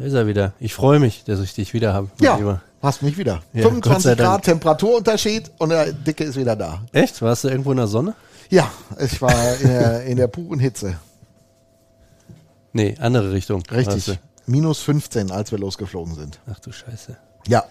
Da 0.00 0.06
ist 0.06 0.14
er 0.14 0.26
wieder. 0.26 0.54
Ich 0.58 0.72
freue 0.72 0.98
mich, 0.98 1.24
dass 1.24 1.40
ich 1.40 1.52
dich 1.52 1.74
wieder 1.74 1.92
habe. 1.92 2.08
Ja, 2.22 2.36
Lieber. 2.38 2.62
hast 2.80 3.02
mich 3.02 3.18
wieder. 3.18 3.42
Ja, 3.52 3.64
Gott 3.64 3.84
sei 3.84 4.14
25 4.14 4.16
Dank. 4.16 4.18
Grad 4.18 4.44
Temperaturunterschied 4.44 5.50
und 5.58 5.68
der 5.68 5.92
Dicke 5.92 6.24
ist 6.24 6.36
wieder 6.36 6.56
da. 6.56 6.80
Echt? 6.92 7.20
Warst 7.20 7.44
du 7.44 7.48
irgendwo 7.48 7.70
in 7.72 7.76
der 7.76 7.86
Sonne? 7.86 8.14
Ja, 8.48 8.70
ich 8.98 9.20
war 9.20 9.56
in 9.60 9.68
der, 9.68 10.04
in 10.04 10.16
der 10.16 10.28
puren 10.28 10.58
Hitze. 10.58 10.96
Nee, 12.72 12.96
andere 12.98 13.30
Richtung. 13.30 13.62
Richtig. 13.70 14.18
Minus 14.46 14.80
15, 14.80 15.30
als 15.30 15.52
wir 15.52 15.58
losgeflogen 15.58 16.14
sind. 16.14 16.40
Ach 16.50 16.58
du 16.60 16.72
Scheiße. 16.72 17.18
Ja. 17.48 17.64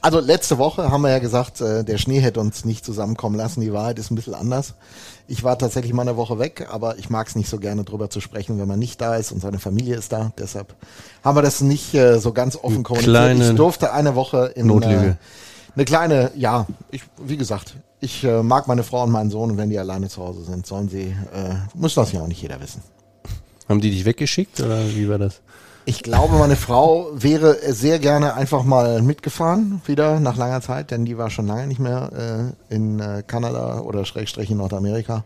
Also 0.00 0.20
letzte 0.20 0.58
Woche 0.58 0.90
haben 0.90 1.02
wir 1.02 1.10
ja 1.10 1.18
gesagt, 1.18 1.60
äh, 1.60 1.84
der 1.84 1.98
Schnee 1.98 2.20
hätte 2.20 2.40
uns 2.40 2.64
nicht 2.64 2.84
zusammenkommen 2.84 3.36
lassen. 3.36 3.60
Die 3.60 3.72
Wahrheit 3.72 3.98
ist 3.98 4.10
ein 4.10 4.16
bisschen 4.16 4.34
anders. 4.34 4.74
Ich 5.28 5.44
war 5.44 5.56
tatsächlich 5.56 5.92
mal 5.92 6.02
eine 6.02 6.16
Woche 6.16 6.38
weg, 6.38 6.66
aber 6.70 6.98
ich 6.98 7.10
mag 7.10 7.28
es 7.28 7.36
nicht 7.36 7.48
so 7.48 7.58
gerne 7.58 7.84
drüber 7.84 8.10
zu 8.10 8.20
sprechen, 8.20 8.58
wenn 8.58 8.68
man 8.68 8.78
nicht 8.78 9.00
da 9.00 9.16
ist 9.16 9.32
und 9.32 9.40
seine 9.40 9.58
Familie 9.58 9.96
ist 9.96 10.12
da. 10.12 10.32
Deshalb 10.38 10.74
haben 11.22 11.36
wir 11.36 11.42
das 11.42 11.60
nicht 11.60 11.94
äh, 11.94 12.18
so 12.18 12.32
ganz 12.32 12.56
offen 12.56 12.82
kommuniziert. 12.82 13.14
kleine 13.14 13.50
ich 13.50 13.56
durfte 13.56 13.92
eine 13.92 14.14
Woche 14.14 14.52
in 14.56 14.66
Notlüge. 14.66 15.16
Äh, 15.18 15.74
eine 15.74 15.84
kleine, 15.84 16.30
ja, 16.34 16.66
ich, 16.90 17.02
wie 17.24 17.36
gesagt, 17.36 17.76
ich 18.00 18.24
äh, 18.24 18.42
mag 18.42 18.66
meine 18.66 18.82
Frau 18.82 19.04
und 19.04 19.10
meinen 19.10 19.30
Sohn 19.30 19.52
und 19.52 19.56
wenn 19.56 19.70
die 19.70 19.78
alleine 19.78 20.08
zu 20.08 20.22
Hause 20.22 20.42
sind, 20.42 20.66
sollen 20.66 20.88
sie, 20.88 21.16
äh, 21.32 21.54
muss 21.74 21.94
das 21.94 22.12
ja 22.12 22.20
auch 22.20 22.26
nicht 22.26 22.42
jeder 22.42 22.60
wissen. 22.60 22.82
Haben 23.68 23.80
die 23.80 23.90
dich 23.90 24.04
weggeschickt 24.04 24.60
oder 24.60 24.86
wie 24.88 25.08
war 25.08 25.18
das? 25.18 25.40
Ich 25.84 26.02
glaube, 26.02 26.36
meine 26.36 26.54
Frau 26.54 27.08
wäre 27.12 27.58
sehr 27.72 27.98
gerne 27.98 28.34
einfach 28.34 28.62
mal 28.62 29.02
mitgefahren, 29.02 29.82
wieder 29.84 30.20
nach 30.20 30.36
langer 30.36 30.60
Zeit, 30.60 30.92
denn 30.92 31.04
die 31.04 31.18
war 31.18 31.28
schon 31.28 31.48
lange 31.48 31.66
nicht 31.66 31.80
mehr 31.80 32.54
äh, 32.70 32.74
in 32.74 33.00
äh, 33.00 33.24
Kanada 33.26 33.80
oder 33.80 34.04
Schrägstrich 34.04 34.50
in 34.50 34.58
Nordamerika. 34.58 35.24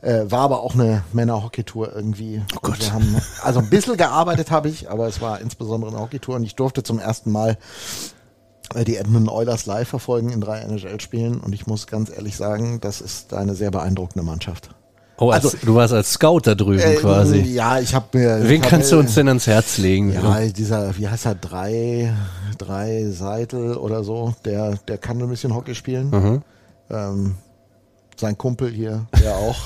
Äh, 0.00 0.30
war 0.30 0.40
aber 0.40 0.62
auch 0.62 0.74
eine 0.74 1.04
Männerhockeytour 1.12 1.94
irgendwie. 1.94 2.42
Oh 2.56 2.60
Gott. 2.62 2.80
Wir 2.80 2.92
haben, 2.92 3.16
also 3.42 3.60
ein 3.60 3.70
bisschen 3.70 3.96
gearbeitet 3.96 4.50
habe 4.50 4.68
ich, 4.68 4.90
aber 4.90 5.06
es 5.06 5.20
war 5.20 5.40
insbesondere 5.40 5.90
eine 5.90 6.00
Hockeytour 6.00 6.36
und 6.36 6.44
ich 6.44 6.56
durfte 6.56 6.82
zum 6.82 6.98
ersten 6.98 7.30
Mal 7.30 7.56
äh, 8.74 8.84
die 8.84 8.96
Edmonton 8.96 9.28
Oilers 9.28 9.66
live 9.66 9.88
verfolgen 9.88 10.30
in 10.30 10.40
drei 10.40 10.58
NHL-Spielen 10.60 11.40
und 11.40 11.52
ich 11.52 11.66
muss 11.66 11.86
ganz 11.86 12.10
ehrlich 12.10 12.36
sagen, 12.36 12.80
das 12.80 13.00
ist 13.00 13.32
eine 13.32 13.54
sehr 13.54 13.70
beeindruckende 13.70 14.24
Mannschaft. 14.24 14.70
Oh, 15.20 15.30
als, 15.30 15.44
Also- 15.46 15.58
du 15.64 15.74
warst 15.74 15.92
als 15.92 16.12
Scout 16.12 16.40
da 16.44 16.54
drüben 16.54 16.78
Äh, 16.80 16.94
quasi. 16.96 17.38
Ja, 17.40 17.80
ich 17.80 17.94
habe 17.94 18.06
mir. 18.16 18.40
Wen 18.48 18.62
hab, 18.62 18.70
kannst 18.70 18.92
du 18.92 18.98
uns 18.98 19.14
denn 19.14 19.28
ans 19.28 19.46
Herz 19.46 19.78
legen? 19.78 20.12
Ja, 20.12 20.40
dieser, 20.46 20.96
wie 20.96 21.08
heißt 21.08 21.26
er, 21.26 21.34
drei, 21.34 22.12
drei 22.56 23.06
Seitel 23.10 23.74
oder 23.76 24.04
so, 24.04 24.34
der, 24.44 24.76
der 24.88 24.98
kann 24.98 25.20
ein 25.20 25.28
bisschen 25.28 25.54
Hockey 25.54 25.74
spielen. 25.74 26.10
Mhm. 26.10 26.42
Ähm, 26.90 27.34
sein 28.16 28.36
Kumpel 28.38 28.70
hier, 28.70 29.06
der 29.22 29.36
auch. 29.36 29.56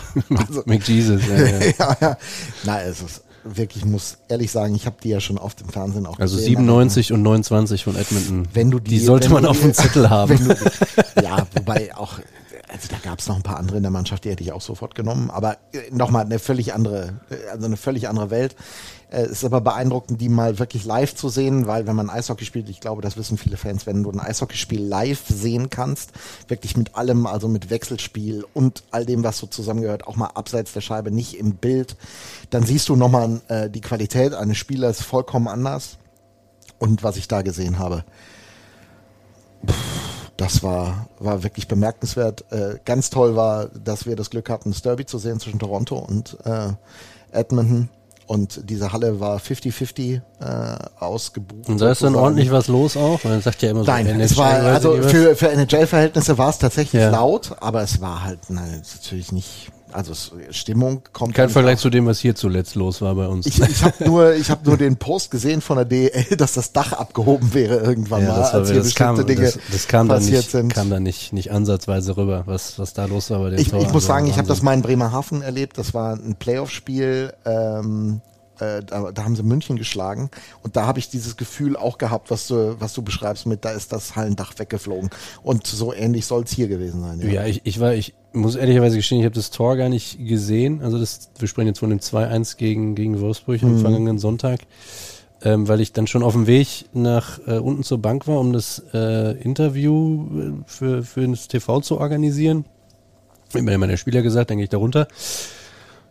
also, 0.48 0.62
McJesus. 0.67 1.20
Ja, 1.28 1.36
ja. 1.36 1.59
ja, 1.78 1.97
ja. 2.00 2.16
Na, 2.64 2.83
es 2.83 3.00
ist 3.03 3.22
wirklich, 3.44 3.83
ich 3.84 3.89
muss 3.91 4.19
ehrlich 4.28 4.50
sagen, 4.53 4.75
ich 4.75 4.87
habe 4.87 4.97
die 5.03 5.09
ja 5.09 5.20
schon 5.20 5.37
oft 5.37 5.61
im 5.62 5.69
Fernsehen 5.69 6.06
auch 6.06 6.19
Also 6.19 6.37
gesehen. 6.37 6.50
97 6.59 7.12
und 7.12 7.22
29 7.22 7.84
von 7.84 7.97
Edmonton. 7.97 8.47
Wenn 8.55 8.70
du 8.70 8.78
die, 8.78 8.91
die 8.91 8.98
sollte 9.00 9.31
man 9.31 9.42
du 9.42 9.48
auf 9.50 9.56
die- 9.59 9.64
dem 9.64 9.75
Zettel 9.75 10.09
haben. 10.11 10.37
Du 10.39 10.55
die, 10.55 11.25
ja, 11.25 11.47
wobei 11.55 11.94
auch, 11.97 12.20
also 12.73 12.89
da 12.89 12.97
gab 13.03 13.19
es 13.19 13.28
noch 13.28 13.37
ein 13.37 13.42
paar 13.42 13.59
andere 13.59 13.77
in 13.77 13.83
der 13.83 13.92
Mannschaft, 13.92 14.25
die 14.25 14.31
hätte 14.31 14.42
ich 14.42 14.53
auch 14.53 14.61
sofort 14.61 14.95
genommen. 14.95 15.31
Aber 15.31 15.59
äh, 15.73 15.91
nochmal 15.91 16.25
eine 16.25 16.39
völlig 16.39 16.75
andere, 16.75 17.20
äh, 17.31 17.51
also 17.51 17.67
eine 17.67 17.77
völlig 17.77 18.09
andere 18.09 18.31
Welt. 18.31 18.56
Äh, 19.11 19.23
Es 19.23 19.31
ist 19.33 19.45
aber 19.45 19.61
beeindruckend, 19.61 20.20
die 20.20 20.28
mal 20.28 20.59
wirklich 20.59 20.84
live 20.84 21.15
zu 21.15 21.28
sehen, 21.28 21.67
weil 21.67 21.87
wenn 21.87 21.97
man 21.97 22.09
Eishockey 22.09 22.45
spielt, 22.45 22.69
ich 22.70 22.81
glaube, 22.81 23.03
das 23.03 23.17
wissen 23.17 23.37
viele 23.37 23.56
Fans, 23.56 23.87
wenn 23.87 24.03
du 24.03 24.11
ein 24.11 24.20
Eishockeyspiel 24.20 24.83
live 24.83 25.23
sehen 25.28 25.69
kannst, 25.70 26.12
wirklich 26.48 26.77
mit 26.77 26.97
allem, 26.97 27.27
also 27.27 27.48
mit 27.48 27.69
Wechselspiel 27.70 28.45
und 28.55 28.84
all 28.91 29.05
dem, 29.05 29.23
was 29.23 29.39
so 29.39 29.47
zusammengehört, 29.47 30.06
auch 30.06 30.17
mal 30.17 30.28
abseits 30.28 30.73
der 30.73 30.81
Scheibe, 30.81 31.11
nicht 31.11 31.39
im 31.39 31.56
Bild, 31.56 31.97
dann 32.50 32.65
siehst 32.65 32.89
du 32.89 32.97
nochmal 32.97 33.41
äh, 33.48 33.69
die 33.69 33.81
Qualität 33.83 34.34
eines 34.34 34.56
Spielers 34.56 35.03
vollkommen 35.03 35.48
anders. 35.48 35.98
Und 36.78 37.05
was 37.05 37.17
ich 37.17 37.28
da 37.28 37.43
gesehen 37.43 37.78
habe, 37.78 38.05
das 40.42 40.62
war, 40.62 41.06
war 41.18 41.42
wirklich 41.42 41.68
bemerkenswert. 41.68 42.44
Äh, 42.52 42.78
ganz 42.84 43.10
toll 43.10 43.36
war, 43.36 43.66
dass 43.68 44.06
wir 44.06 44.16
das 44.16 44.30
Glück 44.30 44.50
hatten, 44.50 44.70
das 44.72 44.82
Derby 44.82 45.06
zu 45.06 45.19
sehen 45.19 45.41
zwischen 45.41 45.58
Toronto 45.58 45.97
und 45.98 46.36
äh, 46.44 46.69
Edmonton. 47.30 47.88
Und 48.26 48.70
diese 48.70 48.92
Halle 48.92 49.20
war 49.20 49.38
50-50 49.38 50.20
äh, 50.41 50.76
ausgebucht. 50.98 51.69
Und 51.69 51.81
da 51.81 51.91
ist 51.91 52.02
dann 52.02 52.14
ordentlich 52.14 52.50
was 52.50 52.69
los 52.69 52.97
auch. 52.97 53.22
Man 53.25 53.42
sagt 53.42 53.62
ja 53.62 53.70
immer 53.70 53.84
so, 53.84 53.91
Nein, 53.91 54.06
NHL, 54.06 54.20
es 54.22 54.36
war, 54.36 54.52
also 54.54 54.94
für, 55.02 55.36
für 55.36 55.50
NHL-Verhältnisse 55.50 56.38
war 56.38 56.48
es 56.50 56.58
tatsächlich 56.58 57.02
Ja. 57.02 57.10
laut, 57.10 57.56
aber 57.60 57.82
es 57.82 58.00
war 58.00 58.22
halt 58.25 58.38
ist 58.48 59.02
natürlich 59.02 59.32
nicht, 59.32 59.70
also 59.92 60.12
Stimmung 60.50 61.03
kommt. 61.12 61.34
kein 61.34 61.48
Vergleich 61.48 61.78
zu 61.78 61.91
dem, 61.91 62.06
was 62.06 62.19
hier 62.20 62.34
zuletzt 62.34 62.75
los 62.75 63.00
war 63.00 63.14
bei 63.14 63.26
uns. 63.26 63.47
Ich, 63.47 63.60
ich 63.60 63.82
habe 63.84 64.04
nur, 64.04 64.34
ich 64.34 64.50
habe 64.50 64.66
nur 64.66 64.76
den 64.76 64.97
Post 64.97 65.30
gesehen 65.30 65.60
von 65.60 65.76
der 65.76 65.84
DL, 65.84 66.25
dass 66.36 66.54
das 66.54 66.72
Dach 66.72 66.92
abgehoben 66.92 67.54
wäre 67.54 67.76
irgendwann 67.78 68.22
ja, 68.22 68.28
mal, 68.28 68.38
das, 68.41 68.52
war, 68.52 68.60
als 68.60 68.70
hier 68.70 68.82
das, 68.82 68.94
kam, 68.94 69.16
bestimmte 69.16 69.34
Dinge 69.34 69.47
das, 69.52 69.58
das 69.70 69.88
kam 69.88 70.08
passiert 70.08 70.36
nicht, 70.38 70.50
sind. 70.50 70.75
kam 70.75 70.91
dann 70.91 71.02
nicht, 71.02 71.32
nicht 71.32 71.52
ansatzweise 71.52 72.16
rüber, 72.16 72.42
was, 72.47 72.78
was 72.78 72.94
da 72.94 73.04
los 73.06 73.31
war 73.31 73.41
bei 73.41 73.50
dem 73.50 73.58
Ich, 73.58 73.69
Tor. 73.69 73.81
ich 73.81 73.86
muss 73.86 74.04
Also 74.04 74.08
sagen, 74.08 74.26
ich 74.26 74.38
habe 74.38 74.48
das 74.48 74.62
mal 74.62 74.75
in 74.75 74.82
Bremerhaven 74.82 75.42
erlebt. 75.42 75.78
Das 75.78 75.94
war 75.94 76.14
ein 76.14 76.36
Playoff-Spiel. 76.38 77.32
Ähm, 77.44 78.20
äh, 78.62 78.83
da, 78.84 79.12
da 79.12 79.25
haben 79.25 79.37
sie 79.37 79.43
München 79.43 79.77
geschlagen 79.77 80.31
und 80.62 80.77
da 80.77 80.87
habe 80.87 80.99
ich 80.99 81.09
dieses 81.09 81.37
Gefühl 81.37 81.77
auch 81.77 81.99
gehabt, 81.99 82.31
was 82.31 82.47
du, 82.47 82.77
was 82.78 82.93
du 82.95 83.03
beschreibst 83.03 83.47
mit, 83.47 83.65
da 83.65 83.71
ist 83.71 83.93
das 83.93 84.17
Hallendach 84.17 84.59
weggeflogen. 84.59 85.11
Und 85.43 85.67
so 85.67 85.93
ähnlich 85.93 86.27
soll 86.27 86.45
es 86.45 86.53
hier 86.53 86.69
gewesen 86.69 87.03
sein. 87.03 87.21
Ja, 87.31 87.45
ich, 87.45 87.62
ich 87.65 87.81
war, 87.81 87.95
ich 87.95 88.15
muss 88.33 88.55
ehrlicherweise 88.55 88.97
gestehen, 88.97 89.21
ich 89.21 89.25
habe 89.25 89.34
das 89.34 89.50
Tor 89.50 89.77
gar 89.77 89.89
nicht 89.89 90.19
gesehen. 90.27 90.83
Also 90.83 90.99
das, 90.99 91.31
wir 91.39 91.49
sprechen 91.49 91.69
jetzt 91.69 91.81
von 91.81 91.91
dem 91.91 92.00
2-1 92.00 92.56
gegen, 92.56 92.95
gegen 92.95 93.21
Wolfsburg 93.21 93.62
am 93.62 93.78
vergangenen 93.78 94.19
Sonntag. 94.19 94.61
Ähm, 95.44 95.67
weil 95.67 95.81
ich 95.81 95.93
dann 95.93 96.06
schon 96.06 96.23
auf 96.23 96.34
dem 96.34 96.47
Weg 96.47 96.84
nach 96.93 97.41
äh, 97.49 97.59
unten 97.59 97.83
zur 97.83 97.99
Bank 97.99 98.29
war, 98.29 98.39
um 98.39 98.53
das 98.53 98.81
äh, 98.94 99.33
Interview 99.43 100.29
äh, 100.39 100.53
für, 100.67 101.03
für 101.03 101.27
das 101.27 101.49
TV 101.49 101.81
zu 101.81 101.99
organisieren. 101.99 102.65
Hat 103.53 103.62
mir 103.62 103.77
meine 103.77 103.97
Spieler 103.97 104.23
gesagt, 104.23 104.50
dann 104.50 104.59
gehe 104.59 104.65
ich 104.65 104.71
da 104.71 104.79
runter. 104.79 105.09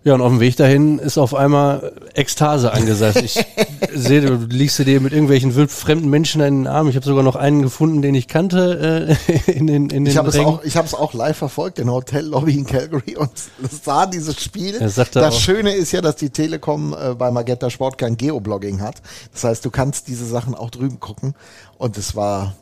Ja, 0.04 0.16
und 0.16 0.22
auf 0.22 0.32
dem 0.32 0.40
Weg 0.40 0.56
dahin 0.56 0.98
ist 0.98 1.20
auf 1.20 1.36
einmal 1.36 1.94
Ekstase 2.16 2.74
angesagt. 2.74 3.18
Ich 3.22 3.40
sehe, 3.96 4.22
du 4.22 4.34
liegst 4.48 4.80
dir 4.80 5.00
mit 5.00 5.14
irgendwelchen 5.14 5.56
wild 5.56 5.70
fremden 5.72 6.10
Menschen 6.10 6.42
in 6.42 6.64
den 6.64 6.68
Arm. 6.68 6.90
Ich 6.90 6.96
habe 6.96 7.06
sogar 7.06 7.24
noch 7.24 7.36
einen 7.36 7.62
gefunden, 7.62 8.02
den 8.02 8.16
ich 8.16 8.28
kannte 8.28 9.16
äh, 9.28 9.52
in 9.52 9.68
den 9.68 9.90
in 9.92 10.06
den 10.06 10.08
Ich 10.08 10.18
habe 10.18 10.30
es 10.30 10.40
auch, 10.40 10.64
ich 10.64 10.76
habe 10.76 10.88
es 10.88 10.96
auch 10.96 11.14
live 11.14 11.38
verfolgt, 11.38 11.78
in 11.78 11.86
der 11.86 11.94
Hotellobby 11.94 12.58
in 12.58 12.66
Calgary 12.66 13.16
und 13.16 13.30
sah 13.84 14.08
dieses 14.08 14.44
Spiel. 14.44 14.76
Er 14.76 14.90
das 14.90 15.16
auch- 15.16 15.32
Schöne 15.40 15.76
ist 15.76 15.92
ja, 15.92 16.02
dass 16.02 16.16
die 16.16 16.32
Telekom 16.32 16.96
äh, 17.00 17.14
bei 17.14 17.30
Magenta 17.30 17.70
Sport 17.70 18.00
kein 18.00 18.18
Geoblogging 18.18 18.82
hat. 18.82 18.96
Das 19.34 19.44
heißt, 19.44 19.64
du 19.64 19.70
kannst 19.70 20.08
diese 20.08 20.26
Sachen 20.26 20.56
auch 20.56 20.72
drüben 20.72 21.00
gucken. 21.00 21.36
Und 21.78 21.98
es 22.00 22.16
war, 22.16 22.56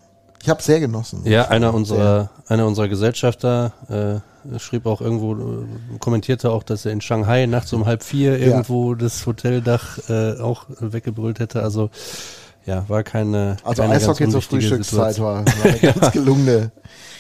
ich 0.44 0.50
habe 0.50 0.62
sehr 0.62 0.82
genossen. 0.82 1.22
Ja, 1.24 1.48
einer 1.48 1.74
unserer, 1.74 2.32
einer 2.48 2.66
unserer 2.68 2.90
Gesellschafter 2.90 3.72
äh, 3.90 4.29
schrieb 4.58 4.86
auch 4.86 5.02
irgendwo, 5.02 5.66
kommentierte 6.00 6.52
auch, 6.52 6.64
dass 6.64 6.86
er 6.86 6.92
in 6.92 7.02
Shanghai 7.02 7.46
nachts 7.46 7.74
um 7.74 7.86
halb 7.86 8.04
vier 8.04 8.38
irgendwo 8.40 8.96
das 8.96 9.26
Hoteldach 9.26 10.10
äh, 10.10 10.40
auch 10.40 10.66
weggebrüllt 10.80 11.40
hätte. 11.40 11.64
Also 11.64 11.90
ja, 12.66 12.88
war 12.88 13.04
keine. 13.04 13.58
Also 13.64 13.82
keine 13.82 13.94
ganz 13.94 14.04
Eishockey 14.04 14.30
zur 14.30 14.42
Frühstückszeit 14.42 15.20
war, 15.20 15.46
war 15.46 15.64
eine 15.64 15.80
ganz 15.94 16.12
gelungene, 16.12 16.72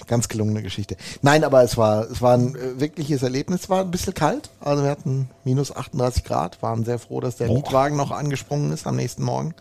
ganz 0.05 0.27
gelungene 0.27 0.61
Geschichte. 0.61 0.95
Nein, 1.21 1.43
aber 1.43 1.63
es 1.63 1.75
war, 1.77 2.09
es 2.09 2.21
war 2.21 2.35
ein 2.35 2.55
äh, 2.55 2.79
wirkliches 2.79 3.23
Erlebnis. 3.23 3.61
Es 3.61 3.69
war 3.69 3.81
ein 3.81 3.91
bisschen 3.91 4.13
kalt. 4.13 4.49
Also 4.59 4.83
wir 4.83 4.91
hatten 4.91 5.29
minus 5.43 5.75
38 5.75 6.23
Grad, 6.23 6.61
waren 6.61 6.83
sehr 6.83 6.99
froh, 6.99 7.19
dass 7.19 7.37
der 7.37 7.47
Mietwagen 7.47 7.97
noch 7.97 8.11
angesprungen 8.11 8.71
ist 8.71 8.85
am 8.85 8.95
nächsten 8.95 9.23
Morgen. 9.23 9.55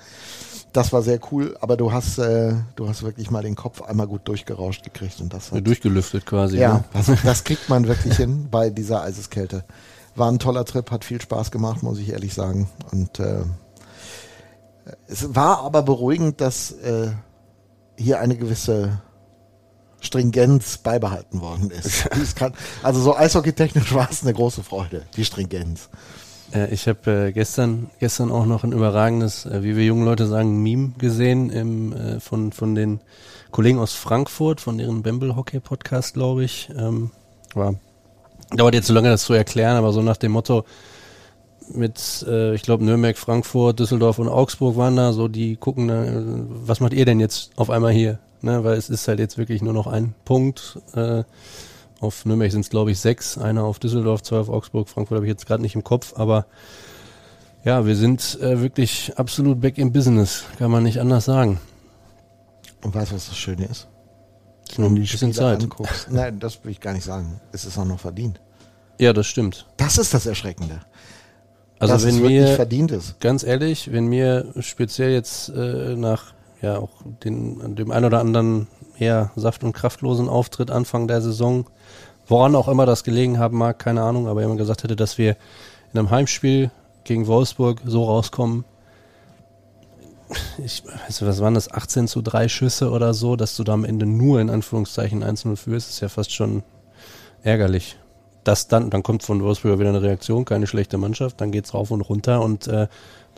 Das 0.72 0.92
war 0.92 1.02
sehr 1.02 1.18
cool, 1.32 1.56
aber 1.60 1.76
du 1.76 1.92
hast, 1.92 2.18
äh, 2.18 2.54
du 2.76 2.88
hast 2.88 3.02
wirklich 3.02 3.30
mal 3.30 3.42
den 3.42 3.56
Kopf 3.56 3.80
einmal 3.82 4.06
gut 4.06 4.28
durchgerauscht 4.28 4.82
gekriegt 4.84 5.20
und 5.20 5.32
das 5.32 5.50
Ja, 5.50 5.56
hat, 5.56 5.66
Durchgelüftet 5.66 6.26
quasi. 6.26 6.58
ja, 6.58 6.74
Ne? 6.74 6.84
das, 6.92 7.10
das 7.24 7.44
kriegt 7.44 7.68
man 7.68 7.88
wirklich 7.88 8.16
hin 8.16 8.48
bei 8.50 8.68
dieser 8.70 9.02
Eiseskälte. 9.02 9.64
War 10.14 10.30
ein 10.30 10.38
toller 10.38 10.64
Trip, 10.64 10.90
hat 10.90 11.04
viel 11.04 11.20
Spaß 11.20 11.50
gemacht, 11.50 11.82
muss 11.82 11.98
ich 11.98 12.10
ehrlich 12.10 12.34
sagen. 12.34 12.68
Und 12.92 13.18
äh, 13.18 13.44
es 15.06 15.34
war 15.34 15.60
aber 15.62 15.82
beruhigend, 15.82 16.40
dass 16.40 16.70
äh, 16.72 17.12
hier 17.96 18.20
eine 18.20 18.36
gewisse 18.36 19.00
Stringenz 20.00 20.78
beibehalten 20.78 21.40
worden 21.40 21.70
ist. 21.70 22.08
Kann, 22.36 22.52
also 22.82 23.00
so 23.00 23.16
eishockeytechnisch 23.16 23.94
war 23.94 24.08
es 24.10 24.22
eine 24.22 24.32
große 24.34 24.62
Freude, 24.62 25.04
die 25.16 25.24
Stringenz. 25.24 25.88
Äh, 26.54 26.72
ich 26.72 26.88
habe 26.88 27.28
äh, 27.28 27.32
gestern, 27.32 27.90
gestern 27.98 28.30
auch 28.30 28.46
noch 28.46 28.64
ein 28.64 28.72
überragendes, 28.72 29.46
äh, 29.46 29.62
wie 29.62 29.76
wir 29.76 29.84
jungen 29.84 30.04
Leute 30.04 30.26
sagen, 30.26 30.62
Meme 30.62 30.92
gesehen 30.98 31.50
im, 31.50 32.20
von, 32.20 32.52
von 32.52 32.74
den 32.74 33.00
Kollegen 33.50 33.78
aus 33.78 33.94
Frankfurt, 33.94 34.60
von 34.60 34.78
deren 34.78 35.02
Bamble 35.02 35.36
Hockey 35.36 35.60
Podcast, 35.60 36.14
glaube 36.14 36.44
ich. 36.44 36.70
Ähm, 36.76 37.10
dauert 37.54 38.74
jetzt 38.74 38.86
so 38.86 38.94
lange, 38.94 39.08
das 39.08 39.24
zu 39.24 39.34
erklären, 39.34 39.76
aber 39.76 39.92
so 39.92 40.02
nach 40.02 40.16
dem 40.16 40.32
Motto, 40.32 40.64
mit, 41.74 42.24
äh, 42.26 42.54
ich 42.54 42.62
glaube, 42.62 42.84
Nürnberg, 42.84 43.16
Frankfurt, 43.18 43.78
Düsseldorf 43.78 44.18
und 44.18 44.28
Augsburg 44.28 44.76
waren 44.76 44.96
da, 44.96 45.12
so 45.12 45.28
die 45.28 45.56
gucken, 45.56 45.90
äh, 45.90 46.22
was 46.66 46.80
macht 46.80 46.94
ihr 46.94 47.04
denn 47.04 47.20
jetzt 47.20 47.50
auf 47.56 47.70
einmal 47.70 47.92
hier? 47.92 48.18
Ne, 48.40 48.62
weil 48.62 48.76
es 48.76 48.88
ist 48.88 49.08
halt 49.08 49.18
jetzt 49.18 49.36
wirklich 49.36 49.62
nur 49.62 49.72
noch 49.72 49.88
ein 49.88 50.14
Punkt. 50.24 50.78
Äh, 50.94 51.24
auf 52.00 52.24
Nürnberg 52.24 52.50
sind 52.52 52.60
es, 52.60 52.70
glaube 52.70 52.90
ich, 52.92 53.00
sechs. 53.00 53.38
Einer 53.38 53.64
auf 53.64 53.78
Düsseldorf, 53.78 54.22
zwei 54.22 54.38
auf 54.38 54.48
Augsburg, 54.48 54.88
Frankfurt 54.88 55.16
habe 55.16 55.26
ich 55.26 55.30
jetzt 55.30 55.46
gerade 55.46 55.62
nicht 55.62 55.74
im 55.74 55.84
Kopf, 55.84 56.14
aber 56.16 56.46
Ja, 57.64 57.84
wir 57.86 57.96
sind 57.96 58.38
äh, 58.40 58.60
wirklich 58.60 59.12
absolut 59.16 59.60
back 59.60 59.78
in 59.78 59.92
Business, 59.92 60.44
kann 60.58 60.70
man 60.70 60.84
nicht 60.84 61.00
anders 61.00 61.24
sagen. 61.24 61.60
Und 62.84 62.94
weißt 62.94 63.10
du, 63.10 63.16
was 63.16 63.26
das 63.28 63.36
Schöne 63.36 63.66
ist? 63.66 63.88
Ist 64.68 64.78
noch 64.78 64.86
ein 64.86 64.94
bisschen 64.94 65.32
Spiele 65.32 65.32
Zeit. 65.32 65.62
Anguckst. 65.62 66.08
Nein, 66.10 66.38
das 66.38 66.62
will 66.62 66.70
ich 66.70 66.80
gar 66.80 66.92
nicht 66.92 67.04
sagen. 67.04 67.40
Es 67.52 67.64
ist 67.64 67.76
auch 67.76 67.84
noch 67.84 67.98
verdient. 67.98 68.40
Ja, 68.98 69.12
das 69.12 69.26
stimmt. 69.26 69.66
Das 69.76 69.98
ist 69.98 70.14
das 70.14 70.26
Erschreckende. 70.26 70.80
Also 71.80 71.94
dass 71.94 72.06
wenn 72.06 72.20
mir, 72.20 72.48
verdient 72.56 72.90
ist. 72.90 73.20
ganz 73.20 73.44
ehrlich, 73.44 73.92
wenn 73.92 74.06
mir 74.06 74.52
speziell 74.60 75.10
jetzt 75.10 75.48
äh, 75.50 75.94
nach 75.96 76.34
ja 76.60 76.78
auch 76.78 76.90
den, 77.24 77.76
dem 77.76 77.90
ein 77.92 78.04
oder 78.04 78.18
anderen 78.20 78.66
eher 78.98 79.30
saft- 79.36 79.62
und 79.62 79.72
kraftlosen 79.72 80.28
Auftritt 80.28 80.70
Anfang 80.72 81.06
der 81.06 81.20
Saison, 81.22 81.70
woran 82.28 82.54
auch 82.54 82.68
immer 82.68 82.86
das 82.86 83.04
gelegen 83.04 83.38
haben 83.38 83.58
mag, 83.58 83.78
keine 83.78 84.02
Ahnung, 84.02 84.28
aber 84.28 84.42
jemand 84.42 84.58
gesagt 84.58 84.84
hätte, 84.84 84.96
dass 84.96 85.18
wir 85.18 85.36
in 85.92 85.98
einem 85.98 86.10
Heimspiel 86.10 86.70
gegen 87.04 87.26
Wolfsburg 87.26 87.80
so 87.84 88.04
rauskommen, 88.04 88.64
ich 90.62 90.84
weiß 90.84 91.20
nicht, 91.20 91.26
was 91.26 91.40
waren 91.40 91.54
das, 91.54 91.72
18 91.72 92.06
zu 92.06 92.20
3 92.20 92.48
Schüsse 92.48 92.90
oder 92.90 93.14
so, 93.14 93.36
dass 93.36 93.56
du 93.56 93.64
da 93.64 93.72
am 93.72 93.84
Ende 93.84 94.04
nur 94.04 94.40
in 94.40 94.50
Anführungszeichen 94.50 95.24
1-0 95.24 95.56
führst, 95.56 95.88
ist 95.88 96.00
ja 96.00 96.08
fast 96.08 96.32
schon 96.32 96.62
ärgerlich. 97.42 97.96
Das 98.44 98.68
dann, 98.68 98.90
dann 98.90 99.02
kommt 99.02 99.22
von 99.22 99.42
Wolfsburg 99.42 99.78
wieder 99.78 99.88
eine 99.88 100.02
Reaktion, 100.02 100.44
keine 100.44 100.66
schlechte 100.66 100.98
Mannschaft, 100.98 101.40
dann 101.40 101.50
geht's 101.50 101.74
rauf 101.74 101.90
und 101.90 102.02
runter 102.02 102.42
und 102.42 102.66
äh, 102.68 102.88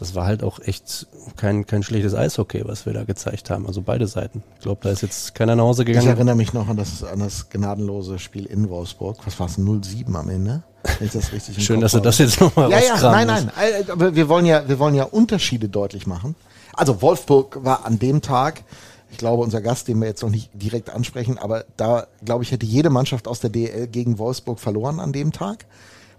das 0.00 0.14
war 0.14 0.24
halt 0.26 0.42
auch 0.42 0.58
echt 0.60 1.06
kein, 1.36 1.66
kein 1.66 1.82
schlechtes 1.82 2.14
Eishockey, 2.14 2.62
was 2.66 2.86
wir 2.86 2.92
da 2.94 3.04
gezeigt 3.04 3.50
haben. 3.50 3.66
Also 3.66 3.82
beide 3.82 4.06
Seiten. 4.06 4.42
Ich 4.56 4.62
glaube, 4.62 4.80
da 4.82 4.90
ist 4.90 5.02
jetzt 5.02 5.34
keiner 5.34 5.54
nach 5.56 5.64
Hause 5.64 5.82
Ich 5.82 5.88
gegangen. 5.88 6.08
erinnere 6.08 6.34
mich 6.36 6.52
noch 6.52 6.68
an 6.68 6.76
das, 6.76 7.04
an 7.04 7.18
das 7.20 7.50
gnadenlose 7.50 8.18
Spiel 8.18 8.46
in 8.46 8.68
Wolfsburg. 8.70 9.18
Was 9.26 9.38
war 9.38 9.46
es? 9.46 9.58
0-7 9.58 10.14
am 10.14 10.30
Ende? 10.30 10.62
Wenn 10.98 11.06
ich 11.06 11.12
das 11.12 11.32
richtig 11.32 11.62
Schön, 11.64 11.76
Kopf 11.76 11.82
dass 11.82 11.92
du 11.92 12.00
das 12.00 12.18
jetzt 12.18 12.40
nochmal 12.40 12.70
Ja, 12.70 12.78
ja, 12.80 13.10
nein, 13.10 13.26
nein. 13.26 13.50
äh, 13.60 13.90
Aber 13.90 14.14
wir 14.14 14.28
wollen 14.30 14.46
ja, 14.46 14.66
wir 14.66 14.78
wollen 14.78 14.94
ja 14.94 15.04
Unterschiede 15.04 15.68
deutlich 15.68 16.06
machen. 16.06 16.34
Also 16.72 17.02
Wolfsburg 17.02 17.58
war 17.62 17.84
an 17.84 17.98
dem 17.98 18.22
Tag, 18.22 18.62
ich 19.10 19.18
glaube, 19.18 19.42
unser 19.42 19.60
Gast, 19.60 19.88
den 19.88 19.98
wir 20.00 20.06
jetzt 20.08 20.22
noch 20.22 20.30
nicht 20.30 20.50
direkt 20.54 20.88
ansprechen, 20.88 21.36
aber 21.36 21.64
da, 21.76 22.06
glaube 22.24 22.44
ich, 22.44 22.52
hätte 22.52 22.64
jede 22.64 22.88
Mannschaft 22.88 23.28
aus 23.28 23.40
der 23.40 23.50
DL 23.50 23.86
gegen 23.88 24.18
Wolfsburg 24.18 24.58
verloren 24.60 24.98
an 24.98 25.12
dem 25.12 25.32
Tag. 25.32 25.66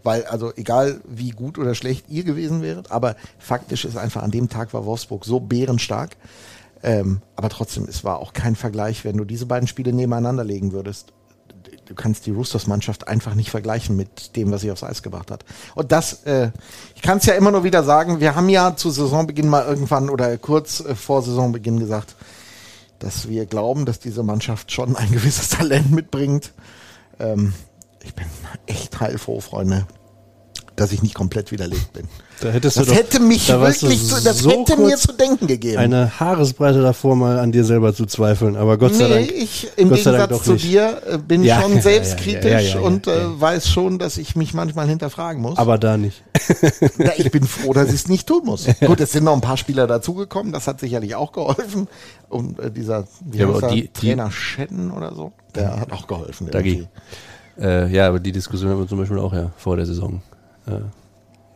Weil, 0.04 0.26
also 0.26 0.52
egal 0.56 1.02
wie 1.06 1.32
gut 1.32 1.58
oder 1.58 1.76
schlecht 1.76 2.10
ihr 2.10 2.24
gewesen 2.24 2.62
wäret, 2.62 2.92
aber 2.92 3.16
faktisch 3.40 3.86
ist 3.86 3.98
einfach 3.98 4.24
an 4.24 4.32
dem 4.32 4.50
Tag 4.50 4.74
war 4.74 4.86
Wolfsburg 4.86 5.26
so 5.26 5.40
bärenstark. 5.40 6.18
Ähm, 6.84 7.22
aber 7.36 7.50
trotzdem, 7.50 7.86
es 7.88 8.04
war 8.04 8.20
auch 8.20 8.34
kein 8.34 8.56
Vergleich, 8.56 9.06
wenn 9.06 9.18
du 9.18 9.26
diese 9.26 9.46
beiden 9.46 9.68
Spiele 9.68 9.94
nebeneinander 9.94 10.44
legen 10.44 10.72
würdest 10.72 11.14
du 11.92 11.96
kannst 11.96 12.26
die 12.26 12.32
Roosters-Mannschaft 12.32 13.08
einfach 13.08 13.36
nicht 13.36 13.50
vergleichen 13.50 13.98
mit 13.98 14.38
dem, 14.38 14.52
was 14.52 14.62
sie 14.62 14.72
aufs 14.72 14.84
Eis 14.84 15.04
gebracht 15.04 15.30
hat. 15.30 15.44
Und 15.76 15.92
das, 15.92 16.24
äh, 16.24 16.52
ich 16.96 17.02
kann 17.02 17.18
es 17.18 17.26
ja 17.26 17.34
immer 17.34 17.52
nur 17.52 17.66
wieder 17.66 17.84
sagen, 17.84 18.22
wir 18.22 18.36
haben 18.36 18.48
ja 18.48 18.76
zu 18.78 18.90
Saisonbeginn 18.90 19.50
mal 19.50 19.66
irgendwann 19.66 20.10
oder 20.10 20.38
kurz 20.38 20.80
äh, 20.80 20.96
vor 20.96 21.22
Saisonbeginn 21.22 21.80
gesagt, 21.80 22.16
dass 23.00 23.28
wir 23.28 23.46
glauben, 23.46 23.86
dass 23.86 24.00
diese 24.00 24.24
Mannschaft 24.24 24.72
schon 24.72 24.96
ein 24.96 25.12
gewisses 25.12 25.50
Talent 25.50 25.92
mitbringt. 25.92 26.54
Ähm, 27.20 27.54
ich 28.04 28.14
bin 28.16 28.26
echt 28.68 29.00
heilfroh, 29.00 29.40
Freunde, 29.40 29.86
dass 30.76 30.92
ich 30.92 31.04
nicht 31.04 31.14
komplett 31.16 31.52
widerlegt 31.52 31.94
bin. 31.94 32.08
Da 32.40 32.50
hättest 32.50 32.78
Das 32.78 32.86
du 32.86 32.92
doch, 32.92 32.98
hätte 33.00 33.20
mich 33.20 33.46
da 33.48 33.62
wirklich, 33.62 34.04
zu, 34.08 34.24
das 34.24 34.40
so 34.40 34.50
hätte 34.50 34.76
mir 34.78 34.98
zu 34.98 35.14
denken 35.14 35.46
gegeben. 35.46 35.78
eine 35.78 36.20
Haaresbreite 36.20 36.82
davor, 36.82 37.16
mal 37.16 37.38
an 37.38 37.52
dir 37.52 37.64
selber 37.64 37.94
zu 37.94 38.08
zweifeln. 38.08 38.56
Aber 38.56 38.80
Gott 38.80 38.96
sei 38.96 39.08
nee, 39.08 39.14
Dank. 39.28 39.32
ich 39.32 39.68
im 39.76 39.90
Gott 39.90 39.98
Gegensatz 40.00 40.44
zu 40.46 40.54
nicht. 40.54 40.66
dir 40.66 41.02
äh, 41.08 41.18
bin 41.20 41.44
Ja, 41.44 41.62
schon 41.62 41.76
ja, 41.76 41.82
selbstkritisch 41.84 42.74
ja, 42.74 42.80
und 42.80 43.06
äh, 43.06 43.40
weiß 43.40 43.70
schon, 43.70 44.00
dass 44.00 44.18
ich 44.18 44.36
mich 44.36 44.56
manchmal 44.56 44.88
hinterfragen 44.88 45.40
muss. 45.40 45.60
Aber 45.60 45.78
da 45.78 45.98
nicht. 45.98 46.24
Na, 46.98 47.12
ich 47.16 47.30
bin 47.30 47.44
froh, 47.44 47.74
dass 47.74 47.90
ich 47.90 47.96
es 47.96 48.08
nicht 48.08 48.26
tun 48.28 48.42
muss. 48.46 48.66
Gut, 48.84 49.00
es 49.02 49.12
sind 49.12 49.26
noch 49.26 49.34
ein 49.34 49.42
paar 49.42 49.58
Spieler 49.58 49.86
dazugekommen, 49.86 50.52
das 50.52 50.66
hat 50.68 50.80
sicherlich 50.80 51.14
auch 51.14 51.34
geholfen. 51.34 51.88
Und 52.28 52.58
äh, 52.60 52.72
dieser 52.72 53.04
wie 53.24 53.38
Ja, 53.38 53.70
die- 53.70 53.82
die- 53.82 53.88
Trainer 53.90 54.32
Schetten 54.32 54.90
oder 54.90 55.14
so, 55.14 55.32
der 55.54 55.80
hat 55.80 55.92
auch 55.92 56.08
geholfen. 56.08 56.50
Dagi. 56.50 56.88
Äh, 57.62 57.94
ja, 57.94 58.08
aber 58.08 58.20
die 58.20 58.32
Diskussion 58.32 58.72
haben 58.72 58.80
wir 58.80 58.88
zum 58.88 58.98
Beispiel 58.98 59.20
auch 59.20 59.34
ja 59.34 59.52
vor 59.58 59.78
der 59.78 59.86
Saison. 59.86 60.22
Äh, 60.66 60.80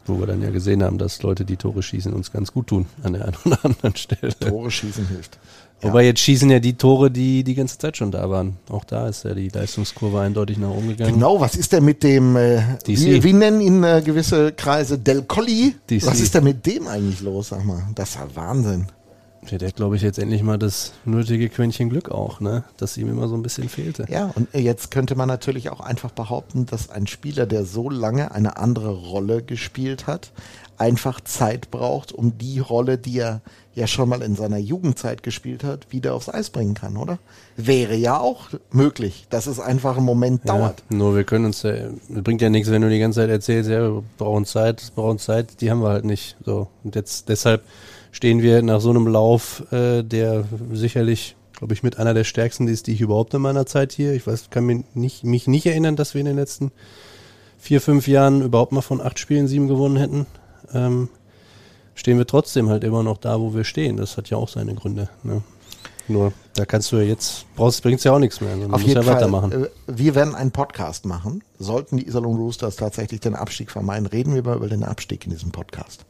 wo 0.08 0.20
wir 0.20 0.28
dann 0.28 0.42
ja 0.42 0.52
gesehen 0.52 0.84
haben, 0.84 0.98
dass 0.98 1.24
Leute, 1.24 1.46
die 1.46 1.58
Tore 1.58 1.82
schießen, 1.82 2.14
uns 2.14 2.32
ganz 2.32 2.52
gut 2.52 2.68
tun 2.68 2.86
an 3.04 3.14
der 3.14 3.26
einen 3.26 3.36
oder 3.46 3.66
anderen 3.66 3.96
Stelle. 3.96 4.38
Tore 4.38 4.70
schießen 4.70 5.08
hilft. 5.08 5.40
Ja. 5.82 5.90
Wobei 5.90 6.06
jetzt 6.06 6.20
schießen 6.20 6.50
ja 6.50 6.60
die 6.60 6.78
Tore, 6.78 7.12
die 7.12 7.44
die 7.44 7.56
ganze 7.56 7.78
Zeit 7.78 7.98
schon 7.98 8.12
da 8.12 8.30
waren. 8.30 8.58
Auch 8.70 8.86
da 8.86 9.08
ist 9.08 9.26
ja 9.26 9.34
die 9.34 9.50
Leistungskurve 9.50 10.20
eindeutig 10.22 10.58
nach 10.58 10.70
oben 10.70 10.90
gegangen. 10.90 11.14
Genau, 11.16 11.40
was 11.40 11.56
ist 11.56 11.74
denn 11.74 11.84
mit 11.84 12.04
dem, 12.04 12.36
äh, 12.36 12.62
wie, 12.86 13.24
wie 13.24 13.34
nennen 13.34 13.62
ihn 13.62 13.84
äh, 13.84 14.02
gewisse 14.04 14.54
Kreise, 14.54 14.98
Del 14.98 15.24
Colli? 15.24 15.76
Was 16.02 16.22
ist 16.22 16.34
denn 16.34 16.44
mit 16.44 16.66
dem 16.66 16.88
eigentlich 16.88 17.22
los, 17.22 17.50
sag 17.50 17.66
mal? 17.66 17.84
Das 17.96 18.10
ist 18.10 18.16
ja 18.16 18.28
Wahnsinn. 18.36 18.88
Der 19.52 19.68
hat, 19.68 19.76
glaube 19.76 19.96
ich, 19.96 20.02
jetzt 20.02 20.20
endlich 20.20 20.44
mal 20.44 20.58
das 20.58 20.94
nötige 21.06 21.50
Quäntchen 21.50 21.90
Glück 21.90 22.10
auch, 22.10 22.40
ne? 22.40 22.64
Das 22.78 22.98
ihm 22.98 23.10
immer 23.10 23.28
so 23.28 23.36
ein 23.36 23.44
bisschen 23.44 23.70
fehlte. 23.70 24.06
Ja, 24.10 24.32
und 24.36 24.54
jetzt 24.54 24.92
könnte 24.92 25.16
man 25.16 25.28
natürlich 25.28 25.70
auch 25.70 25.80
einfach 25.80 26.12
behaupten, 26.12 26.66
dass 26.66 26.90
ein 26.90 27.08
Spieler, 27.08 27.46
der 27.46 27.66
so 27.66 27.90
lange 27.90 28.32
eine 28.32 28.58
andere 28.58 28.90
Rolle 28.92 29.44
gespielt 29.44 30.08
hat, 30.08 30.32
einfach 30.78 31.22
Zeit 31.22 31.72
braucht, 31.72 32.12
um 32.12 32.38
die 32.38 32.60
Rolle, 32.60 32.98
die 32.98 33.20
er 33.20 33.42
ja 33.74 33.88
schon 33.88 34.08
mal 34.08 34.22
in 34.22 34.36
seiner 34.36 34.58
Jugendzeit 34.58 35.22
gespielt 35.22 35.64
hat, 35.64 35.92
wieder 35.92 36.14
aufs 36.14 36.30
Eis 36.30 36.50
bringen 36.50 36.74
kann, 36.74 36.96
oder? 36.98 37.20
Wäre 37.58 37.96
ja 37.96 38.20
auch 38.20 38.50
möglich, 38.72 39.28
dass 39.30 39.48
es 39.48 39.60
einfach 39.60 39.98
einen 39.98 40.06
Moment 40.06 40.48
dauert. 40.48 40.84
Ja, 40.90 40.98
nur 40.98 41.16
wir 41.16 41.26
können 41.26 41.46
uns, 41.46 41.64
ja, 41.64 41.74
bringt 42.10 42.42
ja 42.42 42.50
nichts, 42.50 42.72
wenn 42.72 42.82
du 42.82 42.90
die 42.90 43.00
ganze 43.00 43.22
Zeit 43.22 43.30
erzählst, 43.30 43.70
ja, 43.70 43.82
wir 43.82 44.04
brauchen 44.18 44.46
Zeit, 44.46 44.82
wir 44.82 45.04
brauchen 45.04 45.20
Zeit, 45.20 45.62
die 45.62 45.70
haben 45.72 45.82
wir 45.82 45.90
halt 45.90 46.06
nicht. 46.06 46.38
So. 46.46 46.68
Und 46.84 46.96
jetzt 46.96 47.28
deshalb 47.28 47.64
stehen 48.12 48.42
wir 48.42 48.62
nach 48.62 48.80
so 48.80 48.90
einem 48.90 49.08
Lauf, 49.08 49.64
äh, 49.74 50.04
der 50.04 50.46
sicherlich, 50.72 51.36
glaube 51.58 51.74
ich, 51.74 51.84
mit 51.84 52.00
einer 52.00 52.14
der 52.14 52.24
stärksten 52.24 52.70
ist, 52.70 52.88
die 52.88 52.94
ich 52.94 53.02
überhaupt 53.02 53.34
in 53.34 53.42
meiner 53.42 53.66
Zeit 53.66 53.92
hier. 53.92 54.14
Ich 54.14 54.26
weiß, 54.26 54.50
kann 54.50 54.66
mich 54.66 54.86
nicht, 54.94 55.26
mich 55.26 55.48
nicht 55.48 55.66
erinnern, 55.66 55.98
dass 55.98 56.14
wir 56.14 56.22
in 56.22 56.28
den 56.28 56.38
letzten 56.38 56.72
vier, 57.58 57.82
fünf 57.82 58.08
Jahren 58.08 58.42
überhaupt 58.42 58.72
mal 58.72 58.82
von 58.82 59.02
acht 59.02 59.20
Spielen 59.20 59.48
sieben 59.48 59.68
gewonnen 59.68 59.98
hätten. 59.98 60.28
Ähm, 60.74 61.10
stehen 61.96 62.18
wir 62.18 62.28
trotzdem 62.28 62.70
halt 62.70 62.84
immer 62.84 63.04
noch 63.04 63.18
da, 63.18 63.40
wo 63.40 63.54
wir 63.54 63.64
stehen. 63.64 63.98
Das 63.98 64.18
hat 64.18 64.30
ja 64.30 64.38
auch 64.38 64.50
seine 64.50 64.76
Gründe. 64.76 65.10
Ne? 65.24 65.42
Nur, 66.08 66.34
da 66.54 66.66
kannst 66.66 66.92
du 66.92 66.98
ja 66.98 67.04
jetzt, 67.04 67.46
brauchst, 67.56 67.82
bringt's 67.82 68.04
ja 68.04 68.12
auch 68.12 68.20
nichts 68.20 68.40
mehr. 68.40 68.52
sondern 68.52 68.74
Auf 68.74 68.82
du 68.82 68.88
musst 68.88 68.96
jeden 68.96 69.02
ja 69.02 69.12
Fall, 69.12 69.16
weitermachen. 69.16 69.66
äh, 69.66 69.70
wir 69.88 70.14
werden 70.16 70.36
einen 70.36 70.52
Podcast 70.52 71.06
machen. 71.06 71.44
Sollten 71.58 71.98
die 71.98 72.08
Iserlohn 72.08 72.38
Roosters 72.38 72.76
tatsächlich 72.76 73.22
den 73.22 73.34
Abstieg 73.36 73.72
vermeiden, 73.72 74.06
reden 74.06 74.36
wir 74.36 74.44
mal 74.44 74.56
über 74.58 74.68
den 74.70 74.84
Abstieg 74.84 75.26
in 75.26 75.32
diesem 75.32 75.52
Podcast. 75.52 76.06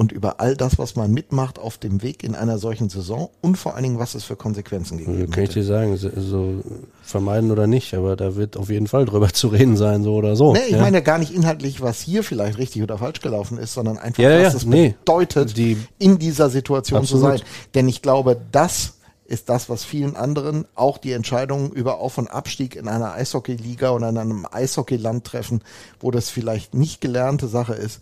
Und 0.00 0.12
über 0.12 0.40
all 0.40 0.56
das, 0.56 0.78
was 0.78 0.96
man 0.96 1.12
mitmacht 1.12 1.58
auf 1.58 1.76
dem 1.76 2.00
Weg 2.02 2.24
in 2.24 2.34
einer 2.34 2.56
solchen 2.56 2.88
Saison 2.88 3.28
und 3.42 3.58
vor 3.58 3.74
allen 3.74 3.82
Dingen, 3.82 3.98
was 3.98 4.14
es 4.14 4.24
für 4.24 4.34
Konsequenzen 4.34 4.96
gegeben 4.96 5.30
kann 5.30 5.44
ich 5.44 5.50
dir 5.50 5.62
sagen, 5.62 5.94
so, 5.98 6.62
vermeiden 7.02 7.50
oder 7.50 7.66
nicht, 7.66 7.92
aber 7.92 8.16
da 8.16 8.34
wird 8.34 8.56
auf 8.56 8.70
jeden 8.70 8.86
Fall 8.86 9.04
drüber 9.04 9.28
zu 9.34 9.48
reden 9.48 9.76
sein, 9.76 10.02
so 10.02 10.14
oder 10.14 10.36
so. 10.36 10.54
Nee, 10.54 10.60
ich 10.68 10.72
ja. 10.72 10.80
meine 10.80 10.96
ja 10.96 11.00
gar 11.02 11.18
nicht 11.18 11.34
inhaltlich, 11.34 11.82
was 11.82 12.00
hier 12.00 12.24
vielleicht 12.24 12.56
richtig 12.56 12.82
oder 12.82 12.96
falsch 12.96 13.20
gelaufen 13.20 13.58
ist, 13.58 13.74
sondern 13.74 13.98
einfach, 13.98 14.22
Ja, 14.22 14.30
was 14.42 14.54
ja, 14.54 14.58
es 14.60 14.64
nee. 14.64 14.94
bedeutet, 15.04 15.58
Die- 15.58 15.76
in 15.98 16.18
dieser 16.18 16.48
Situation 16.48 17.04
zu 17.04 17.16
Absolut. 17.16 17.40
sein. 17.40 17.46
Denn 17.74 17.86
ich 17.86 18.00
glaube, 18.00 18.40
das 18.52 18.94
ist 19.26 19.50
das, 19.50 19.68
was 19.68 19.84
vielen 19.84 20.16
anderen 20.16 20.64
auch 20.76 20.96
die 20.96 21.12
Entscheidungen 21.12 21.72
über 21.72 21.98
Auf- 21.98 22.16
und 22.16 22.28
Abstieg 22.28 22.74
in 22.74 22.88
einer 22.88 23.12
Eishockeyliga 23.12 23.90
oder 23.90 24.08
in 24.08 24.16
einem 24.16 24.46
Eishockeyland 24.50 25.24
treffen, 25.26 25.60
wo 26.00 26.10
das 26.10 26.30
vielleicht 26.30 26.72
nicht 26.72 27.02
gelernte 27.02 27.48
Sache 27.48 27.74
ist, 27.74 28.00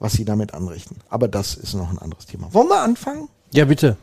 was 0.00 0.12
sie 0.12 0.24
damit 0.24 0.54
anrichten. 0.54 0.96
Aber 1.10 1.28
das 1.28 1.54
ist 1.54 1.74
noch 1.74 1.90
ein 1.90 1.98
anderes 1.98 2.26
Thema. 2.26 2.52
Wollen 2.52 2.68
wir 2.68 2.80
anfangen? 2.80 3.28
ja, 3.52 3.64
bitte. 3.64 3.96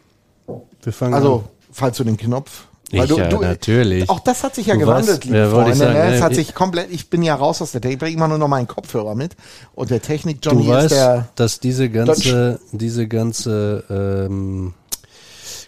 Wir 0.83 0.93
fangen 0.93 1.13
Also, 1.15 1.37
an. 1.37 1.43
falls 1.71 1.97
du 1.97 2.03
den 2.03 2.17
Knopf. 2.17 2.65
Ich 2.91 3.03
ja, 3.09 3.27
natürlich. 3.41 4.07
Auch 4.09 4.19
das 4.19 4.43
hat 4.43 4.53
sich 4.53 4.67
ja 4.67 4.75
Du 4.75 4.81
gewandelt, 4.81 5.09
weißt, 5.17 5.25
liebe 5.25 5.37
ja, 5.37 5.51
wollte 5.51 5.71
ich 5.71 5.77
Freunde. 5.77 5.93
sagen, 5.95 6.07
ne? 6.11 6.15
Es 6.15 6.21
hat 6.21 6.31
ich- 6.33 6.37
sich 6.37 6.53
komplett, 6.53 6.91
ich 6.91 7.09
bin 7.09 7.23
ja 7.23 7.33
raus 7.35 7.59
aus 7.63 7.71
der 7.71 7.81
Technik, 7.81 7.93
ich 7.95 7.99
bringe 7.99 8.15
immer 8.15 8.27
nur 8.27 8.37
noch 8.37 8.47
meinen 8.47 8.67
Kopfhörer 8.67 9.15
mit. 9.15 9.35
Und 9.73 9.89
der 9.89 10.01
Technik-Johnny 10.03 10.65
Du 10.65 10.71
ist 10.71 10.75
weißt, 10.77 10.91
der. 10.91 11.27
dass 11.35 11.59
diese 11.59 11.89
ganze, 11.89 12.59
diese 12.71 13.07
ganze 13.07 13.83
ähm, 13.89 14.75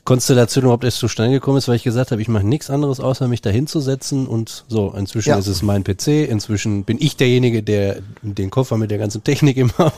Konstellation 0.08 0.64
überhaupt 0.64 0.86
erst 0.86 1.00
zustande 1.00 1.34
gekommen 1.34 1.58
ist, 1.58 1.68
weil 1.68 1.76
ich 1.76 1.84
gesagt 1.84 2.12
habe, 2.12 2.22
ich 2.22 2.30
mache 2.30 2.46
nichts 2.48 2.70
anderes, 2.70 3.02
außer 3.02 3.28
mich 3.28 3.42
da 3.42 3.50
hinzusetzen 3.50 4.26
und 4.26 4.64
so. 4.70 4.94
Inzwischen 4.98 5.30
Ja. 5.32 5.38
ist 5.38 5.48
es 5.48 5.62
mein 5.62 5.84
PC, 5.84 6.30
inzwischen 6.30 6.86
bin 6.86 6.98
ich 7.00 7.18
derjenige, 7.18 7.62
der 7.62 7.98
den 8.22 8.50
Koffer 8.50 8.78
mit 8.78 8.90
der 8.90 9.00
ganzen 9.00 9.24
Technik 9.26 9.58
immer 9.58 9.92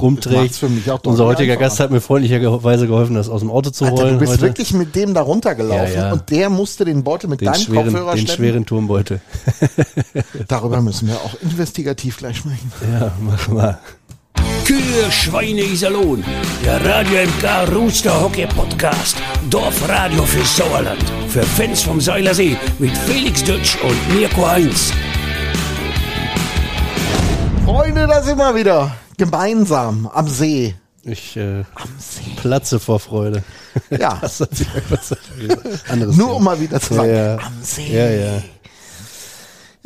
rumträgt. 0.00 0.58
Unser 1.04 1.26
heutiger 1.26 1.52
einfacher. 1.52 1.56
Gast 1.68 1.80
hat 1.80 1.90
mir 1.90 2.00
freundlicherweise 2.00 2.86
geholfen, 2.86 3.14
das 3.16 3.28
aus 3.28 3.40
dem 3.42 3.50
Auto 3.50 3.68
zu 3.68 3.84
Alter, 3.84 3.96
holen. 4.04 4.14
du 4.14 4.20
bist 4.20 4.32
heute. 4.32 4.42
wirklich 4.42 4.72
mit 4.72 4.96
dem 4.96 5.12
da 5.12 5.20
runtergelaufen 5.20 5.94
Ja, 5.94 6.06
ja. 6.08 6.12
und 6.14 6.30
der 6.30 6.48
musste 6.48 6.86
den 6.86 7.04
Beutel 7.04 7.28
mit 7.28 7.42
den 7.42 7.46
deinem 7.52 7.60
schweren, 7.60 7.84
Kopfhörer 7.92 8.14
den 8.14 8.26
schleppen. 8.26 8.36
schweren 8.44 8.64
Turmbeutel. 8.66 9.20
Darüber 10.48 10.80
müssen 10.80 11.06
wir 11.08 11.16
auch 11.16 11.34
investigativ 11.42 12.16
gleich 12.16 12.38
sprechen. 12.38 12.72
Ja, 12.92 13.12
mach 13.20 13.48
mal. 13.48 13.78
Kühe, 14.68 15.10
Schweine, 15.10 15.62
Iserlohn. 15.62 16.22
Der 16.62 16.84
Radio 16.84 17.22
MK 17.26 17.72
Rooster 17.74 18.20
Hockey 18.20 18.46
Podcast. 18.46 19.16
Dorfradio 19.48 20.22
für 20.24 20.44
Sauerland. 20.44 21.02
Für 21.28 21.42
Fans 21.42 21.82
vom 21.82 22.00
Seilersee 22.02 22.54
mit 22.78 22.94
Felix 22.98 23.42
Dutsch 23.42 23.76
und 23.82 24.14
Mirko 24.14 24.46
Heinz. 24.46 24.92
Freunde, 27.64 28.06
da 28.06 28.22
sind 28.22 28.36
wir 28.36 28.54
wieder. 28.54 28.94
Gemeinsam 29.16 30.06
am 30.12 30.28
See. 30.28 30.74
Ich 31.02 31.34
äh, 31.38 31.60
Am 31.74 31.88
See. 31.98 32.30
platze 32.36 32.78
vor 32.78 33.00
Freude. 33.00 33.42
Ja. 33.90 34.18
Das 34.20 34.40
hat 34.40 34.54
sich 34.54 34.68
einfach 34.74 35.02
so 35.02 35.16
anderes 35.88 36.14
Nur 36.16 36.26
Thema. 36.26 36.36
um 36.36 36.44
mal 36.44 36.60
wieder 36.60 36.78
zu 36.78 36.92
sagen, 36.92 37.08
Ja, 37.08 37.24
ja. 37.36 37.38
am 37.38 37.62
See. 37.62 37.96
Ja, 37.96 38.10
ja. 38.10 38.42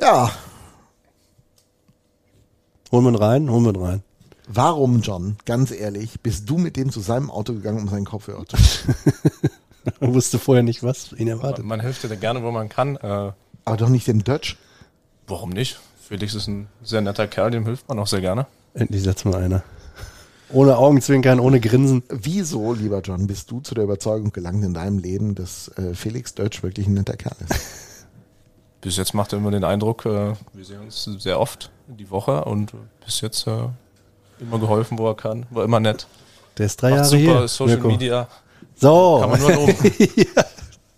Ja. 0.00 0.30
Hol 2.90 3.04
ihn 3.06 3.14
rein, 3.14 3.48
hol 3.48 3.62
ihn 3.64 3.76
rein. 3.76 4.02
Warum, 4.48 5.00
John, 5.00 5.36
ganz 5.44 5.70
ehrlich, 5.70 6.20
bist 6.20 6.48
du 6.50 6.58
mit 6.58 6.76
dem 6.76 6.90
zu 6.90 7.00
seinem 7.00 7.30
Auto 7.30 7.52
gegangen, 7.54 7.78
um 7.80 7.88
seinen 7.88 8.04
Kopfhörer 8.04 8.44
zu 8.46 8.56
Er 10.00 10.14
wusste 10.14 10.38
vorher 10.38 10.62
nicht, 10.62 10.82
was 10.82 11.12
ihn 11.12 11.28
erwartet. 11.28 11.64
Man 11.64 11.80
hilft 11.80 12.04
dir 12.04 12.16
gerne, 12.16 12.42
wo 12.42 12.50
man 12.50 12.68
kann. 12.68 12.96
Äh, 12.96 13.32
Aber 13.64 13.76
doch 13.76 13.88
nicht 13.88 14.06
dem 14.06 14.22
Dutch. 14.24 14.56
warum 15.26 15.50
nicht? 15.50 15.80
Felix 16.00 16.34
ist 16.34 16.46
ein 16.46 16.68
sehr 16.82 17.00
netter 17.00 17.26
Kerl, 17.26 17.50
dem 17.50 17.64
hilft 17.64 17.88
man 17.88 17.98
auch 17.98 18.06
sehr 18.06 18.20
gerne. 18.20 18.46
Endlich 18.74 19.02
setzt 19.02 19.24
mal 19.24 19.36
einer. 19.36 19.62
Ohne 20.50 20.76
Augenzwinkern, 20.76 21.40
ohne 21.40 21.60
Grinsen. 21.60 22.02
Wieso, 22.10 22.74
lieber 22.74 23.00
John, 23.00 23.26
bist 23.26 23.50
du 23.50 23.60
zu 23.60 23.74
der 23.74 23.84
Überzeugung 23.84 24.32
gelangt 24.32 24.62
in 24.64 24.74
deinem 24.74 24.98
Leben, 24.98 25.34
dass 25.34 25.68
äh, 25.78 25.94
Felix 25.94 26.34
Dutch 26.34 26.62
wirklich 26.62 26.86
ein 26.86 26.94
netter 26.94 27.16
Kerl 27.16 27.36
ist? 27.48 27.60
Bis 28.82 28.96
jetzt 28.96 29.14
macht 29.14 29.32
er 29.32 29.38
immer 29.38 29.50
den 29.50 29.64
Eindruck, 29.64 30.04
äh, 30.04 30.34
wir 30.52 30.64
sehen 30.64 30.80
uns 30.80 31.04
sehr 31.04 31.40
oft 31.40 31.70
die 31.86 32.10
Woche 32.10 32.44
und 32.44 32.72
bis 33.04 33.20
jetzt 33.20 33.46
äh, 33.46 33.68
immer 34.42 34.58
geholfen, 34.58 34.98
wo 34.98 35.08
er 35.08 35.14
kann. 35.16 35.46
War 35.50 35.64
immer 35.64 35.80
nett. 35.80 36.06
Der 36.58 36.66
ist 36.66 36.80
drei 36.82 36.90
Macht 36.90 36.98
Jahre 36.98 37.08
super 37.08 37.38
hier. 37.40 37.48
Social 37.48 37.74
Mirko. 37.76 37.88
Media. 37.88 38.28
So. 38.76 39.18
Kann 39.20 39.30
man 39.30 39.40
nur 39.40 39.52
loben. 39.54 39.76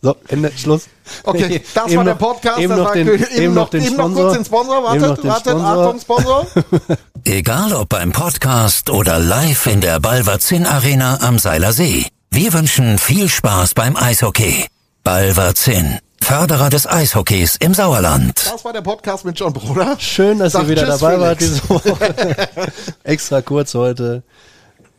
So, 0.03 0.17
Ende, 0.29 0.53
Schluss. 0.55 0.87
Okay, 1.23 1.63
das 1.75 1.87
Eben 1.87 1.97
war 1.97 2.05
der 2.05 2.13
noch- 2.15 2.21
Podcast. 2.21 2.59
Eben 2.59 2.77
noch 2.77 2.85
war 2.87 2.93
den, 2.93 3.09
eben, 3.09 3.25
eben 3.31 3.55
noch 3.55 3.71
den 3.71 3.83
eben 3.85 3.97
noch 3.97 4.05
Sponsor. 4.05 4.23
kurz 4.25 4.35
den 4.37 4.45
Sponsor. 4.45 4.77
Eben 4.95 5.01
noch 5.01 5.09
Wartet, 5.25 5.25
den 5.25 5.31
wartet, 5.31 6.03
Sponsor. 6.03 6.41
Achtung, 6.41 6.61
Sponsor. 6.81 6.97
Egal 7.25 7.73
ob 7.73 7.89
beim 7.89 8.13
Podcast 8.13 8.91
oder 8.91 9.19
live 9.19 9.67
in 9.67 9.81
der 9.81 10.01
Balverzin 10.01 10.67
Arena 10.67 11.21
am 11.23 11.39
Seiler 11.39 11.73
See. 11.73 12.07
Wir 12.31 12.53
wünschen 12.53 12.99
viel 12.99 13.29
Spaß 13.31 13.73
beim 13.75 13.97
Eishockey. 13.97 14.67
Balverzin, 15.05 15.99
Förderer 16.21 16.71
des 16.71 16.87
Eishockeys 16.87 17.57
im 17.57 17.75
Sauerland. 17.75 18.47
Das 18.51 18.65
war 18.65 18.73
der 18.73 18.81
Podcast 18.81 19.25
mit 19.25 19.39
John 19.39 19.53
Bruder. 19.53 19.97
Schön, 19.99 20.39
dass 20.39 20.53
Sag 20.53 20.63
ihr 20.63 20.69
wieder 20.71 20.87
dabei 20.87 21.21
wart 21.21 21.39
Felix. 21.39 21.61
diese 21.61 21.69
Woche. 21.69 22.49
Extra 23.05 23.43
kurz 23.43 23.75
heute. 23.75 24.23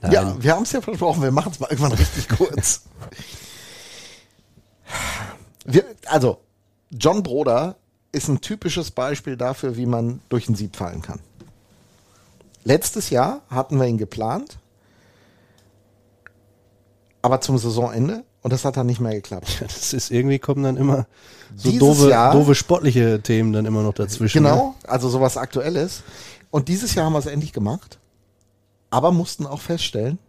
Nein. 0.02 0.12
Ja, 0.12 0.36
wir 0.40 0.52
haben 0.54 0.64
es 0.64 0.72
ja 0.72 0.82
versprochen, 0.82 1.24
wir 1.24 1.32
machen 1.32 1.52
es 1.52 1.60
mal 1.60 1.70
irgendwann 1.72 1.94
richtig 1.94 2.30
kurz. 2.30 2.82
Wir, 5.66 5.84
also, 6.06 6.40
John 6.92 7.24
Broder 7.24 7.76
ist 8.12 8.28
ein 8.28 8.40
typisches 8.40 8.92
Beispiel 8.92 9.36
dafür, 9.36 9.76
wie 9.78 9.88
man 9.88 10.22
durch 10.30 10.48
ein 10.48 10.56
Sieb 10.56 10.76
fallen 10.76 11.02
kann. 11.02 11.20
Letztes 12.64 13.10
Jahr 13.10 13.42
hatten 13.50 13.80
wir 13.80 13.88
ihn 13.88 13.98
geplant, 13.98 14.58
aber 17.22 17.42
zum 17.42 17.58
Saisonende 17.58 18.24
und 18.46 18.54
das 18.54 18.64
hat 18.64 18.78
dann 18.78 18.86
nicht 18.86 19.00
mehr 19.00 19.16
geklappt. 19.16 19.58
Das 19.62 19.92
ist 19.92 20.12
irgendwie 20.12 20.38
kommen 20.38 20.62
dann 20.64 20.78
immer 20.78 21.08
so 21.56 21.68
Dieses 21.70 21.80
doofe, 21.80 22.10
Jahr- 22.12 22.32
doofe 22.32 22.54
sportliche 22.54 23.20
Themen 23.20 23.52
dann 23.54 23.66
immer 23.66 23.82
noch 23.82 23.96
dazwischen. 23.96 24.44
ne? 24.44 24.50
Genau, 24.50 24.76
also 24.86 25.10
sowas 25.10 25.36
Aktuelles. 25.36 26.04
Und 26.52 26.68
dieses 26.68 26.94
Jahr 26.94 27.08
haben 27.08 27.14
wir 27.14 27.20
es 27.20 27.26
endlich 27.26 27.54
gemacht, 27.54 27.98
aber 28.92 29.12
mussten 29.12 29.48
auch 29.48 29.62
feststellen, 29.62 30.20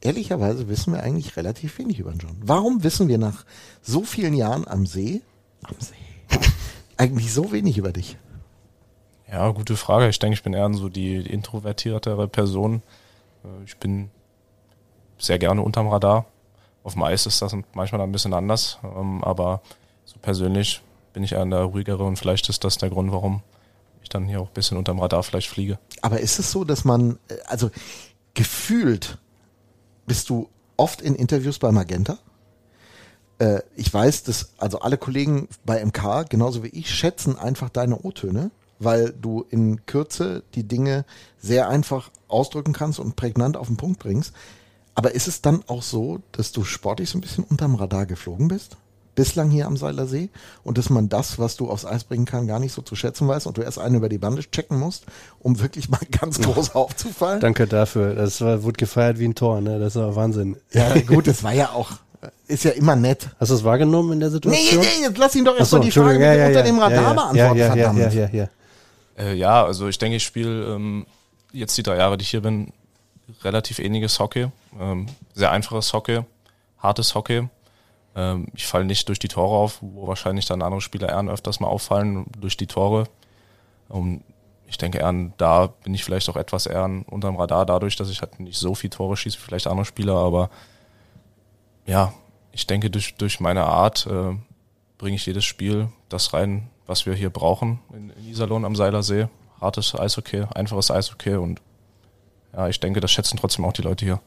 ehrlicherweise 0.00 0.68
wissen 0.68 0.94
wir 0.94 1.02
eigentlich 1.02 1.36
relativ 1.36 1.78
wenig 1.78 1.98
über 1.98 2.12
den 2.12 2.18
John. 2.20 2.36
Warum 2.40 2.82
wissen 2.82 3.08
wir 3.08 3.18
nach 3.18 3.44
so 3.82 4.02
vielen 4.02 4.32
Jahren 4.32 4.66
am 4.66 4.86
See, 4.86 5.20
am 5.64 5.76
See, 5.78 5.94
eigentlich 6.96 7.30
so 7.30 7.52
wenig 7.52 7.76
über 7.76 7.92
dich? 7.92 8.16
Ja, 9.30 9.50
gute 9.50 9.76
Frage. 9.76 10.08
Ich 10.08 10.18
denke, 10.18 10.34
ich 10.34 10.42
bin 10.42 10.54
eher 10.54 10.72
so 10.72 10.88
die, 10.88 11.22
die 11.24 11.30
introvertiertere 11.30 12.26
Person. 12.26 12.82
Äh, 13.44 13.64
Ich 13.66 13.76
bin 13.76 14.08
sehr 15.18 15.38
gerne 15.38 15.60
unterm 15.62 15.88
Radar. 15.88 16.24
Auf 16.86 16.92
dem 16.92 17.02
Eis 17.02 17.26
ist 17.26 17.42
das 17.42 17.52
manchmal 17.74 18.00
ein 18.02 18.12
bisschen 18.12 18.32
anders, 18.32 18.78
ähm, 18.84 19.24
aber 19.24 19.60
so 20.04 20.18
persönlich 20.22 20.82
bin 21.12 21.24
ich 21.24 21.32
eher 21.32 21.44
der 21.44 21.62
ruhigere 21.62 22.04
und 22.04 22.16
vielleicht 22.16 22.48
ist 22.48 22.62
das 22.62 22.78
der 22.78 22.90
Grund, 22.90 23.10
warum 23.10 23.42
ich 24.04 24.08
dann 24.08 24.28
hier 24.28 24.40
auch 24.40 24.46
ein 24.46 24.54
bisschen 24.54 24.78
unterm 24.78 25.00
Radar 25.00 25.24
vielleicht 25.24 25.48
fliege. 25.48 25.80
Aber 26.00 26.20
ist 26.20 26.38
es 26.38 26.52
so, 26.52 26.62
dass 26.62 26.84
man, 26.84 27.18
äh, 27.26 27.38
also 27.46 27.72
gefühlt 28.34 29.18
bist 30.06 30.30
du 30.30 30.48
oft 30.76 31.00
in 31.00 31.16
Interviews 31.16 31.58
bei 31.58 31.72
Magenta? 31.72 32.18
Äh, 33.40 33.62
ich 33.74 33.92
weiß, 33.92 34.22
dass 34.22 34.52
also 34.56 34.78
alle 34.78 34.96
Kollegen 34.96 35.48
bei 35.64 35.84
MK, 35.84 36.26
genauso 36.28 36.62
wie 36.62 36.68
ich, 36.68 36.94
schätzen 36.94 37.36
einfach 37.36 37.68
deine 37.68 37.98
O-Töne, 37.98 38.52
weil 38.78 39.12
du 39.12 39.44
in 39.50 39.86
Kürze 39.86 40.44
die 40.54 40.62
Dinge 40.62 41.04
sehr 41.36 41.68
einfach 41.68 42.12
ausdrücken 42.28 42.72
kannst 42.72 43.00
und 43.00 43.16
prägnant 43.16 43.56
auf 43.56 43.66
den 43.66 43.76
Punkt 43.76 43.98
bringst. 43.98 44.32
Aber 44.96 45.14
ist 45.14 45.28
es 45.28 45.42
dann 45.42 45.62
auch 45.68 45.82
so, 45.82 46.18
dass 46.32 46.50
du 46.52 46.64
sportlich 46.64 47.10
so 47.10 47.18
ein 47.18 47.20
bisschen 47.20 47.44
unterm 47.44 47.74
Radar 47.76 48.06
geflogen 48.06 48.48
bist? 48.48 48.76
Bislang 49.14 49.48
hier 49.50 49.66
am 49.66 49.76
Seiler 49.78 50.06
See 50.06 50.28
und 50.62 50.76
dass 50.76 50.90
man 50.90 51.08
das, 51.08 51.38
was 51.38 51.56
du 51.56 51.70
aufs 51.70 51.86
Eis 51.86 52.04
bringen 52.04 52.24
kann, 52.26 52.46
gar 52.46 52.58
nicht 52.58 52.72
so 52.72 52.82
zu 52.82 52.96
schätzen 52.96 53.26
weiß 53.28 53.46
und 53.46 53.56
du 53.56 53.62
erst 53.62 53.78
einen 53.78 53.94
über 53.94 54.08
die 54.10 54.18
Bande 54.18 54.42
checken 54.42 54.78
musst, 54.78 55.06
um 55.38 55.58
wirklich 55.60 55.88
mal 55.88 56.00
ganz 56.20 56.40
groß 56.40 56.74
aufzufallen? 56.74 57.40
Danke 57.40 57.66
dafür. 57.66 58.14
Das 58.14 58.40
war, 58.40 58.62
wurde 58.62 58.76
gefeiert 58.76 59.18
wie 59.18 59.26
ein 59.28 59.34
Tor, 59.34 59.60
ne? 59.60 59.78
Das 59.78 59.94
war 59.94 60.16
Wahnsinn. 60.16 60.56
Ja, 60.72 60.98
gut, 61.00 61.26
das 61.26 61.42
war 61.42 61.52
ja 61.54 61.70
auch, 61.70 61.92
ist 62.46 62.64
ja 62.64 62.72
immer 62.72 62.96
nett. 62.96 63.28
Hast 63.38 63.50
du 63.50 63.54
es 63.54 63.64
wahrgenommen 63.64 64.12
in 64.12 64.20
der 64.20 64.28
Nee, 64.30 64.34
Situation? 64.34 64.80
nee, 64.80 65.02
jetzt 65.04 65.18
lass 65.18 65.34
ihn 65.34 65.44
doch 65.46 65.54
Ach 65.54 65.60
erst 65.60 65.70
so, 65.70 65.78
mal 65.78 65.84
die 65.84 65.90
Frage 65.92 66.18
mit 66.18 66.28
dem 66.28 66.46
unter 66.48 66.62
dem 66.62 66.78
Radar 66.78 67.02
ja, 67.02 67.12
beantworten, 67.12 67.36
ja, 67.36 67.54
ja, 67.54 67.54
ja, 67.54 67.92
verdammt. 67.92 68.14
ja, 68.14 68.26
ja, 68.26 68.28
ja. 68.32 68.48
Äh, 69.18 69.34
ja, 69.34 69.64
also 69.64 69.88
ich 69.88 69.96
denke, 69.98 70.16
ich 70.16 70.24
spiele 70.24 70.74
ähm, 70.74 71.06
jetzt 71.52 71.76
die 71.78 71.82
drei 71.82 71.96
Jahre, 71.96 72.18
die 72.18 72.22
ich 72.22 72.30
hier 72.30 72.42
bin, 72.42 72.72
relativ 73.42 73.78
ähnliches 73.78 74.18
Hockey. 74.18 74.48
Ähm, 74.78 75.06
sehr 75.34 75.50
einfaches 75.50 75.92
Hockey, 75.92 76.22
hartes 76.78 77.14
Hockey. 77.14 77.48
Ähm, 78.14 78.46
ich 78.54 78.66
falle 78.66 78.84
nicht 78.84 79.08
durch 79.08 79.18
die 79.18 79.28
Tore 79.28 79.56
auf, 79.56 79.78
wo 79.80 80.06
wahrscheinlich 80.06 80.46
dann 80.46 80.62
andere 80.62 80.80
Spieler 80.80 81.08
eher 81.08 81.28
öfters 81.28 81.60
mal 81.60 81.68
auffallen 81.68 82.26
durch 82.38 82.56
die 82.56 82.66
Tore. 82.66 83.04
Und 83.88 84.22
ich 84.66 84.78
denke 84.78 84.98
eher, 84.98 85.14
da 85.36 85.68
bin 85.68 85.94
ich 85.94 86.04
vielleicht 86.04 86.28
auch 86.28 86.36
etwas 86.36 86.66
eher 86.66 86.84
unterm 87.06 87.36
Radar, 87.36 87.66
dadurch, 87.66 87.96
dass 87.96 88.10
ich 88.10 88.20
halt 88.20 88.40
nicht 88.40 88.58
so 88.58 88.74
viel 88.74 88.90
Tore 88.90 89.16
schieße 89.16 89.38
wie 89.38 89.42
vielleicht 89.42 89.66
andere 89.66 89.84
Spieler, 89.84 90.14
aber 90.16 90.50
ja, 91.86 92.12
ich 92.52 92.66
denke, 92.66 92.90
durch, 92.90 93.14
durch 93.14 93.38
meine 93.38 93.64
Art 93.64 94.06
äh, 94.06 94.34
bringe 94.98 95.16
ich 95.16 95.26
jedes 95.26 95.44
Spiel 95.44 95.88
das 96.08 96.32
rein, 96.32 96.68
was 96.86 97.06
wir 97.06 97.14
hier 97.14 97.30
brauchen 97.30 97.80
in, 97.92 98.10
in 98.10 98.28
Iserlohn 98.28 98.64
am 98.64 98.74
Seilersee. 98.74 99.28
Hartes 99.60 99.94
Eishockey, 99.94 100.44
einfaches 100.54 100.90
Eishockey 100.90 101.36
und 101.36 101.60
ja, 102.56 102.68
ich 102.68 102.80
denke, 102.80 103.00
das 103.00 103.10
schätzen 103.10 103.36
trotzdem 103.36 103.64
auch 103.64 103.72
die 103.72 103.82
Leute 103.82 104.04
hier. 104.04 104.20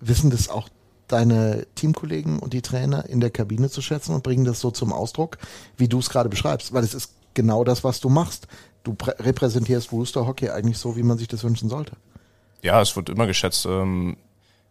Wissen 0.00 0.30
das 0.30 0.48
auch 0.48 0.68
deine 1.08 1.66
Teamkollegen 1.74 2.38
und 2.38 2.52
die 2.52 2.62
Trainer 2.62 3.06
in 3.08 3.20
der 3.20 3.30
Kabine 3.30 3.70
zu 3.70 3.80
schätzen 3.80 4.14
und 4.14 4.22
bringen 4.22 4.44
das 4.44 4.60
so 4.60 4.70
zum 4.70 4.92
Ausdruck, 4.92 5.38
wie 5.76 5.88
du 5.88 5.98
es 5.98 6.10
gerade 6.10 6.28
beschreibst, 6.28 6.72
weil 6.74 6.84
es 6.84 6.94
ist 6.94 7.14
genau 7.34 7.64
das, 7.64 7.82
was 7.82 8.00
du 8.00 8.10
machst. 8.10 8.46
Du 8.84 8.92
prä- 8.92 9.18
repräsentierst 9.18 9.90
Rooster 9.90 10.26
Hockey 10.26 10.50
eigentlich 10.50 10.78
so, 10.78 10.96
wie 10.96 11.02
man 11.02 11.16
sich 11.18 11.28
das 11.28 11.42
wünschen 11.44 11.68
sollte. 11.68 11.92
Ja, 12.62 12.80
es 12.82 12.94
wird 12.94 13.08
immer 13.08 13.26
geschätzt, 13.26 13.64
ähm, 13.66 14.18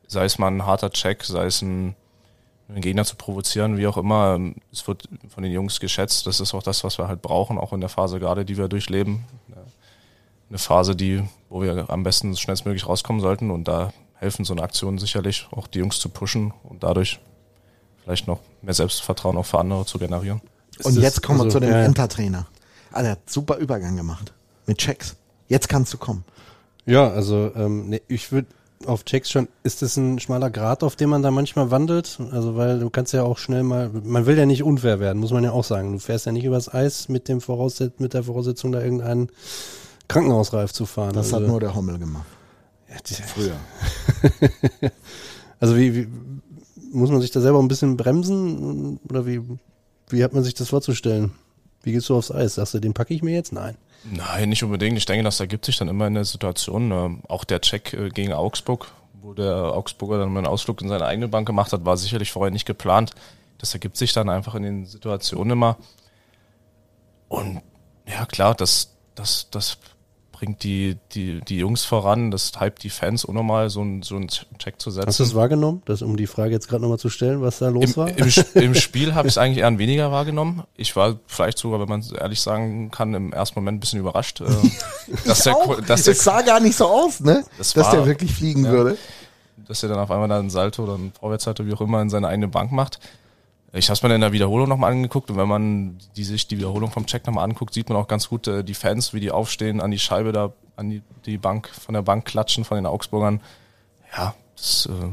sei 0.07 0.25
es 0.25 0.37
mal 0.37 0.47
ein 0.47 0.65
harter 0.65 0.91
Check, 0.91 1.23
sei 1.23 1.45
es 1.45 1.61
ein, 1.61 1.95
einen 2.69 2.81
Gegner 2.81 3.05
zu 3.05 3.15
provozieren, 3.15 3.77
wie 3.77 3.87
auch 3.87 3.97
immer. 3.97 4.35
Ähm, 4.35 4.55
Es 4.71 4.87
wird 4.87 5.09
von 5.29 5.41
den 5.43 5.51
Jungs 5.51 5.79
geschätzt. 5.79 6.27
Das 6.27 6.39
ist 6.39 6.53
auch 6.53 6.63
das, 6.63 6.83
was 6.83 6.97
wir 6.99 7.07
halt 7.07 7.21
brauchen, 7.21 7.57
auch 7.57 7.73
in 7.73 7.79
der 7.79 7.89
Phase 7.89 8.19
gerade, 8.19 8.45
die 8.45 8.57
wir 8.57 8.67
durchleben. 8.67 9.23
Eine 10.49 10.57
Phase, 10.57 10.95
die, 10.95 11.23
wo 11.49 11.61
wir 11.61 11.89
am 11.89 12.03
besten 12.03 12.35
schnellstmöglich 12.35 12.87
rauskommen 12.87 13.21
sollten 13.21 13.51
und 13.51 13.67
da 13.67 13.91
helfen 14.15 14.45
so 14.45 14.53
eine 14.53 14.63
Aktion 14.63 14.97
sicherlich 14.97 15.47
auch 15.51 15.67
die 15.67 15.79
Jungs 15.79 15.99
zu 15.99 16.09
pushen 16.09 16.53
und 16.63 16.83
dadurch 16.83 17.19
vielleicht 18.03 18.27
noch 18.27 18.39
mehr 18.61 18.73
Selbstvertrauen 18.73 19.37
auch 19.37 19.45
für 19.45 19.59
andere 19.59 19.85
zu 19.85 19.99
generieren. 19.99 20.41
Und 20.83 20.95
das- 20.95 21.03
jetzt 21.03 21.23
kommen 21.23 21.39
wir 21.39 21.43
also, 21.45 21.57
zu 21.57 21.59
dem 21.59 21.71
ja. 21.71 21.83
Entertrainer. 21.83 22.47
Alter, 22.91 23.11
hat 23.11 23.29
super 23.29 23.57
Übergang 23.57 23.95
gemacht. 23.95 24.33
Mit 24.65 24.77
Checks. 24.77 25.15
Jetzt 25.49 25.69
kannst 25.69 25.93
du 25.93 25.97
kommen. 25.97 26.23
Ja, 26.85 27.09
also 27.09 27.51
ähm, 27.55 27.89
nee, 27.89 28.01
ich 28.07 28.31
würde 28.31 28.47
auf 28.85 29.03
Checks 29.03 29.29
schon, 29.29 29.47
ist 29.63 29.81
das 29.81 29.97
ein 29.97 30.19
schmaler 30.19 30.49
Grat, 30.49 30.83
auf 30.83 30.95
dem 30.95 31.09
man 31.09 31.21
da 31.23 31.31
manchmal 31.31 31.71
wandelt? 31.71 32.19
Also 32.31 32.55
weil 32.55 32.79
du 32.79 32.89
kannst 32.89 33.11
ja 33.11 33.23
auch 33.23 33.37
schnell 33.37 33.63
mal, 33.63 33.89
man 33.89 34.25
will 34.25 34.37
ja 34.37 34.45
nicht 34.45 34.63
unfair 34.63 34.99
werden, 34.99 35.19
muss 35.19 35.31
man 35.31 35.43
ja 35.43 35.51
auch 35.51 35.63
sagen. 35.63 35.91
Du 35.93 35.99
fährst 35.99 36.25
ja 36.25 36.31
nicht 36.31 36.45
übers 36.45 36.73
Eis 36.73 37.09
mit 37.09 37.27
dem 37.27 37.41
Vorausset 37.41 37.99
mit 37.99 38.13
der 38.13 38.23
Voraussetzung, 38.23 38.71
da 38.71 38.81
irgendeinen 38.81 39.29
Krankenhausreif 40.07 40.71
zu 40.73 40.85
fahren. 40.85 41.13
Das 41.13 41.33
also, 41.33 41.37
hat 41.37 41.47
nur 41.47 41.59
der 41.59 41.75
Hommel 41.75 41.97
gemacht. 41.99 42.25
ja, 42.89 42.95
die- 43.05 43.13
Früher. 43.13 43.55
Also 45.59 45.75
wie, 45.75 45.95
wie 45.95 46.07
muss 46.91 47.09
man 47.09 47.19
sich 47.19 47.31
da 47.31 47.41
selber 47.41 47.57
ein 47.57 47.67
bisschen 47.67 47.97
bremsen 47.97 48.99
oder 49.09 49.25
wie 49.25 49.41
wie 50.09 50.23
hat 50.23 50.33
man 50.33 50.43
sich 50.43 50.53
das 50.53 50.69
vorzustellen? 50.69 51.33
Wie 51.83 51.91
gehst 51.91 52.09
du 52.09 52.17
aufs 52.17 52.31
Eis? 52.31 52.55
Sagst 52.55 52.73
du, 52.73 52.79
den 52.79 52.93
packe 52.93 53.13
ich 53.13 53.23
mir 53.23 53.33
jetzt? 53.33 53.53
Nein. 53.53 53.77
Nein, 54.09 54.49
nicht 54.49 54.63
unbedingt. 54.63 54.97
Ich 54.97 55.05
denke, 55.05 55.23
das 55.23 55.39
ergibt 55.39 55.65
sich 55.65 55.77
dann 55.77 55.87
immer 55.87 56.07
in 56.07 56.13
der 56.13 56.25
Situation. 56.25 56.91
Ähm, 56.91 57.21
auch 57.27 57.43
der 57.43 57.61
Check 57.61 57.93
äh, 57.93 58.09
gegen 58.09 58.33
Augsburg, 58.33 58.91
wo 59.21 59.33
der 59.33 59.53
Augsburger 59.55 60.19
dann 60.19 60.31
mal 60.31 60.39
einen 60.39 60.47
Ausflug 60.47 60.81
in 60.81 60.89
seine 60.89 61.05
eigene 61.05 61.27
Bank 61.27 61.45
gemacht 61.45 61.73
hat, 61.73 61.85
war 61.85 61.97
sicherlich 61.97 62.31
vorher 62.31 62.51
nicht 62.51 62.65
geplant. 62.65 63.11
Das 63.57 63.73
ergibt 63.73 63.97
sich 63.97 64.13
dann 64.13 64.29
einfach 64.29 64.55
in 64.55 64.63
den 64.63 64.85
Situationen 64.85 65.51
immer. 65.51 65.77
Und 67.27 67.61
ja, 68.07 68.25
klar, 68.25 68.55
das, 68.55 68.93
das, 69.15 69.49
das 69.49 69.77
bringt 70.37 70.61
die, 70.61 70.97
die, 71.13 71.41
die 71.41 71.57
Jungs 71.57 71.83
voran, 71.83 72.29
das 72.29 72.51
hypt 72.59 72.83
die 72.83 72.91
Fans 72.91 73.25
unnormal, 73.25 73.71
so, 73.71 73.81
ein, 73.81 74.03
so 74.03 74.15
einen 74.15 74.27
Check 74.27 74.79
zu 74.79 74.91
setzen. 74.91 75.07
Hast 75.07 75.19
du 75.19 75.23
es 75.23 75.33
wahrgenommen, 75.33 75.81
das, 75.85 76.03
um 76.03 76.15
die 76.15 76.27
Frage 76.27 76.51
jetzt 76.51 76.67
gerade 76.67 76.83
nochmal 76.83 76.99
zu 76.99 77.09
stellen, 77.09 77.41
was 77.41 77.57
da 77.57 77.69
los 77.69 77.85
Im, 77.85 77.95
war? 77.97 78.09
im, 78.09 78.31
Im 78.53 78.75
Spiel 78.75 79.15
habe 79.15 79.27
ich 79.27 79.33
es 79.33 79.37
eigentlich 79.39 79.59
eher 79.59 79.77
weniger 79.79 80.11
wahrgenommen. 80.11 80.61
Ich 80.75 80.95
war 80.95 81.15
vielleicht 81.25 81.57
sogar, 81.57 81.79
wenn 81.79 81.89
man 81.89 82.01
es 82.01 82.11
ehrlich 82.11 82.39
sagen 82.39 82.91
kann, 82.91 83.15
im 83.15 83.33
ersten 83.33 83.59
Moment 83.59 83.77
ein 83.77 83.79
bisschen 83.79 83.99
überrascht, 83.99 84.41
äh, 84.41 84.45
dass, 85.25 85.39
der, 85.39 85.55
Auch, 85.55 85.81
dass, 85.81 86.03
der, 86.03 86.13
es 86.13 86.23
sah 86.23 86.43
gar 86.43 86.59
nicht 86.59 86.77
so 86.77 86.85
aus, 86.85 87.19
ne? 87.19 87.43
Das 87.57 87.73
dass 87.73 87.87
war- 87.87 87.95
der 87.95 88.05
wirklich 88.05 88.31
fliegen 88.31 88.65
ja. 88.65 88.71
würde. 88.71 88.97
dass 89.67 89.81
er 89.81 89.89
dann 89.89 89.97
auf 89.97 90.11
einmal 90.11 90.27
dann 90.27 90.45
ein 90.45 90.49
Salto 90.51 90.83
oder 90.83 90.99
ein 90.99 91.13
Vorwärtssalto, 91.19 91.65
wie 91.65 91.73
auch 91.73 91.81
immer, 91.81 91.99
in 92.03 92.11
seine 92.11 92.27
eigene 92.27 92.47
Bank 92.47 92.71
macht. 92.71 92.99
Ich 93.73 93.89
habe 93.89 93.95
es 93.95 94.03
mir 94.03 94.15
in 94.15 94.21
der 94.21 94.31
Wiederholung 94.31 94.69
nochmal 94.69 94.91
angeguckt 94.91 95.29
und 95.29 95.37
wenn 95.37 95.47
man 95.47 95.97
die, 96.15 96.23
sich 96.23 96.47
die 96.47 96.57
Wiederholung 96.57 96.89
vom 96.89 97.05
Check 97.05 97.27
nochmal 97.27 97.43
anguckt, 97.43 97.73
sieht 97.73 97.89
man 97.89 97.97
auch 97.97 98.07
ganz 98.07 98.29
gut 98.29 98.47
äh, 98.47 98.63
die 98.63 98.73
Fans, 98.73 99.13
wie 99.13 99.19
die 99.19 99.31
aufstehen, 99.31 99.81
an 99.81 99.91
die 99.91 99.99
Scheibe 99.99 100.31
da, 100.31 100.53
an 100.77 100.89
die, 100.89 101.01
die 101.25 101.37
Bank, 101.37 101.67
von 101.69 101.93
der 101.93 102.01
Bank 102.01 102.25
klatschen, 102.25 102.63
von 102.63 102.75
den 102.75 102.85
Augsburgern. 102.85 103.41
Ja, 104.15 104.35
das 104.55 104.87
äh, 104.87 105.09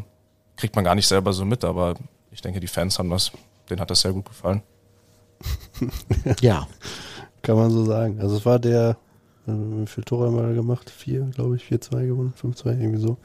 kriegt 0.56 0.76
man 0.76 0.84
gar 0.84 0.94
nicht 0.94 1.08
selber 1.08 1.32
so 1.32 1.44
mit, 1.44 1.64
aber 1.64 1.94
ich 2.30 2.42
denke, 2.42 2.60
die 2.60 2.68
Fans 2.68 2.98
haben 2.98 3.10
das, 3.10 3.32
denen 3.68 3.80
hat 3.80 3.90
das 3.90 4.00
sehr 4.02 4.12
gut 4.12 4.26
gefallen. 4.26 4.62
Ja. 6.40 6.66
Kann 7.42 7.56
man 7.56 7.70
so 7.70 7.84
sagen. 7.84 8.20
Also 8.20 8.36
es 8.36 8.46
war 8.46 8.58
der, 8.58 8.96
äh, 9.46 9.52
wie 9.52 9.86
viele 9.86 10.04
Tore 10.06 10.26
haben 10.28 10.36
wir 10.36 10.42
da 10.42 10.52
gemacht? 10.52 10.88
Vier, 10.88 11.24
glaube 11.34 11.56
ich, 11.56 11.64
4-2 11.64 12.06
gewonnen, 12.06 12.32
5-2, 12.40 12.66
irgendwie 12.80 13.00
so. 13.00 13.18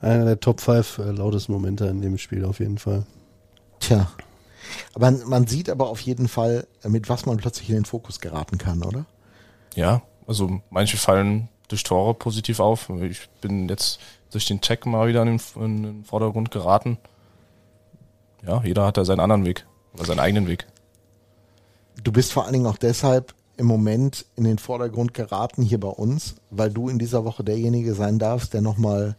Einer 0.00 0.24
der 0.24 0.40
Top 0.40 0.60
5 0.60 0.98
äh, 0.98 1.10
lautesten 1.12 1.52
Momente 1.52 1.86
in 1.86 2.00
dem 2.00 2.18
Spiel 2.18 2.44
auf 2.44 2.58
jeden 2.58 2.78
Fall. 2.78 3.04
Tja. 3.78 4.10
Aber 4.94 5.10
man, 5.10 5.46
sieht 5.46 5.70
aber 5.70 5.88
auf 5.88 6.00
jeden 6.00 6.28
Fall, 6.28 6.66
mit 6.84 7.08
was 7.08 7.26
man 7.26 7.36
plötzlich 7.36 7.68
in 7.68 7.76
den 7.76 7.84
Fokus 7.84 8.20
geraten 8.20 8.58
kann, 8.58 8.82
oder? 8.82 9.06
Ja, 9.74 10.02
also 10.26 10.60
manche 10.70 10.96
fallen 10.96 11.48
durch 11.68 11.82
Tore 11.82 12.14
positiv 12.14 12.60
auf. 12.60 12.90
Ich 12.90 13.28
bin 13.40 13.68
jetzt 13.68 13.98
durch 14.30 14.46
den 14.46 14.60
Check 14.60 14.86
mal 14.86 15.08
wieder 15.08 15.22
in 15.22 15.38
den, 15.38 15.62
in 15.62 15.82
den 15.82 16.04
Vordergrund 16.04 16.50
geraten. 16.50 16.98
Ja, 18.46 18.62
jeder 18.64 18.86
hat 18.86 18.96
da 18.96 19.04
seinen 19.04 19.20
anderen 19.20 19.44
Weg 19.44 19.66
oder 19.94 20.04
seinen 20.04 20.20
eigenen 20.20 20.48
Weg. 20.48 20.66
Du 22.02 22.12
bist 22.12 22.32
vor 22.32 22.44
allen 22.44 22.54
Dingen 22.54 22.66
auch 22.66 22.78
deshalb 22.78 23.34
im 23.56 23.66
Moment 23.66 24.26
in 24.36 24.44
den 24.44 24.58
Vordergrund 24.58 25.14
geraten 25.14 25.62
hier 25.62 25.78
bei 25.78 25.88
uns, 25.88 26.36
weil 26.50 26.70
du 26.70 26.88
in 26.88 26.98
dieser 26.98 27.24
Woche 27.24 27.44
derjenige 27.44 27.94
sein 27.94 28.18
darfst, 28.18 28.54
der 28.54 28.62
nochmal 28.62 29.16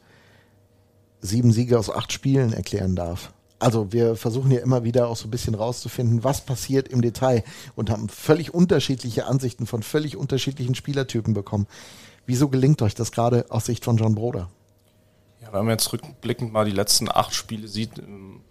sieben 1.21 1.51
Siege 1.51 1.79
aus 1.79 1.89
acht 1.89 2.11
Spielen 2.11 2.51
erklären 2.51 2.95
darf. 2.95 3.31
Also 3.63 3.93
wir 3.93 4.17
versuchen 4.17 4.51
ja 4.51 4.59
immer 4.59 4.83
wieder 4.83 5.07
auch 5.07 5.15
so 5.15 5.25
ein 5.25 5.31
bisschen 5.31 5.55
rauszufinden, 5.55 6.25
was 6.25 6.41
passiert 6.41 6.89
im 6.89 7.01
Detail 7.01 7.45
und 7.75 7.89
haben 7.89 8.09
völlig 8.09 8.53
unterschiedliche 8.53 9.25
Ansichten 9.25 9.67
von 9.67 9.83
völlig 9.83 10.17
unterschiedlichen 10.17 10.75
Spielertypen 10.75 11.33
bekommen. 11.33 11.65
Wieso 12.25 12.49
gelingt 12.49 12.81
euch 12.81 12.93
das 12.93 13.13
gerade 13.13 13.45
aus 13.47 13.65
Sicht 13.65 13.85
von 13.85 13.95
John 13.95 14.15
Broder? 14.15 14.49
Ja, 15.41 15.53
wenn 15.53 15.63
man 15.63 15.69
jetzt 15.69 15.93
rückblickend 15.93 16.51
mal 16.51 16.65
die 16.65 16.71
letzten 16.71 17.09
acht 17.09 17.33
Spiele 17.33 17.69
sieht, 17.69 17.99
ähm, 17.99 18.41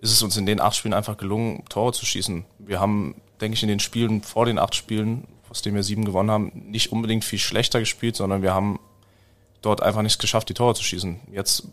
ist 0.00 0.12
es 0.12 0.22
uns 0.22 0.38
in 0.38 0.46
den 0.46 0.60
acht 0.60 0.76
Spielen 0.76 0.94
einfach 0.94 1.18
gelungen, 1.18 1.62
Tore 1.68 1.92
zu 1.92 2.06
schießen. 2.06 2.46
Wir 2.58 2.80
haben, 2.80 3.16
denke 3.42 3.56
ich, 3.56 3.62
in 3.62 3.68
den 3.68 3.80
Spielen 3.80 4.22
vor 4.22 4.46
den 4.46 4.58
acht 4.58 4.74
Spielen, 4.74 5.28
aus 5.50 5.60
denen 5.60 5.76
wir 5.76 5.82
sieben 5.82 6.06
gewonnen 6.06 6.30
haben, 6.30 6.52
nicht 6.70 6.90
unbedingt 6.90 7.24
viel 7.24 7.38
schlechter 7.38 7.80
gespielt, 7.80 8.16
sondern 8.16 8.40
wir 8.40 8.54
haben 8.54 8.80
dort 9.60 9.82
einfach 9.82 10.00
nicht 10.00 10.20
geschafft, 10.20 10.48
die 10.48 10.54
Tore 10.54 10.74
zu 10.74 10.82
schießen. 10.82 11.20
Jetzt 11.30 11.68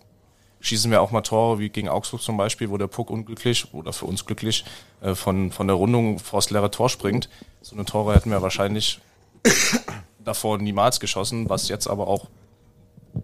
schießen 0.61 0.91
wir 0.91 1.01
auch 1.01 1.11
mal 1.11 1.21
Tore 1.21 1.59
wie 1.59 1.69
gegen 1.69 1.89
Augsburg 1.89 2.21
zum 2.21 2.37
Beispiel, 2.37 2.69
wo 2.69 2.77
der 2.77 2.87
Puck 2.87 3.09
unglücklich 3.09 3.73
oder 3.73 3.91
für 3.91 4.05
uns 4.05 4.25
glücklich 4.25 4.63
äh, 5.01 5.15
von, 5.15 5.51
von 5.51 5.67
der 5.67 5.75
Rundung 5.75 6.19
vors 6.19 6.49
leere 6.49 6.71
Tor 6.71 6.89
springt. 6.89 7.29
So 7.61 7.75
eine 7.75 7.85
Tore 7.85 8.15
hätten 8.15 8.31
wir 8.31 8.41
wahrscheinlich 8.41 9.01
davor 10.19 10.57
niemals 10.59 10.99
geschossen, 10.99 11.49
was 11.49 11.67
jetzt 11.67 11.87
aber 11.87 12.07
auch 12.07 12.27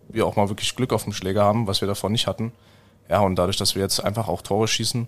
wir 0.09 0.25
auch 0.25 0.35
mal 0.35 0.49
wirklich 0.49 0.75
Glück 0.75 0.91
auf 0.91 1.03
dem 1.03 1.13
Schläger 1.13 1.43
haben, 1.43 1.67
was 1.67 1.79
wir 1.81 1.87
davor 1.87 2.09
nicht 2.09 2.27
hatten. 2.27 2.51
Ja, 3.09 3.21
und 3.21 3.35
dadurch, 3.35 3.55
dass 3.55 3.75
wir 3.75 3.81
jetzt 3.81 4.03
einfach 4.03 4.27
auch 4.27 4.41
Tore 4.41 4.67
schießen, 4.67 5.07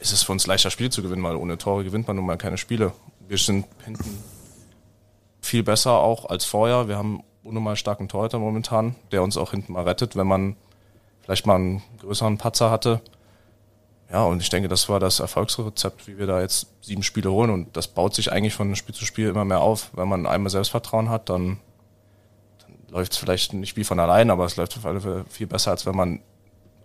ist 0.00 0.12
es 0.12 0.22
für 0.22 0.32
uns 0.32 0.46
leichter, 0.46 0.70
Spiel 0.70 0.90
zu 0.90 1.02
gewinnen, 1.02 1.22
weil 1.22 1.36
ohne 1.36 1.56
Tore 1.56 1.84
gewinnt 1.84 2.06
man 2.06 2.16
nun 2.16 2.26
mal 2.26 2.36
keine 2.36 2.58
Spiele. 2.58 2.92
Wir 3.26 3.38
sind 3.38 3.66
hinten 3.84 4.22
viel 5.40 5.62
besser 5.62 5.92
auch 5.92 6.28
als 6.28 6.44
vorher. 6.44 6.88
Wir 6.88 6.96
haben 6.96 7.22
unnormal 7.42 7.76
starken 7.76 8.08
Torhüter 8.08 8.38
momentan, 8.38 8.96
der 9.12 9.22
uns 9.22 9.36
auch 9.36 9.52
hinten 9.52 9.72
mal 9.72 9.84
rettet, 9.84 10.16
wenn 10.16 10.26
man 10.26 10.56
vielleicht 11.30 11.46
mal 11.46 11.54
einen 11.54 11.82
größeren 12.00 12.38
Patzer 12.38 12.72
hatte. 12.72 13.00
Ja, 14.10 14.24
und 14.24 14.42
ich 14.42 14.50
denke, 14.50 14.68
das 14.68 14.88
war 14.88 14.98
das 14.98 15.20
Erfolgsrezept, 15.20 16.08
wie 16.08 16.18
wir 16.18 16.26
da 16.26 16.40
jetzt 16.40 16.66
sieben 16.80 17.04
Spiele 17.04 17.30
holen. 17.30 17.50
Und 17.50 17.76
das 17.76 17.86
baut 17.86 18.16
sich 18.16 18.32
eigentlich 18.32 18.54
von 18.54 18.74
Spiel 18.74 18.96
zu 18.96 19.04
Spiel 19.04 19.28
immer 19.28 19.44
mehr 19.44 19.60
auf. 19.60 19.90
Wenn 19.92 20.08
man 20.08 20.26
einmal 20.26 20.50
Selbstvertrauen 20.50 21.08
hat, 21.08 21.28
dann, 21.28 21.60
dann 22.58 22.76
läuft 22.92 23.12
es 23.12 23.18
vielleicht 23.18 23.52
nicht 23.52 23.76
wie 23.76 23.84
von 23.84 24.00
allein, 24.00 24.28
aber 24.28 24.44
es 24.44 24.56
läuft 24.56 24.76
auf 24.76 24.84
alle 24.84 25.00
Fälle 25.00 25.24
viel 25.28 25.46
besser, 25.46 25.70
als 25.70 25.86
wenn 25.86 25.94
man 25.94 26.20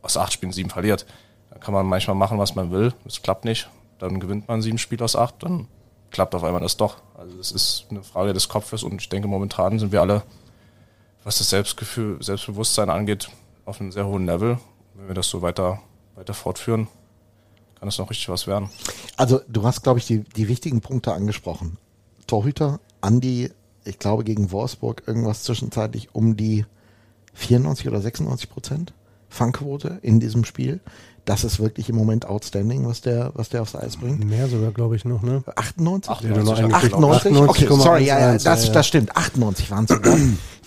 aus 0.03 0.15
acht 0.15 0.33
Spielen 0.33 0.51
sieben 0.51 0.69
verliert. 0.69 1.07
Da 1.49 1.57
kann 1.57 1.73
man 1.73 1.87
manchmal 1.87 2.15
machen, 2.15 2.37
was 2.37 2.53
man 2.53 2.69
will. 2.69 2.93
Es 3.03 3.23
klappt 3.23 3.45
nicht. 3.45 3.67
Dann 3.97 4.19
gewinnt 4.19 4.47
man 4.47 4.61
sieben 4.61 4.77
Spiele 4.77 5.03
aus 5.03 5.15
acht, 5.15 5.41
dann 5.41 5.67
klappt 6.11 6.35
auf 6.35 6.43
einmal 6.43 6.61
das 6.61 6.77
doch. 6.77 6.97
Also 7.17 7.35
es 7.39 7.51
ist 7.51 7.87
eine 7.89 8.03
Frage 8.03 8.33
des 8.33 8.47
Kopfes 8.47 8.83
und 8.83 9.01
ich 9.01 9.09
denke, 9.09 9.27
momentan 9.27 9.79
sind 9.79 9.91
wir 9.91 10.01
alle, 10.01 10.21
was 11.23 11.39
das 11.39 11.49
Selbstgefühl, 11.49 12.21
Selbstbewusstsein 12.21 12.91
angeht, 12.91 13.31
auf 13.65 13.81
einem 13.81 13.91
sehr 13.91 14.05
hohen 14.05 14.25
Level. 14.25 14.59
Wenn 14.93 15.07
wir 15.07 15.15
das 15.15 15.29
so 15.29 15.41
weiter, 15.41 15.81
weiter 16.15 16.33
fortführen, 16.33 16.87
kann 17.79 17.89
es 17.89 17.97
noch 17.97 18.09
richtig 18.09 18.29
was 18.29 18.47
werden. 18.47 18.69
Also 19.17 19.41
du 19.47 19.63
hast, 19.63 19.83
glaube 19.83 19.99
ich, 19.99 20.05
die, 20.05 20.23
die 20.23 20.47
wichtigen 20.47 20.81
Punkte 20.81 21.13
angesprochen. 21.13 21.77
Torhüter, 22.27 22.79
Andi, 23.01 23.51
ich 23.83 23.99
glaube 23.99 24.23
gegen 24.23 24.51
Wolfsburg 24.51 25.03
irgendwas 25.05 25.43
zwischenzeitlich 25.43 26.15
um 26.15 26.37
die 26.37 26.65
94 27.33 27.87
oder 27.87 28.01
96 28.01 28.49
Prozent 28.49 28.93
Fangquote 29.35 29.99
in 30.01 30.19
diesem 30.19 30.45
Spiel. 30.45 30.79
Das 31.25 31.43
ist 31.43 31.59
wirklich 31.59 31.89
im 31.89 31.95
Moment 31.95 32.27
outstanding, 32.27 32.85
was 32.85 33.01
der, 33.01 33.31
was 33.33 33.49
der 33.49 33.63
aufs 33.63 33.75
Eis 33.75 33.97
bringt. 33.97 34.23
Mehr 34.23 34.47
sogar, 34.47 34.71
glaube 34.71 34.95
ich, 34.95 35.05
noch, 35.05 35.23
ne? 35.23 35.43
98? 35.55 36.11
98 36.11 36.63
hat 36.63 36.69
er 36.71 36.75
98? 36.75 37.31
98,11, 37.33 37.47
Okay, 37.47 37.67
sorry, 37.69 38.05
ja, 38.05 38.19
ja, 38.19 38.31
1, 38.31 38.43
das, 38.43 38.61
ja, 38.61 38.67
ja. 38.67 38.73
das 38.73 38.87
stimmt. 38.87 39.17
98 39.17 39.71
waren 39.71 39.85
es 39.85 39.89
sogar. 39.89 40.17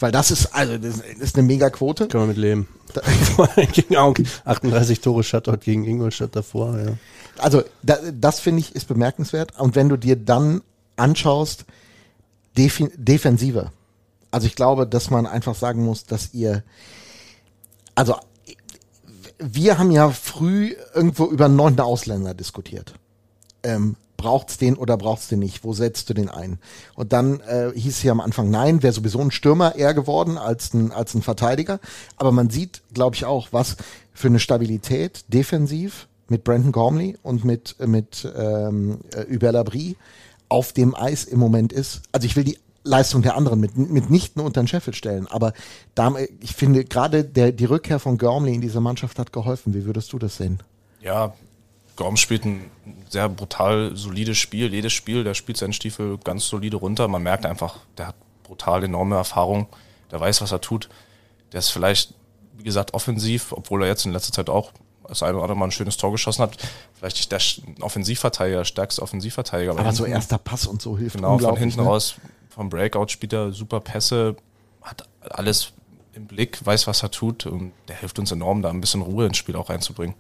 Weil 0.01 0.13
das 0.13 0.33
ist, 0.33 0.47
also, 0.55 0.77
das 0.77 1.01
ist 1.21 1.37
eine 1.37 1.47
Mega-Quote. 1.47 2.09
Kann 2.09 2.23
man 2.23 2.29
mit 2.29 2.39
leben. 2.39 2.67
Gegen 3.73 3.97
Augen. 3.97 4.27
38 4.45 5.01
Tore 5.01 5.23
Shutout 5.23 5.59
gegen 5.59 5.85
Ingolstadt 5.85 6.35
davor, 6.35 6.77
ja. 6.77 6.93
Also, 7.39 7.63
da, 7.85 7.99
das 8.13 8.41
finde 8.41 8.61
ich 8.61 8.75
ist 8.75 8.89
bemerkenswert. 8.89 9.61
Und 9.61 9.77
wenn 9.77 9.89
du 9.89 9.97
dir 9.97 10.17
dann 10.17 10.63
anschaust, 10.97 11.67
Defi 12.57 12.91
Defensive. 12.97 13.71
Also 14.31 14.47
ich 14.47 14.57
glaube, 14.57 14.87
dass 14.87 15.11
man 15.11 15.27
einfach 15.27 15.55
sagen 15.55 15.85
muss, 15.85 16.05
dass 16.05 16.35
ihr, 16.35 16.63
also 17.95 18.17
wir 19.39 19.79
haben 19.79 19.91
ja 19.91 20.11
früh 20.11 20.75
irgendwo 20.95 21.27
über 21.27 21.47
einen 21.47 21.57
neunten 21.57 21.81
Ausländer 21.81 22.35
diskutiert. 22.35 22.95
Ähm, 23.63 23.97
braucht's 24.17 24.59
den 24.59 24.77
oder 24.77 24.97
braucht's 24.97 25.29
den 25.29 25.39
nicht? 25.39 25.65
Wo 25.65 25.73
setzt 25.73 26.11
du 26.11 26.15
den 26.15 26.29
ein? 26.29 26.59
Und 26.95 27.13
dann 27.13 27.41
äh, 27.41 27.71
hieß 27.75 27.97
es 27.99 28.03
ja 28.03 28.13
am 28.13 28.21
Anfang, 28.21 28.51
nein, 28.51 28.83
wäre 28.83 28.93
sowieso 28.93 29.21
ein 29.21 29.31
Stürmer 29.31 29.77
eher 29.77 29.95
geworden 29.95 30.37
als 30.37 30.75
ein, 30.75 30.93
als 30.93 31.15
ein 31.15 31.23
Verteidiger. 31.23 31.81
Aber 32.17 32.33
man 32.33 32.51
sieht, 32.51 32.83
glaube 32.93 33.17
ich, 33.17 33.25
auch, 33.25 33.49
was 33.53 33.77
für 34.13 34.29
eine 34.29 34.41
Stabilität 34.41 35.25
defensiv 35.29 36.09
mit 36.29 36.45
Brandon 36.45 36.73
Gormley 36.73 37.17
und 37.23 37.45
mit, 37.45 37.77
mit 37.87 38.31
ähm, 38.37 38.99
äh, 39.15 39.33
Hubert 39.33 39.55
Labrie 39.55 39.97
auf 40.49 40.73
dem 40.73 40.95
Eis 40.95 41.25
im 41.25 41.39
Moment 41.39 41.73
ist. 41.73 42.03
Also 42.13 42.27
ich 42.27 42.37
will 42.37 42.45
die 42.45 42.59
Leistung 42.89 43.23
der 43.23 43.37
anderen 43.37 43.61
mit, 43.61 43.77
mitnichten 43.77 44.43
unter 44.43 44.63
den 44.63 44.69
Scheffel 44.69 44.95
stellen. 44.95 45.27
Aber 45.27 45.53
da, 45.95 46.15
ich 46.41 46.55
finde, 46.55 46.85
gerade 46.85 47.25
der, 47.25 47.53
die 47.53 47.65
Rückkehr 47.67 47.99
von 47.99 48.19
Gormley 48.19 48.55
in 48.55 48.61
diese 48.61 48.81
Mannschaft 48.81 49.19
hat 49.19 49.33
geholfen. 49.33 49.75
Wie 49.75 49.85
würdest 49.85 50.13
du 50.13 50.19
das 50.19 50.37
sehen? 50.37 50.61
Ja, 51.01 51.33
Gorm 51.97 52.17
spielt 52.17 52.45
ein 52.45 52.71
sehr 53.09 53.29
brutal 53.29 53.97
solides 53.97 54.39
Spiel. 54.39 54.73
Jedes 54.73 54.93
Spiel, 54.93 55.25
der 55.25 55.35
spielt 55.35 55.59
seinen 55.59 55.73
Stiefel 55.73 56.19
ganz 56.19 56.47
solide 56.47 56.77
runter. 56.77 57.09
Man 57.09 57.23
merkt 57.23 57.45
einfach, 57.45 57.79
der 57.97 58.09
hat 58.09 58.15
brutal 58.45 58.85
enorme 58.85 59.17
Erfahrung. 59.17 59.67
Der 60.11 60.21
weiß, 60.21 60.41
was 60.41 60.53
er 60.53 60.61
tut. 60.61 60.89
Der 61.53 61.59
ist 61.59 61.71
vielleicht, 61.71 62.15
wie 62.57 62.65
gesagt, 62.65 62.95
offensiv, 62.95 63.53
obwohl 63.53 63.83
er 63.83 63.89
jetzt 63.89 64.07
in 64.07 64.13
letzter 64.13 64.33
Zeit 64.33 64.49
auch 64.49 64.73
das 65.09 65.23
eine 65.23 65.35
oder 65.35 65.45
andere 65.45 65.59
Mal 65.59 65.65
ein 65.67 65.71
schönes 65.73 65.97
Tor 65.97 66.13
geschossen 66.13 66.43
hat. 66.43 66.57
Vielleicht 66.95 67.17
nicht 67.17 67.33
der 67.33 67.41
Offensivverteidiger, 67.81 68.65
stärkste 68.65 69.03
Offensivverteidiger. 69.03 69.73
Aber 69.73 69.93
so 69.93 70.05
hinten- 70.05 70.17
erster 70.17 70.39
Pass 70.39 70.67
und 70.67 70.81
so 70.83 70.99
hilft 70.99 71.17
Genau, 71.17 71.39
von 71.39 71.57
hinten 71.57 71.81
ne? 71.81 71.87
raus, 71.87 72.17
vom 72.59 72.71
Breakout 72.71 73.07
spielt 73.11 73.33
er 73.33 73.53
super 73.53 73.79
Pässe, 73.79 74.35
hat 74.83 75.09
alles 75.21 75.75
im 76.13 76.27
Blick, 76.27 76.67
weiß, 76.67 76.89
was 76.89 77.05
er 77.05 77.13
tut 77.13 77.47
und 77.47 77.71
der 77.87 77.95
hilft 77.95 78.19
uns 78.19 78.33
enorm, 78.33 78.63
da 78.63 78.71
ein 78.71 78.81
bisschen 78.81 79.01
Ruhe 79.01 79.27
ins 79.27 79.37
Spiel 79.37 79.55
auch 79.55 79.71
reinzubringen. 79.71 80.17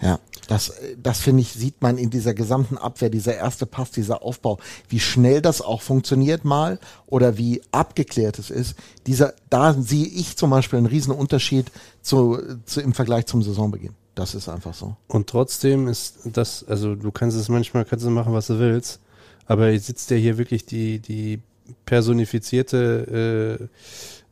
Ja, 0.00 0.18
das, 0.48 0.72
das 1.00 1.20
finde 1.20 1.42
ich, 1.42 1.52
sieht 1.52 1.80
man 1.80 1.96
in 1.96 2.10
dieser 2.10 2.34
gesamten 2.34 2.76
Abwehr, 2.76 3.08
dieser 3.08 3.36
erste 3.36 3.66
Pass, 3.66 3.92
dieser 3.92 4.22
Aufbau, 4.22 4.58
wie 4.88 4.98
schnell 4.98 5.40
das 5.42 5.62
auch 5.62 5.80
funktioniert 5.80 6.44
mal 6.44 6.80
oder 7.06 7.38
wie 7.38 7.62
abgeklärt 7.70 8.40
es 8.40 8.50
ist. 8.50 8.74
Dieser, 9.06 9.34
da 9.48 9.72
sehe 9.74 10.06
ich 10.06 10.36
zum 10.36 10.50
Beispiel 10.50 10.78
einen 10.78 10.86
riesen 10.86 11.14
Unterschied 11.14 11.70
zu, 12.02 12.36
zu, 12.64 12.80
im 12.80 12.94
Vergleich 12.94 13.26
zum 13.26 13.44
Saisonbeginn. 13.44 13.94
Das 14.16 14.34
ist 14.34 14.48
einfach 14.48 14.74
so. 14.74 14.96
Und 15.06 15.28
trotzdem 15.28 15.86
ist 15.86 16.18
das, 16.24 16.64
also 16.66 16.96
du 16.96 17.12
kannst 17.12 17.36
es 17.36 17.48
manchmal, 17.48 17.84
kannst 17.84 18.04
du 18.04 18.10
machen, 18.10 18.32
was 18.32 18.48
du 18.48 18.58
willst, 18.58 18.98
aber 19.46 19.70
jetzt 19.70 19.86
sitzt 19.86 20.10
ja 20.10 20.16
hier 20.16 20.36
wirklich 20.36 20.66
die, 20.66 20.98
die 20.98 21.40
personifizierte, 21.84 23.58
äh, 23.60 23.66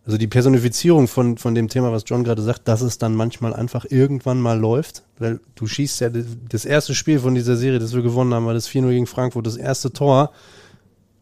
also 0.06 0.16
die 0.16 0.26
Personifizierung 0.26 1.06
von, 1.06 1.36
von 1.36 1.54
dem 1.54 1.68
Thema, 1.68 1.92
was 1.92 2.04
John 2.06 2.24
gerade 2.24 2.42
sagt, 2.42 2.66
dass 2.66 2.80
es 2.80 2.98
dann 2.98 3.14
manchmal 3.14 3.52
einfach 3.52 3.84
irgendwann 3.88 4.40
mal 4.40 4.58
läuft. 4.58 5.02
Weil 5.18 5.40
du 5.54 5.66
schießt 5.66 6.00
ja 6.00 6.10
das 6.48 6.64
erste 6.64 6.94
Spiel 6.94 7.18
von 7.18 7.34
dieser 7.34 7.56
Serie, 7.56 7.78
das 7.78 7.94
wir 7.94 8.02
gewonnen 8.02 8.32
haben, 8.32 8.46
war 8.46 8.54
das 8.54 8.68
4-0 8.68 8.88
gegen 8.88 9.06
Frankfurt, 9.06 9.46
das 9.46 9.56
erste 9.56 9.92
Tor 9.92 10.32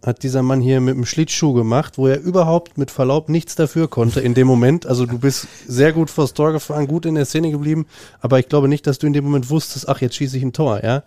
hat 0.07 0.22
dieser 0.22 0.42
Mann 0.42 0.61
hier 0.61 0.81
mit 0.81 0.94
dem 0.94 1.05
Schlittschuh 1.05 1.52
gemacht, 1.52 1.98
wo 1.98 2.07
er 2.07 2.20
überhaupt 2.20 2.79
mit 2.79 2.92
Verlaub 2.92 3.29
nichts 3.29 3.57
dafür 3.57 3.88
konnte 3.88 4.20
in 4.20 4.35
dem 4.35 4.46
Moment. 4.46 4.87
Also 4.87 5.05
du 5.05 5.18
bist 5.18 5.48
sehr 5.66 5.92
gut 5.92 6.11
vors 6.11 6.33
Tor 6.33 6.52
gefahren, 6.52 6.87
gut 6.87 7.07
in 7.07 7.16
der 7.16 7.24
Szene 7.24 7.50
geblieben, 7.50 7.87
aber 8.20 8.38
ich 8.38 8.48
glaube 8.48 8.68
nicht, 8.68 8.87
dass 8.87 8.98
du 8.98 9.09
in 9.09 9.12
dem 9.12 9.24
Moment 9.24 9.50
wusstest, 9.50 9.88
ach, 9.88 10.00
jetzt 10.00 10.14
schieße 10.14 10.37
ich 10.37 10.44
ein 10.44 10.52
Tor, 10.52 10.83
ja. 10.85 11.02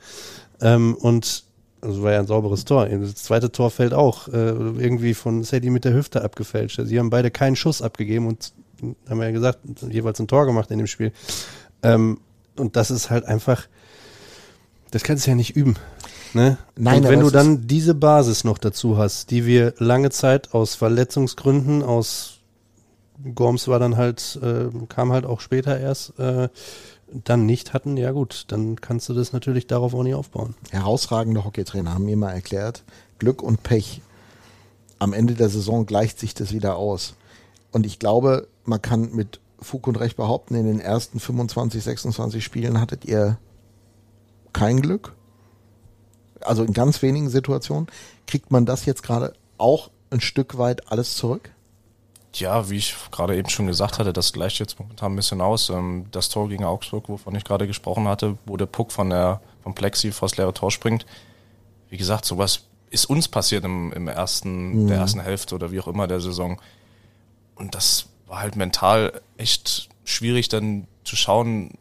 Ähm, 0.61 0.95
und 0.95 1.45
also 1.81 2.03
war 2.03 2.11
ja 2.11 2.19
ein 2.19 2.27
sauberes 2.27 2.65
Tor. 2.65 2.85
Das 2.87 3.15
zweite 3.15 3.51
Tor 3.51 3.71
fällt 3.71 3.93
auch 3.93 4.27
äh, 4.27 4.49
irgendwie 4.49 5.13
von 5.13 5.43
Sadie 5.43 5.69
mit 5.69 5.85
der 5.85 5.93
Hüfte 5.93 6.23
abgefälscht. 6.23 6.79
Sie 6.83 6.99
haben 6.99 7.09
beide 7.09 7.31
keinen 7.31 7.55
Schuss 7.55 7.81
abgegeben 7.81 8.27
und 8.27 8.53
haben 9.09 9.21
ja 9.21 9.31
gesagt, 9.31 9.59
jeweils 9.89 10.19
ein 10.19 10.27
Tor 10.27 10.45
gemacht 10.45 10.71
in 10.71 10.77
dem 10.77 10.87
Spiel. 10.87 11.11
Ähm, 11.83 12.19
und 12.57 12.75
das 12.75 12.91
ist 12.91 13.09
halt 13.09 13.25
einfach, 13.25 13.67
das 14.91 15.03
kannst 15.03 15.25
du 15.25 15.31
ja 15.31 15.35
nicht 15.35 15.55
üben. 15.55 15.75
Ne? 16.33 16.57
Nein, 16.75 17.03
und 17.03 17.09
wenn 17.09 17.19
du 17.21 17.29
dann 17.29 17.67
diese 17.67 17.95
Basis 17.95 18.43
noch 18.43 18.57
dazu 18.57 18.97
hast, 18.97 19.31
die 19.31 19.45
wir 19.45 19.73
lange 19.77 20.11
Zeit 20.11 20.53
aus 20.53 20.75
Verletzungsgründen, 20.75 21.81
aus 21.81 22.39
Gorms 23.35 23.67
war 23.67 23.79
dann 23.79 23.97
halt, 23.97 24.39
äh, 24.41 24.69
kam 24.87 25.11
halt 25.11 25.25
auch 25.25 25.41
später 25.41 25.79
erst, 25.79 26.17
äh, 26.19 26.49
dann 27.11 27.45
nicht 27.45 27.73
hatten, 27.73 27.97
ja 27.97 28.11
gut, 28.11 28.45
dann 28.49 28.79
kannst 28.79 29.09
du 29.09 29.13
das 29.13 29.33
natürlich 29.33 29.67
darauf 29.67 29.93
auch 29.93 30.03
nicht 30.03 30.15
aufbauen. 30.15 30.55
Herausragende 30.71 31.43
Hockeytrainer 31.43 31.93
haben 31.93 32.05
mir 32.05 32.17
mal 32.17 32.31
erklärt, 32.31 32.83
Glück 33.17 33.41
und 33.41 33.63
Pech. 33.63 34.01
Am 34.99 35.13
Ende 35.13 35.33
der 35.33 35.49
Saison 35.49 35.85
gleicht 35.85 36.19
sich 36.19 36.33
das 36.33 36.53
wieder 36.53 36.75
aus. 36.75 37.15
Und 37.71 37.85
ich 37.85 37.99
glaube, 37.99 38.47
man 38.65 38.81
kann 38.81 39.13
mit 39.13 39.39
Fug 39.61 39.87
und 39.87 39.99
Recht 39.99 40.17
behaupten, 40.17 40.55
in 40.55 40.65
den 40.65 40.79
ersten 40.79 41.19
25, 41.19 41.83
26 41.83 42.43
Spielen 42.43 42.79
hattet 42.79 43.05
ihr 43.05 43.37
kein 44.53 44.81
Glück. 44.81 45.13
Also 46.41 46.63
in 46.63 46.73
ganz 46.73 47.01
wenigen 47.01 47.29
Situationen. 47.29 47.87
Kriegt 48.27 48.51
man 48.51 48.65
das 48.65 48.85
jetzt 48.85 49.03
gerade 49.03 49.33
auch 49.57 49.89
ein 50.09 50.21
Stück 50.21 50.57
weit 50.57 50.91
alles 50.91 51.15
zurück? 51.15 51.51
Ja, 52.35 52.69
wie 52.69 52.77
ich 52.77 52.95
gerade 53.11 53.35
eben 53.35 53.49
schon 53.49 53.67
gesagt 53.67 53.97
hatte, 53.97 54.13
das 54.13 54.33
gleicht 54.33 54.59
jetzt 54.59 54.79
momentan 54.79 55.13
ein 55.13 55.15
bisschen 55.15 55.41
aus. 55.41 55.69
Ähm, 55.69 56.05
das 56.11 56.29
Tor 56.29 56.47
gegen 56.47 56.63
Augsburg, 56.63 57.09
wovon 57.09 57.35
ich 57.35 57.43
gerade 57.43 57.67
gesprochen 57.67 58.07
hatte, 58.07 58.37
wo 58.45 58.55
der 58.55 58.67
Puck 58.67 58.91
von 58.91 59.09
der, 59.09 59.41
vom 59.63 59.73
Plexi 59.73 60.11
vors 60.11 60.37
leere 60.37 60.53
Tor 60.53 60.71
springt. 60.71 61.05
Wie 61.89 61.97
gesagt, 61.97 62.25
sowas 62.25 62.65
ist 62.91 63.05
uns 63.05 63.27
passiert 63.27 63.65
im, 63.65 63.91
im 63.93 64.07
ersten, 64.07 64.83
mhm. 64.83 64.87
der 64.87 64.97
ersten 64.97 65.21
Hälfte 65.21 65.55
oder 65.55 65.71
wie 65.71 65.79
auch 65.79 65.87
immer 65.87 66.07
der 66.07 66.19
Saison. 66.21 66.61
Und 67.55 67.75
das 67.75 68.07
war 68.27 68.39
halt 68.39 68.55
mental 68.55 69.21
echt 69.37 69.89
schwierig 70.03 70.49
dann 70.49 70.87
zu 71.03 71.15
schauen, 71.15 71.71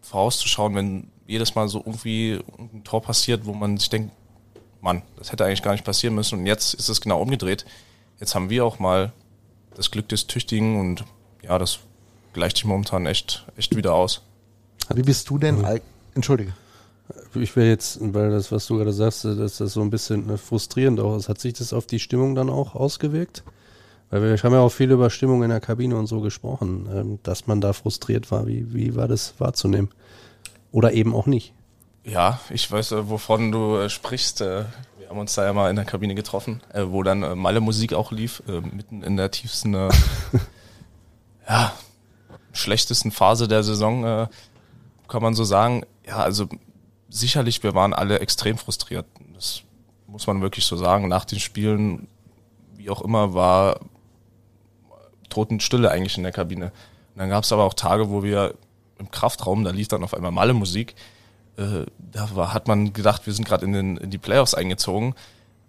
vorauszuschauen, 0.00 0.74
wenn 0.74 1.10
jedes 1.26 1.54
Mal 1.54 1.68
so 1.68 1.78
irgendwie 1.84 2.40
ein 2.58 2.82
Tor 2.84 3.02
passiert, 3.02 3.44
wo 3.44 3.52
man 3.52 3.76
sich 3.76 3.90
denkt, 3.90 4.12
Mann, 4.80 5.02
das 5.16 5.32
hätte 5.32 5.44
eigentlich 5.44 5.62
gar 5.62 5.72
nicht 5.72 5.84
passieren 5.84 6.14
müssen. 6.14 6.38
Und 6.38 6.46
jetzt 6.46 6.74
ist 6.74 6.88
es 6.88 7.00
genau 7.00 7.20
umgedreht. 7.20 7.66
Jetzt 8.18 8.34
haben 8.34 8.50
wir 8.50 8.64
auch 8.64 8.78
mal 8.78 9.12
das 9.78 9.90
Glück 9.90 10.08
des 10.08 10.26
Tüchtigen 10.26 10.78
und 10.78 11.04
ja, 11.42 11.58
das 11.58 11.78
gleicht 12.34 12.58
sich 12.58 12.66
momentan 12.66 13.06
echt, 13.06 13.46
echt 13.56 13.74
wieder 13.76 13.94
aus. 13.94 14.22
Wie 14.94 15.02
bist 15.02 15.30
du 15.30 15.38
denn? 15.38 15.60
Mhm. 15.60 15.80
Entschuldige. 16.14 16.52
Ich 17.34 17.54
will 17.56 17.66
jetzt, 17.66 17.98
weil 18.00 18.30
das, 18.30 18.52
was 18.52 18.66
du 18.66 18.76
gerade 18.76 18.92
sagst, 18.92 19.24
dass 19.24 19.58
das 19.58 19.72
so 19.72 19.80
ein 19.80 19.90
bisschen 19.90 20.36
frustrierend 20.36 21.00
auch 21.00 21.16
ist. 21.16 21.28
Hat 21.28 21.40
sich 21.40 21.54
das 21.54 21.72
auf 21.72 21.86
die 21.86 22.00
Stimmung 22.00 22.34
dann 22.34 22.50
auch 22.50 22.74
ausgewirkt? 22.74 23.44
Weil 24.10 24.22
wir 24.22 24.36
haben 24.36 24.52
ja 24.52 24.60
auch 24.60 24.72
viel 24.72 24.90
über 24.90 25.10
Stimmung 25.10 25.42
in 25.42 25.50
der 25.50 25.60
Kabine 25.60 25.96
und 25.96 26.06
so 26.06 26.20
gesprochen, 26.20 26.88
ähm, 26.92 27.18
dass 27.22 27.46
man 27.46 27.60
da 27.60 27.72
frustriert 27.72 28.30
war. 28.30 28.46
Wie, 28.46 28.74
wie 28.74 28.94
war 28.96 29.06
das 29.06 29.34
wahrzunehmen? 29.38 29.90
Oder 30.72 30.92
eben 30.92 31.14
auch 31.14 31.26
nicht? 31.26 31.54
Ja, 32.08 32.40
ich 32.48 32.70
weiß, 32.70 32.92
äh, 32.92 33.10
wovon 33.10 33.52
du 33.52 33.76
äh, 33.76 33.90
sprichst. 33.90 34.40
Äh, 34.40 34.64
wir 34.98 35.10
haben 35.10 35.18
uns 35.18 35.34
da 35.34 35.44
ja 35.44 35.52
mal 35.52 35.68
in 35.68 35.76
der 35.76 35.84
Kabine 35.84 36.14
getroffen, 36.14 36.62
wo 36.74 37.02
dann 37.02 37.38
Malle 37.38 37.60
Musik 37.60 37.94
auch 37.94 38.12
lief, 38.12 38.42
mitten 38.46 39.02
in 39.02 39.16
der 39.16 39.30
tiefsten, 39.30 39.72
ja, 41.48 41.72
schlechtesten 42.52 43.10
Phase 43.10 43.48
der 43.48 43.62
Saison, 43.62 44.28
kann 45.08 45.22
man 45.22 45.32
so 45.32 45.44
sagen. 45.44 45.86
Ja, 46.06 46.18
also 46.18 46.46
sicherlich, 47.08 47.62
wir 47.62 47.74
waren 47.74 47.94
alle 47.94 48.18
extrem 48.18 48.58
frustriert. 48.58 49.06
Das 49.32 49.62
muss 50.06 50.26
man 50.26 50.42
wirklich 50.42 50.66
so 50.66 50.76
sagen. 50.76 51.08
Nach 51.08 51.24
den 51.24 51.40
Spielen, 51.40 52.06
wie 52.76 52.90
auch 52.90 53.00
immer, 53.00 53.32
war 53.32 53.80
Totenstille 55.30 55.90
eigentlich 55.90 56.18
in 56.18 56.22
der 56.22 56.32
Kabine. 56.32 56.66
Und 57.14 57.20
dann 57.20 57.30
gab 57.30 57.44
es 57.44 57.52
aber 57.52 57.64
auch 57.64 57.72
Tage, 57.72 58.10
wo 58.10 58.22
wir 58.22 58.52
im 58.98 59.10
Kraftraum, 59.10 59.64
da 59.64 59.70
lief 59.70 59.88
dann 59.88 60.04
auf 60.04 60.12
einmal 60.12 60.32
Malle 60.32 60.52
Musik 60.52 60.96
äh, 61.58 61.86
da 61.98 62.34
war, 62.34 62.54
hat 62.54 62.68
man 62.68 62.92
gedacht, 62.92 63.26
wir 63.26 63.32
sind 63.32 63.46
gerade 63.46 63.66
in, 63.66 63.96
in 63.96 64.10
die 64.10 64.18
Playoffs 64.18 64.54
eingezogen. 64.54 65.14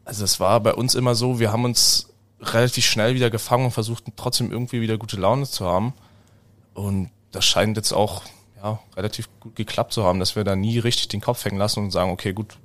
Also 0.06 0.24
es 0.24 0.40
war 0.40 0.60
bei 0.60 0.74
uns 0.74 0.96
immer 0.96 1.16
so, 1.16 1.40
wir 1.40 1.52
haben 1.52 1.66
uns 1.66 2.10
relativ 2.40 2.86
schnell 2.86 3.16
wieder 3.16 3.30
gefangen 3.30 3.66
und 3.66 3.72
versuchten 3.72 4.14
trotzdem 4.16 4.52
irgendwie 4.52 4.82
wieder 4.82 4.98
gute 4.98 5.18
Laune 5.18 5.46
zu 5.46 5.66
haben. 5.66 5.94
Und 6.74 7.10
das 7.32 7.46
scheint 7.46 7.76
jetzt 7.76 7.92
auch 7.92 8.24
ja, 8.62 8.80
relativ 8.96 9.30
gut 9.40 9.56
geklappt 9.56 9.94
zu 9.94 10.04
haben, 10.04 10.20
dass 10.20 10.36
wir 10.36 10.44
da 10.44 10.56
nie 10.56 10.80
richtig 10.80 11.08
den 11.10 11.22
Kopf 11.22 11.44
hängen 11.44 11.58
lassen 11.58 11.84
und 11.84 11.92
sagen, 11.92 12.12
okay, 12.12 12.34
gut, 12.34 12.58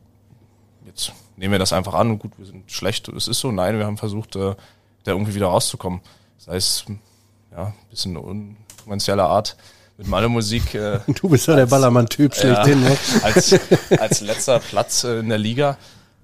jetzt 0.85 1.13
nehmen 1.37 1.53
wir 1.53 1.59
das 1.59 1.73
einfach 1.73 1.95
an 1.95 2.11
und 2.11 2.19
gut, 2.19 2.39
wir 2.39 2.47
sind 2.47 2.71
schlecht, 2.71 3.09
es 3.09 3.27
ist 3.27 3.41
so. 3.41 3.51
Nein, 3.51 3.79
wir 3.79 3.87
haben 3.87 3.97
versucht, 3.97 4.37
äh, 4.37 4.55
da 5.05 5.13
irgendwie 5.13 5.35
wieder 5.35 5.47
rauszukommen. 5.47 6.01
Sei 6.39 6.57
es 6.57 6.85
ja, 7.51 7.67
ein 7.67 7.75
bisschen 7.91 8.17
unkonventioneller 8.17 9.29
Art 9.29 9.57
mit 9.97 10.09
meiner 10.09 10.29
Musik. 10.29 10.75
Äh, 10.75 11.01
du 11.07 11.29
bist 11.29 11.47
ja 11.47 11.57
der 11.57 11.67
Ballermann-Typ 11.67 12.35
schlechthin, 12.35 12.83
ja, 12.83 12.91
ne? 12.91 12.99
Als, 13.23 13.55
als 13.91 14.21
letzter 14.21 14.59
Platz 14.59 15.05
äh, 15.05 15.21
in 15.21 15.29
der 15.29 15.39
Liga. 15.39 15.77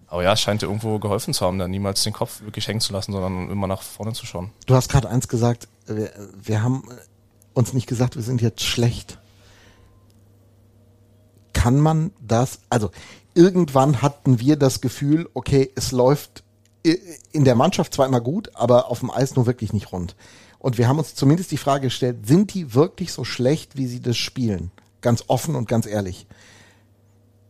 Aber 0.07 0.25
ja, 0.25 0.37
scheint 0.37 0.63
dir 0.63 0.67
irgendwo 0.67 0.99
geholfen 0.99 1.33
zu 1.33 1.47
haben, 1.47 1.59
da 1.59 1.69
niemals 1.69 2.03
den 2.03 2.13
Kopf 2.13 2.43
wirklich 2.43 2.67
hängen 2.67 2.81
zu 2.81 2.93
lassen, 2.93 3.13
sondern 3.13 3.49
immer 3.49 3.69
nach 3.69 3.83
vorne 3.83 4.13
zu 4.13 4.27
schauen. 4.27 4.51
Du 4.67 4.75
hast 4.75 4.89
gerade 4.89 5.09
eins 5.09 5.29
gesagt, 5.29 5.69
wir, 5.87 6.11
wir 6.43 6.63
haben 6.63 6.83
uns 7.55 7.73
nicht 7.73 7.87
gesagt, 7.87 8.17
wir 8.17 8.23
sind 8.23 8.43
jetzt 8.43 8.63
schlecht. 8.63 9.19
Kann 11.53 11.79
man 11.79 12.11
das, 12.21 12.59
also 12.71 12.91
irgendwann 13.35 14.03
hatten 14.03 14.41
wir 14.41 14.57
das 14.57 14.81
Gefühl, 14.81 15.29
okay, 15.35 15.71
es 15.77 15.93
läuft 15.93 16.43
in 16.83 17.45
der 17.45 17.55
Mannschaft 17.55 17.95
zwar 17.95 18.07
immer 18.07 18.21
gut, 18.21 18.51
aber 18.55 18.91
auf 18.91 19.01
dem 19.01 19.11
Eis 19.11 19.37
nur 19.37 19.47
wirklich 19.47 19.73
nicht 19.73 19.93
rund. 19.93 20.17
Und 20.61 20.77
wir 20.77 20.87
haben 20.87 20.99
uns 20.99 21.15
zumindest 21.15 21.51
die 21.51 21.57
Frage 21.57 21.87
gestellt, 21.87 22.27
sind 22.27 22.55
die 22.55 22.75
wirklich 22.75 23.13
so 23.13 23.25
schlecht, 23.25 23.77
wie 23.77 23.87
sie 23.87 24.01
das 24.01 24.19
spielen? 24.19 24.71
Ganz 25.01 25.25
offen 25.27 25.57
und 25.57 25.67
ganz 25.67 25.87
ehrlich. 25.87 26.27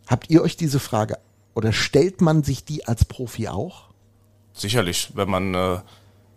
Habt 0.07 0.31
ihr 0.31 0.43
euch 0.43 0.57
diese 0.57 0.79
Frage 0.79 1.19
oder 1.55 1.73
stellt 1.73 2.21
man 2.21 2.45
sich 2.45 2.65
die 2.65 2.87
als 2.87 3.05
Profi 3.05 3.49
auch? 3.49 3.89
Sicherlich, 4.53 5.11
wenn 5.15 5.29
man 5.29 5.55
äh, 5.55 5.79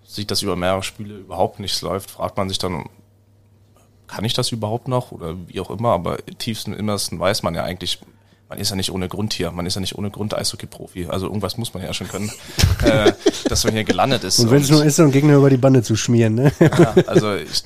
sieht, 0.03 0.31
dass 0.31 0.41
über 0.41 0.55
mehrere 0.55 0.81
Spiele 0.81 1.19
überhaupt 1.19 1.59
nichts 1.59 1.81
läuft, 1.83 2.09
fragt 2.09 2.38
man 2.38 2.49
sich 2.49 2.57
dann, 2.57 2.89
kann 4.07 4.25
ich 4.25 4.33
das 4.33 4.51
überhaupt 4.51 4.88
noch 4.88 5.12
oder 5.12 5.36
wie 5.47 5.59
auch 5.59 5.69
immer, 5.69 5.91
aber 5.91 6.17
tiefsten 6.39 6.73
Innersten 6.73 7.19
weiß 7.19 7.43
man 7.43 7.53
ja 7.53 7.63
eigentlich, 7.63 7.99
man 8.49 8.60
ist 8.60 8.69
ja 8.69 8.75
nicht 8.75 8.91
ohne 8.91 9.10
Grund 9.10 9.34
hier, 9.34 9.51
man 9.51 9.65
ist 9.65 9.75
ja 9.75 9.82
nicht 9.82 9.97
ohne 9.97 10.12
Grund 10.12 10.34
Eishockey-Profi. 10.34 11.08
Also 11.08 11.27
irgendwas 11.27 11.58
muss 11.58 11.73
man 11.73 11.84
ja 11.84 11.93
schon 11.93 12.08
können, 12.08 12.32
äh, 12.84 13.13
dass 13.45 13.63
man 13.63 13.73
hier 13.73 13.84
gelandet 13.84 14.23
ist. 14.23 14.39
Und 14.39 14.51
wenn 14.51 14.62
es 14.62 14.69
nur 14.69 14.84
ist, 14.84 14.99
um 14.99 15.12
Gegner 15.12 15.36
über 15.36 15.49
die 15.49 15.58
Bande 15.58 15.84
zu 15.84 15.95
schmieren, 15.95 16.36
ne? 16.36 16.51
Ja, 16.60 16.93
also 17.08 17.36
ich, 17.36 17.63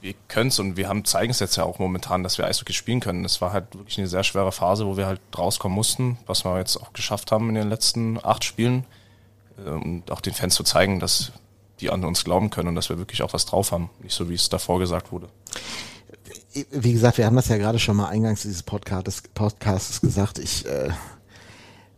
wir 0.00 0.14
können 0.28 0.48
es 0.48 0.58
und 0.58 0.76
wir 0.76 0.88
haben 0.88 1.04
zeigen 1.04 1.30
es 1.30 1.40
jetzt 1.40 1.56
ja 1.56 1.64
auch 1.64 1.78
momentan, 1.78 2.22
dass 2.22 2.38
wir 2.38 2.46
Eishockey 2.46 2.72
spielen 2.72 3.00
können. 3.00 3.24
Es 3.24 3.40
war 3.40 3.52
halt 3.52 3.74
wirklich 3.74 3.98
eine 3.98 4.06
sehr 4.06 4.22
schwere 4.22 4.52
Phase, 4.52 4.86
wo 4.86 4.96
wir 4.96 5.06
halt 5.06 5.20
rauskommen 5.36 5.74
mussten, 5.74 6.18
was 6.26 6.44
wir 6.44 6.58
jetzt 6.58 6.76
auch 6.76 6.92
geschafft 6.92 7.32
haben 7.32 7.48
in 7.48 7.54
den 7.54 7.68
letzten 7.68 8.18
acht 8.22 8.44
Spielen. 8.44 8.84
Äh, 9.64 9.70
und 9.70 10.10
auch 10.10 10.20
den 10.20 10.34
Fans 10.34 10.54
zu 10.54 10.62
zeigen, 10.62 11.00
dass 11.00 11.32
die 11.80 11.90
an 11.90 12.04
uns 12.04 12.22
glauben 12.22 12.50
können 12.50 12.68
und 12.68 12.74
dass 12.76 12.90
wir 12.90 12.98
wirklich 12.98 13.22
auch 13.22 13.32
was 13.32 13.46
drauf 13.46 13.72
haben. 13.72 13.90
Nicht 14.02 14.14
so, 14.14 14.28
wie 14.28 14.34
es 14.34 14.48
davor 14.48 14.78
gesagt 14.78 15.10
wurde 15.10 15.28
wie 16.70 16.92
gesagt, 16.92 17.18
wir 17.18 17.26
haben 17.26 17.36
das 17.36 17.48
ja 17.48 17.56
gerade 17.56 17.78
schon 17.78 17.96
mal 17.96 18.08
eingangs 18.08 18.42
dieses 18.42 18.62
Podcasts, 18.62 19.22
Podcasts 19.34 20.00
gesagt. 20.00 20.38
Ich, 20.38 20.66
äh, 20.66 20.90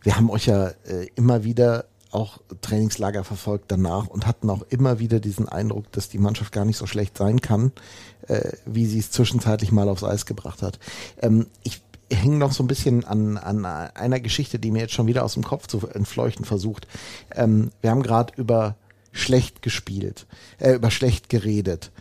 wir 0.01 0.15
haben 0.15 0.29
euch 0.29 0.47
ja 0.47 0.69
äh, 0.85 1.07
immer 1.15 1.43
wieder 1.43 1.85
auch 2.11 2.39
Trainingslager 2.61 3.23
verfolgt 3.23 3.65
danach 3.71 4.07
und 4.07 4.25
hatten 4.25 4.49
auch 4.49 4.63
immer 4.69 4.99
wieder 4.99 5.19
diesen 5.19 5.47
Eindruck, 5.49 5.91
dass 5.91 6.09
die 6.09 6.17
Mannschaft 6.17 6.51
gar 6.51 6.65
nicht 6.65 6.77
so 6.77 6.87
schlecht 6.87 7.17
sein 7.17 7.41
kann, 7.41 7.71
äh, 8.27 8.51
wie 8.65 8.85
sie 8.85 8.99
es 8.99 9.11
zwischenzeitlich 9.11 9.71
mal 9.71 9.89
aufs 9.89 10.03
Eis 10.03 10.25
gebracht 10.25 10.61
hat. 10.61 10.79
Ähm, 11.21 11.47
ich 11.63 11.81
hänge 12.11 12.37
noch 12.37 12.53
so 12.53 12.63
ein 12.63 12.67
bisschen 12.67 13.03
an, 13.03 13.37
an 13.37 13.65
einer 13.65 14.19
Geschichte, 14.19 14.59
die 14.59 14.71
mir 14.71 14.79
jetzt 14.79 14.93
schon 14.93 15.07
wieder 15.07 15.25
aus 15.25 15.33
dem 15.33 15.43
Kopf 15.43 15.67
zu 15.67 15.85
entfleuchten 15.87 16.45
versucht. 16.45 16.87
Ähm, 17.35 17.71
wir 17.81 17.91
haben 17.91 18.03
gerade 18.03 18.33
über 18.37 18.75
schlecht 19.11 19.61
gespielt, 19.61 20.25
äh, 20.59 20.73
über 20.73 20.91
schlecht 20.91 21.29
geredet. 21.29 21.91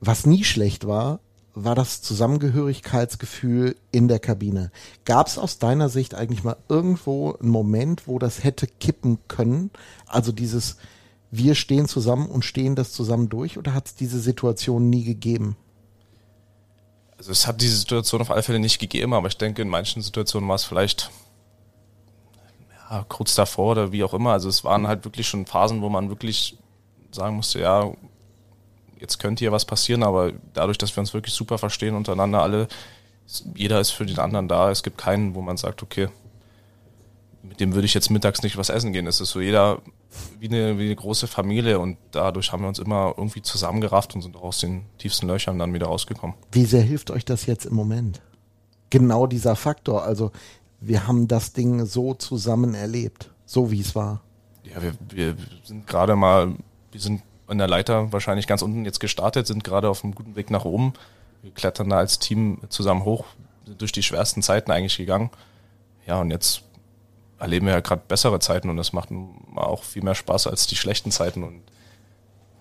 Was 0.00 0.26
nie 0.26 0.44
schlecht 0.44 0.86
war, 0.86 1.20
war 1.64 1.74
das 1.74 2.02
Zusammengehörigkeitsgefühl 2.02 3.76
in 3.90 4.08
der 4.08 4.20
Kabine. 4.20 4.70
Gab 5.04 5.26
es 5.26 5.38
aus 5.38 5.58
deiner 5.58 5.88
Sicht 5.88 6.14
eigentlich 6.14 6.44
mal 6.44 6.56
irgendwo 6.68 7.32
einen 7.32 7.50
Moment, 7.50 8.06
wo 8.06 8.18
das 8.18 8.44
hätte 8.44 8.66
kippen 8.66 9.18
können? 9.28 9.70
Also 10.06 10.30
dieses, 10.32 10.76
wir 11.30 11.54
stehen 11.54 11.88
zusammen 11.88 12.26
und 12.26 12.44
stehen 12.44 12.76
das 12.76 12.92
zusammen 12.92 13.28
durch 13.28 13.58
oder 13.58 13.74
hat 13.74 13.86
es 13.86 13.94
diese 13.94 14.20
Situation 14.20 14.88
nie 14.88 15.04
gegeben? 15.04 15.56
Also 17.16 17.32
es 17.32 17.46
hat 17.48 17.60
diese 17.60 17.76
Situation 17.76 18.20
auf 18.20 18.30
alle 18.30 18.44
Fälle 18.44 18.60
nicht 18.60 18.78
gegeben, 18.78 19.12
aber 19.12 19.26
ich 19.26 19.36
denke, 19.36 19.62
in 19.62 19.68
manchen 19.68 20.02
Situationen 20.02 20.48
war 20.48 20.54
es 20.54 20.64
vielleicht 20.64 21.10
ja, 22.88 23.04
kurz 23.08 23.34
davor 23.34 23.72
oder 23.72 23.92
wie 23.92 24.04
auch 24.04 24.14
immer. 24.14 24.32
Also 24.32 24.48
es 24.48 24.62
waren 24.62 24.86
halt 24.86 25.04
wirklich 25.04 25.26
schon 25.26 25.44
Phasen, 25.44 25.82
wo 25.82 25.88
man 25.88 26.08
wirklich 26.08 26.56
sagen 27.10 27.36
musste, 27.36 27.58
ja, 27.58 27.90
jetzt 29.00 29.18
könnte 29.18 29.40
hier 29.40 29.52
was 29.52 29.64
passieren, 29.64 30.02
aber 30.02 30.32
dadurch, 30.54 30.78
dass 30.78 30.94
wir 30.96 31.00
uns 31.00 31.14
wirklich 31.14 31.34
super 31.34 31.58
verstehen 31.58 31.94
untereinander 31.94 32.42
alle, 32.42 32.68
jeder 33.54 33.80
ist 33.80 33.90
für 33.90 34.06
den 34.06 34.18
anderen 34.18 34.48
da. 34.48 34.70
Es 34.70 34.82
gibt 34.82 34.98
keinen, 34.98 35.34
wo 35.34 35.42
man 35.42 35.56
sagt, 35.56 35.82
okay, 35.82 36.08
mit 37.42 37.60
dem 37.60 37.74
würde 37.74 37.86
ich 37.86 37.94
jetzt 37.94 38.10
mittags 38.10 38.42
nicht 38.42 38.56
was 38.56 38.68
essen 38.68 38.92
gehen. 38.92 39.06
Es 39.06 39.20
ist 39.20 39.30
so 39.30 39.40
jeder 39.40 39.80
wie 40.38 40.48
eine, 40.48 40.78
wie 40.78 40.86
eine 40.86 40.96
große 40.96 41.26
Familie 41.26 41.78
und 41.78 41.98
dadurch 42.10 42.52
haben 42.52 42.62
wir 42.62 42.68
uns 42.68 42.78
immer 42.78 43.14
irgendwie 43.16 43.42
zusammengerafft 43.42 44.14
und 44.14 44.22
sind 44.22 44.36
auch 44.36 44.44
aus 44.44 44.60
den 44.60 44.86
tiefsten 44.98 45.26
Löchern 45.26 45.58
dann 45.58 45.72
wieder 45.74 45.86
rausgekommen. 45.86 46.36
Wie 46.52 46.64
sehr 46.64 46.82
hilft 46.82 47.10
euch 47.10 47.24
das 47.24 47.46
jetzt 47.46 47.66
im 47.66 47.74
Moment? 47.74 48.20
Genau 48.90 49.26
dieser 49.26 49.56
Faktor. 49.56 50.02
Also 50.04 50.32
wir 50.80 51.06
haben 51.06 51.28
das 51.28 51.52
Ding 51.52 51.84
so 51.84 52.14
zusammen 52.14 52.74
erlebt, 52.74 53.30
so 53.44 53.70
wie 53.70 53.80
es 53.80 53.94
war. 53.94 54.22
Ja, 54.64 54.82
wir, 54.82 54.94
wir 55.10 55.36
sind 55.62 55.86
gerade 55.86 56.16
mal, 56.16 56.54
wir 56.90 57.00
sind 57.00 57.22
an 57.48 57.58
der 57.58 57.66
Leiter 57.66 58.12
wahrscheinlich 58.12 58.46
ganz 58.46 58.62
unten 58.62 58.84
jetzt 58.84 59.00
gestartet, 59.00 59.46
sind 59.46 59.64
gerade 59.64 59.88
auf 59.88 60.04
einem 60.04 60.14
guten 60.14 60.36
Weg 60.36 60.50
nach 60.50 60.64
oben. 60.64 60.92
Wir 61.42 61.50
klettern 61.52 61.88
da 61.88 61.98
als 61.98 62.18
Team 62.18 62.58
zusammen 62.68 63.04
hoch, 63.04 63.24
sind 63.66 63.80
durch 63.80 63.92
die 63.92 64.02
schwersten 64.02 64.42
Zeiten 64.42 64.70
eigentlich 64.70 64.96
gegangen. 64.96 65.30
Ja, 66.06 66.20
und 66.20 66.30
jetzt 66.30 66.62
erleben 67.38 67.66
wir 67.66 67.74
ja 67.74 67.80
gerade 67.80 68.02
bessere 68.06 68.40
Zeiten 68.40 68.68
und 68.68 68.76
das 68.76 68.92
macht 68.92 69.10
auch 69.54 69.82
viel 69.82 70.02
mehr 70.02 70.14
Spaß 70.14 70.46
als 70.46 70.66
die 70.66 70.76
schlechten 70.76 71.10
Zeiten. 71.10 71.42
Und 71.42 71.62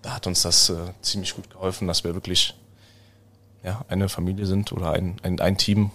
da 0.01 0.15
hat 0.15 0.27
uns 0.27 0.41
das 0.43 0.69
äh, 0.69 0.75
ziemlich 1.01 1.35
gut 1.35 1.49
geholfen, 1.49 1.87
dass 1.87 2.03
wir 2.03 2.13
wirklich 2.13 2.55
ja, 3.63 3.83
eine 3.89 4.09
Familie 4.09 4.45
sind 4.45 4.71
oder 4.71 4.91
ein, 4.91 5.17
ein, 5.23 5.39
ein 5.39 5.57
Team. 5.57 5.91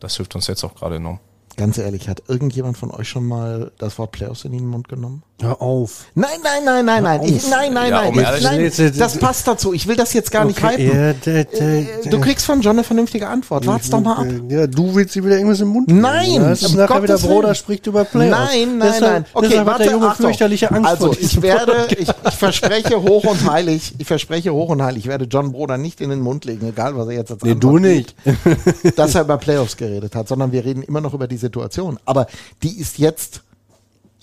Das 0.00 0.16
hilft 0.16 0.34
uns 0.34 0.46
jetzt 0.48 0.64
auch 0.64 0.74
gerade 0.74 0.96
enorm. 0.96 1.20
Ganz 1.56 1.78
ehrlich, 1.78 2.08
hat 2.08 2.22
irgendjemand 2.28 2.76
von 2.76 2.90
euch 2.90 3.08
schon 3.08 3.26
mal 3.26 3.70
das 3.78 3.96
Wort 3.98 4.12
Playoffs 4.12 4.44
in 4.44 4.52
den 4.52 4.66
Mund 4.66 4.88
genommen? 4.88 5.22
Hör 5.42 5.60
auf. 5.60 6.04
Nein, 6.14 6.28
nein, 6.44 6.64
nein, 6.64 6.84
nein, 6.84 7.02
nein. 7.02 7.22
Ich, 7.24 7.50
nein, 7.50 7.72
nein, 7.72 7.90
Ja, 7.90 8.08
nein. 8.08 8.64
ich, 8.64 8.78
nein 8.78 8.92
das 8.96 9.18
passt 9.18 9.48
dazu. 9.48 9.72
Ich 9.72 9.88
will 9.88 9.96
das 9.96 10.12
jetzt 10.12 10.30
gar 10.30 10.44
nicht 10.44 10.62
hypen. 10.62 10.86
ja, 10.86 11.12
da, 11.12 11.42
da, 11.42 11.64
Äh, 11.64 11.86
Du 12.08 12.20
kriegst 12.20 12.46
von 12.46 12.60
John 12.60 12.76
eine 12.76 12.84
vernünftige 12.84 13.26
Antwort. 13.26 13.66
Wart's 13.66 13.90
doch 13.90 14.00
mal 14.00 14.16
ab. 14.18 14.26
Ja, 14.48 14.68
du 14.68 14.94
willst 14.94 15.16
dir 15.16 15.24
wieder 15.24 15.34
irgendwas 15.36 15.58
im 15.60 15.68
Mund 15.68 15.88
Nein. 15.88 16.40
Das 16.40 16.62
ist 16.62 16.70
um 16.70 16.76
nachher 16.76 17.02
wieder 17.02 17.20
Willen. 17.20 17.54
spricht 17.56 17.84
über 17.88 18.04
Playoffs. 18.04 18.38
Nein, 18.54 18.78
nein, 18.78 18.92
deshalb, 18.92 19.02
nein. 19.12 19.24
Okay, 19.34 19.58
hat 19.58 19.66
warte, 19.66 19.82
der 19.82 19.92
Junge 19.92 20.06
Achtung. 20.08 20.26
fürchterliche 20.26 20.70
Angst 20.70 20.88
Also 20.88 21.06
vor 21.12 21.16
ich 21.20 21.42
werde, 21.42 21.88
ich, 21.98 22.08
ich 22.08 22.34
verspreche 22.36 23.02
hoch 23.02 23.24
und 23.24 23.50
heilig, 23.50 23.92
ich 23.98 24.06
verspreche 24.06 24.54
hoch 24.54 24.68
und 24.68 24.82
heilig, 24.82 25.04
ich 25.04 25.08
werde 25.10 25.24
John 25.24 25.50
Broder 25.50 25.78
nicht 25.78 26.00
in 26.00 26.10
den 26.10 26.20
Mund 26.20 26.44
legen, 26.44 26.68
egal 26.68 26.96
was 26.96 27.08
er 27.08 27.14
jetzt 27.14 27.32
als 27.32 27.42
Nee, 27.42 27.52
Antwort 27.52 27.74
du 27.74 27.78
nicht. 27.80 28.14
gibt, 28.24 28.98
dass 28.98 29.16
er 29.16 29.22
über 29.22 29.36
Playoffs 29.38 29.76
geredet 29.76 30.14
hat, 30.14 30.28
sondern 30.28 30.52
wir 30.52 30.64
reden 30.64 30.84
immer 30.84 31.00
noch 31.00 31.12
über 31.12 31.26
die 31.26 31.38
Situation. 31.38 31.98
Aber 32.04 32.28
die 32.62 32.78
ist 32.78 32.98
jetzt 32.98 33.40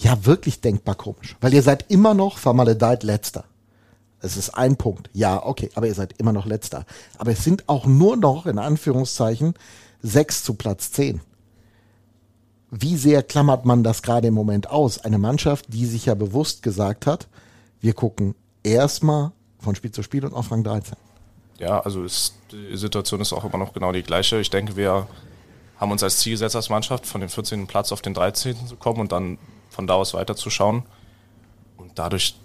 ja 0.03 0.25
wirklich 0.25 0.61
denkbar 0.61 0.95
komisch, 0.95 1.35
weil 1.41 1.53
ihr 1.53 1.63
seid 1.63 1.85
immer 1.89 2.13
noch 2.13 2.37
vermaledeit 2.37 3.03
Letzter. 3.03 3.45
Es 4.19 4.37
ist 4.37 4.51
ein 4.51 4.77
Punkt. 4.77 5.09
Ja, 5.13 5.43
okay, 5.45 5.69
aber 5.73 5.87
ihr 5.87 5.95
seid 5.95 6.13
immer 6.19 6.31
noch 6.31 6.45
Letzter. 6.45 6.85
Aber 7.17 7.31
es 7.31 7.43
sind 7.43 7.67
auch 7.67 7.85
nur 7.85 8.17
noch, 8.17 8.45
in 8.45 8.59
Anführungszeichen, 8.59 9.55
sechs 10.01 10.43
zu 10.43 10.53
Platz 10.53 10.91
zehn. 10.91 11.21
Wie 12.69 12.95
sehr 12.97 13.23
klammert 13.23 13.65
man 13.65 13.83
das 13.83 14.01
gerade 14.01 14.27
im 14.27 14.33
Moment 14.33 14.69
aus? 14.69 14.99
Eine 14.99 15.17
Mannschaft, 15.17 15.65
die 15.69 15.85
sich 15.85 16.05
ja 16.05 16.15
bewusst 16.15 16.63
gesagt 16.63 17.05
hat, 17.05 17.27
wir 17.79 17.93
gucken 17.93 18.35
erstmal 18.63 19.31
von 19.59 19.75
Spiel 19.75 19.91
zu 19.91 20.03
Spiel 20.03 20.23
und 20.23 20.33
auf 20.33 20.51
Rang 20.51 20.63
13. 20.63 20.95
Ja, 21.57 21.79
also 21.79 22.03
ist, 22.03 22.35
die 22.51 22.77
Situation 22.77 23.21
ist 23.21 23.33
auch 23.33 23.43
immer 23.43 23.57
noch 23.57 23.73
genau 23.73 23.91
die 23.91 24.03
gleiche. 24.03 24.39
Ich 24.39 24.49
denke, 24.49 24.77
wir 24.77 25.07
haben 25.77 25.91
uns 25.91 26.03
als 26.03 26.19
Ziel 26.19 26.33
gesetzt 26.33 26.55
als 26.55 26.69
Mannschaft, 26.69 27.05
von 27.05 27.21
dem 27.21 27.29
14. 27.29 27.67
Platz 27.67 27.91
auf 27.91 28.01
den 28.01 28.13
13. 28.13 28.67
zu 28.67 28.75
kommen 28.75 28.99
und 28.99 29.11
dann 29.11 29.37
von 29.71 29.88
da 29.88 29.95
aus 29.95 30.13
weiterzuschauen. 30.13 30.84
Und 31.77 31.97
dadurch, 31.97 32.36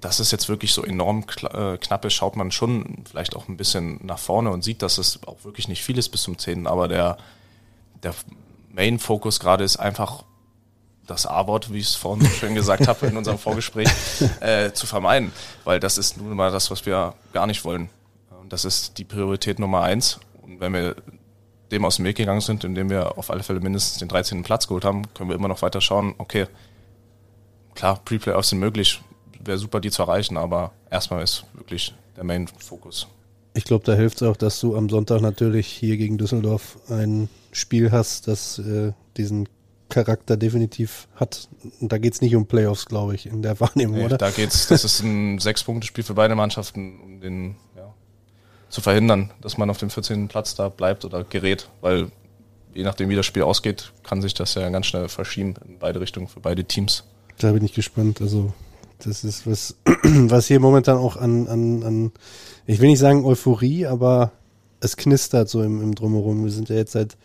dass 0.00 0.18
es 0.18 0.30
jetzt 0.30 0.48
wirklich 0.48 0.72
so 0.72 0.82
enorm 0.82 1.24
äh, 1.52 1.76
knapp 1.76 2.04
ist, 2.04 2.14
schaut 2.14 2.36
man 2.36 2.50
schon 2.50 3.04
vielleicht 3.08 3.36
auch 3.36 3.48
ein 3.48 3.56
bisschen 3.56 4.00
nach 4.04 4.18
vorne 4.18 4.50
und 4.50 4.64
sieht, 4.64 4.82
dass 4.82 4.98
es 4.98 5.20
auch 5.26 5.44
wirklich 5.44 5.68
nicht 5.68 5.84
viel 5.84 5.98
ist 5.98 6.08
bis 6.08 6.22
zum 6.22 6.38
10. 6.38 6.66
Aber 6.66 6.88
der, 6.88 7.18
der 8.02 8.14
Main-Fokus 8.72 9.38
gerade 9.38 9.62
ist 9.62 9.76
einfach 9.76 10.24
das 11.06 11.26
A-Wort, 11.26 11.72
wie 11.72 11.78
ich 11.78 11.88
es 11.88 11.94
vorhin 11.94 12.24
so 12.24 12.30
schön 12.30 12.54
gesagt 12.54 12.88
habe 12.88 13.06
in 13.06 13.16
unserem 13.16 13.38
Vorgespräch, 13.38 13.88
äh, 14.40 14.72
zu 14.72 14.86
vermeiden. 14.86 15.32
Weil 15.64 15.80
das 15.80 15.98
ist 15.98 16.16
nun 16.16 16.34
mal 16.34 16.50
das, 16.50 16.70
was 16.70 16.86
wir 16.86 17.14
gar 17.32 17.46
nicht 17.46 17.64
wollen. 17.64 17.90
Und 18.40 18.52
das 18.52 18.64
ist 18.64 18.98
die 18.98 19.04
Priorität 19.04 19.58
Nummer 19.58 19.82
eins. 19.82 20.18
Und 20.42 20.60
wenn 20.60 20.72
wir 20.72 20.96
dem 21.74 21.84
aus 21.84 21.96
dem 21.96 22.04
Weg 22.04 22.16
gegangen 22.16 22.40
sind, 22.40 22.64
indem 22.64 22.88
wir 22.88 23.18
auf 23.18 23.30
alle 23.30 23.42
Fälle 23.42 23.60
mindestens 23.60 23.98
den 23.98 24.08
13. 24.08 24.42
Platz 24.42 24.66
geholt 24.66 24.84
haben, 24.84 25.02
können 25.14 25.28
wir 25.28 25.36
immer 25.36 25.48
noch 25.48 25.62
weiter 25.62 25.80
schauen, 25.80 26.14
okay, 26.18 26.46
klar, 27.74 28.00
Pre-Playoffs 28.04 28.50
sind 28.50 28.60
möglich, 28.60 29.02
wäre 29.40 29.58
super, 29.58 29.80
die 29.80 29.90
zu 29.90 30.02
erreichen, 30.02 30.36
aber 30.36 30.72
erstmal 30.90 31.22
ist 31.22 31.44
wirklich 31.54 31.94
der 32.16 32.24
Main-Fokus. 32.24 33.08
Ich 33.54 33.64
glaube, 33.64 33.84
da 33.84 33.94
hilft 33.94 34.16
es 34.16 34.28
auch, 34.28 34.36
dass 34.36 34.60
du 34.60 34.76
am 34.76 34.88
Sonntag 34.88 35.20
natürlich 35.20 35.66
hier 35.66 35.96
gegen 35.96 36.18
Düsseldorf 36.18 36.78
ein 36.88 37.28
Spiel 37.52 37.92
hast, 37.92 38.26
das 38.26 38.58
äh, 38.58 38.92
diesen 39.16 39.48
Charakter 39.88 40.36
definitiv 40.36 41.06
hat. 41.14 41.48
Und 41.80 41.92
da 41.92 41.98
geht 41.98 42.14
es 42.14 42.20
nicht 42.20 42.34
um 42.34 42.46
Playoffs, 42.46 42.86
glaube 42.86 43.14
ich, 43.14 43.26
in 43.26 43.42
der 43.42 43.60
Wahrnehmung, 43.60 43.98
Nee, 43.98 44.04
oder? 44.06 44.18
da 44.18 44.30
geht's, 44.30 44.66
das 44.68 44.84
ist 44.84 45.02
ein 45.02 45.38
Sechs-Punkte-Spiel 45.40 46.02
für 46.04 46.14
beide 46.14 46.34
Mannschaften, 46.34 47.00
um 47.00 47.20
den 47.20 47.56
zu 48.74 48.80
verhindern, 48.80 49.30
dass 49.40 49.56
man 49.56 49.70
auf 49.70 49.78
dem 49.78 49.88
14. 49.88 50.26
Platz 50.28 50.56
da 50.56 50.68
bleibt 50.68 51.04
oder 51.04 51.22
gerät, 51.22 51.70
weil 51.80 52.08
je 52.74 52.82
nachdem, 52.82 53.08
wie 53.08 53.14
das 53.14 53.24
Spiel 53.24 53.44
ausgeht, 53.44 53.92
kann 54.02 54.20
sich 54.20 54.34
das 54.34 54.54
ja 54.54 54.68
ganz 54.68 54.86
schnell 54.86 55.08
verschieben 55.08 55.54
in 55.66 55.78
beide 55.78 56.00
Richtungen 56.00 56.26
für 56.26 56.40
beide 56.40 56.64
Teams. 56.64 57.04
Da 57.38 57.52
bin 57.52 57.64
ich 57.64 57.72
gespannt. 57.72 58.20
Also, 58.20 58.52
das 58.98 59.22
ist 59.22 59.46
was, 59.46 59.76
was 60.02 60.48
hier 60.48 60.58
momentan 60.58 60.96
auch 60.96 61.16
an, 61.16 61.46
an, 61.46 61.82
an, 61.84 62.12
ich 62.66 62.80
will 62.80 62.88
nicht 62.88 62.98
sagen 62.98 63.24
Euphorie, 63.24 63.86
aber 63.86 64.32
es 64.80 64.96
knistert 64.96 65.48
so 65.48 65.62
im, 65.62 65.80
im 65.80 65.94
Drumherum. 65.94 66.42
Wir 66.42 66.50
sind 66.50 66.68
ja 66.68 66.74
jetzt 66.74 66.92
seit 66.92 67.16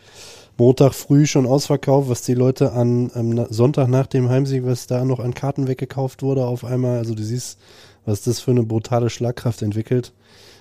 Montag 0.56 0.94
früh 0.94 1.26
schon 1.26 1.48
ausverkauft, 1.48 2.10
was 2.10 2.22
die 2.22 2.36
Leute 2.36 2.74
an 2.74 3.10
am 3.16 3.52
Sonntag 3.52 3.88
nach 3.88 4.06
dem 4.06 4.30
Heimsieg, 4.30 4.66
was 4.66 4.86
da 4.86 5.04
noch 5.04 5.20
an 5.20 5.34
Karten 5.34 5.68
weggekauft 5.68 6.22
wurde 6.22 6.46
auf 6.46 6.64
einmal. 6.64 7.00
Also 7.00 7.16
du 7.16 7.24
siehst, 7.24 7.58
was 8.06 8.22
das 8.22 8.40
für 8.40 8.52
eine 8.52 8.64
brutale 8.64 9.10
Schlagkraft 9.10 9.64
entwickelt. 9.64 10.14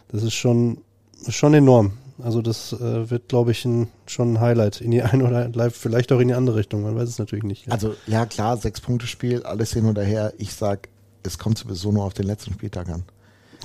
Das 0.09 0.23
ist 0.23 0.35
schon, 0.35 0.79
schon 1.29 1.55
enorm. 1.55 1.93
Also 2.23 2.43
das 2.43 2.73
äh, 2.73 3.11
wird, 3.11 3.29
glaube 3.29 3.53
ich, 3.53 3.65
ein, 3.65 3.89
schon 4.07 4.35
ein 4.35 4.41
Highlight 4.41 4.81
in 4.81 4.91
die 4.91 5.03
eine 5.03 5.25
oder 5.25 5.71
vielleicht 5.71 6.11
auch 6.13 6.19
in 6.19 6.29
die 6.29 6.35
andere 6.35 6.57
Richtung. 6.57 6.83
Man 6.83 6.97
weiß 6.97 7.09
es 7.09 7.19
natürlich 7.19 7.45
nicht. 7.45 7.71
Also 7.71 7.95
ja 8.07 8.27
klar, 8.27 8.57
sechs 8.57 8.81
Punkte 8.81 9.07
Spiel, 9.07 9.45
alles 9.45 9.73
hin 9.73 9.85
und 9.87 9.99
her. 9.99 10.33
Ich 10.39 10.53
sag, 10.55 10.89
es 11.23 11.39
kommt 11.39 11.59
sowieso 11.59 11.93
nur 11.93 12.05
auf 12.05 12.15
den 12.15 12.27
letzten 12.27 12.53
Spieltag 12.53 12.89
an. 12.89 13.05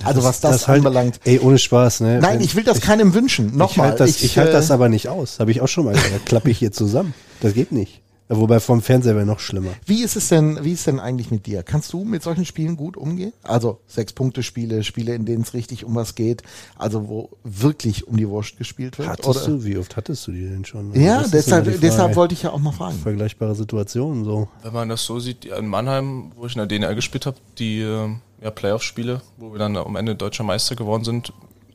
Also 0.02 0.22
was 0.24 0.40
das, 0.40 0.66
halt, 0.66 0.78
anbelangt. 0.78 1.20
Ey, 1.24 1.38
ohne 1.38 1.58
Spaß, 1.58 2.00
ne? 2.00 2.18
Nein, 2.20 2.40
ich 2.40 2.56
will 2.56 2.64
das 2.64 2.80
keinem 2.80 3.14
wünschen. 3.14 3.48
Ich 3.48 3.54
Nochmal. 3.54 3.90
halte 3.90 4.04
das, 4.04 4.22
ich, 4.22 4.38
halt 4.38 4.48
äh, 4.48 4.52
das 4.52 4.70
aber 4.70 4.88
nicht 4.88 5.08
aus. 5.08 5.38
Habe 5.38 5.50
ich 5.50 5.60
auch 5.60 5.68
schon 5.68 5.84
mal 5.84 5.94
gesagt. 5.94 6.12
Da 6.12 6.18
klappe 6.18 6.50
ich 6.50 6.58
hier 6.58 6.72
zusammen. 6.72 7.14
Das 7.40 7.54
geht 7.54 7.70
nicht. 7.70 8.02
Ja, 8.28 8.38
Wobei 8.38 8.58
vom 8.58 8.80
Fernseher 8.80 9.16
wäre 9.16 9.26
noch 9.26 9.38
schlimmer. 9.38 9.72
Wie 9.84 10.02
ist 10.02 10.16
es 10.16 10.28
denn, 10.28 10.58
wie 10.62 10.72
ist 10.72 10.86
denn 10.86 10.98
eigentlich 10.98 11.30
mit 11.30 11.44
dir? 11.46 11.62
Kannst 11.62 11.92
du 11.92 12.04
mit 12.04 12.22
solchen 12.22 12.46
Spielen 12.46 12.76
gut 12.76 12.96
umgehen? 12.96 13.34
Also 13.42 13.80
sechs 13.86 14.14
Punkte 14.14 14.42
Spiele, 14.42 14.82
Spiele, 14.82 15.14
in 15.14 15.26
denen 15.26 15.42
es 15.42 15.52
richtig 15.52 15.84
um 15.84 15.94
was 15.94 16.14
geht, 16.14 16.42
also 16.76 17.08
wo 17.08 17.30
wirklich 17.44 18.08
um 18.08 18.16
die 18.16 18.26
Wurst 18.28 18.56
gespielt 18.56 18.98
wird. 18.98 19.08
Hattest 19.08 19.46
du, 19.46 19.64
wie 19.64 19.76
oft 19.76 19.96
hattest 19.96 20.26
du 20.26 20.32
die 20.32 20.48
denn 20.48 20.64
schon? 20.64 20.94
Ja, 20.94 21.20
Das 21.20 21.32
deshalb, 21.32 21.80
deshalb 21.82 22.16
wollte 22.16 22.32
ich 22.32 22.42
ja 22.44 22.50
auch 22.50 22.58
mal 22.58 22.72
fragen. 22.72 22.98
Vergleichbare 22.98 23.54
Situationen 23.54 24.24
so. 24.24 24.48
Wenn 24.62 24.72
man 24.72 24.88
das 24.88 25.04
so 25.04 25.20
sieht, 25.20 25.44
in 25.44 25.68
Mannheim, 25.68 26.32
wo 26.34 26.46
ich 26.46 26.56
in 26.56 26.66
der 26.66 26.66
DNR 26.66 26.94
gespielt 26.94 27.26
habe, 27.26 27.36
die 27.58 27.80
äh, 27.80 28.08
ja, 28.42 28.50
Playoff-Spiele, 28.50 29.20
wo 29.36 29.52
wir 29.52 29.58
dann 29.58 29.76
am 29.76 29.96
Ende 29.96 30.14
deutscher 30.14 30.44
Meister 30.44 30.76
geworden 30.76 31.04
sind, 31.04 31.32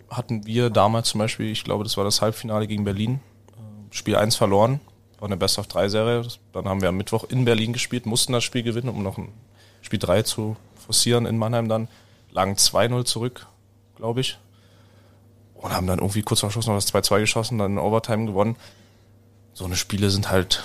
hatten 0.10 0.48
wir 0.48 0.72
damals 0.72 1.10
zum 1.10 1.20
Beispiel, 1.20 1.52
ich 1.52 1.64
glaube, 1.64 1.84
das 1.84 1.96
war 1.96 2.06
das 2.06 2.22
Halbfinale 2.24 2.66
gegen 2.66 2.86
Berlin, 2.86 3.20
äh, 3.50 3.96
Spiel 3.96 4.16
1 4.16 4.36
verloren, 4.36 4.80
war 5.19 5.27
eine 5.27 5.38
Best-of-3-Serie. 5.38 6.23
Das- 6.23 6.39
Dann 6.53 6.67
haben 6.67 6.82
wir 6.82 6.89
am 6.89 6.97
Mittwoch 6.97 7.25
in 7.25 7.45
Berlin 7.45 7.73
gespielt, 7.73 8.05
mussten 8.05 8.34
das 8.34 8.43
Spiel 8.43 8.63
gewinnen, 8.63 8.89
um 8.89 9.03
noch 9.03 9.17
ein 9.17 9.29
Spiel 9.82 9.99
3 9.99 10.23
zu 10.23 10.55
forcieren 10.75 11.25
in 11.25 11.38
Mannheim 11.38 11.69
dann. 11.69 11.88
Lagen 12.32 12.55
2-0 12.55 13.03
zurück, 13.05 13.47
glaube 13.95 14.21
ich. 14.21 14.38
Und 15.55 15.73
haben 15.73 15.88
dann 15.88 15.99
irgendwie 15.99 16.21
kurz 16.21 16.39
vor 16.39 16.51
Schluss 16.51 16.67
noch 16.67 16.75
das 16.75 16.88
2-2 16.93 17.19
geschossen, 17.19 17.58
dann 17.58 17.73
in 17.73 17.77
Overtime 17.79 18.25
gewonnen. 18.27 18.55
So 19.53 19.65
eine 19.65 19.75
Spiele 19.75 20.10
sind 20.10 20.29
halt 20.29 20.63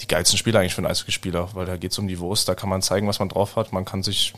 die 0.00 0.06
geilsten 0.06 0.38
Spiele 0.38 0.58
eigentlich 0.58 0.74
für 0.74 0.80
einen 0.80 0.90
Eishockeyspieler, 0.90 1.50
weil 1.54 1.66
da 1.66 1.76
geht's 1.76 1.98
um 1.98 2.08
die 2.08 2.18
Wurst, 2.18 2.48
da 2.48 2.54
kann 2.54 2.68
man 2.68 2.82
zeigen, 2.82 3.06
was 3.08 3.18
man 3.20 3.28
drauf 3.28 3.56
hat, 3.56 3.72
man 3.72 3.84
kann 3.84 4.02
sich 4.02 4.32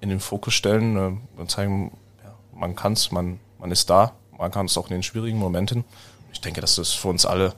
in 0.00 0.08
den 0.08 0.20
Fokus 0.20 0.54
stellen 0.54 0.96
äh, 1.36 1.40
und 1.40 1.50
zeigen, 1.50 1.96
ja, 2.24 2.34
man 2.54 2.74
kann's, 2.76 3.10
man, 3.12 3.38
man 3.58 3.70
ist 3.70 3.90
da 3.90 4.12
man 4.38 4.50
kann 4.50 4.66
es 4.66 4.76
auch 4.76 4.88
in 4.88 4.94
den 4.94 5.02
schwierigen 5.04 5.38
Momenten. 5.38 5.84
Ich 6.32 6.40
denke, 6.40 6.60
das 6.60 6.76
ist 6.76 6.94
für 6.94 7.06
uns 7.06 7.24
alle 7.26 7.54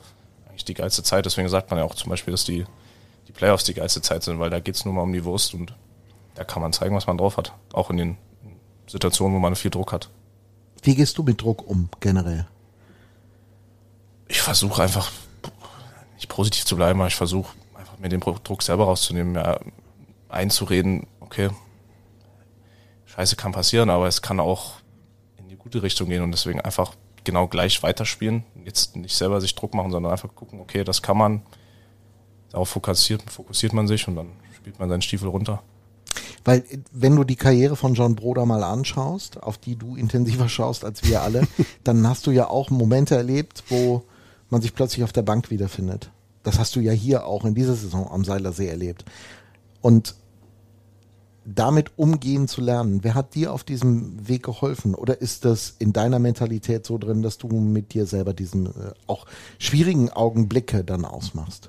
eigentlich 0.55 0.65
die 0.65 0.75
geilste 0.75 1.03
Zeit. 1.03 1.27
Deswegen 1.27 1.49
sagt 1.49 1.71
man 1.71 1.79
ja 1.79 1.85
auch 1.85 1.95
zum 1.95 2.11
Beispiel, 2.11 2.33
dass 2.33 2.45
die, 2.45 2.65
die 3.27 3.33
Playoffs 3.33 3.65
die 3.65 3.75
geilste 3.75 4.01
Zeit 4.01 4.23
sind, 4.23 4.39
weil 4.39 4.51
da 4.51 4.61
geht's 4.61 4.85
nur 4.85 4.95
mal 4.95 5.03
um 5.03 5.13
die 5.13 5.25
Wurst 5.25 5.53
und 5.53 5.75
da 6.35 6.45
kann 6.45 6.63
man 6.63 6.73
zeigen, 6.73 6.95
was 6.95 7.07
man 7.07 7.19
drauf 7.19 7.37
hat. 7.37 7.53
Auch 7.73 7.91
in 7.91 7.97
den 7.97 8.17
Situationen, 8.87 9.35
wo 9.35 9.41
man 9.41 9.57
viel 9.57 9.71
Druck 9.71 9.93
hat. 9.93 10.11
Wie 10.83 10.95
gehst 10.95 11.19
du 11.19 11.23
mit 11.23 11.41
Druck 11.41 11.67
um, 11.67 11.89
generell? 12.01 12.47
Ich 14.29 14.41
versuche 14.41 14.83
einfach 14.83 15.11
nicht 16.15 16.29
positiv 16.29 16.65
zu 16.65 16.77
bleiben, 16.77 17.01
aber 17.01 17.09
ich 17.09 17.17
versuche 17.17 17.53
einfach 17.75 17.99
mir 17.99 18.09
den 18.09 18.21
Druck 18.21 18.63
selber 18.63 18.85
rauszunehmen, 18.85 19.33
mir 19.33 19.61
einzureden, 20.29 21.07
okay, 21.21 21.51
Scheiße 23.07 23.37
kann 23.37 23.53
passieren, 23.53 23.91
aber 23.91 24.09
es 24.09 24.23
kann 24.23 24.41
auch 24.41 24.75
in 25.37 25.49
die 25.49 25.57
gute 25.57 25.83
Richtung 25.83 26.09
gehen 26.09 26.23
und 26.23 26.33
deswegen 26.33 26.61
einfach 26.61 26.95
genau 27.25 27.49
gleich 27.49 27.83
weiterspielen. 27.83 28.45
Jetzt 28.65 28.97
nicht 28.97 29.17
selber 29.17 29.41
sich 29.41 29.55
Druck 29.55 29.75
machen, 29.75 29.91
sondern 29.91 30.13
einfach 30.13 30.35
gucken, 30.35 30.61
okay, 30.61 30.85
das 30.85 31.03
kann 31.03 31.19
man. 31.19 31.43
Darauf 32.51 32.69
fokussiert, 32.69 33.23
fokussiert 33.31 33.73
man 33.73 33.89
sich 33.89 34.07
und 34.07 34.17
dann 34.17 34.29
spielt 34.55 34.79
man 34.79 34.89
seinen 34.89 35.03
Stiefel 35.03 35.29
runter. 35.29 35.63
Weil, 36.45 36.63
wenn 36.93 37.17
du 37.17 37.25
die 37.25 37.37
Karriere 37.37 37.75
von 37.75 37.95
John 37.95 38.15
Broder 38.15 38.47
mal 38.47 38.63
anschaust, 38.63 39.43
auf 39.43 39.59
die 39.59 39.77
du 39.77 39.97
intensiver 39.97 40.49
schaust 40.49 40.85
als 40.85 41.03
wir 41.05 41.23
alle, 41.23 41.49
dann 41.85 42.07
hast 42.07 42.27
du 42.27 42.31
ja 42.31 42.49
auch 42.49 42.71
Momente 42.71 43.17
erlebt, 43.17 43.65
wo 43.69 44.05
man 44.51 44.63
sich 44.63 44.75
plötzlich 44.75 45.05
auf 45.05 45.13
der 45.13 45.23
Bank 45.23 45.51
wiederfindet. 45.51 46.11
Das 46.43 46.59
hast 46.59 46.77
du 46.77 46.81
ja 46.81 46.93
hier 46.93 47.27
auch 47.27 47.45
in 47.45 47.55
dieser 47.55 47.75
Saison 47.75 48.11
am 48.11 48.25
Seilersee 48.25 48.69
erlebt. 48.69 49.05
Und 49.81 50.15
damit 51.45 51.93
umgehen 51.97 52.49
zu 52.49 52.61
lernen, 52.61 53.05
wer 53.05 53.15
hat 53.15 53.35
dir 53.35 53.53
auf 53.53 53.65
diesem 53.65 54.27
Weg 54.27 54.45
geholfen? 54.45 54.95
Oder 54.95 55.21
ist 55.21 55.45
das 55.45 55.75
in 55.79 55.93
deiner 55.93 56.19
Mentalität 56.19 56.87
so 56.87 56.99
drin, 56.99 57.23
dass 57.23 57.39
du 57.39 57.49
mit 57.49 57.93
dir 57.95 58.07
selber 58.07 58.33
diesen 58.33 58.67
äh, 58.67 58.93
auch 59.07 59.27
schwierigen 59.59 60.11
Augenblicke 60.11 60.85
dann 60.85 61.05
ausmachst? 61.05 61.69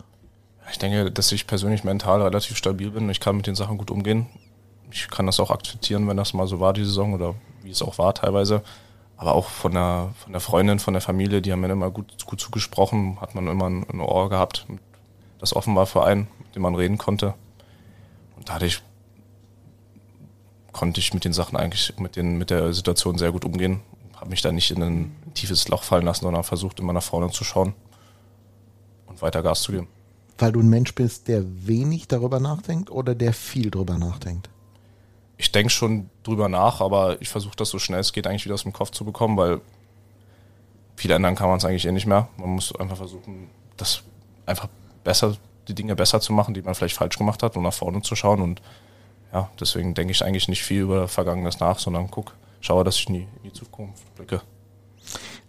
Ich 0.72 0.80
denke, 0.80 1.12
dass 1.12 1.32
ich 1.32 1.46
persönlich 1.46 1.84
mental 1.84 2.22
relativ 2.22 2.58
stabil 2.58 2.92
bin. 2.92 3.10
Ich 3.10 3.20
kann 3.20 3.36
mit 3.36 3.48
den 3.48 3.56
Sachen 3.56 3.78
gut 3.78 3.92
umgehen. 3.92 4.28
Ich 4.92 5.10
kann 5.10 5.26
das 5.26 5.40
auch 5.40 5.52
akzeptieren, 5.52 6.08
wenn 6.08 6.18
das 6.18 6.34
mal 6.34 6.48
so 6.48 6.60
war, 6.60 6.74
die 6.74 6.86
Saison, 6.86 7.14
oder 7.14 7.36
wie 7.62 7.72
es 7.72 7.82
auch 7.82 7.98
war 7.98 8.14
teilweise. 8.14 8.62
Aber 9.18 9.36
auch 9.36 9.48
von 9.48 9.74
der, 9.74 10.14
von 10.18 10.32
der 10.32 10.42
Freundin, 10.42 10.80
von 10.80 10.94
der 10.94 11.02
Familie, 11.02 11.42
die 11.42 11.52
haben 11.52 11.62
mir 11.62 11.72
immer 11.72 11.92
gut, 11.92 12.26
gut 12.26 12.40
zugesprochen, 12.40 13.20
hat 13.22 13.36
man 13.36 13.48
immer 13.48 13.70
ein, 13.70 13.86
ein 13.90 14.00
Ohr 14.00 14.30
gehabt, 14.30 14.66
das 15.40 15.56
offen 15.56 15.76
war 15.76 15.86
für 15.86 16.04
einen, 16.04 16.28
mit 16.40 16.56
dem 16.56 16.64
man 16.64 16.76
reden 16.76 16.98
konnte. 16.98 17.34
Und 18.36 18.50
dadurch 18.50 18.82
konnte 20.76 21.00
ich 21.00 21.14
mit 21.14 21.24
den 21.24 21.32
Sachen 21.32 21.56
eigentlich, 21.56 21.98
mit, 22.00 22.18
den, 22.18 22.38
mit 22.38 22.50
der 22.50 22.74
Situation 22.74 23.18
sehr 23.18 23.32
gut 23.32 23.46
umgehen. 23.46 23.80
Habe 24.18 24.30
mich 24.30 24.42
da 24.42 24.52
nicht 24.52 24.72
in 24.72 24.84
ein 24.84 25.16
tiefes 25.34 25.70
Loch 25.70 25.84
fallen 25.84 26.04
lassen, 26.04 26.26
sondern 26.26 26.44
versucht 26.44 26.82
immer 26.82 26.92
nach 26.92 27.02
vorne 27.02 27.32
zu 27.32 27.46
schauen 27.46 27.74
und 29.06 29.22
weiter 29.22 29.42
Gas 29.42 29.62
zu 29.62 29.72
geben. 29.72 29.88
Weil 30.38 30.52
du 30.52 30.60
ein 30.60 30.70
Mensch 30.70 30.94
bist, 30.94 31.30
der 31.30 31.44
wenig 31.66 32.10
darüber 32.10 32.42
nachdenkt 32.42 32.92
oder 32.92 33.16
der 33.16 33.32
viel 33.32 33.72
darüber 33.72 33.98
nachdenkt? 33.98 34.50
Ich 35.38 35.54
denke 35.54 35.70
schon 35.70 36.10
drüber 36.24 36.50
nach, 36.50 36.82
aber 36.82 37.22
ich 37.22 37.30
versuche 37.30 37.56
das 37.56 37.70
so 37.70 37.80
schnell 37.80 38.02
es 38.02 38.12
geht 38.12 38.28
eigentlich 38.28 38.44
wieder 38.44 38.56
aus 38.56 38.64
dem 38.64 38.74
Kopf 38.74 38.92
zu 38.92 39.06
bekommen, 39.06 39.38
weil 39.38 39.62
viel 40.98 41.12
ändern 41.12 41.36
kann 41.36 41.48
man 41.48 41.58
es 41.58 41.64
eigentlich 41.64 41.86
eh 41.86 41.92
nicht 41.94 42.06
mehr. 42.06 42.28
Man 42.36 42.50
muss 42.50 42.76
einfach 42.76 42.98
versuchen, 42.98 43.48
das 43.78 44.04
einfach 44.46 44.68
besser, 45.06 45.38
die 45.70 45.74
Dinge 45.74 45.96
besser 45.96 46.20
zu 46.20 46.34
machen, 46.34 46.54
die 46.54 46.62
man 46.62 46.76
vielleicht 46.76 46.98
falsch 46.98 47.18
gemacht 47.18 47.44
hat 47.44 47.56
und 47.56 47.64
nach 47.64 47.74
vorne 47.74 48.02
zu 48.02 48.18
schauen 48.18 48.42
und 48.42 48.62
ja, 49.36 49.50
deswegen 49.60 49.94
denke 49.94 50.12
ich 50.12 50.24
eigentlich 50.24 50.48
nicht 50.48 50.64
viel 50.64 50.84
über 50.84 51.10
Vergangenes 51.10 51.60
nach, 51.60 51.78
sondern 51.78 52.10
guck, 52.10 52.38
schaue, 52.62 52.86
dass 52.86 52.96
ich 52.96 53.10
nie 53.10 53.28
in 53.44 53.44
die 53.44 53.52
Zukunft 53.52 54.16
blicke. 54.16 54.42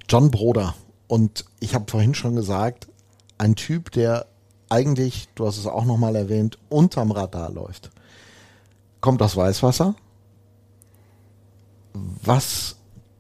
John 0.09 0.33
Broder. 0.33 0.75
Und 1.07 1.45
ich 1.61 1.77
habe 1.77 1.89
vorhin 1.89 2.13
schon 2.13 2.35
gesagt, 2.35 2.89
ein 3.39 3.55
Typ, 3.55 3.93
der 3.93 4.27
eigentlich, 4.69 5.29
du 5.37 5.47
hast 5.47 5.57
es 5.57 5.69
auch 5.69 5.85
nochmal 5.85 6.17
erwähnt, 6.17 6.59
unterm 6.69 7.13
Radar 7.13 7.53
läuft. 7.53 7.91
Kommt 9.01 9.23
aus 9.23 9.37
Weißwasser. 9.37 9.95
Was 11.95 12.77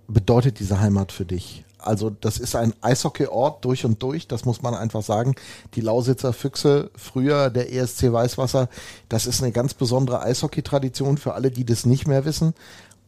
bedeutet 0.08 0.58
diese 0.58 0.80
Heimat 0.80 1.12
für 1.12 1.24
dich? 1.24 1.64
Also 1.86 2.10
das 2.10 2.38
ist 2.38 2.56
ein 2.56 2.74
Eishockeyort 2.80 3.64
durch 3.64 3.84
und 3.84 4.02
durch, 4.02 4.26
das 4.26 4.44
muss 4.44 4.62
man 4.62 4.74
einfach 4.74 5.02
sagen. 5.02 5.34
Die 5.74 5.80
Lausitzer 5.80 6.32
Füchse, 6.32 6.90
früher 6.96 7.50
der 7.50 7.72
ESC 7.72 8.12
Weißwasser, 8.12 8.68
das 9.08 9.26
ist 9.26 9.42
eine 9.42 9.52
ganz 9.52 9.74
besondere 9.74 10.20
Eishockey-Tradition 10.22 11.18
für 11.18 11.34
alle, 11.34 11.50
die 11.50 11.64
das 11.64 11.86
nicht 11.86 12.06
mehr 12.06 12.24
wissen. 12.24 12.54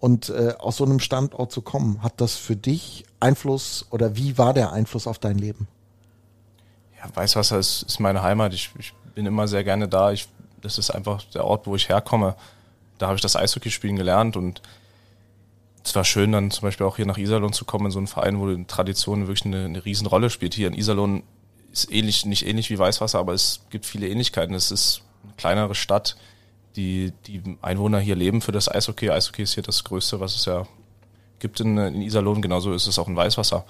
Und 0.01 0.31
äh, 0.31 0.55
aus 0.59 0.77
so 0.77 0.85
einem 0.85 1.01
Standort 1.01 1.51
zu 1.51 1.61
kommen, 1.61 2.03
hat 2.03 2.21
das 2.21 2.37
für 2.37 2.55
dich 2.55 3.05
Einfluss 3.19 3.87
oder 3.91 4.14
wie 4.14 4.38
war 4.38 4.55
der 4.55 4.73
Einfluss 4.73 5.09
auf 5.09 5.19
dein 5.19 5.38
Leben? 5.38 5.67
Ja, 6.99 7.11
Weißwasser 7.14 7.59
ist, 7.59 7.83
ist 7.83 8.01
meine 8.01 8.23
Heimat. 8.23 8.55
Ich, 8.55 8.71
ich 8.79 8.93
bin 9.14 9.27
immer 9.27 9.49
sehr 9.49 9.64
gerne 9.64 9.88
da. 9.88 10.12
Ich, 10.12 10.29
das 10.62 10.79
ist 10.79 10.91
einfach 10.91 11.23
der 11.35 11.45
Ort, 11.45 11.67
wo 11.67 11.75
ich 11.75 11.88
herkomme. 11.88 12.37
Da 12.99 13.07
habe 13.07 13.17
ich 13.17 13.23
das 13.23 13.37
Eishockeyspielen 13.37 13.97
gelernt 13.97 14.37
und 14.37 14.62
es 15.85 15.95
war 15.95 16.05
schön, 16.05 16.33
dann 16.33 16.51
zum 16.51 16.62
Beispiel 16.62 16.87
auch 16.87 16.97
hier 16.97 17.07
nach 17.07 17.19
Iserlohn 17.19 17.53
zu 17.53 17.64
kommen, 17.64 17.87
in 17.87 17.91
so 17.93 17.99
einen 17.99 18.07
Verein, 18.07 18.38
wo 18.41 18.49
die 18.49 18.64
Tradition 18.64 19.27
wirklich 19.27 19.47
eine, 19.47 19.64
eine 19.64 19.85
Riesenrolle 19.85 20.31
spielt. 20.31 20.55
Hier 20.55 20.69
in 20.69 20.75
Iserlohn 20.75 21.23
ist 21.73 21.91
ähnlich, 21.93 22.27
nicht 22.27 22.47
ähnlich 22.47 22.71
wie 22.71 22.79
Weißwasser, 22.79 23.19
aber 23.19 23.33
es 23.35 23.61
gibt 23.71 23.87
viele 23.87 24.09
Ähnlichkeiten. 24.09 24.55
Es 24.55 24.71
ist 24.71 25.03
eine 25.25 25.33
kleinere 25.35 25.75
Stadt, 25.75 26.17
die, 26.77 27.12
die 27.27 27.43
Einwohner 27.62 28.01
hier 28.01 28.17
leben 28.17 28.41
für 28.41 28.53
das 28.53 28.71
Eishockey. 28.71 29.11
Eishockey 29.11 29.43
ist 29.43 29.55
hier 29.55 29.62
das 29.62 29.85
Größte, 29.85 30.21
was 30.21 30.35
es 30.35 30.45
ja 30.45 30.67
gibt 31.38 31.61
in, 31.61 31.79
in 31.79 32.03
Iserlohn. 32.03 32.43
Genauso 32.43 32.73
ist 32.73 32.87
es 32.87 32.99
auch 32.99 33.09
in 33.09 33.17
Weißwasser. 33.17 33.64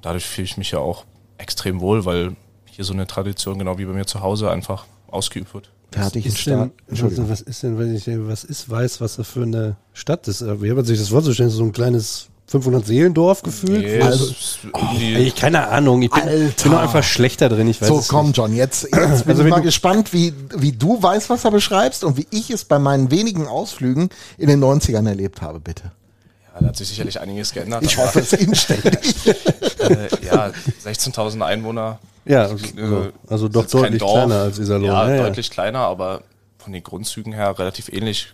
Dadurch 0.00 0.26
fühle 0.26 0.44
ich 0.46 0.56
mich 0.56 0.72
ja 0.72 0.78
auch 0.78 1.04
extrem 1.38 1.80
wohl, 1.80 2.04
weil 2.04 2.36
hier 2.66 2.84
so 2.84 2.92
eine 2.92 3.06
Tradition, 3.06 3.58
genau 3.58 3.78
wie 3.78 3.84
bei 3.84 3.92
mir 3.92 4.06
zu 4.06 4.20
Hause, 4.20 4.50
einfach 4.50 4.86
ausgeübt 5.08 5.54
wird. 5.54 5.70
Ich 5.96 6.24
einen 6.26 6.34
ist 6.34 6.46
denn, 6.46 6.54
Start. 6.54 6.70
Entschuldigung. 6.88 7.28
was 7.30 7.40
ist 7.40 7.62
denn, 7.62 7.78
wenn 7.78 7.94
ich, 7.94 8.04
was 8.08 8.44
ist 8.44 8.68
Weißwasser 8.70 9.24
für 9.24 9.42
eine 9.42 9.76
Stadt? 9.92 10.26
Das, 10.28 10.42
äh, 10.42 10.60
wie 10.62 10.68
hat 10.70 10.76
man 10.76 10.84
sich 10.84 10.98
das 10.98 11.08
vorzustellen? 11.08 11.50
So 11.50 11.62
ein 11.62 11.72
kleines 11.72 12.26
500 12.46 12.84
Seelendorf 12.84 13.42
gefühlt? 13.42 13.82
Nee, 13.84 14.00
also, 14.02 14.26
ist 14.26 14.58
irgendwie- 14.64 15.14
ey, 15.14 15.30
keine 15.30 15.68
Ahnung. 15.68 16.02
Ich 16.02 16.10
bin, 16.10 16.22
Alter. 16.22 16.68
bin 16.68 16.74
einfach 16.78 17.02
schlechter 17.02 17.48
drin. 17.48 17.66
Ich 17.68 17.80
weiß 17.80 17.88
So, 17.88 18.04
komm, 18.08 18.26
nicht. 18.26 18.36
John, 18.36 18.54
jetzt, 18.54 18.82
jetzt 18.84 18.90
bin 18.92 19.02
Also 19.10 19.24
ich 19.30 19.38
wenn 19.38 19.48
mal 19.48 19.62
gespannt, 19.62 20.12
wie, 20.12 20.34
wie 20.56 20.72
du 20.72 21.02
Weißwasser 21.02 21.50
beschreibst 21.50 22.04
und 22.04 22.16
wie 22.18 22.26
ich 22.30 22.50
es 22.50 22.64
bei 22.64 22.78
meinen 22.78 23.10
wenigen 23.10 23.46
Ausflügen 23.46 24.10
in 24.38 24.48
den 24.48 24.62
90ern 24.62 25.06
erlebt 25.08 25.40
habe, 25.40 25.60
bitte. 25.60 25.92
Ja, 26.54 26.60
da 26.60 26.66
hat 26.68 26.76
sich 26.76 26.88
sicherlich 26.88 27.18
einiges 27.18 27.52
geändert. 27.52 27.82
Ich 27.84 27.96
hoffe 27.96 28.20
es 28.20 28.32
inständig. 28.34 29.14
äh, 29.26 30.08
ja, 30.26 30.50
16.000 30.84 31.40
Einwohner. 31.40 31.98
Ja, 32.24 32.46
Äh, 32.46 32.50
also, 32.50 33.12
also 33.28 33.46
ist 33.46 33.54
doch 33.54 33.62
jetzt 33.62 33.72
kein 33.72 33.82
deutlich 33.82 34.00
kleiner 34.02 34.34
als 34.36 34.58
Iserlohn. 34.58 34.86
Ja, 34.86 35.08
Ja, 35.08 35.14
ja. 35.16 35.22
deutlich 35.24 35.50
kleiner, 35.50 35.80
aber 35.80 36.22
von 36.58 36.72
den 36.72 36.82
Grundzügen 36.82 37.32
her 37.32 37.58
relativ 37.58 37.88
ähnlich. 37.88 38.32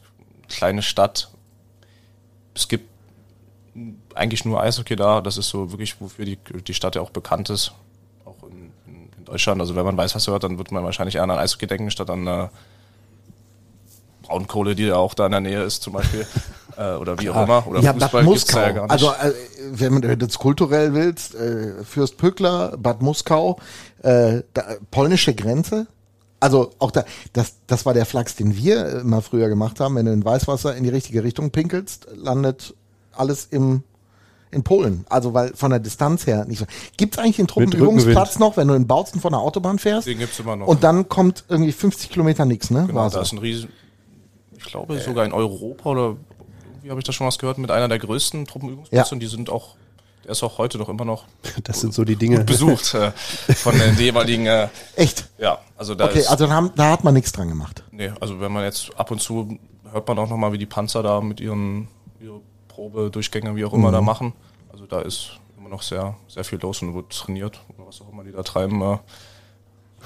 Kleine 0.49 0.83
Stadt. 0.83 1.31
Es 2.55 2.69
gibt 2.69 2.89
eigentlich 4.15 4.45
nur 4.45 4.61
Eishockey 4.63 4.97
da. 4.97 5.21
Das 5.21 5.37
ist 5.37 5.49
so 5.49 5.71
wirklich, 5.73 6.01
wofür 6.01 6.25
die, 6.25 6.37
die 6.37 6.75
Stadt 6.75 6.95
ja 6.97 7.03
auch 7.03 7.11
bekannt 7.11 7.51
ist. 7.51 7.73
Auch 8.25 8.43
in, 8.49 8.73
in, 8.87 9.09
in 9.19 9.25
Deutschland. 9.25 9.61
Also 9.61 9.77
wenn 9.77 9.85
man 9.85 9.97
weiß, 9.97 10.15
was 10.15 10.27
hört, 10.27 10.45
dann 10.45 10.59
wird 10.59 10.73
man 10.73 10.85
wahrscheinlich 10.85 11.17
eher 11.17 11.23
an 11.23 11.31
Eishockey 11.31 11.67
denken, 11.67 11.91
statt 11.91 12.11
an 12.11 12.27
äh, 12.27 12.49
Braunkohle, 14.23 14.75
die 14.75 14.85
ja 14.85 14.97
auch 14.97 15.15
da 15.15 15.27
in 15.27 15.33
der 15.33 15.41
Nähe 15.41 15.63
ist 15.63 15.83
zum 15.83 15.95
Beispiel. 15.95 16.27
äh, 16.79 16.95
oder 16.95 17.19
wie 17.19 17.31
auch 17.31 17.43
immer. 17.43 17.67
Oder 17.67 17.81
ja, 17.81 17.93
Bad 17.93 18.11
Fußball 18.11 18.25
gibt's 18.25 18.47
Muskau. 18.47 18.61
ja 18.61 18.71
gar 18.71 18.83
nicht. 18.83 18.93
also, 18.93 19.09
äh, 19.09 19.33
wenn 19.73 20.01
du 20.01 20.17
das 20.17 20.39
kulturell 20.39 20.95
willst, 20.95 21.35
äh, 21.35 21.85
Fürst 21.85 22.17
Pückler, 22.17 22.77
Bad 22.79 23.03
Muskau, 23.03 23.59
äh, 24.03 24.43
da, 24.55 24.65
polnische 24.91 25.35
Grenze. 25.35 25.87
Also 26.41 26.71
auch 26.79 26.93
da, 26.93 27.05
das, 27.33 27.57
das 27.67 27.85
war 27.85 27.95
der 27.95 28.07
Flachs, 28.07 28.37
den 28.37 28.57
wir 28.57 28.87
äh, 28.87 29.05
mal 29.05 29.23
früher 29.23 29.49
gemacht 29.49 29.81
haben. 29.81 29.97
Wenn 29.97 30.07
du 30.07 30.13
in 30.13 30.25
Weißwasser 30.25 30.77
in 30.77 30.85
die 30.85 30.91
richtige 30.91 31.25
Richtung 31.25 31.51
pinkelst, 31.51 32.07
landet 32.15 32.75
alles 33.13 33.47
im 33.47 33.83
in 34.51 34.63
Polen. 34.63 35.05
Also 35.11 35.35
weil 35.35 35.55
von 35.55 35.71
der 35.71 35.79
Distanz 35.79 36.27
her 36.27 36.47
nicht 36.47 36.59
so. 36.59 36.65
Gibt 36.97 37.15
es 37.15 37.19
eigentlich 37.19 37.37
den 37.37 37.49
Truppenübungsplatz 37.49 38.39
noch, 38.39 38.57
wenn 38.57 38.69
du 38.69 38.73
in 38.73 38.87
Bautzen 38.87 39.21
von 39.21 39.33
der 39.33 39.41
Autobahn 39.41 39.79
fährst? 39.79 40.07
Den 40.07 40.19
gibt's 40.19 40.39
immer 40.39 40.57
noch. 40.57 40.67
Und 40.67 40.85
dann 40.85 41.11
kommt 41.11 41.45
irgendwie 41.51 41.73
50 41.73 42.09
Kilometer 42.09 42.47
nix, 42.47 42.71
ne? 42.71 42.85
Genau, 42.87 43.01
War 43.01 43.11
da 43.11 43.11
so. 43.11 43.21
ist 43.21 43.33
ein 43.33 43.39
riesen, 43.39 43.69
ich 44.57 44.65
glaube 44.65 44.99
sogar 45.01 45.27
in 45.27 45.33
Europa 45.33 45.91
oder 45.91 46.17
irgendwie 46.79 46.91
habe 46.91 47.01
ich 47.01 47.05
da 47.05 47.13
schon 47.13 47.27
was 47.27 47.39
gehört, 47.39 47.59
mit 47.59 47.71
einer 47.71 47.89
der 47.89 47.99
größten 47.99 48.47
Truppenübungsplätze 48.47 49.11
Ja. 49.11 49.13
und 49.13 49.21
die 49.21 49.27
sind 49.27 49.51
auch, 49.51 49.77
der 50.25 50.33
ist 50.33 50.43
auch 50.43 50.59
heute 50.59 50.79
noch 50.79 50.89
immer 50.89 51.05
noch 51.05 51.25
Das 51.65 51.81
sind 51.81 51.93
so 51.95 52.05
die 52.05 52.17
Dinge. 52.17 52.45
besucht 52.45 52.95
äh, 52.95 53.13
von 53.57 53.79
den 53.79 53.95
jeweiligen, 53.99 54.47
äh, 54.47 54.69
Echt? 54.97 55.29
ja, 55.39 55.59
also 55.77 55.95
da 55.95 56.07
Okay, 56.07 56.21
ist, 56.21 56.29
also 56.29 56.47
da, 56.47 56.53
haben, 56.53 56.73
da 56.77 56.91
hat 56.91 57.05
man 57.05 57.15
nichts 57.15 57.33
dran 57.33 57.49
gemacht. 57.49 57.85
nee, 57.91 58.11
also 58.21 58.41
wenn 58.41 58.53
man 58.53 58.65
jetzt 58.65 58.91
ab 58.97 59.11
und 59.11 59.21
zu 59.21 59.59
hört 59.91 60.07
man 60.09 60.19
auch 60.19 60.29
noch 60.29 60.37
mal, 60.37 60.53
wie 60.53 60.59
die 60.59 60.67
Panzer 60.67 61.03
da 61.03 61.21
mit 61.21 61.41
ihren 61.41 61.89
ihre 62.21 62.41
Probedurchgänge, 62.69 63.57
wie 63.57 63.65
auch 63.65 63.73
immer 63.73 63.89
Mhm. 63.89 63.93
da 63.93 64.01
machen. 64.01 64.33
Also 64.73 64.87
da 64.87 65.01
ist 65.01 65.39
immer 65.57 65.69
noch 65.69 65.83
sehr, 65.83 66.15
sehr 66.29 66.45
viel 66.45 66.59
los 66.61 66.83
und 66.83 66.95
wird 66.95 67.11
trainiert 67.11 67.61
oder 67.77 67.87
was 67.89 68.01
auch 68.01 68.13
immer 68.13 68.23
die 68.25 68.33
da 68.33 68.43
treiben. 68.43 68.81
Äh, 68.83 68.99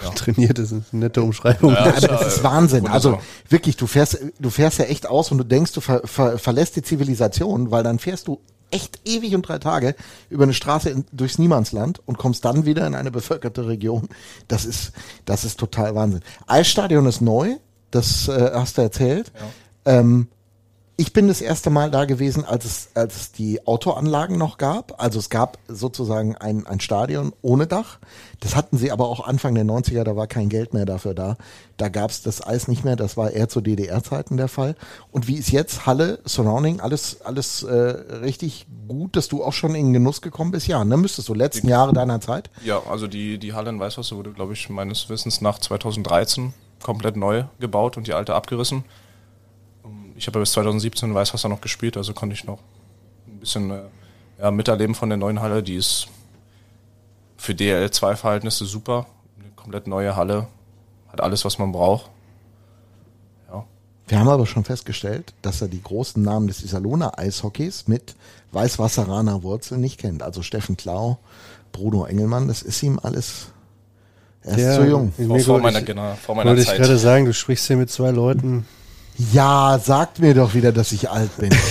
Trainiert 0.15 0.59
ist 0.59 0.73
eine 0.73 0.83
nette 0.93 1.23
Umschreibung. 1.23 1.73
Ja, 1.73 1.87
Ja, 1.87 1.93
aber 1.93 2.01
das 2.09 2.21
ja, 2.21 2.27
ist 2.27 2.45
Wahnsinn. 2.45 2.87
Also 2.87 3.19
wirklich, 3.49 3.77
du 3.77 3.87
fährst, 3.87 4.19
du 4.39 4.51
fährst 4.51 4.79
ja 4.79 4.87
echt 4.87 5.07
aus 5.07 5.31
und 5.31 5.39
du 5.39 5.45
denkst, 5.45 5.73
du 5.73 5.81
ver, 5.81 6.03
ver, 6.05 6.39
verlässt 6.39 6.77
die 6.77 6.83
Zivilisation, 6.83 7.71
weil 7.71 7.83
dann 7.83 7.99
fährst 7.99 8.29
du 8.29 8.41
echt 8.71 9.01
ewig 9.05 9.35
und 9.35 9.47
drei 9.47 9.59
Tage 9.59 9.95
über 10.31 10.45
eine 10.45 10.55
Straße 10.55 10.91
in, 10.91 11.05
durchs 11.13 11.39
Niemandsland 11.39 12.01
und 12.07 12.19
kommst 12.19 12.45
dann 12.45 12.65
wieder 12.65 12.87
in 12.87 12.95
eine 12.95 13.11
bevölkerte 13.11 13.67
Region. 13.67 14.09
Das 14.49 14.65
ist, 14.65 14.93
das 15.25 15.45
ist 15.45 15.61
total 15.61 15.95
Wahnsinn. 15.95 16.23
Eisstadion 16.47 17.07
ist 17.07 17.21
neu, 17.21 17.57
das 17.91 18.29
äh, 18.29 18.51
hast 18.55 18.79
du 18.79 18.83
erzählt. 18.83 19.31
Ähm, 19.85 20.29
ich 20.97 21.15
bin 21.15 21.27
das 21.27 21.41
erste 21.41 21.71
Mal 21.71 21.91
da 21.91 22.05
gewesen, 22.05 22.45
als 22.45 22.65
es, 22.65 22.89
als 22.95 23.17
es 23.17 23.33
die 23.33 23.67
Autoanlagen 23.67 24.37
noch 24.37 24.59
gab. 24.59 25.03
Also 25.03 25.19
es 25.19 25.31
gab 25.31 25.59
sozusagen 25.67 26.37
ein, 26.37 26.67
ein 26.67 26.81
Stadion 26.81 27.33
ohne 27.41 27.67
Dach. 27.67 27.99
Das 28.41 28.57
hatten 28.57 28.77
sie 28.77 28.93
aber 28.93 29.09
auch 29.09 29.27
Anfang 29.27 29.55
der 29.55 29.65
90er, 29.65 30.05
da 30.05 30.17
war 30.17 30.27
kein 30.27 30.51
Geld 30.51 30.75
mehr 30.75 30.85
dafür 30.85 31.15
da. 31.15 31.37
Da 31.79 31.89
gab 31.89 32.11
es 32.11 32.23
das 32.23 32.47
Eis 32.47 32.69
nicht 32.69 32.85
mehr, 32.85 32.97
das 32.97 33.17
war 33.17 33.31
eher 33.31 33.49
zu 33.49 33.63
DDR-Zeiten 33.63 34.37
der 34.37 34.49
Fall. 34.49 34.77
Und 35.11 35.29
wie 35.29 35.37
ist 35.37 35.51
jetzt 35.51 35.87
Halle, 35.87 36.21
Surrounding, 36.25 36.81
alles, 36.81 37.23
alles 37.23 37.63
äh, 37.63 37.73
richtig 37.73 38.67
gut, 38.87 39.17
dass 39.17 39.29
du 39.29 39.43
auch 39.43 39.55
schon 39.55 39.75
in 39.75 39.87
den 39.87 39.93
Genuss 39.95 40.21
gekommen 40.21 40.51
bist? 40.51 40.67
Ja, 40.67 40.85
ne? 40.85 40.99
Müsstest 40.99 41.29
du 41.29 41.35
letzten 41.35 41.69
Jahre 41.69 41.95
deiner 41.95 42.21
Zeit? 42.21 42.51
Ja, 42.65 42.83
also 42.89 43.07
die, 43.07 43.39
die 43.39 43.55
Halle 43.55 43.71
in 43.71 43.81
Weißwasser 43.81 44.17
wurde, 44.17 44.33
glaube 44.33 44.53
ich, 44.53 44.69
meines 44.69 45.09
Wissens 45.09 45.41
nach 45.41 45.59
2013 45.59 46.53
komplett 46.83 47.17
neu 47.17 47.45
gebaut 47.61 47.97
und 47.97 48.07
die 48.07 48.13
alte 48.13 48.35
abgerissen. 48.35 48.85
Ich 50.23 50.29
habe 50.29 50.39
ja 50.39 50.43
bis 50.43 50.53
2017 50.53 51.09
in 51.09 51.15
Weißwasser 51.17 51.49
noch 51.49 51.61
gespielt, 51.61 51.97
also 51.97 52.13
konnte 52.15 52.35
ich 52.35 52.45
noch 52.45 52.61
ein 53.27 53.41
bisschen 53.41 53.73
äh, 53.73 53.81
ja, 54.39 54.53
miterleben 54.53 54.95
von 54.95 55.09
der 55.09 55.19
neuen 55.19 55.41
Halle. 55.41 55.65
Die 55.65 55.75
ist 55.75 56.07
für 57.37 57.55
DL2-Verhältnisse 57.55 58.65
super. 58.67 59.07
Eine 59.41 59.51
komplett 59.57 59.89
neue 59.89 60.15
Halle. 60.15 60.47
Hat 61.09 61.21
alles, 61.21 61.45
was 61.45 61.59
man 61.59 61.73
braucht. 61.73 62.09
Ja. 63.51 63.65
Wir 64.07 64.21
haben 64.21 64.29
aber 64.29 64.47
schon 64.47 64.63
festgestellt, 64.63 65.35
dass 65.43 65.61
er 65.61 65.67
die 65.67 65.83
großen 65.83 66.23
Namen 66.23 66.47
des 66.47 66.63
Iserlohner 66.63 67.19
Eishockeys 67.19 67.89
mit 67.89 68.15
Weißwasseraner 68.53 69.43
Wurzeln 69.43 69.81
nicht 69.81 69.99
kennt. 69.99 70.23
Also 70.23 70.43
Steffen 70.43 70.77
Klau, 70.77 71.19
Bruno 71.73 72.05
Engelmann, 72.05 72.47
das 72.47 72.63
ist 72.63 72.81
ihm 72.85 73.01
alles. 73.03 73.47
Er 74.43 74.53
ist 74.57 74.61
Ja, 74.63 74.75
zu 74.77 74.85
jung. 74.85 75.13
Vor, 75.17 75.27
vor 75.27 75.47
wollte 75.49 75.63
meiner, 75.65 75.79
ich- 75.81 75.85
genau, 75.85 76.15
vor 76.15 76.37
meiner 76.37 76.51
Wollte 76.51 76.63
ich 76.63 76.69
Zeit. 76.69 76.79
gerade 76.79 76.97
sagen, 76.97 77.25
du 77.25 77.35
sprichst 77.35 77.67
hier 77.67 77.77
mit 77.77 77.91
zwei 77.91 78.13
Leuten. 78.13 78.69
Ja, 79.33 79.79
sagt 79.79 80.19
mir 80.21 80.35
doch 80.35 80.55
wieder, 80.55 80.73
dass 80.73 80.91
ich 80.93 81.09
alt 81.11 81.37
bin. 81.37 81.51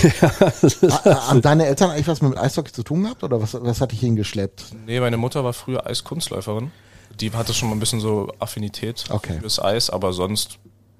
Ha- 0.92 1.28
Haben 1.30 1.42
deine 1.42 1.66
Eltern 1.66 1.90
eigentlich 1.92 2.08
was 2.08 2.22
mit 2.22 2.38
Eishockey 2.38 2.72
zu 2.72 2.84
tun 2.84 3.04
gehabt 3.04 3.24
oder 3.24 3.42
was, 3.42 3.54
was 3.60 3.82
hat 3.82 3.92
dich 3.92 4.00
hingeschleppt? 4.00 4.66
Nee, 4.86 5.00
meine 5.00 5.18
Mutter 5.18 5.44
war 5.44 5.54
früher 5.54 5.86
Eiskunstläuferin. 5.86 6.72
Die 7.20 7.32
hatte 7.34 7.54
schon 7.54 7.70
mal 7.70 7.76
ein 7.76 7.80
bisschen 7.80 8.00
so 8.00 8.32
Affinität 8.40 9.06
Okay. 9.10 9.40
fürs 9.42 9.60
Eis, 9.60 9.90
aber 9.90 10.14
sonst 10.14 10.60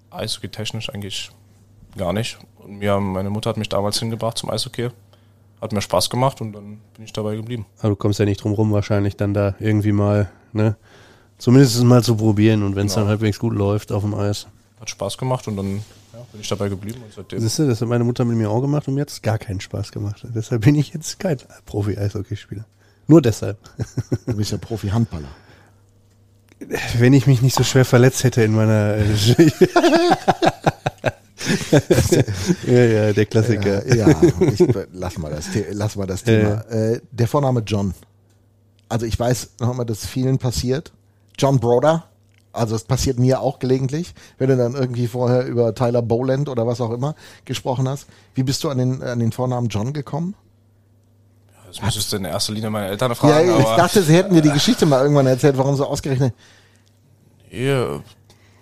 Eishockey 0.10 0.50
technisch 0.50 0.90
eigentlich 0.90 1.30
gar 1.98 2.12
nicht. 2.14 2.38
Und 2.58 2.78
mir, 2.80 3.00
meine 3.00 3.30
Mutter 3.30 3.50
hat 3.50 3.58
mich 3.58 3.70
damals 3.70 4.00
hingebracht 4.00 4.38
zum 4.38 4.50
Eishockey. 4.50 4.90
Hat 5.62 5.72
mir 5.74 5.82
Spaß 5.82 6.10
gemacht 6.10 6.42
und 6.42 6.54
dann 6.54 6.80
bin 6.96 7.06
ich 7.06 7.14
dabei 7.14 7.36
geblieben. 7.36 7.66
Aber 7.80 7.90
du 7.90 7.96
kommst 7.96 8.20
ja 8.20 8.26
nicht 8.26 8.44
drum 8.44 8.54
rum, 8.54 8.72
wahrscheinlich 8.74 9.16
dann 9.16 9.34
da 9.34 9.56
irgendwie 9.60 9.92
mal, 9.92 10.30
ne? 10.54 10.76
Zumindest 11.38 11.76
es 11.76 11.84
mal 11.84 12.04
zu 12.04 12.16
probieren 12.18 12.64
und 12.64 12.76
wenn 12.76 12.88
es 12.88 12.94
Genau. 12.94 13.04
dann 13.06 13.10
halbwegs 13.10 13.40
gut 13.40 13.54
läuft 13.54 13.92
auf 13.92 14.02
dem 14.04 14.14
Eis. 14.16 14.48
Hat 14.80 14.90
Spaß 14.90 15.18
gemacht 15.18 15.48
und 15.48 15.56
dann 15.58 15.84
ja, 16.14 16.20
bin 16.32 16.42
ich 16.42 16.48
dabei 16.50 16.70
geblieben 16.70 17.02
und 17.04 17.14
seitdem. 17.14 17.40
Siehst 17.40 17.60
du, 17.60 17.68
das 17.68 17.82
hat 17.82 17.88
meine 17.88 18.04
Mutter 18.04 18.26
mit 18.26 18.38
mir 18.38 18.50
auch 18.50 18.62
gemacht 18.62 18.88
und 18.88 18.96
mir 18.96 19.02
hat 19.02 19.10
es 19.10 19.22
gar 19.22 19.38
keinen 19.38 19.62
Spaß 19.62 19.92
gemacht. 19.92 20.26
Deshalb 20.36 20.62
bin 20.64 20.76
ich 20.76 20.94
jetzt 20.94 21.20
kein 21.20 21.38
Profi-Eishockeyspieler. 21.66 22.66
Nur 23.08 23.22
deshalb. 23.22 23.58
Du 24.26 24.36
bist 24.36 24.52
ja 24.52 24.58
Profi-Handballer. 24.58 25.28
Wenn 27.00 27.14
ich 27.14 27.28
mich 27.28 27.42
nicht 27.42 27.56
so 27.56 27.64
schwer 27.64 27.86
verletzt 27.86 28.24
hätte 28.24 28.44
in 28.44 28.54
meiner. 28.54 28.98
ja, 32.68 32.84
ja, 32.86 33.14
der 33.14 33.26
Klassiker. 33.26 33.86
Äh, 33.86 33.98
ja, 33.98 34.10
ich, 34.42 34.64
lass 34.94 35.18
mal 35.18 35.32
das, 35.32 35.46
The- 35.52 35.66
lass 35.72 35.96
mal 35.96 36.06
das 36.08 36.24
Thema. 36.24 36.62
Äh, 36.70 37.02
der 37.12 37.28
Vorname 37.28 37.62
John. 37.62 37.94
Also 38.90 39.06
ich 39.06 39.18
weiß 39.20 39.52
nochmal, 39.60 39.86
dass 39.86 40.06
vielen 40.06 40.38
passiert. 40.38 40.92
John 41.38 41.60
Broder. 41.60 42.06
Also 42.54 42.76
es 42.76 42.84
passiert 42.84 43.18
mir 43.18 43.42
auch 43.42 43.60
gelegentlich, 43.60 44.14
wenn 44.38 44.50
du 44.50 44.58
dann 44.58 44.76
irgendwie 44.76 45.08
vorher 45.08 45.46
über 45.46 45.74
Tyler 45.74 46.02
Boland 46.02 46.50
oder 46.50 46.68
was 46.68 46.82
auch 46.82 46.92
immer 46.92 47.16
gesprochen 47.46 47.88
hast. 47.88 48.08
Wie 48.36 48.44
bist 48.44 48.64
du 48.64 48.70
an 48.70 48.78
den, 48.78 49.02
an 49.02 49.20
den 49.20 49.32
Vornamen 49.32 49.70
John 49.70 49.94
gekommen? 49.94 50.36
Das 51.68 51.82
müsstest 51.82 52.12
du 52.12 52.18
in 52.18 52.26
erster 52.26 52.52
Linie 52.52 52.70
meine 52.70 52.88
Eltern 52.88 53.16
fragen. 53.16 53.48
ja, 53.48 53.60
ich 53.60 53.64
dachte, 53.64 54.04
sie 54.04 54.14
hätten 54.14 54.34
dir 54.34 54.42
die 54.42 54.52
Geschichte 54.52 54.86
mal 54.86 55.02
irgendwann 55.02 55.28
erzählt, 55.28 55.58
warum 55.58 55.76
so 55.76 55.86
ausgerechnet. 55.86 56.34
nee, 57.50 58.02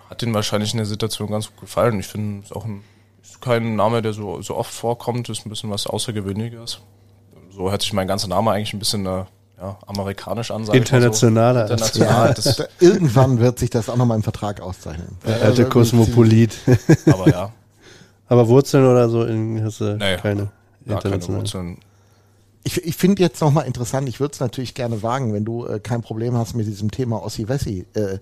hat 0.08 0.22
ihnen 0.22 0.34
wahrscheinlich 0.34 0.74
in 0.74 0.78
der 0.78 0.86
Situation 0.86 1.30
ganz 1.30 1.48
gut 1.48 1.62
gefallen. 1.62 2.00
Ich 2.00 2.08
finde, 2.08 2.40
es 2.40 2.52
ist 2.52 2.56
auch 2.56 2.66
ein, 2.66 2.84
kein 3.42 3.76
Name, 3.76 4.04
der 4.04 4.14
so, 4.14 4.44
so 4.44 4.56
oft 4.56 4.72
vorkommt, 4.72 5.28
ist 5.30 5.46
ein 5.46 5.50
bisschen 5.50 5.72
was 5.72 5.88
Außergewöhnliches. 5.88 6.82
So 7.52 7.72
hört 7.72 7.82
sich 7.82 7.94
mein 7.94 8.08
ganzer 8.08 8.28
Name 8.28 8.52
eigentlich 8.52 8.74
ein 8.74 8.80
bisschen 8.80 9.08
äh, 9.08 9.26
ja, 9.62 9.78
amerikanisch 9.88 10.52
an. 10.52 10.66
so. 10.66 10.72
Internationaler 10.74 11.62
als- 11.64 11.72
International, 11.72 12.34
das, 12.34 12.56
Da- 12.56 12.66
Irgendwann 12.80 13.40
wird 13.40 13.60
sich 13.60 13.70
das 13.70 13.90
auch 13.90 13.98
nochmal 13.98 14.18
im 14.18 14.24
Vertrag 14.24 14.62
auszeichnen. 14.62 15.18
Der 15.26 15.42
alte 15.42 15.66
Kosmopolit. 15.66 16.58
aber 17.06 17.30
ja, 17.30 17.52
Aber 18.28 18.48
Wurzeln 18.48 18.86
oder 18.86 19.10
so 19.10 19.24
in, 19.24 19.64
hast 19.64 19.82
du 19.82 19.96
nee, 19.98 20.16
keine 20.18 20.50
gar 20.88 21.02
keine. 21.02 21.28
Wurzeln. 21.28 21.78
Ich, 22.64 22.84
ich 22.86 22.96
finde 22.96 23.24
jetzt 23.24 23.42
nochmal 23.42 23.66
interessant, 23.66 24.08
ich 24.10 24.20
würde 24.20 24.34
es 24.34 24.40
natürlich 24.40 24.74
gerne 24.76 25.02
wagen, 25.02 25.34
wenn 25.34 25.46
du 25.46 25.66
äh, 25.66 25.80
kein 25.80 26.02
Problem 26.02 26.36
hast 26.36 26.56
mit 26.56 26.68
diesem 26.68 26.92
Thema 26.92 27.24
Ossi-Wessi. 27.24 27.86
Äh, 27.94 28.20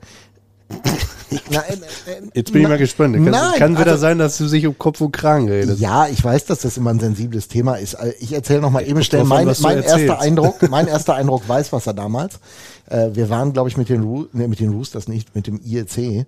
nein, 1.49 1.63
äh, 2.07 2.11
äh, 2.11 2.21
Jetzt 2.33 2.51
bin 2.51 2.61
ich 2.61 2.63
na- 2.63 2.69
mal 2.69 2.77
gespannt. 2.77 3.15
Kann, 3.15 3.23
Nein, 3.25 3.53
kann 3.57 3.71
wieder 3.77 3.91
also- 3.91 4.01
sein, 4.01 4.17
dass 4.17 4.37
du 4.37 4.47
sich 4.47 4.65
um 4.67 4.77
Kopf 4.77 5.01
und 5.01 5.11
Kragen 5.11 5.47
redest. 5.49 5.79
Ja, 5.79 6.07
ich 6.07 6.23
weiß, 6.23 6.45
dass 6.45 6.59
das 6.59 6.77
immer 6.77 6.91
ein 6.91 6.99
sensibles 6.99 7.47
Thema 7.47 7.75
ist. 7.75 7.95
Äh, 7.95 8.13
Ich 8.19 8.33
erzähle 8.33 8.61
nochmal 8.61 8.87
eben 8.87 9.03
schnell 9.03 9.23
mein, 9.23 9.45
mein 9.61 9.83
erster 9.83 10.19
Eindruck. 10.19 10.61
Mein 10.69 10.87
erster 10.87 11.15
Eindruck 11.15 11.47
weiß, 11.47 11.71
was 11.73 11.87
er 11.87 11.93
damals. 11.93 12.39
Äh, 12.89 13.09
wir 13.13 13.29
waren, 13.29 13.53
glaube 13.53 13.69
ich, 13.69 13.77
mit 13.77 13.89
den, 13.89 14.03
Ru 14.03 14.25
nee, 14.33 14.47
mit 14.47 14.59
den 14.59 14.71
Roosters 14.71 15.07
nicht, 15.07 15.35
mit 15.35 15.47
dem 15.47 15.59
IEC 15.63 16.25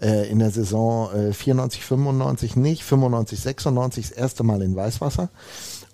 äh, 0.00 0.28
in 0.30 0.38
der 0.38 0.50
Saison 0.50 1.10
äh, 1.12 1.32
94, 1.32 1.84
95 1.84 2.56
nicht, 2.56 2.82
95, 2.84 3.38
96 3.40 4.08
das 4.08 4.16
erste 4.16 4.42
Mal 4.42 4.62
in 4.62 4.74
Weißwasser. 4.74 5.28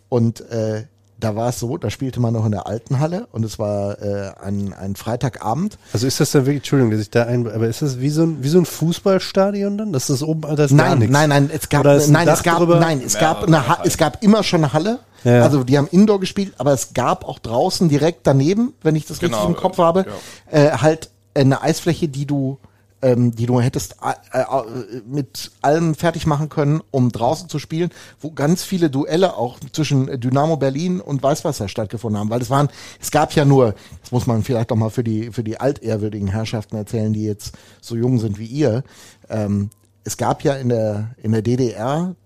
Und 0.09 0.41
äh, 0.51 0.85
da 1.19 1.35
war 1.35 1.49
es 1.49 1.59
so, 1.59 1.77
da 1.79 1.89
spielte 1.91 2.21
man 2.21 2.35
noch 2.35 2.45
in 2.45 2.53
der 2.53 2.67
alten 2.67 2.99
Halle 3.01 3.27
und 3.33 3.45
es 3.45 3.59
war 3.59 4.01
äh, 4.03 4.33
ein, 4.43 4.75
ein 4.75 4.97
Freitagabend. 4.97 5.79
Also 5.93 6.07
ist 6.07 6.21
das 6.21 6.31
dann 6.33 6.43
wirklich, 6.45 6.59
Entschuldigung, 6.59 6.91
dass 6.91 7.01
ich 7.01 7.11
da 7.11 7.25
ein, 7.25 7.47
aber 7.51 7.67
ist 7.69 7.81
das 7.83 8.01
wie 8.01 8.11
so 8.11 8.23
ein, 8.25 8.43
wie 8.43 8.49
so 8.49 8.59
ein 8.59 8.67
Fußballstadion 8.67 9.79
dann? 9.79 9.93
Das 9.93 10.11
ist 10.11 10.23
oben, 10.23 10.43
das 10.57 10.71
ist 10.73 10.77
gar 10.79 10.89
Nein, 10.91 10.99
nichts. 10.99 11.13
nein, 11.13 11.29
nein, 11.29 11.51
es 11.53 11.69
gab, 11.69 11.85
nein, 11.85 12.27
Dach 12.27 12.35
es 12.37 12.43
gab, 12.43 12.59
drüber? 12.59 12.81
nein, 12.81 13.01
es 13.05 13.19
gab 13.19 13.45
eine, 13.45 13.67
ha 13.67 13.79
Hallen. 13.79 13.87
es 13.89 13.97
gab 13.97 14.23
immer 14.23 14.43
schon 14.43 14.65
eine 14.65 14.73
Halle. 14.73 14.99
Ja. 15.25 15.43
Also 15.43 15.65
die 15.65 15.77
haben 15.79 15.89
Indoor 15.89 16.21
gespielt, 16.21 16.55
aber 16.59 16.73
es 16.73 16.93
gab 16.95 17.25
auch 17.25 17.39
draußen 17.39 17.89
direkt 17.89 18.27
daneben, 18.27 18.75
wenn 18.83 18.95
ich 18.95 19.07
das 19.07 19.19
Genau, 19.19 19.39
richtig 19.39 19.57
im 19.57 19.61
Kopf 19.61 19.79
habe, 19.79 20.07
äh, 20.51 20.71
halt 20.71 21.11
eine 21.35 21.63
Eisfläche, 21.63 22.09
die 22.09 22.27
du, 22.27 22.59
ähm, 23.07 23.35
die 23.35 23.47
du 23.47 23.61
hättest 23.61 23.97
äh, 24.33 24.41
äh, 24.41 24.63
mit 25.07 25.53
allem 25.63 25.95
fertig 25.95 26.27
machen 26.27 26.49
können, 26.49 26.81
um 26.91 27.13
draußen 27.13 27.49
zu 27.49 27.61
spielen, 27.61 27.91
wo 28.21 28.33
ganz 28.33 28.65
viele 28.65 28.91
Duelle 28.91 29.37
auch 29.37 29.61
zwischen 29.73 30.21
Dynamo 30.21 30.57
Berlin 30.57 31.01
und 31.01 31.23
Weißwasser 31.23 31.69
stattgefunden 31.69 32.19
haben, 32.19 32.31
weil 32.31 32.43
es 32.43 32.51
waren, 32.51 32.69
es 33.01 33.13
gab 33.13 33.33
ja 33.35 33.45
nur, 33.45 33.77
das 34.01 34.11
muss 34.11 34.27
man 34.27 34.43
vielleicht 34.43 34.73
doch 34.73 34.77
mal 34.77 34.91
für 34.91 35.05
die 35.05 35.31
für 35.31 35.45
die 35.45 35.61
altehrwürdigen 35.61 36.27
Herrschaften 36.27 36.77
erzählen, 36.77 37.13
die 37.13 37.25
jetzt 37.25 37.55
so 37.81 37.95
jung 37.95 38.19
sind 38.19 38.41
wie 38.41 38.47
ihr. 38.47 38.83
Ähm, 39.31 39.71
es 40.03 40.17
gab 40.17 40.43
ja 40.43 40.55
in 40.55 40.69
der 40.69 41.15
in 41.23 41.31
der 41.31 41.43
DDR 41.43 42.17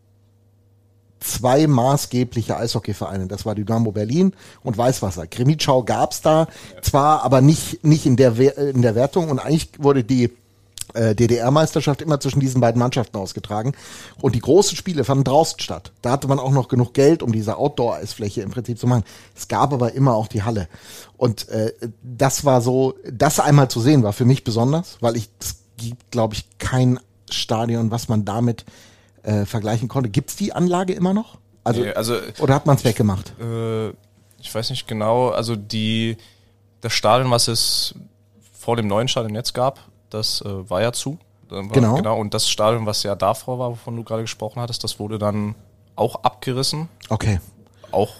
zwei 1.20 1.66
maßgebliche 1.66 2.56
Eishockeyvereine. 2.56 3.26
Das 3.26 3.44
war 3.44 3.54
Dynamo 3.54 3.92
Berlin 3.92 4.32
und 4.62 4.78
Weißwasser. 4.78 5.26
Krimitschau 5.26 5.82
gab's 5.82 6.22
da 6.22 6.48
zwar, 6.80 7.22
aber 7.22 7.42
nicht, 7.42 7.84
nicht 7.84 8.06
in, 8.06 8.16
der, 8.16 8.38
in 8.56 8.80
der 8.80 8.94
Wertung. 8.94 9.28
Und 9.28 9.38
eigentlich 9.38 9.68
wurde 9.76 10.02
die 10.02 10.30
DDR-Meisterschaft 11.14 12.02
immer 12.02 12.20
zwischen 12.20 12.40
diesen 12.40 12.60
beiden 12.60 12.78
Mannschaften 12.78 13.16
ausgetragen. 13.16 13.72
Und 14.20 14.34
die 14.34 14.40
großen 14.40 14.76
Spiele 14.76 15.04
fanden 15.04 15.24
draußen 15.24 15.60
statt. 15.60 15.92
Da 16.02 16.10
hatte 16.12 16.28
man 16.28 16.38
auch 16.38 16.50
noch 16.50 16.68
genug 16.68 16.94
Geld, 16.94 17.22
um 17.22 17.32
diese 17.32 17.56
Outdoor-Eisfläche 17.56 18.42
im 18.42 18.50
Prinzip 18.50 18.78
zu 18.78 18.86
machen. 18.86 19.04
Es 19.36 19.48
gab 19.48 19.72
aber 19.72 19.92
immer 19.92 20.14
auch 20.14 20.28
die 20.28 20.42
Halle. 20.42 20.68
Und 21.16 21.48
äh, 21.48 21.72
das 22.02 22.44
war 22.44 22.60
so, 22.60 22.94
das 23.10 23.40
einmal 23.40 23.68
zu 23.68 23.80
sehen, 23.80 24.02
war 24.02 24.12
für 24.12 24.24
mich 24.24 24.44
besonders, 24.44 24.98
weil 25.00 25.16
ich, 25.16 25.28
es 25.38 25.56
gibt, 25.76 26.10
glaube 26.10 26.34
ich, 26.34 26.44
kein 26.58 26.98
Stadion, 27.30 27.90
was 27.90 28.08
man 28.08 28.24
damit 28.24 28.64
äh, 29.22 29.44
vergleichen 29.44 29.88
konnte. 29.88 30.10
Gibt's 30.10 30.36
die 30.36 30.52
Anlage 30.52 30.92
immer 30.94 31.14
noch? 31.14 31.38
Also, 31.62 31.82
Nee, 31.82 31.92
also 31.92 32.16
oder 32.38 32.54
hat 32.54 32.66
man 32.66 32.76
es 32.76 32.84
weggemacht? 32.84 33.34
äh, 33.40 33.90
ich 34.42 34.54
weiß 34.54 34.70
nicht 34.70 34.88
genau, 34.88 35.28
also 35.28 35.54
die 35.56 36.16
das 36.80 36.94
Stadion, 36.94 37.30
was 37.30 37.46
es 37.48 37.94
vor 38.58 38.76
dem 38.76 38.86
neuen 38.86 39.06
Stadion 39.08 39.34
jetzt 39.34 39.52
gab, 39.52 39.78
das 40.10 40.42
äh, 40.42 40.70
war 40.70 40.82
ja 40.82 40.92
zu. 40.92 41.18
War, 41.48 41.62
Genau. 41.68 41.94
genau. 41.96 42.18
Und 42.18 42.32
das 42.34 42.48
Stadion, 42.48 42.86
was 42.86 43.02
ja 43.02 43.14
davor 43.16 43.58
war, 43.58 43.70
wovon 43.70 43.96
du 43.96 44.04
gerade 44.04 44.22
gesprochen 44.22 44.60
hattest, 44.60 44.84
das 44.84 44.98
wurde 44.98 45.18
dann 45.18 45.54
auch 45.96 46.22
abgerissen. 46.22 46.88
Okay. 47.08 47.40
Auch 47.90 48.10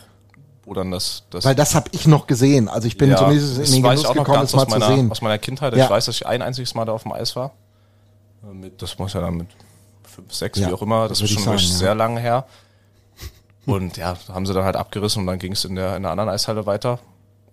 wo 0.64 0.74
dann 0.74 0.91
das, 0.91 1.24
das 1.30 1.45
Weil 1.45 1.55
das 1.55 1.74
habe 1.74 1.88
ich 1.93 2.07
noch 2.07 2.26
gesehen. 2.26 2.68
Also 2.68 2.86
ich 2.86 2.97
bin 2.97 3.11
ja, 3.11 3.16
zumindest 3.16 3.59
in 3.59 3.64
den 3.64 3.82
weiß 3.82 4.01
Genuss 4.01 4.01
ich 4.03 4.07
auch 4.07 4.14
noch 4.14 4.24
gekommen, 4.24 4.45
es 4.45 4.53
mal 4.55 4.62
aus 4.62 4.68
meiner, 4.68 4.86
zu 4.86 4.95
sehen. 4.95 5.11
aus 5.11 5.22
meiner 5.22 5.38
Kindheit. 5.38 5.76
Ja. 5.76 5.84
Ich 5.84 5.91
weiß, 5.91 6.05
dass 6.07 6.14
ich 6.16 6.26
ein 6.26 6.43
einziges 6.43 6.74
Mal 6.74 6.84
da 6.84 6.93
auf 6.93 7.03
dem 7.03 7.12
Eis 7.12 7.34
war. 7.34 7.53
Äh, 8.43 8.55
Mit, 8.55 8.82
das 8.82 8.99
muss 8.99 9.12
ja 9.14 9.20
dann 9.20 9.36
mit 9.36 9.49
fünf, 10.05 10.32
sechs, 10.32 10.59
Ja, 10.59 10.68
wie 10.68 10.72
auch 10.72 10.82
immer. 10.82 11.09
Das 11.09 11.20
ist 11.20 11.30
schon 11.30 11.45
wirklich 11.45 11.68
sagen, 11.68 11.78
sehr 11.78 11.95
lange 11.95 12.20
her. 12.20 12.47
Und 13.66 13.97
ja, 13.97 14.16
haben 14.28 14.47
sie 14.47 14.55
dann 14.55 14.64
halt 14.64 14.76
abgerissen 14.76 15.20
und 15.22 15.26
dann 15.26 15.38
ging 15.38 15.53
es 15.53 15.64
in 15.64 15.74
der, 15.76 15.97
in 15.97 16.03
der 16.03 16.12
anderen 16.12 16.30
Eishalle 16.30 16.66
weiter. 16.66 16.99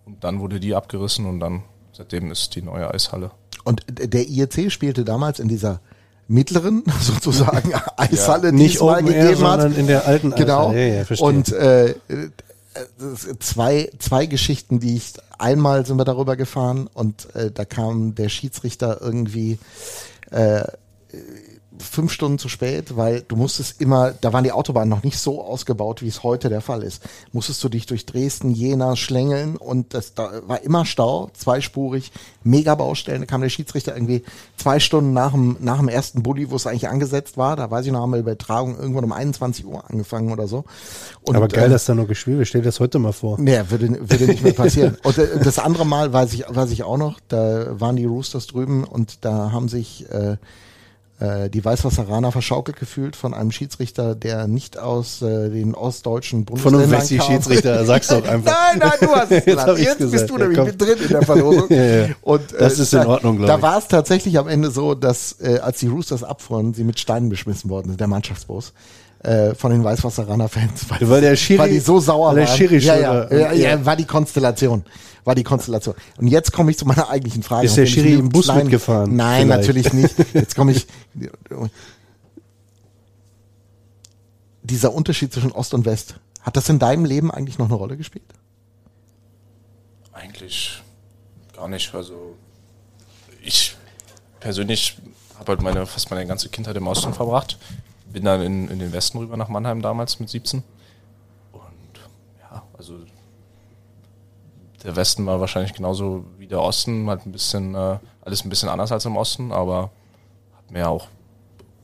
Und 0.05 0.23
dann 0.23 0.39
wurde 0.39 0.59
die 0.59 0.73
abgerissen 0.73 1.25
und 1.25 1.39
dann 1.39 1.63
seitdem 1.93 2.31
ist 2.31 2.55
die 2.55 2.61
neue 2.61 2.93
Eishalle. 2.93 3.31
Und 3.67 3.83
der 3.89 4.27
IEC 4.27 4.71
spielte 4.71 5.03
damals 5.03 5.39
in 5.39 5.47
dieser 5.47 5.81
mittleren 6.27 6.83
sozusagen 7.01 7.73
Eishalle, 7.97 8.51
die 8.51 8.57
Nicht 8.57 8.75
es 8.75 8.81
mal 8.81 9.01
Open 9.01 9.13
Air, 9.13 9.23
gegeben 9.29 9.47
hat. 9.47 9.61
sondern 9.61 9.79
in 9.79 9.87
der 9.87 10.07
alten 10.07 10.31
Genau. 10.31 10.69
Eishalle. 10.69 10.87
Ja, 10.89 11.03
ja, 11.09 11.21
und 11.21 11.51
äh, 11.51 11.95
sind 13.15 13.41
zwei, 13.43 13.89
zwei 13.99 14.25
Geschichten, 14.25 14.79
die 14.79 14.97
ich 14.97 15.13
einmal 15.39 15.85
sind 15.85 15.97
wir 15.97 16.05
darüber 16.05 16.35
gefahren 16.35 16.87
und 16.93 17.33
äh, 17.35 17.51
da 17.51 17.65
kam 17.65 18.15
der 18.15 18.29
Schiedsrichter 18.29 18.99
irgendwie 19.01 19.57
äh, 20.31 20.63
fünf 21.79 22.11
Stunden 22.11 22.37
zu 22.37 22.49
spät, 22.49 22.95
weil 22.95 23.21
du 23.27 23.35
musstest 23.35 23.81
immer, 23.81 24.11
da 24.11 24.33
waren 24.33 24.43
die 24.43 24.51
Autobahnen 24.51 24.89
noch 24.89 25.03
nicht 25.03 25.17
so 25.17 25.43
ausgebaut, 25.43 26.01
wie 26.01 26.07
es 26.07 26.23
heute 26.23 26.49
der 26.49 26.61
Fall 26.61 26.83
ist. 26.83 27.01
Musstest 27.31 27.63
du 27.63 27.69
dich 27.69 27.85
durch 27.85 28.05
Dresden, 28.05 28.51
Jena 28.51 28.95
schlängeln 28.95 29.55
und 29.55 29.93
das 29.93 30.13
da 30.13 30.41
war 30.47 30.61
immer 30.63 30.85
Stau, 30.85 31.29
zweispurig, 31.33 32.11
mega 32.43 32.75
Baustellen. 32.75 33.21
Da 33.21 33.25
kam 33.25 33.41
der 33.41 33.49
Schiedsrichter 33.49 33.95
irgendwie 33.95 34.23
zwei 34.57 34.79
Stunden 34.79 35.13
nach 35.13 35.31
dem, 35.31 35.57
nach 35.59 35.77
dem 35.77 35.89
ersten 35.89 36.23
Bulli, 36.23 36.49
wo 36.49 36.55
es 36.55 36.67
eigentlich 36.67 36.87
angesetzt 36.87 37.37
war. 37.37 37.55
Da 37.55 37.69
weiß 37.69 37.85
ich 37.85 37.91
noch, 37.91 38.01
haben 38.01 38.11
wir 38.11 38.19
Übertragung 38.19 38.77
irgendwann 38.77 39.03
um 39.03 39.11
21 39.11 39.65
Uhr 39.65 39.89
angefangen 39.89 40.31
oder 40.31 40.47
so. 40.47 40.65
Und, 41.21 41.35
Aber 41.35 41.47
geil, 41.47 41.67
äh, 41.67 41.69
dass 41.69 41.85
da 41.85 41.95
noch 41.95 42.07
gespielt 42.07 42.37
wird. 42.37 42.47
Stell 42.47 42.61
dir 42.61 42.67
das 42.67 42.79
heute 42.79 42.99
mal 42.99 43.13
vor. 43.13 43.39
Nee, 43.39 43.59
würde, 43.69 43.89
würde 44.09 44.25
nicht 44.25 44.43
mehr 44.43 44.53
passieren. 44.53 44.97
Und 45.03 45.17
äh, 45.17 45.39
das 45.43 45.59
andere 45.59 45.85
Mal 45.85 46.13
weiß 46.13 46.33
ich, 46.33 46.45
weiß 46.47 46.71
ich 46.71 46.83
auch 46.83 46.97
noch, 46.97 47.19
da 47.27 47.79
waren 47.79 47.95
die 47.95 48.05
Roosters 48.05 48.47
drüben 48.47 48.83
und 48.83 49.25
da 49.25 49.51
haben 49.51 49.69
sich 49.69 50.09
äh, 50.09 50.37
äh, 51.19 51.49
die 51.49 51.63
Weißwasseraner 51.65 52.31
verschaukelt 52.31 52.77
gefühlt 52.79 53.15
von 53.15 53.33
einem 53.33 53.51
Schiedsrichter, 53.51 54.13
der 54.13 54.47
nicht 54.47 54.77
aus 54.77 55.21
äh, 55.21 55.49
den 55.49 55.73
ostdeutschen 55.73 56.45
Von 56.45 56.55
Bundesländern 56.57 56.91
einem 56.91 57.01
Wessi-Schiedsrichter, 57.01 57.85
sag's 57.85 58.07
doch 58.09 58.27
einfach. 58.27 58.51
Nein, 58.71 58.79
nein, 58.79 58.91
du 59.01 59.07
hast 59.15 59.31
es 59.31 59.45
Jetzt 59.45 59.67
Jetzt, 59.79 59.97
bist 59.99 60.11
gesagt. 60.11 60.29
du 60.29 60.33
Ja, 60.35 60.39
nämlich 60.39 60.57
komm. 60.57 60.67
mit 60.67 60.81
drin 60.81 60.97
in 61.03 61.09
der 61.09 61.21
Verlosung. 61.23 61.65
Ja, 61.69 61.83
ja. 61.83 62.07
Und, 62.21 62.53
äh, 62.53 62.57
Das 62.59 62.77
ist 62.79 62.93
in 62.93 62.99
da- 63.01 63.07
Ordnung, 63.07 63.37
glaub 63.37 63.47
Da 63.47 63.55
ich. 63.57 63.61
war 63.61 63.77
es 63.79 63.87
tatsächlich 63.87 64.37
am 64.37 64.47
Ende 64.47 64.69
so, 64.71 64.93
dass 64.93 65.37
äh, 65.41 65.59
als 65.59 65.79
die 65.79 65.87
Roosters 65.87 66.23
abfuhren, 66.23 66.73
sie 66.73 66.83
mit 66.83 66.99
Steinen 66.99 67.29
beschmissen 67.29 67.69
worden 67.69 67.89
sind, 67.89 67.99
der 67.99 68.07
Mannschaftsbus. 68.07 68.73
Äh, 69.23 69.55
von 69.55 69.71
den 69.71 69.83
Weißwasseraner 69.83 70.47
Fans, 70.47 70.85
weil, 70.89 71.09
Weil 71.09 71.21
der 71.21 71.35
Schiri- 71.35 71.57
weil 71.57 71.69
die 71.71 71.79
so 71.79 71.99
sauer 71.99 72.29
weil 72.29 72.35
der 72.35 72.47
waren. 72.47 72.55
Schiri 72.57 72.77
ja, 72.77 72.93
schon 72.93 73.01
ja, 73.01 73.25
da- 73.25 73.35
ja, 73.35 73.51
ja, 73.53 73.69
ja. 73.71 73.85
war 73.85 73.95
die 73.95 74.05
Konstellation. 74.05 74.85
War 75.27 75.35
die 75.35 75.43
Konstellation. 75.43 75.93
Und 76.15 76.27
jetzt 76.27 76.53
komme 76.53 76.71
ich 76.71 76.77
zu 76.77 76.85
meiner 76.85 77.09
eigentlichen 77.09 77.43
Frage. 77.43 77.65
Ist 77.65 77.75
der 77.75 77.85
Schiri 77.85 78.13
im 78.13 78.29
Bus 78.29 78.45
kleinen- 78.45 78.61
mitgefahren? 78.63 79.13
Nein, 79.13 79.47
Vielleicht. 79.47 79.59
natürlich 79.67 79.91
nicht. 79.91 80.15
Jetzt 80.33 80.55
komme 80.55 80.71
ich. 80.71 80.87
Dieser 84.63 84.93
Unterschied 84.93 85.33
zwischen 85.33 85.51
Ost 85.51 85.73
und 85.73 85.83
West, 85.85 86.15
hat 86.43 86.55
das 86.55 86.69
in 86.69 86.79
deinem 86.79 87.03
Leben 87.03 87.29
eigentlich 87.29 87.57
noch 87.57 87.65
eine 87.65 87.75
Rolle 87.75 87.97
gespielt? 87.97 88.23
Eigentlich 90.13 90.81
gar 91.53 91.67
nicht. 91.67 91.93
Also 91.93 92.35
ich 93.43 93.75
persönlich 94.39 94.97
habe 95.37 95.51
halt 95.51 95.61
meine, 95.61 95.85
fast 95.85 96.09
meine 96.09 96.25
ganze 96.25 96.47
Kindheit 96.47 96.77
im 96.77 96.87
Osten 96.87 97.13
verbracht. 97.13 97.57
Bin 98.13 98.23
dann 98.23 98.41
in, 98.41 98.69
in 98.69 98.79
den 98.79 98.93
Westen 98.93 99.17
rüber 99.17 99.35
nach 99.35 99.49
Mannheim 99.49 99.81
damals 99.81 100.21
mit 100.21 100.29
17. 100.29 100.63
Und 101.51 101.61
ja, 102.39 102.63
also 102.77 102.93
der 104.87 104.95
Westen 104.95 105.25
war 105.25 105.41
wahrscheinlich 105.41 105.73
genauso 105.73 106.23
wie 106.37 106.47
der 106.47 106.61
Osten, 106.61 107.09
halt 107.09 107.25
ein 107.25 107.33
bisschen, 107.33 107.75
äh, 107.75 107.99
alles 108.21 108.45
ein 108.45 108.49
bisschen 108.49 108.69
anders 108.69 108.93
als 108.93 109.03
im 109.03 109.17
Osten, 109.17 109.51
aber 109.51 109.91
hat 110.55 110.71
mir 110.71 110.87
auch 110.89 111.09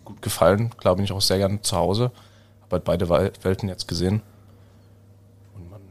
gut 0.06 0.22
gefallen. 0.22 0.70
Bin 0.82 1.04
ich 1.04 1.12
auch 1.12 1.20
sehr 1.20 1.38
gerne 1.38 1.62
zu 1.62 1.76
Hause. 1.76 2.12
Habe 2.62 2.78
halt 2.78 2.84
beide 2.86 3.10
Wel- 3.10 3.34
Welten 3.44 3.68
jetzt 3.68 3.90
gesehen. 3.90 4.22
Und 5.54 5.70
man, 5.70 5.82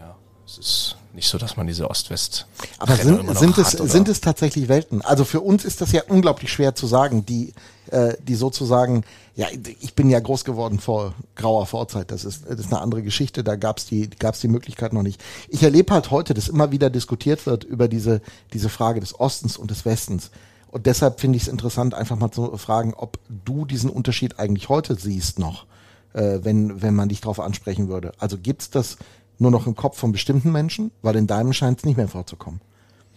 ja, 0.00 0.16
es 0.46 0.56
ist 0.56 0.96
nicht 1.16 1.28
so, 1.28 1.38
dass 1.38 1.56
man 1.56 1.66
diese 1.66 1.90
Ost-West. 1.90 2.46
Aber 2.78 2.94
sind, 2.94 3.36
sind, 3.36 3.58
es, 3.58 3.78
hat, 3.78 3.90
sind 3.90 4.08
es 4.08 4.20
tatsächlich 4.20 4.68
Welten? 4.68 5.02
Also 5.02 5.24
für 5.24 5.40
uns 5.40 5.64
ist 5.64 5.80
das 5.80 5.90
ja 5.90 6.02
unglaublich 6.06 6.52
schwer 6.52 6.74
zu 6.74 6.86
sagen, 6.86 7.26
die, 7.26 7.54
äh, 7.90 8.14
die 8.22 8.34
sozusagen, 8.34 9.02
ja, 9.34 9.46
ich 9.80 9.94
bin 9.94 10.10
ja 10.10 10.20
groß 10.20 10.44
geworden 10.44 10.78
vor 10.78 11.14
grauer 11.34 11.66
Vorzeit, 11.66 12.10
das 12.10 12.24
ist, 12.24 12.44
das 12.48 12.60
ist 12.60 12.72
eine 12.72 12.82
andere 12.82 13.02
Geschichte, 13.02 13.42
da 13.42 13.56
gab's 13.56 13.86
die, 13.86 14.08
gab's 14.10 14.40
die 14.40 14.48
Möglichkeit 14.48 14.92
noch 14.92 15.02
nicht. 15.02 15.20
Ich 15.48 15.62
erlebe 15.62 15.92
halt 15.92 16.10
heute, 16.10 16.34
dass 16.34 16.48
immer 16.48 16.70
wieder 16.70 16.90
diskutiert 16.90 17.46
wird 17.46 17.64
über 17.64 17.88
diese, 17.88 18.20
diese 18.52 18.68
Frage 18.68 19.00
des 19.00 19.18
Ostens 19.18 19.56
und 19.56 19.70
des 19.70 19.84
Westens. 19.84 20.30
Und 20.68 20.84
deshalb 20.84 21.20
finde 21.20 21.36
ich 21.36 21.44
es 21.44 21.48
interessant, 21.48 21.94
einfach 21.94 22.16
mal 22.16 22.30
zu 22.30 22.56
fragen, 22.58 22.92
ob 22.94 23.18
du 23.46 23.64
diesen 23.64 23.88
Unterschied 23.88 24.38
eigentlich 24.38 24.68
heute 24.68 24.96
siehst 24.96 25.38
noch, 25.38 25.64
äh, 26.12 26.40
wenn, 26.42 26.82
wenn 26.82 26.94
man 26.94 27.08
dich 27.08 27.22
darauf 27.22 27.40
ansprechen 27.40 27.88
würde. 27.88 28.12
Also 28.18 28.36
gibt's 28.36 28.68
das 28.68 28.98
nur 29.38 29.50
noch 29.50 29.66
im 29.66 29.76
Kopf 29.76 29.98
von 29.98 30.12
bestimmten 30.12 30.52
Menschen? 30.52 30.90
Weil 31.02 31.16
in 31.16 31.26
deinem 31.26 31.52
scheint 31.52 31.78
es 31.78 31.84
nicht 31.84 31.96
mehr 31.96 32.08
vorzukommen. 32.08 32.60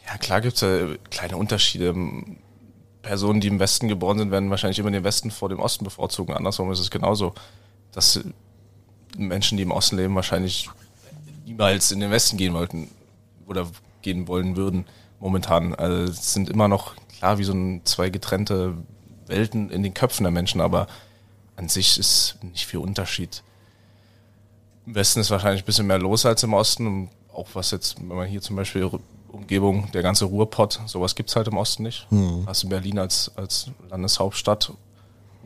Ja, 0.07 0.17
klar 0.17 0.41
gibt's 0.41 0.61
ja 0.61 0.87
kleine 1.09 1.37
Unterschiede. 1.37 1.93
Personen, 3.01 3.39
die 3.39 3.47
im 3.47 3.59
Westen 3.59 3.87
geboren 3.87 4.17
sind, 4.17 4.31
werden 4.31 4.49
wahrscheinlich 4.49 4.79
immer 4.79 4.91
den 4.91 5.03
Westen 5.03 5.31
vor 5.31 5.49
dem 5.49 5.59
Osten 5.59 5.83
bevorzugen. 5.83 6.33
Andersrum 6.33 6.71
ist 6.71 6.79
es 6.79 6.91
genauso. 6.91 7.33
Dass 7.91 8.19
Menschen, 9.17 9.57
die 9.57 9.63
im 9.63 9.71
Osten 9.71 9.97
leben, 9.97 10.15
wahrscheinlich 10.15 10.69
niemals 11.45 11.91
in 11.91 11.99
den 11.99 12.11
Westen 12.11 12.37
gehen 12.37 12.53
wollten 12.53 12.89
oder 13.47 13.67
gehen 14.01 14.27
wollen 14.27 14.55
würden 14.55 14.85
momentan. 15.19 15.73
Also 15.75 16.11
es 16.11 16.33
sind 16.33 16.49
immer 16.49 16.67
noch 16.67 16.95
klar 17.17 17.37
wie 17.37 17.43
so 17.43 17.53
ein, 17.53 17.81
zwei 17.85 18.09
getrennte 18.09 18.75
Welten 19.27 19.69
in 19.69 19.83
den 19.83 19.93
Köpfen 19.93 20.23
der 20.23 20.31
Menschen, 20.31 20.61
aber 20.61 20.87
an 21.55 21.69
sich 21.69 21.99
ist 21.99 22.37
nicht 22.41 22.65
viel 22.65 22.79
Unterschied. 22.79 23.43
Im 24.89 24.95
Westen 24.95 25.19
ist 25.19 25.29
wahrscheinlich 25.29 25.61
ein 25.61 25.65
bisschen 25.67 25.85
mehr 25.85 25.99
los 25.99 26.25
als 26.25 26.41
im 26.41 26.53
Osten. 26.55 26.87
Und 26.87 27.09
auch 27.31 27.47
was 27.53 27.69
jetzt, 27.69 27.99
wenn 27.99 28.17
man 28.17 28.27
hier 28.27 28.41
zum 28.41 28.55
Beispiel 28.55 28.89
Umgebung, 29.27 29.87
der 29.91 30.01
ganze 30.01 30.25
Ruhrpott, 30.25 30.81
sowas 30.87 31.13
gibt's 31.13 31.35
halt 31.35 31.47
im 31.47 31.57
Osten 31.57 31.83
nicht. 31.83 32.07
Hast 32.47 32.63
du 32.63 32.69
Berlin 32.69 32.97
als, 32.97 33.31
als 33.35 33.69
Landeshauptstadt 33.87 34.71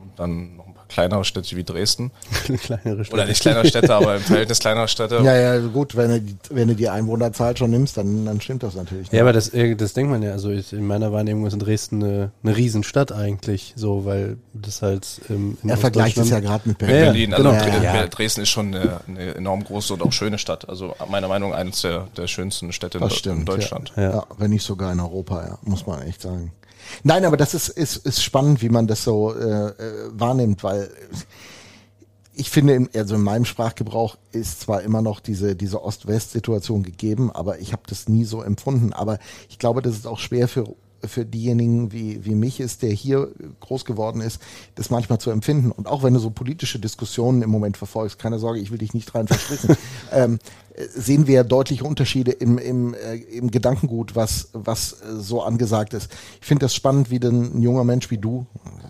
und 0.01 0.17
dann 0.17 0.61
kleinere 0.93 1.25
Städte 1.25 1.55
wie 1.55 1.63
Dresden. 1.63 2.11
Kleinere 2.63 3.03
Stadt. 3.03 3.13
Oder 3.13 3.25
nicht 3.25 3.41
kleinere 3.41 3.67
Städte, 3.67 3.93
aber 3.93 4.15
im 4.15 4.21
Verhältnis 4.21 4.59
kleinere 4.59 4.87
Städte. 4.87 5.21
Ja, 5.23 5.35
ja, 5.35 5.59
gut, 5.59 5.95
wenn 5.95 6.09
du, 6.11 6.21
die, 6.21 6.35
wenn 6.51 6.67
du 6.67 6.75
die 6.75 6.87
Einwohnerzahl 6.89 7.57
schon 7.57 7.71
nimmst, 7.71 7.97
dann, 7.97 8.25
dann 8.25 8.39
stimmt 8.41 8.63
das 8.63 8.75
natürlich. 8.75 9.11
Ja, 9.11 9.21
aber 9.21 9.33
das, 9.33 9.49
äh, 9.49 9.75
das 9.75 9.93
denkt 9.93 10.11
man 10.11 10.21
ja. 10.21 10.31
Also 10.31 10.49
ich, 10.51 10.71
in 10.71 10.85
meiner 10.85 11.11
Wahrnehmung 11.11 11.45
ist 11.47 11.53
in 11.53 11.59
Dresden 11.59 12.03
eine, 12.03 12.31
eine 12.43 12.55
Riesenstadt 12.55 13.11
eigentlich, 13.11 13.73
so, 13.75 14.05
weil 14.05 14.37
das 14.53 14.81
halt 14.81 15.07
ähm, 15.29 15.57
in 15.63 15.69
er 15.69 15.77
vergleicht 15.77 16.17
es 16.17 16.29
ja 16.29 16.39
gerade 16.39 16.69
mit 16.69 16.77
Berlin. 16.77 16.95
Ja, 16.95 17.01
ja, 17.05 17.11
Berlin. 17.11 17.33
Also 17.33 17.49
genau. 17.49 17.83
Ja. 17.83 18.07
Dresden 18.07 18.41
ist 18.41 18.49
schon 18.49 18.67
eine, 18.75 19.01
eine 19.07 19.35
enorm 19.35 19.63
große 19.63 19.93
und 19.93 20.01
auch 20.03 20.11
schöne 20.13 20.37
Stadt. 20.37 20.69
Also 20.69 20.95
meiner 21.09 21.27
Meinung 21.27 21.51
nach 21.51 21.57
eines 21.57 21.81
der, 21.81 22.07
der 22.15 22.27
schönsten 22.27 22.71
Städte 22.71 22.99
in, 22.99 23.03
Das 23.03 23.13
Deu- 23.13 23.17
stimmt, 23.17 23.39
in 23.39 23.45
Deutschland. 23.45 23.93
Ja. 23.95 24.11
Ja. 24.11 24.23
wenn 24.37 24.51
nicht 24.51 24.63
sogar 24.63 24.91
in 24.93 24.99
Europa, 24.99 25.43
ja, 25.45 25.57
muss 25.63 25.87
man 25.87 26.01
echt 26.03 26.21
sagen. 26.21 26.51
Nein, 27.03 27.25
aber 27.25 27.37
das 27.37 27.53
ist, 27.53 27.69
ist, 27.69 27.97
ist 28.05 28.23
spannend, 28.23 28.61
wie 28.61 28.69
man 28.69 28.87
das 28.87 29.03
so 29.03 29.33
äh, 29.33 29.67
äh, 29.69 29.73
wahrnimmt, 30.11 30.63
weil 30.63 30.89
ich 32.35 32.49
finde, 32.49 32.73
in, 32.73 32.89
also 32.95 33.15
in 33.15 33.21
meinem 33.21 33.45
Sprachgebrauch 33.45 34.17
ist 34.31 34.61
zwar 34.61 34.81
immer 34.81 35.01
noch 35.01 35.19
diese, 35.19 35.55
diese 35.55 35.83
Ost-West-Situation 35.83 36.83
gegeben, 36.83 37.31
aber 37.31 37.59
ich 37.59 37.73
habe 37.73 37.83
das 37.87 38.09
nie 38.09 38.25
so 38.25 38.41
empfunden. 38.41 38.91
Aber 38.93 39.19
ich 39.49 39.59
glaube, 39.59 39.81
das 39.81 39.95
ist 39.95 40.07
auch 40.07 40.19
schwer 40.19 40.47
für 40.47 40.65
für 41.05 41.25
diejenigen 41.25 41.91
wie, 41.91 42.25
wie 42.25 42.35
mich 42.35 42.59
ist, 42.59 42.81
der 42.81 42.91
hier 42.91 43.29
groß 43.59 43.85
geworden 43.85 44.21
ist, 44.21 44.41
das 44.75 44.89
manchmal 44.89 45.19
zu 45.19 45.31
empfinden. 45.31 45.71
Und 45.71 45.87
auch 45.87 46.03
wenn 46.03 46.13
du 46.13 46.19
so 46.19 46.29
politische 46.29 46.79
Diskussionen 46.79 47.41
im 47.41 47.49
Moment 47.49 47.77
verfolgst, 47.77 48.19
keine 48.19 48.39
Sorge, 48.39 48.59
ich 48.59 48.71
will 48.71 48.77
dich 48.77 48.93
nicht 48.93 49.13
rein 49.15 49.27
verstricken, 49.27 49.77
ähm, 50.11 50.39
äh, 50.75 50.85
sehen 50.87 51.27
wir 51.27 51.43
deutliche 51.43 51.83
Unterschiede 51.83 52.31
im, 52.31 52.57
im, 52.57 52.93
äh, 52.93 53.15
im 53.15 53.51
Gedankengut, 53.51 54.15
was, 54.15 54.49
was 54.53 54.93
äh, 54.93 55.19
so 55.19 55.41
angesagt 55.41 55.93
ist. 55.93 56.11
Ich 56.41 56.47
finde 56.47 56.65
das 56.65 56.73
spannend, 56.73 57.09
wie 57.09 57.19
denn 57.19 57.57
ein 57.57 57.61
junger 57.61 57.83
Mensch 57.83 58.09
wie 58.09 58.17
du, 58.17 58.45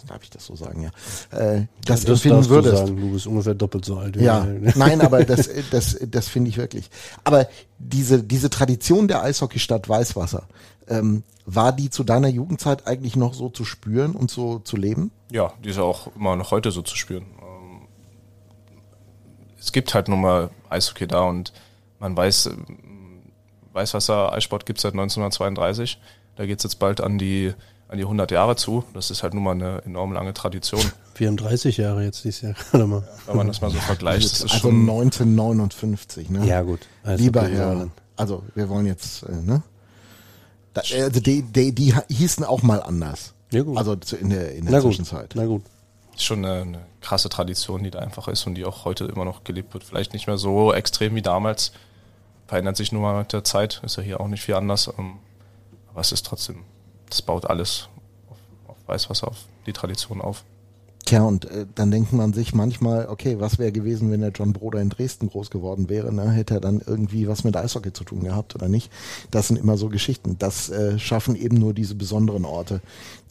darf 0.07 0.23
ich 0.23 0.29
das 0.29 0.45
so 0.45 0.55
sagen, 0.55 0.83
ja, 0.83 1.37
äh, 1.37 1.65
das, 1.85 2.01
Das 2.01 2.23
empfinden 2.23 2.49
würdest. 2.49 2.73
du 2.73 2.87
sagen, 2.87 3.01
du 3.01 3.11
bist 3.11 3.27
ungefähr 3.27 3.55
doppelt 3.55 3.85
so 3.85 3.97
alt. 3.97 4.17
wie 4.17 4.23
Ja, 4.23 4.45
nein, 4.75 5.01
aber 5.01 5.23
das, 5.23 5.49
das, 5.71 5.97
das 6.09 6.27
finde 6.27 6.49
ich 6.49 6.57
wirklich. 6.57 6.89
Aber 7.23 7.47
diese, 7.79 8.23
diese 8.23 8.49
Tradition 8.49 9.07
der 9.07 9.23
Eishockeystadt 9.23 9.89
Weißwasser, 9.89 10.43
ähm, 10.87 11.23
war 11.45 11.73
die 11.73 11.89
zu 11.89 12.03
deiner 12.03 12.27
Jugendzeit 12.29 12.87
eigentlich 12.87 13.15
noch 13.15 13.33
so 13.33 13.49
zu 13.49 13.65
spüren 13.65 14.13
und 14.15 14.31
so 14.31 14.59
zu 14.59 14.77
leben? 14.77 15.11
Ja, 15.31 15.53
die 15.63 15.69
ist 15.69 15.77
ja 15.77 15.83
auch 15.83 16.07
immer 16.15 16.35
noch 16.35 16.51
heute 16.51 16.71
so 16.71 16.81
zu 16.81 16.95
spüren. 16.95 17.25
Ähm, 17.41 17.87
Es 19.59 19.71
gibt 19.71 19.93
halt 19.93 20.07
nun 20.07 20.21
mal 20.21 20.49
Eishockey 20.69 21.07
da 21.07 21.21
und 21.23 21.53
man 21.99 22.15
weiß, 22.15 22.47
ähm, 22.47 22.65
Weißwasser-Eissport 23.73 24.65
gibt 24.65 24.79
es 24.79 24.83
seit 24.83 24.93
1932. 24.93 25.99
Da 26.35 26.45
geht 26.45 26.59
es 26.59 26.63
jetzt 26.63 26.75
bald 26.79 27.01
an 27.01 27.17
die, 27.17 27.53
an 27.87 27.97
die 27.97 28.03
100 28.03 28.31
Jahre 28.31 28.55
zu. 28.55 28.83
Das 28.93 29.09
ist 29.11 29.23
halt 29.23 29.33
nun 29.33 29.43
mal 29.43 29.51
eine 29.51 29.81
enorm 29.85 30.13
lange 30.13 30.33
Tradition. 30.33 30.81
34 31.15 31.77
Jahre 31.77 32.03
jetzt 32.03 32.23
dieses 32.23 32.41
Jahr 32.41 32.53
gerade 32.53 32.87
mal. 32.87 33.07
Wenn 33.27 33.37
man 33.37 33.47
das 33.47 33.61
mal 33.61 33.69
so 33.71 33.77
vergleicht, 33.79 34.25
das 34.25 34.33
ist 34.39 34.43
also 34.43 34.57
schon 34.57 34.81
1959, 34.81 36.29
ne? 36.29 36.45
Ja, 36.45 36.61
gut. 36.61 36.81
Also 37.03 37.23
Lieber 37.23 37.47
Herr, 37.47 37.87
also 38.15 38.43
wir 38.55 38.67
wollen 38.69 38.85
jetzt, 38.87 39.23
äh, 39.23 39.31
ne? 39.31 39.61
Da, 40.73 40.81
also 40.81 41.19
die, 41.19 41.43
die, 41.43 41.73
die 41.73 41.93
hießen 42.09 42.43
auch 42.43 42.63
mal 42.63 42.81
anders. 42.81 43.33
Ja, 43.51 43.61
gut. 43.61 43.77
Also 43.77 43.93
in 44.19 44.29
der, 44.29 44.55
in 44.55 44.65
der 44.65 44.73
Na 44.73 44.79
gut, 44.79 44.91
Zwischenzeit. 44.91 45.33
na 45.35 45.45
gut. 45.45 45.61
ist 46.15 46.23
schon 46.23 46.43
eine, 46.43 46.61
eine 46.61 46.79
krasse 47.01 47.29
Tradition, 47.29 47.83
die 47.83 47.91
da 47.91 47.99
einfach 47.99 48.27
ist 48.27 48.47
und 48.47 48.55
die 48.55 48.65
auch 48.65 48.85
heute 48.85 49.05
immer 49.05 49.25
noch 49.25 49.43
gelebt 49.43 49.73
wird. 49.73 49.83
Vielleicht 49.83 50.13
nicht 50.13 50.25
mehr 50.27 50.37
so 50.37 50.73
extrem 50.73 51.13
wie 51.15 51.21
damals. 51.21 51.71
Verändert 52.47 52.77
sich 52.77 52.91
nur 52.91 53.01
mal 53.01 53.19
mit 53.19 53.33
der 53.33 53.43
Zeit, 53.43 53.81
ist 53.85 53.97
ja 53.97 54.03
hier 54.03 54.19
auch 54.19 54.27
nicht 54.27 54.41
viel 54.41 54.55
anders. 54.55 54.91
Ähm, 54.97 55.19
aber 55.91 56.01
es 56.01 56.11
ist 56.11 56.25
trotzdem, 56.25 56.63
das 57.09 57.21
baut 57.21 57.45
alles 57.45 57.87
auf, 58.29 58.37
auf 58.67 58.77
Weißwasser, 58.87 59.27
auf 59.27 59.37
die 59.65 59.73
Tradition 59.73 60.21
auf. 60.21 60.43
Tja, 61.05 61.23
und 61.23 61.45
äh, 61.45 61.65
dann 61.75 61.91
denkt 61.91 62.13
man 62.13 62.31
sich 62.31 62.53
manchmal, 62.53 63.07
okay, 63.09 63.35
was 63.39 63.59
wäre 63.59 63.73
gewesen, 63.73 64.09
wenn 64.11 64.21
der 64.21 64.31
John 64.31 64.53
Broder 64.53 64.79
in 64.79 64.89
Dresden 64.89 65.29
groß 65.29 65.49
geworden 65.49 65.89
wäre? 65.89 66.13
Ne? 66.13 66.31
Hätte 66.31 66.55
er 66.55 66.59
dann 66.61 66.81
irgendwie 66.85 67.27
was 67.27 67.43
mit 67.43 67.57
Eishockey 67.57 67.91
zu 67.91 68.05
tun 68.05 68.23
gehabt 68.23 68.55
oder 68.55 68.69
nicht? 68.69 68.89
Das 69.29 69.49
sind 69.49 69.57
immer 69.57 69.75
so 69.75 69.89
Geschichten. 69.89 70.37
Das 70.39 70.69
äh, 70.69 70.97
schaffen 70.99 71.35
eben 71.35 71.57
nur 71.57 71.73
diese 71.73 71.95
besonderen 71.95 72.45
Orte, 72.45 72.79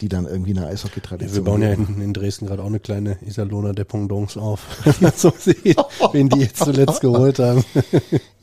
die 0.02 0.10
dann 0.10 0.26
irgendwie 0.26 0.50
eine 0.50 0.66
Eishockey-Tradition 0.66 1.34
Wir 1.34 1.44
bauen 1.44 1.62
ja 1.62 1.72
in, 1.72 2.02
in 2.02 2.12
Dresden 2.12 2.46
gerade 2.46 2.62
auch 2.62 2.66
eine 2.66 2.80
kleine 2.80 3.16
Iserlohner 3.22 3.72
Dependance 3.72 4.38
auf. 4.38 4.66
so 5.16 5.32
sieht, 5.38 5.76
wen 6.12 6.28
die 6.28 6.40
jetzt 6.40 6.58
zuletzt 6.58 7.00
geholt 7.00 7.38
haben. 7.38 7.64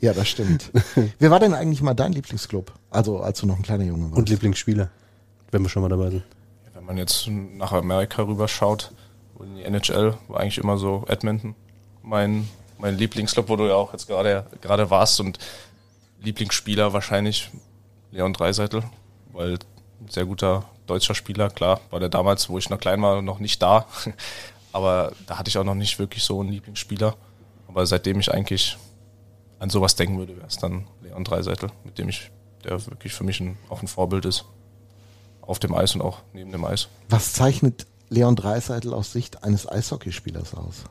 Ja, 0.00 0.14
das 0.14 0.28
stimmt. 0.28 0.70
Wer 1.18 1.30
war 1.30 1.40
denn 1.40 1.52
eigentlich 1.52 1.82
mal 1.82 1.92
dein 1.92 2.12
Lieblingsclub? 2.12 2.72
Also, 2.88 3.20
als 3.20 3.40
du 3.40 3.46
noch 3.46 3.56
ein 3.56 3.62
kleiner 3.62 3.84
Junge 3.84 4.04
warst. 4.04 4.16
Und 4.16 4.30
Lieblingsspieler, 4.30 4.88
wenn 5.50 5.60
wir 5.60 5.68
schon 5.68 5.82
mal 5.82 5.90
dabei 5.90 6.08
sind. 6.08 6.22
Wenn 6.72 6.86
man 6.86 6.96
jetzt 6.96 7.28
nach 7.28 7.72
Amerika 7.72 8.22
rüberschaut, 8.22 8.92
in 9.42 9.56
die 9.56 9.64
NHL, 9.64 10.14
war 10.28 10.40
eigentlich 10.40 10.58
immer 10.58 10.76
so 10.76 11.04
Edmonton. 11.08 11.54
Mein, 12.02 12.48
mein 12.78 12.96
Lieblingsclub, 12.96 13.48
wo 13.48 13.56
du 13.56 13.66
ja 13.66 13.74
auch 13.74 13.92
jetzt 13.92 14.06
gerade 14.06 14.46
gerade 14.60 14.90
warst 14.90 15.20
und 15.20 15.38
Lieblingsspieler 16.22 16.92
wahrscheinlich 16.92 17.50
Leon 18.10 18.32
Dreiseitel, 18.32 18.82
weil 19.32 19.58
ein 20.00 20.08
sehr 20.08 20.24
guter 20.24 20.64
deutscher 20.86 21.14
Spieler, 21.14 21.50
klar, 21.50 21.80
war 21.90 22.00
der 22.00 22.08
damals, 22.08 22.48
wo 22.48 22.58
ich 22.58 22.68
noch 22.68 22.80
klein 22.80 23.00
war, 23.02 23.22
noch 23.22 23.38
nicht 23.38 23.62
da, 23.62 23.86
aber 24.72 25.12
da 25.26 25.38
hatte 25.38 25.48
ich 25.48 25.58
auch 25.58 25.64
noch 25.64 25.74
nicht 25.74 25.98
wirklich 25.98 26.24
so 26.24 26.40
einen 26.40 26.50
Lieblingsspieler, 26.50 27.16
aber 27.68 27.86
seitdem 27.86 28.20
ich 28.20 28.32
eigentlich 28.32 28.76
an 29.58 29.70
sowas 29.70 29.94
denken 29.94 30.18
würde, 30.18 30.36
wäre 30.36 30.46
es 30.46 30.56
dann 30.56 30.86
Leon 31.02 31.24
Dreiseitel, 31.24 31.70
mit 31.84 31.98
dem 31.98 32.08
ich, 32.08 32.30
der 32.64 32.84
wirklich 32.86 33.12
für 33.12 33.24
mich 33.24 33.40
ein, 33.40 33.56
auch 33.68 33.82
ein 33.82 33.88
Vorbild 33.88 34.24
ist, 34.24 34.44
auf 35.42 35.58
dem 35.58 35.74
Eis 35.74 35.94
und 35.94 36.02
auch 36.02 36.18
neben 36.32 36.50
dem 36.50 36.64
Eis. 36.64 36.88
Was 37.08 37.32
zeichnet 37.32 37.86
Leon 38.10 38.36
Dreiseitel 38.36 38.92
aus 38.92 39.12
Sicht 39.12 39.44
eines 39.44 39.66
Eishockeyspielers 39.66 40.54
aus? 40.54 40.84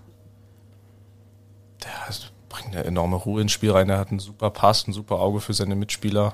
der 1.84 2.16
bringt 2.50 2.76
eine 2.76 2.84
enorme 2.84 3.16
Ruhe 3.16 3.42
ins 3.42 3.52
Spiel 3.52 3.72
rein. 3.72 3.88
Der 3.88 4.00
hat 4.00 4.10
einen 4.10 4.20
super 4.20 4.50
Pass, 4.50 4.88
ein 4.88 4.94
super 4.94 5.20
Auge 5.20 5.40
für 5.40 5.54
seine 5.54 5.76
Mitspieler. 5.76 6.34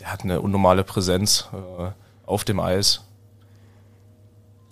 Der 0.00 0.12
hat 0.12 0.24
eine 0.24 0.40
unnormale 0.40 0.84
Präsenz 0.84 1.48
äh, 1.52 1.90
auf 2.26 2.44
dem 2.44 2.60
Eis. 2.60 3.04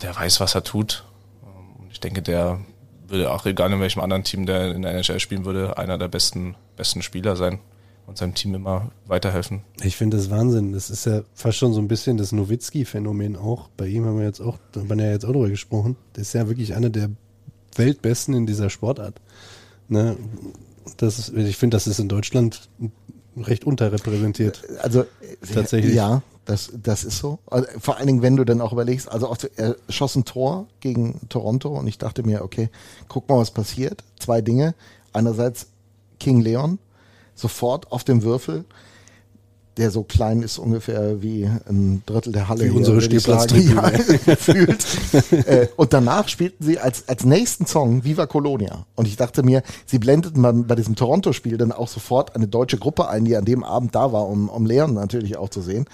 Der 0.03 0.15
weiß, 0.15 0.41
was 0.41 0.55
er 0.55 0.65
tut. 0.65 1.05
Und 1.43 1.91
ich 1.91 2.01
denke, 2.01 2.21
der 2.21 2.61
würde 3.07 3.31
auch 3.31 3.47
egal 3.47 3.73
in 3.73 3.81
welchem 3.81 4.01
anderen 4.01 4.25
Team, 4.25 4.47
der 4.47 4.75
in 4.75 4.83
der 4.83 4.93
NHL 4.93 5.21
spielen 5.21 5.45
würde, 5.45 5.79
einer 5.79 5.99
der 5.99 6.09
besten, 6.09 6.57
besten 6.77 7.03
Spieler 7.03 7.37
sein 7.37 7.61
und 8.07 8.19
seinem 8.19 8.35
Team 8.35 8.55
immer 8.55 8.91
weiterhelfen. 9.07 9.63
Ich 9.83 9.97
finde 9.97 10.17
das 10.17 10.31
Wahnsinn. 10.31 10.73
Das 10.73 10.91
ist 10.91 11.07
ja 11.07 11.23
fast 11.35 11.59
schon 11.59 11.73
so 11.73 11.81
ein 11.81 11.89
bisschen 11.89 12.17
das 12.17 12.33
Nowitzki-Phänomen 12.33 13.37
auch. 13.37 13.69
Bei 13.77 13.87
ihm 13.87 14.05
haben 14.05 14.19
wir 14.19 14.25
jetzt 14.25 14.41
auch, 14.41 14.59
da 14.73 14.81
haben 14.81 14.89
wir 14.89 15.05
ja 15.05 15.13
jetzt 15.13 15.25
auch 15.25 15.33
drüber 15.33 15.49
gesprochen. 15.49 15.97
Der 16.15 16.23
ist 16.23 16.33
ja 16.33 16.49
wirklich 16.49 16.75
einer 16.75 16.91
der 16.91 17.11
Weltbesten 17.77 18.35
in 18.35 18.47
dieser 18.47 18.71
Sportart. 18.71 19.21
Ne? 19.89 20.17
Das 20.97 21.19
ist, 21.19 21.35
ich 21.35 21.57
finde, 21.57 21.77
das 21.77 21.87
ist 21.87 21.99
in 21.99 22.09
Deutschland 22.09 22.69
recht 23.37 23.65
unterrepräsentiert. 23.65 24.63
Also 24.81 25.05
Tatsächlich. 25.53 25.95
Ja, 25.95 26.23
das, 26.45 26.73
das 26.83 27.05
ist 27.05 27.19
so. 27.19 27.39
Also, 27.47 27.67
vor 27.79 27.97
allen 27.97 28.07
Dingen, 28.07 28.23
wenn 28.23 28.37
du 28.37 28.45
dann 28.45 28.61
auch 28.61 28.73
überlegst, 28.73 29.11
also 29.11 29.29
auch, 29.29 29.37
er 29.57 29.77
schoss 29.89 30.15
ein 30.15 30.25
Tor 30.25 30.67
gegen 30.81 31.21
Toronto 31.29 31.71
und 31.71 31.87
ich 31.87 31.99
dachte 31.99 32.23
mir, 32.23 32.43
okay, 32.43 32.69
guck 33.09 33.29
mal, 33.29 33.39
was 33.39 33.51
passiert. 33.51 34.05
Zwei 34.19 34.41
Dinge. 34.43 34.75
Einerseits 35.13 35.69
King 36.21 36.41
Leon, 36.41 36.79
sofort 37.35 37.91
auf 37.93 38.05
dem 38.05 38.23
Würfel, 38.23 38.65
der 39.77 39.91
so 39.91 40.05
klein 40.05 40.43
ist 40.43 40.59
ungefähr 40.59 41.23
wie 41.23 41.51
ein 41.69 42.03
Drittel 42.07 42.33
der 42.33 42.49
Halle. 42.49 42.65
Wie 42.65 42.69
hier, 42.69 42.77
unsere. 42.77 43.01
Stehplatztribüne. 43.01 43.75
Ja, 43.75 44.35
gefühlt. 44.35 44.87
Äh, 45.47 45.69
und 45.77 45.93
danach 45.93 46.29
spielten 46.29 46.63
sie 46.63 46.79
als, 46.79 47.09
als 47.09 47.25
nächsten 47.25 47.67
Song 47.67 48.05
Viva 48.05 48.27
Colonia. 48.27 48.87
Und 48.95 49.09
ich 49.09 49.17
dachte 49.17 49.43
mir, 49.43 49.63
sie 49.87 49.99
blendeten 49.99 50.43
bei, 50.43 50.53
bei 50.53 50.75
diesem 50.77 50.95
Toronto-Spiel 50.95 51.57
dann 51.57 51.73
auch 51.73 51.89
sofort 51.89 52.37
eine 52.37 52.47
deutsche 52.47 52.79
Gruppe 52.79 53.09
ein, 53.09 53.25
die 53.25 53.37
an 53.37 53.45
dem 53.45 53.65
Abend 53.65 53.95
da 53.95 54.13
war, 54.13 54.29
um, 54.29 54.49
um 54.49 54.65
Leon 54.65 54.95
natürlich 54.95 55.37
auch 55.37 55.49
zu 55.49 55.61
sehen. 55.61 55.87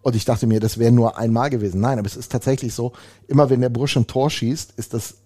Und 0.00 0.16
ich 0.16 0.24
dachte 0.24 0.46
mir, 0.46 0.60
das 0.60 0.78
wäre 0.78 0.92
nur 0.92 1.18
einmal 1.18 1.50
gewesen. 1.50 1.80
Nein, 1.80 1.98
aber 1.98 2.06
es 2.06 2.16
ist 2.16 2.32
tatsächlich 2.32 2.72
so, 2.74 2.92
immer 3.26 3.50
wenn 3.50 3.60
der 3.60 3.68
Bursch 3.68 3.96
ein 3.96 4.06
Tor 4.06 4.30
schießt, 4.30 4.74
ist 4.76 4.94
das 4.94 5.16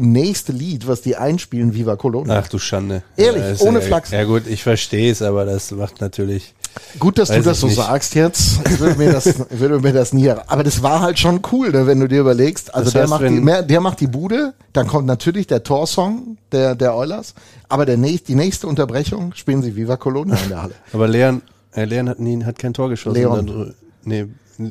nächste 0.00 0.52
Lied, 0.52 0.86
was 0.86 1.02
die 1.02 1.16
einspielen, 1.16 1.74
Viva 1.74 1.96
Colonia. 1.96 2.40
Ach 2.42 2.48
du 2.48 2.58
Schande. 2.58 3.02
Ehrlich, 3.16 3.60
ohne 3.60 3.80
ja, 3.80 3.84
Flachs. 3.84 4.10
Ja 4.10 4.24
gut, 4.24 4.46
ich 4.46 4.62
verstehe 4.62 5.12
es, 5.12 5.22
aber 5.22 5.44
das 5.44 5.70
macht 5.70 6.00
natürlich. 6.00 6.54
Gut, 6.98 7.18
dass 7.18 7.28
du 7.28 7.42
das 7.42 7.60
so 7.60 7.66
nicht. 7.66 7.76
sagst 7.76 8.14
jetzt. 8.14 8.60
Ich 8.68 8.78
würde 8.78 8.96
mir 8.96 9.12
das, 9.12 9.34
würde 9.50 9.80
mir 9.80 9.92
das 9.92 10.12
nie, 10.12 10.30
aber 10.30 10.62
das 10.62 10.82
war 10.82 11.00
halt 11.00 11.18
schon 11.18 11.40
cool, 11.52 11.70
ne, 11.70 11.86
wenn 11.86 11.98
du 12.00 12.08
dir 12.08 12.20
überlegst. 12.20 12.72
Also 12.74 12.86
Das 12.86 12.92
der 12.92 13.02
heißt, 13.02 13.10
macht 13.10 13.22
die, 13.24 13.30
mehr, 13.30 13.62
der 13.62 13.80
macht 13.80 14.00
die 14.00 14.06
Bude, 14.06 14.54
dann 14.72 14.86
kommt 14.86 15.06
natürlich 15.06 15.46
der 15.46 15.62
Torsong 15.62 16.36
der, 16.52 16.74
der 16.74 16.94
Oilers, 16.94 17.34
aber 17.68 17.86
der 17.86 17.96
nächst, 17.96 18.28
die 18.28 18.34
nächste 18.34 18.66
Unterbrechung 18.66 19.32
spielen 19.34 19.62
sie 19.62 19.74
Viva 19.74 19.96
Colonia 19.96 20.36
in 20.36 20.48
der 20.48 20.62
Halle. 20.62 20.74
Aber 20.92 21.08
Leon, 21.08 21.42
äh, 21.74 21.84
Leon 21.84 22.08
hat, 22.08 22.20
nie, 22.20 22.44
hat 22.44 22.58
kein 22.58 22.72
Tor 22.72 22.88
geschossen. 22.88 23.16
Leon. 23.20 23.46
Dann, 23.46 23.74
nee, 24.04 24.26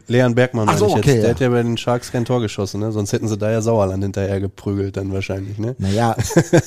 Leon 0.07 0.35
Bergmann 0.35 0.65
meine 0.65 0.77
so, 0.77 0.87
ich 0.87 0.95
jetzt. 0.95 1.05
okay, 1.05 1.15
Der 1.15 1.23
ja. 1.23 1.29
hat 1.31 1.39
ja 1.39 1.49
bei 1.49 1.63
den 1.63 1.77
Sharks 1.77 2.11
kein 2.11 2.25
Tor 2.25 2.41
geschossen, 2.41 2.79
ne? 2.79 2.91
Sonst 2.91 3.13
hätten 3.13 3.27
sie 3.27 3.37
da 3.37 3.49
ja 3.51 3.61
Sauerland 3.61 4.03
hinterher 4.03 4.39
geprügelt 4.39 4.97
dann 4.97 5.11
wahrscheinlich, 5.13 5.57
ne? 5.57 5.75
Naja, 5.79 6.15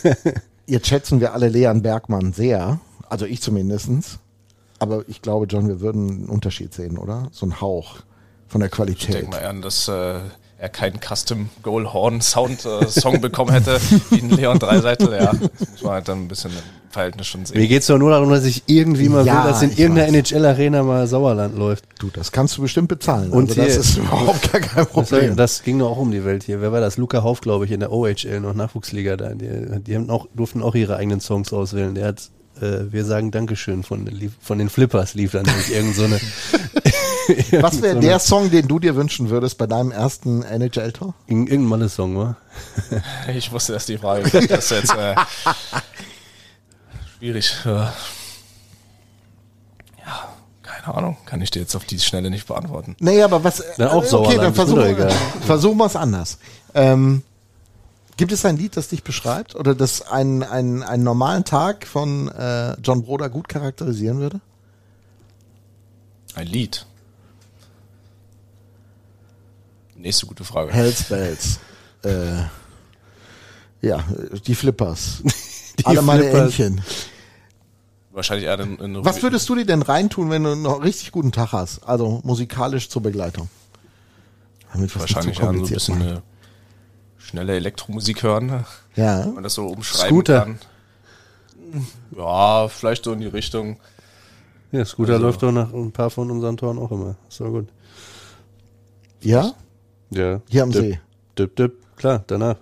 jetzt 0.67 0.87
schätzen 0.89 1.21
wir 1.21 1.33
alle 1.33 1.49
Leon 1.49 1.83
Bergmann 1.83 2.33
sehr, 2.33 2.81
also 3.09 3.27
ich 3.27 3.41
zumindestens. 3.43 4.19
Aber 4.79 5.05
ich 5.09 5.23
glaube, 5.23 5.47
John, 5.47 5.69
wir 5.69 5.81
würden 5.81 6.11
einen 6.11 6.29
Unterschied 6.29 6.75
sehen, 6.75 6.99
oder? 6.99 7.29
So 7.31 7.47
ein 7.47 7.61
Hauch 7.61 7.99
von 8.49 8.61
der 8.61 8.69
Ich 8.69 8.75
Qualität. 8.75 9.15
denke 9.15 9.31
mal 9.31 9.45
an, 9.45 9.63
dass 9.63 9.87
äh, 9.87 10.19
er 10.63 10.69
keinen 10.69 11.01
Custom 11.01 11.49
Goal 11.65 11.93
Horn 11.93 12.21
Sound 12.21 12.65
äh, 12.65 12.87
Song 12.89 13.21
bekommen 13.21 13.51
hätte, 13.53 13.81
wie 14.11 14.21
ein 14.23 14.31
Leon 14.31 14.61
Dreiseitel. 14.61 15.13
Ja, 15.13 15.33
das 15.59 15.71
muss 15.71 15.83
man 15.83 15.93
halt 15.95 16.07
dann 16.09 16.23
ein 16.23 16.29
bisschen 16.29 16.53
im 16.53 16.59
Verhältnis 16.91 17.27
schon 17.27 17.41
Mir 17.41 17.47
sehen. 17.49 17.69
geht's 17.69 17.89
doch 17.89 17.99
nur 17.99 18.11
darum, 18.13 18.31
dass 18.31 18.45
ich 18.45 18.63
irgendwie 18.67 19.09
mal 19.09 19.27
Ja, 19.27 19.43
will, 19.45 19.51
dass 19.51 19.63
in 19.63 19.73
irgendeiner. 19.77 20.17
NHL-Arena 20.17 20.85
mal 20.85 21.07
Sauerland 21.09 21.59
läuft. 21.59 21.85
Du, 21.99 22.11
das 22.13 22.31
kannst 22.31 22.57
du 22.57 22.63
bestimmt 22.63 22.87
bezahlen. 22.87 23.31
Und 23.31 23.51
also 23.51 23.61
das 23.61 23.73
hier- 23.73 23.81
ist 23.81 23.97
überhaupt 23.97 24.53
gar 24.53 24.61
kein 24.61 24.85
Das, 24.85 24.93
Problem. 24.93 25.37
das 25.37 25.63
ging 25.65 25.81
doch 25.81 25.91
auch 25.91 25.99
um 25.99 26.13
die 26.13 26.25
Welt 26.25 26.45
hier. 26.45 26.61
Wer 26.61 26.71
war 26.71 26.81
das? 26.81 26.97
Luca 26.97 27.25
Hauf, 27.25 27.41
glaube 27.41 27.65
ich, 27.65 27.73
in 27.73 27.81
der 27.81 27.91
OHL, 27.91 28.39
noch 28.41 28.55
Nachwuchsliga 28.55 29.17
da. 29.17 29.35
Die, 29.35 29.49
die 29.83 29.97
haben 29.97 30.11
auch, 30.11 30.29
durften 30.37 30.63
auch 30.63 30.77
ihre 30.77 30.95
eigenen 30.97 31.21
Songs 31.21 31.53
auswählen. 31.53 31.97
Der 31.97 32.07
hat 32.07 32.31
äh, 32.61 32.93
Wir 32.93 33.05
sagen 33.05 33.33
Dankeschön 33.33 33.83
von, 33.83 34.09
von 34.41 34.59
den 34.59 34.69
Flippers 34.69 35.15
lief 35.15 35.33
dann 35.33 35.45
nämlich 35.45 35.75
irgend 35.75 35.97
so 35.97 36.05
eine. 36.05 36.21
Was 37.61 37.81
wäre 37.83 37.99
der 38.01 38.19
Song, 38.19 38.51
den 38.51 38.67
du 38.69 38.79
dir 38.79 38.97
wünschen 38.97 39.31
würdest 39.31 39.59
bei 39.59 39.67
deinem 39.67 39.91
ersten 39.93 40.43
NHL-Tor? 40.43 41.15
Irgend- 41.27 41.49
Irgendein 41.51 41.69
Malle-Song, 41.69 42.17
war? 42.17 42.37
Ich 43.35 43.51
wusste, 43.53 43.73
dass 43.75 43.87
die 43.87 43.99
Frage. 43.99 44.23
Das 44.47 44.65
ist 44.65 44.71
jetzt 44.71 44.95
äh, 44.95 45.15
schwierig. 47.19 47.53
Äh, 47.65 47.69
ja, 47.69 47.93
keine 50.63 50.95
Ahnung. 50.97 51.17
Kann 51.27 51.41
ich 51.41 51.51
dir 51.51 51.61
jetzt 51.61 51.75
auf 51.75 51.85
die 51.85 51.99
Schnelle 51.99 52.31
nicht 52.31 52.47
beantworten. 52.47 52.97
Nee, 53.01 53.23
aber 53.23 53.43
was. 53.45 53.63
Dann 53.77 53.89
auch 53.89 54.05
äh, 54.05 54.07
Sauerland, 54.07 54.39
dann 54.39 54.53
ist 54.53 54.59
mir 54.59 54.67
versuchen 54.67 55.43
versuchen 55.47 55.79
wir 55.79 55.87
es 55.87 55.97
anders. 55.97 56.39
Ähm, 56.75 57.23
gibt 58.17 58.33
es 58.33 58.45
ein 58.45 58.57
Lied, 58.57 58.77
das 58.77 58.89
dich 58.89 59.03
beschreibt 59.03 59.55
oder 59.55 59.75
das 59.75 60.03
einen, 60.03 60.43
einen, 60.43 60.83
einen 60.83 61.03
normalen 61.05 61.45
Tag 61.45 61.87
von 61.87 62.29
äh, 62.29 62.75
John 62.83 63.03
Broder 63.05 63.29
gut 63.31 63.49
charakterisieren 63.49 64.19
würde? 64.19 64.41
Ein 66.35 66.47
Lied. 66.47 66.87
Nächste 70.03 70.27
gute 70.27 70.43
Frage. 70.43 70.73
Hells 70.73 71.05
Bells. 71.05 71.61
äh, 72.03 72.43
ja, 73.81 74.05
die 74.47 74.55
Flippers. 74.57 75.23
Alle 75.85 76.03
meine 76.03 76.23
Flippers. 76.25 76.59
Entchen. 76.59 76.83
Wahrscheinlich 78.11 78.47
eher 78.47 78.59
in, 78.59 78.77
in 78.79 79.05
Was 79.05 79.23
würdest 79.23 79.49
du 79.49 79.55
dir 79.55 79.65
denn 79.65 79.81
reintun, 79.81 80.29
wenn 80.29 80.43
du 80.43 80.51
einen 80.53 80.67
richtig 80.67 81.13
guten 81.13 81.31
Tag 81.33 81.53
hast? 81.53 81.85
Also 81.85 82.21
musikalisch 82.25 82.91
zur 82.91 83.01
Begleitung. 83.03 83.49
Damit 84.73 84.99
wahrscheinlich 84.99 85.37
so 85.37 85.43
ein 85.43 85.47
kompliziert 85.49 85.79
bisschen 85.79 85.99
machen. 85.99 86.09
eine 86.11 86.23
schnelle 87.19 87.55
Elektromusik 87.55 88.23
hören, 88.25 88.47
ne? 88.47 88.65
Ja. 88.97 89.25
wenn 89.25 89.35
man 89.35 89.45
das 89.45 89.55
so 89.55 89.67
umschreiben 89.69 90.09
Scooter. 90.09 90.41
kann. 90.41 90.59
Ja, 92.17 92.69
vielleicht 92.69 93.05
so 93.05 93.13
in 93.13 93.21
die 93.21 93.29
Richtung. 93.29 93.79
Ja, 94.73 94.85
Scooter 94.85 95.13
Also- 95.15 95.27
läuft 95.27 95.43
doch 95.43 95.53
nach 95.53 95.73
ein 95.73 95.93
paar 95.93 96.11
von 96.11 96.29
unseren 96.31 96.57
Toren 96.57 96.79
auch 96.79 96.91
immer. 96.91 97.15
Ist 97.29 97.41
doch 97.41 97.51
gut. 97.51 97.69
Ja? 99.21 99.55
Ja. 100.15 100.41
Hier 100.49 100.63
am 100.63 100.71
Dip, 100.71 100.81
See. 100.83 101.01
Dip, 101.39 101.57
dip, 101.57 101.73
klar, 101.97 102.25
danach. 102.27 102.57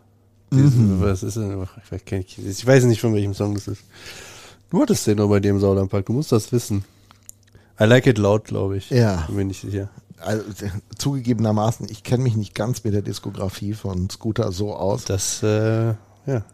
Mhm. 0.51 0.97
Was 1.01 1.23
ist 1.23 1.37
denn? 1.37 1.51
Ich, 1.53 1.93
weiß- 1.93 2.01
ich, 2.37 2.49
ich 2.59 2.67
nicht, 2.87 3.01
von 3.01 3.15
welchem 3.15 3.35
Song 3.35 3.55
das 3.55 3.69
ist. 3.69 3.83
Du 4.71 4.81
hattest 4.83 5.07
den 5.07 5.19
noch 5.19 5.29
bei 5.29 5.41
im 5.55 5.61
Sauerlandpark, 5.61 6.07
du 6.07 6.13
musst 6.13 6.33
das 6.33 6.51
wissen. 6.53 6.85
I 7.81 7.85
like 7.85 8.07
it 8.07 8.19
loud, 8.19 8.45
glaube 8.45 8.77
ich. 8.77 8.91
Ja. 8.91 9.25
Bin 9.27 9.37
mir 9.37 9.45
nicht 9.47 9.61
sicher. 9.61 9.89
also, 10.19 10.45
zugegebenermaßen, 10.99 11.87
ich 11.91 12.03
kenne 12.03 12.23
mich 12.23 12.37
nicht 12.37 12.55
ganz 12.55 12.85
mit 12.85 12.95
der 12.95 13.03
Diskografie 13.03 13.73
von 13.75 14.11
Scooter 14.11 14.53
so 14.53 14.75
aus, 14.75 15.05
Das, 15.05 15.43
äh, 15.43 15.95
ja. 16.27 16.45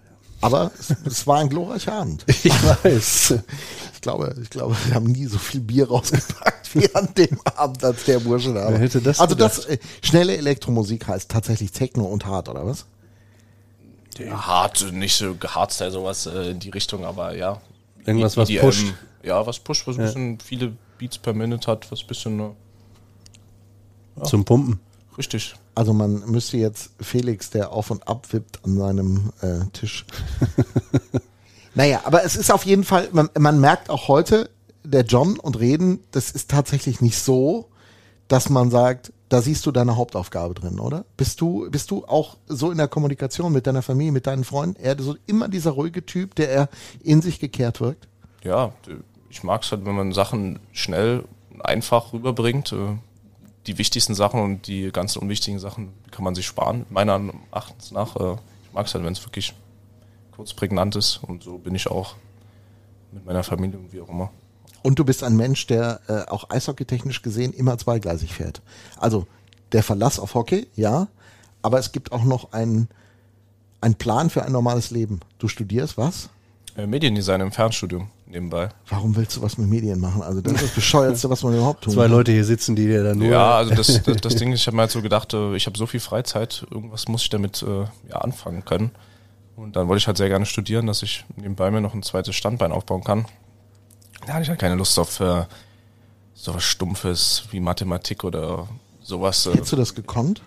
Aber 0.41 0.70
es, 0.78 0.95
es 1.05 1.26
war 1.26 1.39
ein 1.39 1.49
glorreicher 1.49 1.93
Abend. 1.93 2.24
Ich 2.45 2.84
weiß. 2.84 3.34
Ich 3.95 4.01
glaube, 4.01 4.37
ich 4.41 4.51
glaube, 4.51 4.76
wir 4.87 4.95
haben 4.95 5.07
nie 5.07 5.26
so 5.26 5.39
viel 5.39 5.61
Bier 5.61 5.89
rausgepackt 5.89 6.74
wie 6.74 6.95
an 6.95 7.09
dem 7.16 7.41
Abend, 7.57 7.82
als 7.82 8.05
der 8.05 8.20
Bursche 8.20 8.53
da 8.55 8.66
war. 8.66 8.78
Hätte 8.78 9.01
das 9.01 9.18
also 9.18 9.34
gedacht? 9.34 9.59
das 9.59 9.64
äh, 9.66 9.78
schnelle 10.03 10.37
Elektromusik 10.37 11.09
heißt 11.09 11.30
tatsächlich 11.30 11.72
Techno 11.72 12.05
und 12.05 12.24
Hard, 12.26 12.49
oder 12.49 12.64
was? 12.66 12.87
Hart, 14.24 14.93
nicht 14.93 15.16
so 15.16 15.37
Hardstyle, 15.43 15.91
sowas 15.91 16.26
äh, 16.26 16.51
in 16.51 16.61
die 16.61 16.70
Richtung, 16.70 17.05
aber 17.05 17.34
ja. 17.34 17.61
Irgendwas, 18.05 18.37
was 18.37 18.49
EDM, 18.49 18.61
pusht. 18.61 18.87
Ja, 19.22 19.45
was 19.47 19.59
pusht, 19.59 19.87
was 19.87 19.99
ein 19.99 20.05
bisschen 20.05 20.39
viele 20.41 20.72
Beats 20.99 21.18
per 21.18 21.34
Minute 21.34 21.70
hat, 21.70 21.91
was 21.91 22.03
ein 22.03 22.07
bisschen, 22.07 22.41
äh, 22.41 24.22
Zum 24.24 24.45
Pumpen. 24.45 24.78
richtig. 25.18 25.57
Also 25.77 25.93
man 25.93 26.24
müsste 26.27 26.57
jetzt 26.57 26.93
Felix, 27.01 27.51
der 27.51 27.70
auf 27.70 27.91
und 27.91 28.09
ab 28.09 28.33
wippt 28.33 28.64
an 28.64 28.79
seinem 28.79 29.31
äh, 29.43 29.66
Tisch. 29.74 30.07
naja, 31.74 32.01
aber 32.05 32.24
es 32.24 32.35
ist 32.35 32.51
auf 32.51 32.64
jeden 32.64 32.83
Fall, 32.83 33.11
man, 33.12 33.29
man 33.39 33.61
merkt 33.61 33.91
auch 33.91 34.09
heute, 34.09 34.49
der 34.85 35.03
John 35.03 35.39
und 35.39 35.61
Reden, 35.61 36.01
das 36.12 36.31
ist 36.31 36.51
tatsächlich 36.51 37.03
nicht 37.03 37.18
so, 37.18 37.68
dass 38.27 38.49
man 38.49 38.70
sagt, 38.70 39.12
da 39.29 39.43
siehst 39.43 39.66
du 39.66 39.70
deine 39.70 39.97
Hauptaufgabe 39.97 40.55
drin, 40.55 40.81
oder? 40.81 41.05
Bist 41.18 41.43
du, 41.43 41.70
bist 41.70 41.91
du 41.91 42.07
auch 42.07 42.39
so 42.47 42.70
in 42.70 42.79
der 42.79 42.89
Kommunikation 42.89 43.53
mit 43.53 43.66
deiner 43.66 43.83
Familie, 43.83 44.12
mit 44.12 44.27
deinen 44.27 44.45
Freunden, 44.45 44.81
eher 44.81 44.97
so 44.99 45.14
immer 45.27 45.49
dieser 45.49 45.72
ruhige 45.72 46.07
Typ, 46.07 46.37
der 46.37 46.49
eher 46.49 46.68
in 47.03 47.20
sich 47.20 47.39
gekehrt 47.39 47.83
wirkt? 47.83 48.09
Ja, 48.45 48.72
ich 49.29 49.43
mag 49.43 49.62
es 49.62 49.72
halt, 49.72 49.85
wenn 49.85 49.95
man 49.95 50.12
Sachen 50.12 50.59
schnell 50.72 51.24
und 51.53 51.62
einfach 51.62 52.14
rüberbringt. 52.14 52.72
Die 53.66 53.78
wichtigsten 53.78 54.14
Sachen 54.14 54.40
und 54.40 54.66
die 54.66 54.90
ganzen 54.92 55.20
unwichtigen 55.20 55.58
Sachen 55.58 55.92
kann 56.10 56.24
man 56.24 56.34
sich 56.34 56.46
sparen, 56.46 56.86
meiner 56.90 57.20
Erachtens 57.50 57.90
nach. 57.90 58.16
Äh, 58.16 58.36
Ich 58.64 58.72
mag 58.72 58.86
es 58.86 58.94
halt, 58.94 59.04
wenn 59.04 59.12
es 59.12 59.24
wirklich 59.24 59.54
kurz 60.34 60.54
prägnant 60.54 60.96
ist 60.96 61.20
und 61.22 61.42
so 61.42 61.58
bin 61.58 61.74
ich 61.74 61.88
auch 61.88 62.14
mit 63.12 63.24
meiner 63.24 63.42
Familie 63.42 63.78
und 63.78 63.92
wie 63.92 64.00
auch 64.00 64.08
immer. 64.08 64.30
Und 64.82 64.98
du 64.98 65.04
bist 65.04 65.24
ein 65.24 65.36
Mensch, 65.36 65.66
der 65.66 66.00
äh, 66.06 66.30
auch 66.30 66.50
eishockeytechnisch 66.50 67.22
gesehen 67.22 67.52
immer 67.52 67.76
zweigleisig 67.78 68.32
fährt. 68.32 68.62
Also 68.98 69.26
der 69.72 69.82
Verlass 69.82 70.20
auf 70.20 70.34
Hockey, 70.34 70.68
ja, 70.76 71.08
aber 71.62 71.78
es 71.78 71.90
gibt 71.90 72.12
auch 72.12 72.22
noch 72.22 72.52
einen, 72.52 72.88
einen 73.80 73.96
Plan 73.96 74.30
für 74.30 74.44
ein 74.44 74.52
normales 74.52 74.90
Leben. 74.90 75.20
Du 75.38 75.48
studierst 75.48 75.98
was? 75.98 76.28
Äh, 76.76 76.86
Mediendesign 76.86 77.40
im 77.40 77.50
Fernstudium 77.50 78.10
nebenbei. 78.27 78.68
Warum 78.89 79.16
willst 79.16 79.37
du 79.37 79.43
was 79.43 79.59
mit 79.59 79.68
Medien 79.68 80.01
machen? 80.01 80.22
Also 80.22 80.41
das 80.41 80.55
ist 80.55 80.62
das 80.62 80.70
Bescheuertste, 80.70 81.31
was 81.31 81.43
man 81.43 81.55
überhaupt 81.55 81.85
tun 81.85 81.93
Zwei 81.93 82.03
kann. 82.03 82.12
Leute 82.12 82.33
hier 82.33 82.45
sitzen, 82.45 82.77
die 82.77 82.87
dir 82.87 83.03
da 83.03 83.14
nur. 83.14 83.29
Ja, 83.29 83.57
also 83.57 83.74
das, 83.74 84.03
das, 84.03 84.16
das 84.16 84.37
Ding 84.37 84.53
ist, 84.53 84.61
ich 84.61 84.66
habe 84.66 84.77
mir 84.77 84.83
halt 84.83 84.91
so 84.91 85.03
gedacht, 85.03 85.33
äh, 85.35 85.55
ich 85.57 85.66
habe 85.66 85.79
so 85.79 85.87
viel 85.87 86.01
Freizeit, 86.01 86.66
irgendwas 86.70 87.09
muss 87.09 87.22
ich 87.22 87.31
damit 87.31 87.62
äh, 87.62 87.85
ja, 88.11 88.16
anfangen 88.16 88.64
können. 88.64 88.91
Und 89.57 89.77
dann 89.77 89.89
wollte 89.89 89.99
ich 89.99 90.07
halt 90.07 90.18
sehr 90.18 90.29
gerne 90.29 90.45
studieren, 90.47 90.87
dass 90.87 91.03
ich 91.03 91.24
nebenbei 91.37 91.70
mir 91.70 91.81
noch 91.81 91.95
ein 91.95 92.03
zweites 92.03 92.37
Standbein 92.37 92.72
aufbauen 92.72 93.03
kann. 93.03 93.27
Da 94.27 94.35
hatte 94.35 94.43
ich 94.43 94.49
halt 94.49 94.59
keine 94.59 94.74
Lust 94.74 94.99
auf 94.99 95.20
äh, 95.20 95.45
sowas 96.35 96.62
Stumpfes 96.62 97.45
wie 97.51 97.61
Mathematik 97.61 98.24
oder 98.24 98.68
sowas. 99.03 99.47
Äh, 99.47 99.53
Hättest 99.53 99.72
du 99.72 99.77
das 99.77 99.95
gekonnt? 99.95 100.43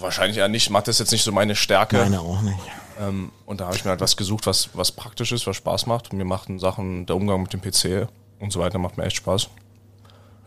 wahrscheinlich 0.00 0.38
eher 0.38 0.48
nicht. 0.48 0.70
Mathe 0.70 0.90
ist 0.90 0.98
jetzt 0.98 1.12
nicht 1.12 1.22
so 1.22 1.32
meine 1.32 1.54
Stärke. 1.54 1.98
Meine 1.98 2.20
auch 2.20 2.40
nicht. 2.42 2.58
Ähm, 3.00 3.30
und 3.46 3.60
da 3.60 3.66
habe 3.66 3.76
ich 3.76 3.84
mir 3.84 3.90
halt 3.90 4.00
was 4.00 4.16
gesucht, 4.16 4.46
was, 4.46 4.70
was 4.74 4.92
praktisch 4.92 5.32
ist, 5.32 5.46
was 5.46 5.56
Spaß 5.56 5.86
macht. 5.86 6.10
Und 6.10 6.18
mir 6.18 6.24
machten 6.24 6.58
Sachen, 6.58 7.06
der 7.06 7.16
Umgang 7.16 7.42
mit 7.42 7.52
dem 7.52 7.60
PC 7.60 8.08
und 8.40 8.52
so 8.52 8.60
weiter 8.60 8.78
macht 8.78 8.96
mir 8.96 9.04
echt 9.04 9.16
Spaß. 9.16 9.48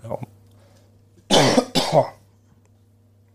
Ja. 0.04 0.18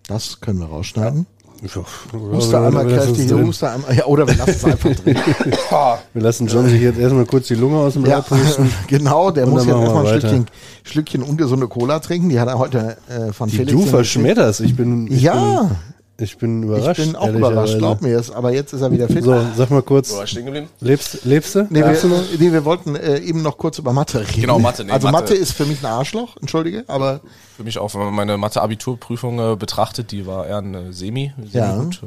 Das 0.08 0.40
können 0.40 0.60
wir 0.60 0.66
rausschneiden. 0.66 1.26
Ja, 1.62 1.82
Huste 2.12 2.60
einmal 2.60 2.86
kräftig. 2.86 3.32
Huste 3.32 3.70
einmal, 3.70 3.96
ja, 3.96 4.04
oder 4.04 4.26
wir 4.26 4.34
lassen 4.34 4.50
es 4.50 4.64
einfach 4.64 4.94
drin. 4.94 5.16
wir 6.12 6.22
lassen 6.22 6.46
John 6.48 6.68
sich 6.68 6.82
jetzt 6.82 6.98
erstmal 6.98 7.24
kurz 7.24 7.48
die 7.48 7.54
Lunge 7.54 7.78
aus 7.78 7.94
dem 7.94 8.04
Ja, 8.04 8.16
Leib 8.16 8.28
pusten. 8.28 8.70
genau, 8.88 9.30
der 9.30 9.46
muss 9.46 9.64
jetzt 9.64 9.74
erstmal 9.74 10.06
ein 10.06 10.12
weiter. 10.12 10.20
Schlückchen, 10.28 10.46
Schlückchen 10.84 11.22
ungesunde 11.22 11.66
Cola 11.66 11.98
trinken. 12.00 12.28
Die 12.28 12.38
hat 12.38 12.48
er 12.48 12.58
heute 12.58 12.98
äh, 13.08 13.32
von 13.32 13.48
Die 13.48 13.56
Felix. 13.56 13.72
du 13.72 13.86
verschmetterst. 13.86 14.60
Ich 14.60 14.76
bin, 14.76 15.10
ich 15.10 15.22
Ja, 15.22 15.62
bin, 15.62 15.76
ich 16.18 16.38
bin 16.38 16.62
überrascht. 16.62 16.98
ich 16.98 17.06
bin 17.06 17.16
auch 17.16 17.28
überrascht, 17.28 17.76
glaub 17.78 18.00
mir 18.00 18.18
es. 18.18 18.30
Aber 18.30 18.52
jetzt 18.52 18.72
ist 18.72 18.80
er 18.80 18.90
wieder 18.90 19.06
fit. 19.08 19.22
So, 19.22 19.38
sag 19.54 19.70
mal 19.70 19.82
kurz, 19.82 20.12
Wo 20.12 20.16
war 20.16 20.24
ich 20.24 20.30
stehen 20.30 20.46
geblieben? 20.46 20.68
lebst, 20.80 21.24
lebst 21.24 21.54
du? 21.54 21.66
Nee, 21.68 21.80
noch? 21.80 21.88
wir, 21.88 22.24
nee, 22.38 22.52
wir 22.52 22.64
wollten 22.64 22.96
äh, 22.96 23.18
eben 23.18 23.42
noch 23.42 23.58
kurz 23.58 23.78
über 23.78 23.92
Mathe 23.92 24.20
reden. 24.20 24.40
Genau, 24.40 24.58
Mathe, 24.58 24.84
nee, 24.84 24.92
also 24.92 25.08
Mathe. 25.08 25.32
Mathe. 25.32 25.34
ist 25.34 25.52
für 25.52 25.66
mich 25.66 25.80
ein 25.82 25.86
Arschloch, 25.86 26.36
entschuldige, 26.40 26.84
aber 26.88 27.20
Für 27.56 27.64
mich 27.64 27.78
auch, 27.78 27.92
wenn 27.94 28.00
man 28.00 28.14
meine 28.14 28.38
Mathe-Abiturprüfung 28.38 29.38
äh, 29.52 29.56
betrachtet, 29.56 30.10
die 30.10 30.26
war 30.26 30.46
eher 30.46 30.58
eine 30.58 30.92
Semi. 30.92 31.32
Semi 31.36 31.50
Ja. 31.52 31.76
gut, 31.76 32.00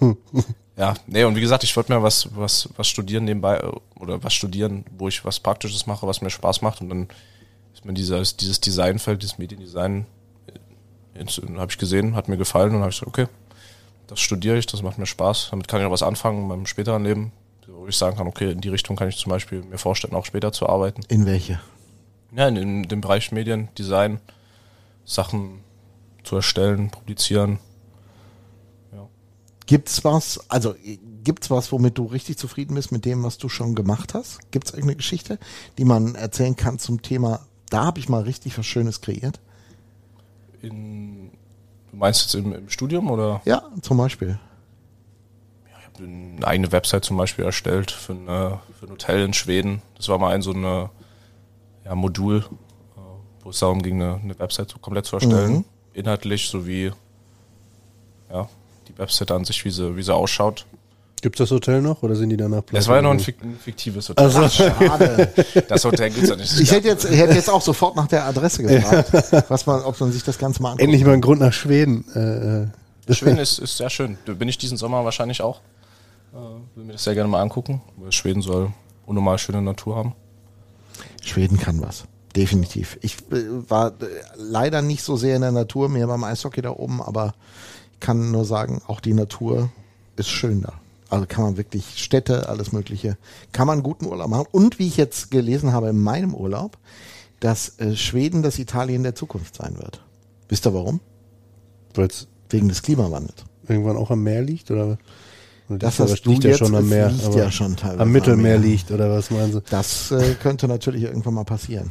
ähm. 0.00 0.16
ja, 0.76 0.94
nee, 1.06 1.24
und 1.24 1.34
wie 1.34 1.40
gesagt, 1.40 1.64
ich 1.64 1.74
wollte 1.76 1.92
mir 1.94 2.02
was, 2.02 2.28
was, 2.34 2.68
was 2.76 2.88
studieren 2.88 3.24
nebenbei 3.24 3.56
äh, 3.56 3.72
oder 3.98 4.22
was 4.22 4.34
studieren, 4.34 4.84
wo 4.98 5.08
ich 5.08 5.24
was 5.24 5.40
Praktisches 5.40 5.86
mache, 5.86 6.06
was 6.06 6.20
mir 6.20 6.30
Spaß 6.30 6.60
macht. 6.60 6.82
Und 6.82 6.90
dann 6.90 7.08
ist 7.72 7.84
mir 7.86 7.94
dieses, 7.94 8.36
dieses 8.36 8.60
Designfeld, 8.60 9.22
dieses 9.22 9.38
Mediendesign, 9.38 10.00
äh, 10.02 10.04
habe 11.20 11.70
ich 11.70 11.78
gesehen, 11.78 12.16
hat 12.16 12.28
mir 12.28 12.36
gefallen 12.36 12.74
und 12.74 12.80
habe 12.80 12.90
ich 12.90 13.00
gesagt, 13.00 13.18
okay, 13.18 13.30
das 14.06 14.20
studiere 14.20 14.58
ich, 14.58 14.66
das 14.66 14.82
macht 14.82 14.98
mir 14.98 15.06
Spaß. 15.06 15.48
Damit 15.50 15.68
kann 15.68 15.80
ich 15.80 15.86
auch 15.86 15.92
was 15.92 16.02
anfangen 16.02 16.42
in 16.42 16.48
meinem 16.48 16.66
späteren 16.66 17.04
Leben, 17.04 17.32
wo 17.66 17.86
ich 17.86 17.96
sagen 17.96 18.16
kann, 18.16 18.26
okay, 18.26 18.50
in 18.50 18.60
die 18.60 18.68
Richtung 18.68 18.96
kann 18.96 19.08
ich 19.08 19.16
zum 19.16 19.30
Beispiel 19.30 19.62
mir 19.62 19.78
vorstellen, 19.78 20.14
auch 20.14 20.24
später 20.24 20.52
zu 20.52 20.68
arbeiten. 20.68 21.02
in 21.08 21.26
welche? 21.26 21.60
Ja, 22.34 22.48
in, 22.48 22.56
in 22.56 22.82
dem 22.84 23.00
Bereich 23.00 23.32
Medien, 23.32 23.68
Design, 23.76 24.20
Sachen 25.04 25.60
zu 26.22 26.36
erstellen, 26.36 26.90
publizieren. 26.90 27.58
Gibt's 29.70 30.02
was, 30.02 30.40
also 30.50 30.74
äh, 30.84 30.98
gibt's 31.22 31.48
was, 31.48 31.70
womit 31.70 31.96
du 31.96 32.06
richtig 32.06 32.38
zufrieden 32.38 32.74
bist 32.74 32.90
mit 32.90 33.04
dem, 33.04 33.22
was 33.22 33.38
du 33.38 33.48
schon 33.48 33.76
gemacht 33.76 34.14
hast? 34.14 34.40
Gibt's 34.50 34.72
irgendeine 34.72 34.96
Geschichte, 34.96 35.38
die 35.78 35.84
man 35.84 36.16
erzählen 36.16 36.56
kann 36.56 36.80
zum 36.80 37.02
Thema, 37.02 37.46
da 37.68 37.84
habe 37.84 38.00
ich 38.00 38.08
mal 38.08 38.22
richtig 38.22 38.58
was 38.58 38.66
Schönes 38.66 39.00
kreiert? 39.00 39.38
In, 40.62 41.30
du 41.90 41.96
meinst 41.96 42.22
jetzt 42.22 42.34
im, 42.34 42.52
im 42.52 42.68
Studium 42.68 43.10
oder? 43.10 43.40
Ja, 43.44 43.62
zum 43.82 43.96
Beispiel. 43.96 44.38
Ich 45.66 45.86
habe 45.86 46.04
eine 46.04 46.46
eigene 46.46 46.72
Website 46.72 47.04
zum 47.04 47.16
Beispiel 47.16 47.44
erstellt 47.44 47.90
für, 47.90 48.12
eine, 48.12 48.60
für 48.78 48.86
ein 48.86 48.92
Hotel 48.92 49.24
in 49.24 49.32
Schweden. 49.32 49.82
Das 49.96 50.08
war 50.08 50.18
mal 50.18 50.34
ein 50.34 50.42
so 50.42 50.52
eine 50.52 50.90
ja, 51.84 51.94
Modul, 51.94 52.38
äh, 52.38 53.00
wo 53.42 53.50
es 53.50 53.58
darum 53.58 53.82
ging, 53.82 54.02
eine, 54.02 54.20
eine 54.22 54.38
Website 54.38 54.74
komplett 54.80 55.06
zu 55.06 55.16
erstellen. 55.16 55.52
Mhm. 55.52 55.64
Inhaltlich 55.92 56.48
sowie 56.48 56.92
ja, 58.30 58.48
die 58.88 58.98
Website 58.98 59.30
an 59.30 59.44
sich, 59.44 59.64
wie 59.64 59.70
sie, 59.70 59.96
wie 59.96 60.02
sie 60.02 60.14
ausschaut. 60.14 60.66
Gibt's 61.22 61.38
das 61.38 61.50
Hotel 61.50 61.82
noch 61.82 62.02
oder 62.02 62.14
sind 62.14 62.30
die 62.30 62.36
danach 62.36 62.62
Es 62.72 62.88
war 62.88 62.96
ja 62.96 63.02
noch 63.02 63.10
ein, 63.10 63.20
fik 63.20 63.42
ein 63.42 63.58
fiktives 63.62 64.08
Hotel. 64.08 64.24
Also, 64.24 64.48
Schade. 64.48 65.32
Das 65.68 65.84
Hotel 65.84 66.10
gibt's 66.10 66.30
ja 66.30 66.36
nicht. 66.36 66.60
Ich 66.60 66.70
hätte 66.70 66.88
jetzt, 66.88 67.04
ich 67.04 67.18
hätte 67.18 67.34
jetzt 67.34 67.50
auch 67.50 67.62
sofort 67.62 67.96
nach 67.96 68.06
der 68.06 68.24
Adresse 68.24 68.62
gefragt, 68.62 69.12
was 69.48 69.66
man, 69.66 69.82
ob 69.82 69.98
man 70.00 70.12
sich 70.12 70.22
das 70.24 70.38
Ganze 70.38 70.62
mal 70.62 70.70
anguckt. 70.70 70.82
endlich 70.82 71.04
mal 71.04 71.12
ein 71.12 71.20
Grund 71.20 71.40
nach 71.40 71.52
Schweden. 71.52 72.04
Äh, 72.14 73.10
äh. 73.10 73.14
Schweden 73.14 73.38
ist, 73.38 73.58
ist 73.58 73.76
sehr 73.76 73.90
schön. 73.90 74.18
Da 74.24 74.34
bin 74.34 74.48
ich 74.48 74.58
diesen 74.58 74.76
Sommer 74.76 75.04
wahrscheinlich 75.04 75.42
auch. 75.42 75.60
Äh, 76.32 76.36
will 76.76 76.84
mir 76.84 76.92
das 76.92 77.04
sehr 77.04 77.14
gerne 77.14 77.28
mal 77.28 77.40
angucken. 77.40 77.82
Weil 77.96 78.12
Schweden 78.12 78.42
soll 78.42 78.72
unnormal 79.06 79.38
schöne 79.38 79.60
Natur 79.62 79.96
haben. 79.96 80.14
Schweden 81.22 81.58
kann 81.58 81.80
was. 81.82 82.04
Definitiv. 82.36 82.98
Ich 83.02 83.16
äh, 83.32 83.68
war 83.68 83.88
äh, 83.88 84.06
leider 84.36 84.82
nicht 84.82 85.02
so 85.02 85.16
sehr 85.16 85.36
in 85.36 85.42
der 85.42 85.52
Natur, 85.52 85.88
mehr 85.88 86.06
beim 86.06 86.22
Eishockey 86.22 86.62
da 86.62 86.70
oben, 86.70 87.02
aber 87.02 87.34
ich 87.94 88.00
kann 88.00 88.30
nur 88.30 88.44
sagen, 88.44 88.80
auch 88.86 89.00
die 89.00 89.14
Natur 89.14 89.70
ist 90.16 90.28
schön 90.28 90.62
da. 90.62 90.79
Also 91.10 91.26
kann 91.26 91.44
man 91.44 91.56
wirklich 91.56 91.98
Städte, 92.02 92.48
alles 92.48 92.72
Mögliche, 92.72 93.16
kann 93.52 93.66
man 93.66 93.82
guten 93.82 94.06
Urlaub 94.06 94.28
machen. 94.30 94.46
Und 94.52 94.78
wie 94.78 94.86
ich 94.86 94.96
jetzt 94.96 95.30
gelesen 95.30 95.72
habe 95.72 95.88
in 95.88 96.00
meinem 96.00 96.34
Urlaub, 96.34 96.78
dass 97.40 97.78
äh, 97.80 97.96
Schweden 97.96 98.42
das 98.42 98.58
Italien 98.58 99.02
der 99.02 99.14
Zukunft 99.14 99.56
sein 99.56 99.76
wird. 99.78 100.02
Wisst 100.48 100.66
ihr 100.66 100.74
warum? 100.74 101.00
Weil 101.94 102.06
es 102.06 102.28
Wegen 102.48 102.68
des 102.68 102.82
Klimawandels. 102.82 103.44
irgendwann 103.68 103.96
auch 103.96 104.10
am 104.10 104.22
Meer 104.22 104.42
liegt 104.42 104.70
oder? 104.70 104.98
Das 105.68 105.98
liegt- 105.98 106.10
hast 106.10 106.26
du 106.26 106.30
liegt 106.30 106.44
jetzt, 106.44 106.60
ja 106.60 106.66
schon 106.66 106.74
am 106.76 106.88
Meer. 106.88 107.10
liegt 107.10 107.34
ja 107.34 107.50
schon 107.50 107.76
teilweise 107.76 108.00
am 108.00 108.10
Mittelmeer 108.10 108.56
am 108.56 108.62
liegt 108.62 108.90
oder 108.90 109.08
was 109.10 109.30
meinen 109.30 109.52
Sie? 109.52 109.62
Das 109.70 110.10
äh, 110.10 110.34
könnte 110.34 110.66
natürlich 110.68 111.02
irgendwann 111.04 111.34
mal 111.34 111.44
passieren. 111.44 111.90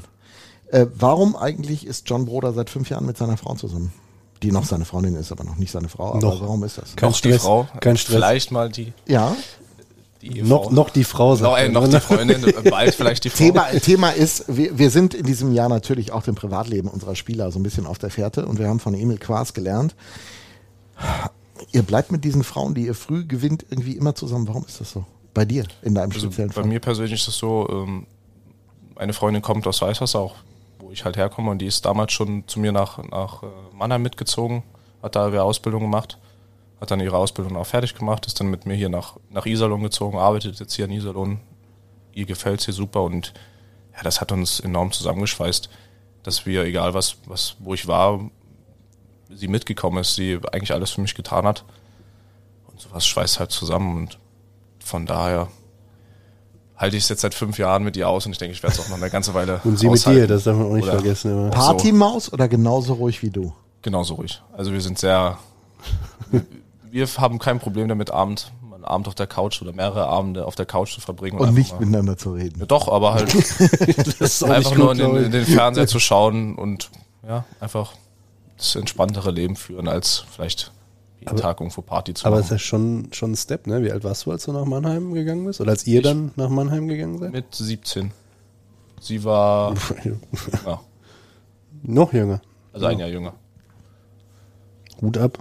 Äh, 0.67 0.85
warum 0.95 1.35
eigentlich 1.35 1.85
ist 1.87 2.09
John 2.09 2.25
Broder 2.25 2.51
seit 2.53 2.69
fünf 2.69 2.89
Jahren 2.89 3.05
mit 3.05 3.17
seiner 3.17 3.37
Frau 3.37 3.55
zusammen? 3.55 3.91
Die 4.41 4.51
noch 4.51 4.63
seine 4.65 4.85
Freundin 4.85 5.15
ist, 5.15 5.31
aber 5.33 5.43
noch 5.43 5.57
nicht 5.57 5.71
seine 5.71 5.89
Frau. 5.89 6.11
Aber 6.11 6.19
Noch. 6.21 6.41
warum 6.41 6.63
ist 6.63 6.77
das? 6.77 6.95
Kein 6.95 7.09
noch 7.09 7.19
die 7.19 7.27
Stress, 7.29 7.41
Frau. 7.41 7.67
kein 7.81 7.97
Stress. 7.97 8.15
Vielleicht 8.15 8.51
mal 8.51 8.69
die, 8.69 8.93
Ja, 9.05 9.35
die. 10.21 10.41
Noch, 10.43 10.71
noch 10.71 10.89
die 10.91 11.03
Frau 11.03 11.31
noch, 11.31 11.39
sagt 11.39 11.57
äh, 11.59 11.63
er. 11.65 11.69
noch 11.71 11.87
die 11.89 11.99
Freundin. 11.99 12.43
äh, 12.45 12.69
Bald 12.69 12.95
vielleicht 12.95 13.25
die 13.25 13.29
Frau. 13.29 13.37
Thema, 13.37 13.65
Thema 13.81 14.09
ist, 14.11 14.45
wir, 14.47 14.77
wir 14.77 14.91
sind 14.91 15.13
in 15.13 15.25
diesem 15.25 15.53
Jahr 15.53 15.67
natürlich 15.67 16.11
auch 16.13 16.23
dem 16.23 16.35
Privatleben 16.35 16.87
unserer 16.87 17.15
Spieler 17.15 17.51
so 17.51 17.59
ein 17.59 17.63
bisschen 17.63 17.85
auf 17.85 17.97
der 17.99 18.09
Fährte 18.11 18.45
und 18.45 18.59
wir 18.59 18.67
haben 18.69 18.79
von 18.79 18.93
Emil 18.93 19.17
Quas 19.17 19.53
gelernt, 19.53 19.93
ihr 21.71 21.83
bleibt 21.83 22.11
mit 22.11 22.23
diesen 22.23 22.43
Frauen, 22.43 22.73
die 22.73 22.85
ihr 22.85 22.95
früh 22.95 23.25
gewinnt, 23.25 23.65
irgendwie 23.69 23.93
immer 23.97 24.15
zusammen. 24.15 24.47
Warum 24.47 24.65
ist 24.65 24.79
das 24.79 24.91
so? 24.91 25.05
Bei 25.33 25.45
dir, 25.45 25.65
in 25.81 25.95
deinem 25.95 26.11
Also 26.11 26.21
speziellen 26.27 26.49
bei 26.49 26.55
Fall. 26.55 26.65
mir 26.65 26.79
persönlich 26.79 27.13
ist 27.13 27.27
es 27.27 27.37
so, 27.37 27.67
ähm, 27.69 28.05
eine 28.95 29.13
Freundin 29.13 29.41
kommt 29.41 29.67
aus 29.67 29.81
Weißwasser, 29.81 30.19
auch 30.19 30.35
wo 30.89 30.93
ich 30.93 31.05
halt 31.05 31.17
herkomme. 31.17 31.51
Und 31.51 31.59
die 31.59 31.67
ist 31.67 31.85
damals 31.85 32.11
schon 32.11 32.47
zu 32.47 32.59
mir 32.59 32.71
nach, 32.71 32.97
nach 33.09 33.43
äh, 33.43 33.47
Mannheim 33.73 34.01
mitgezogen, 34.01 34.63
hat 35.03 35.15
da 35.15 35.27
ihre 35.27 35.43
Ausbildung 35.43 35.83
gemacht, 35.83 36.17
hat 36.81 36.89
dann 36.89 36.99
ihre 36.99 37.15
Ausbildung 37.15 37.55
auch 37.57 37.67
fertig 37.67 37.93
gemacht, 37.93 38.25
ist 38.25 38.39
dann 38.39 38.47
mit 38.47 38.65
mir 38.65 38.73
hier 38.73 38.89
nach, 38.89 39.17
nach 39.29 39.45
Iserlohn 39.45 39.83
gezogen, 39.83 40.17
arbeitet 40.17 40.59
jetzt 40.59 40.73
hier 40.73 40.85
in 40.85 40.91
Iserlohn. 40.91 41.39
Ihr 42.13 42.25
gefällt's 42.25 42.65
hier 42.65 42.73
super 42.73 43.03
und 43.03 43.35
ja, 43.95 44.01
das 44.01 44.19
hat 44.19 44.31
uns 44.31 44.59
enorm 44.59 44.91
zusammengeschweißt, 44.91 45.69
dass 46.23 46.47
wir, 46.47 46.63
egal 46.63 46.95
was, 46.95 47.17
was, 47.27 47.55
wo 47.59 47.75
ich 47.75 47.87
war, 47.87 48.19
sie 49.29 49.47
mitgekommen 49.47 49.99
ist, 49.99 50.15
sie 50.15 50.39
eigentlich 50.51 50.73
alles 50.73 50.89
für 50.89 51.01
mich 51.01 51.13
getan 51.13 51.45
hat. 51.45 51.65
Und 52.65 52.81
sowas 52.81 53.05
schweißt 53.05 53.39
halt 53.39 53.51
zusammen 53.51 53.95
und 53.95 54.17
von 54.79 55.05
daher 55.05 55.49
halte 56.79 56.97
ich 56.97 57.03
es 57.03 57.09
jetzt 57.09 57.21
seit 57.21 57.33
fünf 57.35 57.59
Jahren 57.59 57.83
mit 57.83 57.95
ihr 57.97 58.09
aus 58.09 58.25
und 58.25 58.31
ich 58.31 58.37
denke, 58.39 58.53
ich 58.53 58.63
werde 58.63 58.75
es 58.75 58.81
auch 58.83 58.89
noch 58.89 58.97
eine 58.97 59.09
ganze 59.11 59.33
Weile 59.35 59.59
Und 59.65 59.77
sie 59.77 59.85
mit 59.87 59.99
aushalten. 59.99 60.21
dir, 60.21 60.27
das 60.27 60.45
darf 60.45 60.57
man 60.57 60.67
auch 60.67 60.73
nicht 60.73 60.83
Oder 60.85 60.93
vergessen. 60.93 61.31
Immer. 61.31 61.49
Partymaus 61.51 62.31
oder 62.33 62.47
genauso 62.47 62.93
ruhig 62.93 63.21
wie 63.21 63.29
du? 63.29 63.53
Genauso 63.81 64.15
ruhig. 64.15 64.41
Also 64.53 64.71
wir 64.71 64.81
sind 64.81 64.97
sehr, 64.97 65.37
wir 66.91 67.07
haben 67.17 67.37
kein 67.39 67.59
Problem 67.59 67.87
damit, 67.87 68.11
Abend, 68.11 68.51
einen 68.73 68.85
Abend 68.85 69.07
auf 69.09 69.15
der 69.15 69.27
Couch 69.27 69.61
oder 69.61 69.73
mehrere 69.73 70.07
Abende 70.07 70.45
auf 70.45 70.55
der 70.55 70.65
Couch 70.65 70.93
zu 70.93 71.01
verbringen. 71.01 71.37
Und 71.37 71.47
einfach 71.47 71.57
nicht 71.57 71.71
mal- 71.73 71.79
miteinander 71.81 72.17
zu 72.17 72.33
reden. 72.33 72.59
Ja, 72.59 72.65
doch, 72.65 72.87
aber 72.87 73.13
halt 73.13 73.33
Das 74.19 74.19
ist 74.21 74.43
auch 74.43 74.49
einfach 74.49 74.75
nur 74.75 74.87
gut, 74.93 74.99
in 74.99 75.13
den, 75.15 75.23
in 75.25 75.31
den 75.31 75.45
Fernseher 75.45 75.87
zu 75.87 75.99
schauen 75.99 76.55
und 76.55 76.89
ja, 77.27 77.43
einfach 77.59 77.93
das 78.57 78.75
entspanntere 78.75 79.31
Leben 79.31 79.55
führen, 79.55 79.87
als 79.87 80.25
vielleicht 80.31 80.71
jeden 81.19 81.37
Tag 81.37 81.59
irgendwo 81.59 81.81
Party 81.81 82.13
zu 82.13 82.25
Aber 82.25 82.37
es 82.37 82.45
machen. 82.45 82.55
ist 82.55 82.61
ja 82.61 82.67
schon, 82.67 83.07
schon 83.11 83.31
ein 83.31 83.35
Step, 83.35 83.67
ne? 83.67 83.83
Wie 83.83 83.91
alt 83.91 84.03
warst 84.03 84.25
du, 84.25 84.31
als 84.31 84.45
du 84.45 84.51
nach 84.53 84.65
Mannheim 84.65 85.13
gegangen 85.13 85.45
bist? 85.45 85.59
Oder 85.61 85.71
als 85.71 85.85
ihr 85.87 86.01
dann 86.01 86.31
nach 86.35 86.49
Mannheim 86.49 86.87
gegangen 86.87 87.17
seid? 87.19 87.31
Mit 87.31 87.53
17. 87.53 88.11
Sie 89.01 89.23
war 89.23 89.73
ja, 90.65 90.81
Noch 91.83 92.13
jünger. 92.13 92.41
also 92.73 92.85
ein 92.85 92.99
Jahr 92.99 93.09
jünger. 93.09 93.33
Hut 95.01 95.17
ab. 95.17 95.39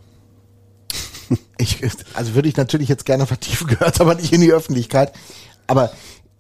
Ich, 1.60 1.82
also 2.14 2.34
würde 2.36 2.48
ich 2.48 2.56
natürlich 2.56 2.88
jetzt 2.88 3.04
gerne 3.04 3.26
vertiefen, 3.26 3.66
gehört 3.66 4.00
aber 4.00 4.14
nicht 4.14 4.32
in 4.32 4.40
die 4.40 4.52
Öffentlichkeit. 4.52 5.12
Aber 5.66 5.90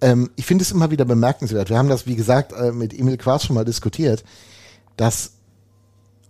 ähm, 0.00 0.30
ich 0.36 0.46
finde 0.46 0.62
es 0.62 0.70
immer 0.70 0.90
wieder 0.92 1.04
bemerkenswert. 1.04 1.70
Wir 1.70 1.76
haben 1.76 1.88
das, 1.88 2.06
wie 2.06 2.14
gesagt, 2.14 2.52
äh, 2.52 2.70
mit 2.70 2.96
Emil 2.96 3.16
Quas 3.18 3.44
schon 3.44 3.54
mal 3.54 3.64
diskutiert, 3.64 4.22
dass, 4.96 5.32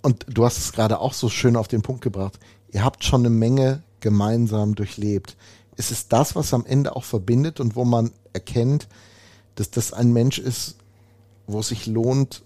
und 0.03 0.27
du 0.29 0.45
hast 0.45 0.59
es 0.59 0.73
gerade 0.73 1.01
auch 1.01 1.13
so 1.13 1.29
schön 1.29 1.57
auf 1.57 1.69
den 1.69 1.83
Punkt 1.83 2.03
gebracht, 2.03 2.39
ihr 2.71 2.85
habt 2.85 3.05
schon 3.05 3.23
eine 3.23 3.31
Menge 3.31 3.83
gemeinsam 4.01 4.75
durchlebt. 4.75 5.37
Ist 5.77 5.91
es 5.91 6.09
das, 6.09 6.35
was 6.35 6.55
am 6.55 6.67
Ende 6.67 6.97
auch 6.97 7.05
verbindet 7.05 7.61
und 7.61 7.77
wo 7.77 7.85
man 7.85 8.13
erkennt, 8.33 8.89
dass 9.55 9.71
das 9.71 9.93
ein 9.93 10.13
Mensch 10.13 10.39
ist, 10.39 10.77
wo 11.47 11.61
es 11.61 11.69
sich 11.69 11.87
lohnt, 11.87 12.43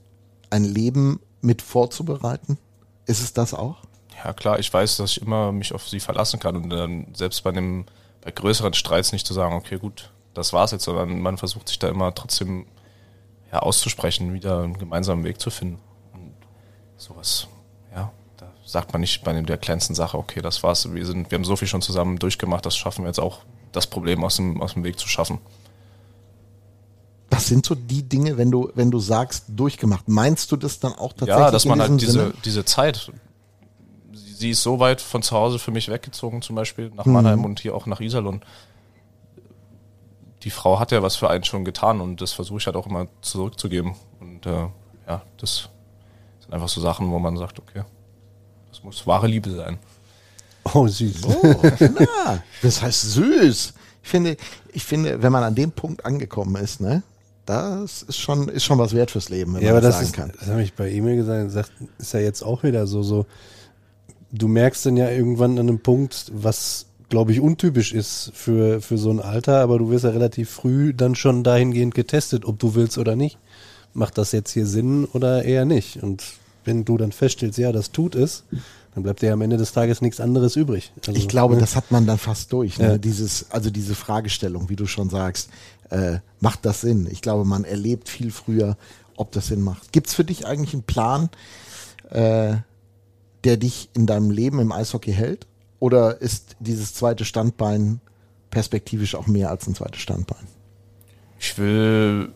ein 0.51 0.65
Leben 0.65 1.21
mit 1.41 1.63
vorzubereiten? 1.63 2.59
Ist 3.07 3.23
es 3.23 3.33
das 3.33 3.55
auch? 3.55 3.79
Ja 4.25 4.33
klar, 4.33 4.59
ich 4.59 4.73
weiß, 4.73 4.99
dass 4.99 5.13
ich 5.13 5.23
immer 5.23 5.53
mich 5.53 5.75
auf 5.75 5.89
sie 5.89 6.01
verlassen 6.01 6.39
kann 6.39 6.57
und 6.57 6.71
dann 6.71 7.07
selbst 7.15 7.43
bei 7.43 7.51
einem 7.51 7.87
bei 8.23 8.31
größeren 8.31 8.73
Streits 8.73 9.13
nicht 9.13 9.27
zu 9.27 9.35
sagen, 9.35 9.55
okay 9.55 9.79
gut, 9.79 10.11
das 10.33 10.53
war's 10.53 10.71
jetzt, 10.71 10.85
sondern 10.85 11.21
man 11.21 11.39
versucht 11.39 11.69
sich 11.69 11.79
da 11.79 11.89
immer 11.89 12.15
trotzdem 12.15 12.67
ja, 13.51 13.59
auszusprechen, 13.59 14.33
wieder 14.33 14.63
einen 14.63 14.79
gemeinsamen 14.79 15.25
Weg 15.25 15.41
zu 15.41 15.51
finden. 15.51 15.81
Sowas, 17.03 17.49
ja, 17.93 18.13
da 18.37 18.47
sagt 18.65 18.93
man 18.93 19.01
nicht 19.01 19.25
bei 19.25 19.33
der 19.33 19.59
kleinsten 19.59 19.97
Sache, 19.97 20.17
okay, 20.17 20.41
das 20.41 20.63
war's, 20.63 20.95
wir 20.95 21.05
sind, 21.05 21.33
wir 21.33 21.37
haben 21.37 21.45
so 21.45 21.57
viel 21.57 21.67
schon 21.67 21.83
zusammen 21.83 22.17
durchgemacht, 22.17 22.65
das 22.65 22.77
schaffen 22.77 23.03
wir 23.03 23.09
jetzt 23.09 23.19
auch, 23.19 23.41
das 23.73 23.89
Problem 23.89 24.23
aus 24.23 24.37
dem, 24.37 24.63
aus 24.63 24.75
dem 24.75 24.85
Weg 24.85 25.01
zu 25.01 25.09
schaffen. 25.09 25.41
Was 27.29 27.49
sind 27.49 27.67
so 27.67 27.75
die 27.75 28.05
Dinge, 28.05 28.37
wenn 28.37 28.53
du, 28.53 28.71
wenn 28.77 28.93
du 28.93 29.01
sagst, 29.01 29.47
durchgemacht? 29.49 30.09
Meinst 30.09 30.53
du 30.53 30.57
das 30.57 30.79
dann 30.79 30.93
auch 30.93 31.13
tatsächlich? 31.13 31.45
Ja, 31.45 31.51
dass 31.51 31.65
man 31.65 31.81
halt 31.81 32.01
diese, 32.01 32.13
Sinne? 32.13 32.35
diese 32.45 32.65
Zeit, 32.65 33.11
sie, 34.13 34.51
ist 34.51 34.63
so 34.63 34.79
weit 34.79 35.01
von 35.01 35.23
zu 35.23 35.35
Hause 35.37 35.59
für 35.59 35.73
mich 35.73 35.89
weggezogen, 35.89 36.41
zum 36.41 36.55
Beispiel 36.55 36.91
nach 36.91 37.05
Mhm. 37.05 37.13
Mannheim 37.15 37.45
und 37.45 37.59
hier 37.59 37.75
auch 37.75 37.87
nach 37.87 37.99
Iserlohn. 37.99 38.45
Die 40.45 40.51
Frau 40.51 40.79
hat 40.79 40.93
ja 40.93 41.03
was 41.03 41.17
für 41.17 41.29
einen 41.29 41.43
schon 41.43 41.65
getan 41.65 42.01
und 42.01 42.21
das 42.21 42.33
versuche 42.33 42.59
ich 42.59 42.67
halt 42.67 42.77
auch 42.77 42.87
immer 42.87 43.09
zurückzugeben. 43.23 43.97
Und 44.21 44.47
äh, 44.47 44.69
ja, 45.09 45.23
das 45.39 45.69
einfach 46.53 46.69
so 46.69 46.81
Sachen, 46.81 47.11
wo 47.11 47.19
man 47.19 47.37
sagt, 47.37 47.59
okay, 47.59 47.83
das 48.71 48.83
muss 48.83 49.07
wahre 49.07 49.27
Liebe 49.27 49.51
sein. 49.51 49.79
Oh, 50.75 50.87
süß. 50.87 51.25
Oh, 51.27 51.57
na, 51.81 52.43
das 52.63 52.83
heißt 52.83 53.13
süß. 53.13 53.75
Ich 54.05 54.09
finde, 54.09 54.37
ich 54.73 54.85
finde, 54.85 55.23
wenn 55.23 55.33
man 55.33 55.43
an 55.45 55.55
dem 55.55 55.73
Punkt 55.73 56.05
angekommen 56.05 56.57
ist, 56.57 56.81
ne, 56.81 57.03
das 57.47 58.03
ist 58.03 58.19
schon, 58.19 58.49
ist 58.49 58.65
schon 58.65 58.79
was 58.79 58.95
wert 58.95 59.11
fürs 59.11 59.29
Leben, 59.29 59.55
wenn 59.55 59.63
Ja, 59.63 59.69
man 59.73 59.79
aber 59.79 59.87
das 59.87 59.97
sagen 59.97 60.07
ist, 60.07 60.13
kann. 60.13 60.33
das 60.39 60.49
habe 60.49 60.63
ich 60.63 60.75
bei 60.75 60.91
E-Mail 60.91 61.17
gesagt, 61.17 61.51
sagt, 61.51 61.73
ist 61.99 62.13
ja 62.15 62.21
jetzt 62.21 62.43
auch 62.43 62.63
wieder 62.63 62.87
so, 62.87 63.03
so, 63.03 63.27
du 64.31 64.47
merkst 64.49 64.87
dann 64.87 64.97
ja 64.97 65.11
irgendwann 65.11 65.59
an 65.59 65.69
einem 65.69 65.81
Punkt, 65.81 66.31
was, 66.33 66.87
glaube 67.09 67.33
ich, 67.33 67.41
untypisch 67.41 67.93
ist 67.93 68.31
für, 68.35 68.81
für 68.81 68.99
so 68.99 69.11
ein 69.11 69.21
Alter, 69.21 69.61
aber 69.61 69.79
du 69.79 69.91
wirst 69.91 70.05
ja 70.05 70.11
relativ 70.11 70.51
früh 70.51 70.95
dann 70.95 71.15
schon 71.17 71.43
dahingehend 71.43 71.95
getestet, 71.95 72.45
ob 72.45 72.59
du 72.61 72.75
willst 72.75 72.99
oder 72.99 73.17
nicht. 73.17 73.39
Macht 73.95 74.17
das 74.17 74.33
jetzt 74.33 74.53
hier 74.53 74.67
Sinn 74.67 75.05
oder 75.07 75.45
eher 75.45 75.65
nicht? 75.65 76.03
Und 76.03 76.23
wenn 76.65 76.85
du 76.85 76.97
dann 76.97 77.13
feststellst, 77.13 77.59
ja, 77.59 77.73
das 77.73 77.93
tut 77.93 78.15
es, 78.15 78.45
dann 78.95 79.03
bleibt 79.03 79.23
dir 79.23 79.33
am 79.33 79.41
Ende 79.41 79.57
des 79.57 79.73
Tages 79.73 80.01
nichts 80.01 80.21
anderes 80.21 80.57
übrig. 80.57 80.93
Also, 81.07 81.19
Ich 81.19 81.29
glaube, 81.29 81.55
ne? 81.55 81.61
das 81.61 81.77
hat 81.77 81.91
man 81.91 82.07
dann 82.07 82.19
fast 82.19 82.53
durch. 82.53 82.79
Ne? 82.79 82.85
Ja. 82.85 82.99
Dieses, 82.99 83.47
also 83.51 83.71
diese 83.71 83.95
Fragestellung, 83.95 84.69
wie 84.69 84.77
du 84.77 84.87
schon 84.87 85.11
sagst, 85.11 85.51
äh, 85.91 86.19
macht 86.41 86.65
das 86.65 86.83
Sinn? 86.83 87.09
Ich 87.11 87.23
glaube, 87.23 87.45
man 87.45 87.65
erlebt 87.65 88.09
viel 88.09 88.31
früher, 88.31 88.77
ob 89.17 89.33
das 89.33 89.49
Sinn 89.49 89.63
macht. 89.63 89.93
Gibt's 89.93 90.15
für 90.15 90.25
dich 90.25 90.47
eigentlich 90.47 90.75
einen 90.75 90.83
Plan, 90.83 91.31
äh, 92.11 92.57
der 93.45 93.57
dich 93.57 93.91
in 93.95 94.07
deinem 94.07 94.31
Leben 94.31 94.61
im 94.61 94.73
Eishockey 94.73 95.13
hält? 95.13 95.47
Oder 95.79 96.21
ist 96.21 96.57
dieses 96.61 96.95
zweite 96.95 97.25
Standbein 97.25 98.01
perspektivisch 98.51 99.15
auch 99.15 99.27
mehr 99.27 99.51
als 99.51 99.67
ein 99.67 99.75
zweites 99.75 100.01
Standbein? 100.01 100.47
Ich 101.41 101.59
will, 101.59 102.31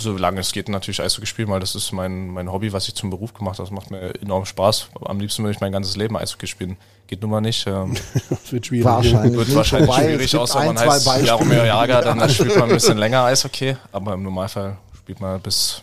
solange 0.00 0.40
es 0.40 0.52
geht, 0.52 0.68
natürlich 0.68 1.00
Eishockey 1.00 1.26
spielen, 1.26 1.48
weil 1.48 1.60
das 1.60 1.74
ist 1.74 1.92
mein, 1.92 2.28
mein 2.28 2.50
Hobby, 2.50 2.72
was 2.72 2.88
ich 2.88 2.94
zum 2.94 3.10
Beruf 3.10 3.32
gemacht 3.32 3.58
habe. 3.58 3.68
Das 3.68 3.74
macht 3.74 3.90
mir 3.90 4.14
enorm 4.20 4.44
Spaß. 4.44 4.88
Am 5.04 5.20
liebsten 5.20 5.42
würde 5.42 5.54
ich 5.54 5.60
mein 5.60 5.72
ganzes 5.72 5.96
Leben 5.96 6.16
Eishockey 6.16 6.46
spielen. 6.46 6.76
Geht 7.06 7.22
nun 7.22 7.30
mal 7.30 7.40
nicht. 7.40 7.66
Ähm, 7.66 7.96
wird 8.50 8.66
schwierig. 8.66 8.84
Wahrscheinlich. 8.84 9.36
wird 9.36 9.54
wahrscheinlich 9.54 9.88
wobei, 9.88 10.00
es 10.02 10.06
schwierig, 10.06 10.36
außer 10.36 10.60
ein, 10.60 10.66
man 10.68 10.76
zwei 10.76 10.86
heißt 10.88 11.04
Beispiele. 11.04 11.26
Jaromir 11.28 11.64
Jager, 11.66 12.02
dann 12.02 12.30
spielt 12.30 12.56
man 12.56 12.68
ein 12.68 12.74
bisschen 12.74 12.98
länger 12.98 13.24
Eishockey. 13.24 13.76
Aber 13.92 14.14
im 14.14 14.22
Normalfall 14.22 14.78
spielt 14.96 15.20
man 15.20 15.40
bis 15.40 15.82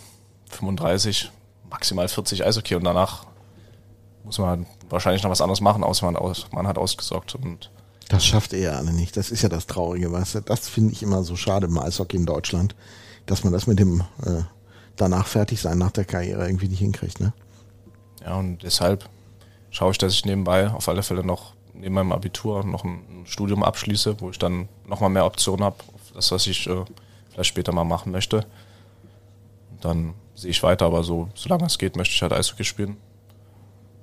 35, 0.52 1.32
maximal 1.70 2.08
40 2.08 2.46
Eishockey 2.46 2.76
und 2.76 2.84
danach 2.84 3.26
muss 4.24 4.38
man 4.40 4.66
wahrscheinlich 4.90 5.24
noch 5.24 5.32
was 5.32 5.42
anderes 5.42 5.62
machen, 5.62 5.84
außer 5.84 6.06
man, 6.06 6.16
aus, 6.16 6.48
man 6.52 6.68
hat 6.68 6.78
ausgesorgt. 6.78 7.36
Und 7.36 7.72
Das 8.10 8.26
schafft 8.26 8.54
er 8.54 8.78
alle 8.78 8.94
nicht. 8.94 9.18
Das 9.18 9.32
ist 9.32 9.42
ja 9.42 9.50
das 9.50 9.68
Traurige, 9.68 10.12
weißt 10.12 10.36
du. 10.36 10.40
Das 10.42 10.68
finde 10.68 10.94
ich 10.94 11.02
immer 11.02 11.24
so 11.24 11.36
schade 11.36 11.68
im 11.68 11.78
Eishockey 11.78 12.18
in 12.18 12.26
Deutschland, 12.26 12.76
dass 13.28 13.44
man 13.44 13.54
das 13.54 13.68
mit 13.68 13.78
dem 13.78 14.02
äh, 14.26 14.42
danach 14.96 15.28
fertig 15.28 15.62
sein 15.62 15.78
nach 15.78 15.92
der 15.92 16.06
Karriere 16.06 16.48
irgendwie 16.48 16.68
nicht 16.68 16.80
hinkriegt, 16.80 17.20
ne? 17.20 17.34
ja, 18.24 18.36
und 18.36 18.64
deshalb 18.64 19.08
schaue 19.70 19.92
ich, 19.92 19.98
dass 19.98 20.14
ich 20.14 20.26
nebenbei 20.26 20.70
auf 20.72 20.90
alle 20.90 21.04
Fälle 21.04 21.24
noch 21.24 21.54
neben 21.74 21.96
meinem 21.96 22.12
Abitur 22.12 22.64
noch 22.64 22.84
ein, 22.84 23.26
Studium 23.26 23.62
abschließe, 23.62 24.20
wo 24.22 24.30
ich 24.30 24.40
dann 24.40 24.70
nochmal 24.88 25.10
mehr 25.10 25.26
Optionen 25.26 25.64
habe, 25.66 25.76
auf 25.94 26.12
das, 26.14 26.32
was 26.32 26.48
ich 26.48 26.66
äh, 26.68 26.86
vielleicht 27.30 27.50
später 27.50 27.74
mal 27.74 27.84
machen 27.84 28.12
möchte. 28.12 28.46
Und 29.72 29.84
dann 29.84 30.14
sehe 30.34 30.52
ich 30.52 30.64
weiter, 30.64 30.86
aber 30.86 31.04
so, 31.04 31.30
solange 31.36 31.66
es 31.66 31.78
geht, 31.78 31.98
möchte 31.98 32.14
ich 32.14 32.22
halt 32.22 32.32
Eishockey 32.32 32.64
spielen 32.64 32.96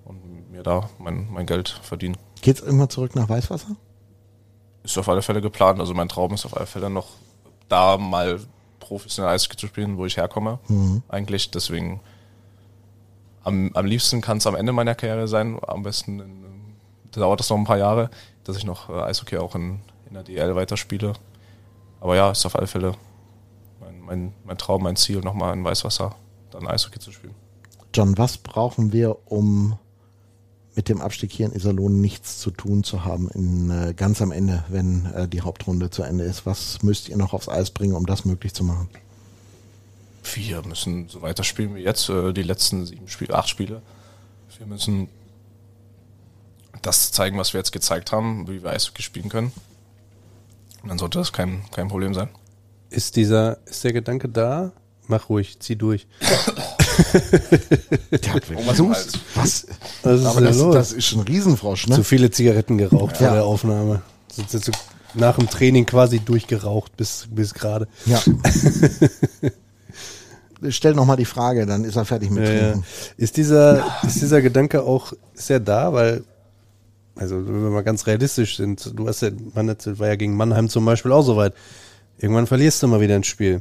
und 0.04 0.50
mir 0.50 0.62
da 0.62 0.90
mein, 0.98 1.26
mein 1.32 1.46
Geld 1.46 1.68
verdienen. 1.82 2.16
Geht's 2.42 2.60
irgendwann 2.60 2.90
zurück 2.90 3.16
nach 3.16 3.28
Weißwasser? 3.28 3.76
Ist 4.82 4.98
auf 4.98 5.08
alle 5.08 5.22
Fälle 5.22 5.40
geplant. 5.40 5.80
Also 5.80 5.94
mein 5.94 6.10
Traum 6.10 6.34
ist 6.34 6.44
auf 6.44 6.56
alle 6.56 6.66
Fälle 6.66 6.90
noch 6.90 7.08
da 7.70 7.96
mal 7.96 8.40
professionell 8.88 9.32
Eishockey 9.32 9.56
zu 9.56 9.66
spielen, 9.66 9.96
wo 9.98 10.06
ich 10.06 10.16
herkomme. 10.16 10.58
Eigentlich. 11.08 11.50
Deswegen 11.50 12.00
am, 13.42 13.70
am 13.74 13.86
liebsten 13.86 14.20
kann 14.20 14.38
es 14.38 14.46
am 14.46 14.54
Ende 14.54 14.72
meiner 14.72 14.94
Karriere 14.94 15.28
sein. 15.28 15.58
Am 15.66 15.82
besten 15.82 16.20
in, 16.20 16.44
dauert 17.12 17.40
das 17.40 17.50
noch 17.50 17.58
ein 17.58 17.64
paar 17.64 17.78
Jahre, 17.78 18.10
dass 18.44 18.56
ich 18.56 18.64
noch 18.64 18.88
äh, 18.88 19.02
Eishockey 19.02 19.38
auch 19.38 19.54
in, 19.54 19.80
in 20.08 20.14
der 20.14 20.22
DL 20.22 20.56
weiterspiele. 20.56 21.12
Aber 22.00 22.16
ja, 22.16 22.30
ist 22.30 22.44
auf 22.46 22.56
alle 22.56 22.66
Fälle 22.66 22.94
mein, 23.80 24.00
mein, 24.00 24.34
mein 24.44 24.58
Traum, 24.58 24.82
mein 24.82 24.96
Ziel, 24.96 25.20
nochmal 25.20 25.54
in 25.54 25.64
Weißwasser 25.64 26.14
dann 26.50 26.66
Eishockey 26.66 26.98
zu 26.98 27.12
spielen. 27.12 27.34
John, 27.92 28.18
was 28.18 28.38
brauchen 28.38 28.92
wir, 28.92 29.16
um 29.30 29.78
mit 30.74 30.88
dem 30.88 31.00
Abstieg 31.00 31.32
hier 31.32 31.46
in 31.46 31.52
Iserlohn 31.52 32.00
nichts 32.00 32.38
zu 32.38 32.50
tun 32.50 32.82
zu 32.82 33.04
haben, 33.04 33.30
in, 33.30 33.70
äh, 33.70 33.94
ganz 33.94 34.20
am 34.20 34.32
Ende, 34.32 34.64
wenn 34.68 35.06
äh, 35.06 35.28
die 35.28 35.42
Hauptrunde 35.42 35.90
zu 35.90 36.02
Ende 36.02 36.24
ist? 36.24 36.46
Was 36.46 36.82
müsst 36.82 37.08
ihr 37.08 37.16
noch 37.16 37.32
aufs 37.32 37.48
Eis 37.48 37.70
bringen, 37.70 37.94
um 37.94 38.06
das 38.06 38.24
möglich 38.24 38.54
zu 38.54 38.64
machen? 38.64 38.88
Wir 40.34 40.62
müssen 40.62 41.08
so 41.08 41.22
weiterspielen 41.22 41.74
wie 41.74 41.82
jetzt, 41.82 42.08
äh, 42.08 42.32
die 42.32 42.42
letzten 42.42 42.86
sieben 42.86 43.08
Spiele, 43.08 43.34
acht 43.34 43.48
Spiele. 43.48 43.82
Wir 44.58 44.66
müssen 44.66 45.08
das 46.82 47.12
zeigen, 47.12 47.38
was 47.38 47.52
wir 47.52 47.60
jetzt 47.60 47.72
gezeigt 47.72 48.12
haben, 48.12 48.48
wie 48.48 48.62
wir 48.62 48.70
Eishockey 48.70 49.02
spielen 49.02 49.28
können. 49.28 49.52
Und 50.82 50.88
dann 50.88 50.98
sollte 50.98 51.18
das 51.18 51.32
kein, 51.32 51.64
kein 51.70 51.88
Problem 51.88 52.14
sein. 52.14 52.28
Ist 52.90 53.16
dieser, 53.16 53.58
ist 53.66 53.84
der 53.84 53.92
Gedanke 53.92 54.28
da? 54.28 54.72
Mach 55.06 55.28
ruhig, 55.28 55.58
zieh 55.60 55.76
durch. 55.76 56.06
Der 58.22 58.34
hat 58.34 58.48
wirklich 58.50 58.76
Durst. 58.76 59.18
Was? 59.34 59.66
Was 60.02 60.20
ist 60.20 60.26
Aber 60.26 60.40
da 60.40 60.46
das, 60.48 60.58
los? 60.58 60.74
das 60.74 60.92
ist 60.92 61.12
ein 61.12 61.20
Riesenfrosch, 61.20 61.86
ne? 61.88 61.96
Zu 61.96 62.02
viele 62.04 62.30
Zigaretten 62.30 62.78
geraucht 62.78 63.16
vor 63.18 63.26
Ja. 63.26 63.34
der 63.34 63.44
Aufnahme. 63.44 64.02
Sind 64.48 64.70
nach 65.14 65.36
dem 65.36 65.48
Training 65.48 65.86
quasi 65.86 66.18
durchgeraucht 66.20 66.96
bis, 66.96 67.28
bis 67.30 67.54
gerade. 67.54 67.86
Ja. 68.06 68.20
Stell 70.70 70.94
noch 70.94 71.04
mal 71.04 71.16
die 71.16 71.24
Frage, 71.26 71.66
dann 71.66 71.84
ist 71.84 71.96
er 71.96 72.04
fertig 72.04 72.30
mit 72.30 72.44
Ja, 72.46 72.52
ja. 72.52 72.60
Trinken. 72.72 72.84
Ist 73.16 73.36
dieser, 73.36 73.84
ist 74.06 74.20
dieser 74.22 74.40
Gedanke 74.40 74.82
auch 74.82 75.12
sehr 75.34 75.60
da, 75.60 75.92
weil, 75.92 76.24
also 77.16 77.36
wenn 77.36 77.62
wir 77.62 77.70
mal 77.70 77.82
ganz 77.84 78.06
realistisch 78.06 78.56
sind, 78.56 78.92
du 78.98 79.06
hast 79.06 79.20
ja, 79.22 79.30
man 79.54 79.68
hat- 79.68 79.98
war 79.98 80.08
ja 80.08 80.16
gegen 80.16 80.36
Mannheim 80.36 80.68
zum 80.68 80.84
Beispiel 80.84 81.12
auch 81.12 81.22
so 81.22 81.36
weit. 81.36 81.52
Irgendwann 82.18 82.46
verlierst 82.46 82.82
du 82.82 82.88
mal 82.88 83.00
wieder 83.00 83.14
ein 83.16 83.24
Spiel. 83.24 83.60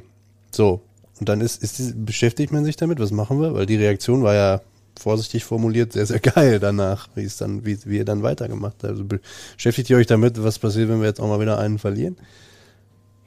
So. 0.52 0.82
Und 1.20 1.30
dann 1.30 1.42
ist, 1.42 1.62
ist 1.62 1.80
die, 1.80 1.94
beschäftigt 1.94 2.52
man 2.52 2.66
sich 2.66 2.76
damit, 2.76 3.00
was 3.00 3.12
machen 3.12 3.42
wir? 3.42 3.54
Weil 3.54 3.66
die 3.66 3.76
Reaktion 3.76 4.24
war 4.24 4.34
ja 4.34 4.62
vorsichtig 5.00 5.44
formuliert 5.44 5.94
sehr, 5.94 6.06
sehr 6.06 6.20
geil 6.36 6.60
danach, 6.60 7.08
wie 7.16 7.24
es 7.24 7.38
dann, 7.38 7.66
wie, 7.66 7.78
wie 7.86 7.98
ihr 7.98 8.06
dann 8.06 8.24
weitergemacht 8.24 8.76
habt. 8.84 8.86
Also 8.86 9.06
beschäftigt 9.06 9.90
ihr 9.90 9.98
euch 9.98 10.08
damit, 10.08 10.42
was 10.44 10.60
passiert, 10.60 10.90
wenn 10.90 11.00
wir 11.00 11.08
jetzt 11.08 11.20
auch 11.20 11.28
mal 11.28 11.40
wieder 11.40 11.60
einen 11.60 11.80
verlieren? 11.80 12.18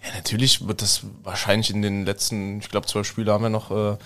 Ja, 0.03 0.15
natürlich 0.15 0.67
wird 0.67 0.83
das 0.83 1.03
wahrscheinlich 1.23 1.71
in 1.71 1.83
den 1.83 2.05
letzten, 2.05 2.59
ich 2.59 2.69
glaube, 2.69 2.87
zwölf 2.87 3.07
Spiele 3.07 3.33
haben 3.33 3.43
wir 3.43 3.51
noch, 3.51 3.71
äh, 3.71 3.97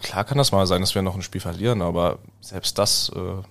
klar 0.00 0.24
kann 0.24 0.38
das 0.38 0.52
mal 0.52 0.66
sein, 0.66 0.80
dass 0.80 0.94
wir 0.94 1.02
noch 1.02 1.14
ein 1.14 1.22
Spiel 1.22 1.40
verlieren, 1.40 1.82
aber 1.82 2.18
selbst 2.40 2.78
das 2.78 3.12
äh, 3.14 3.42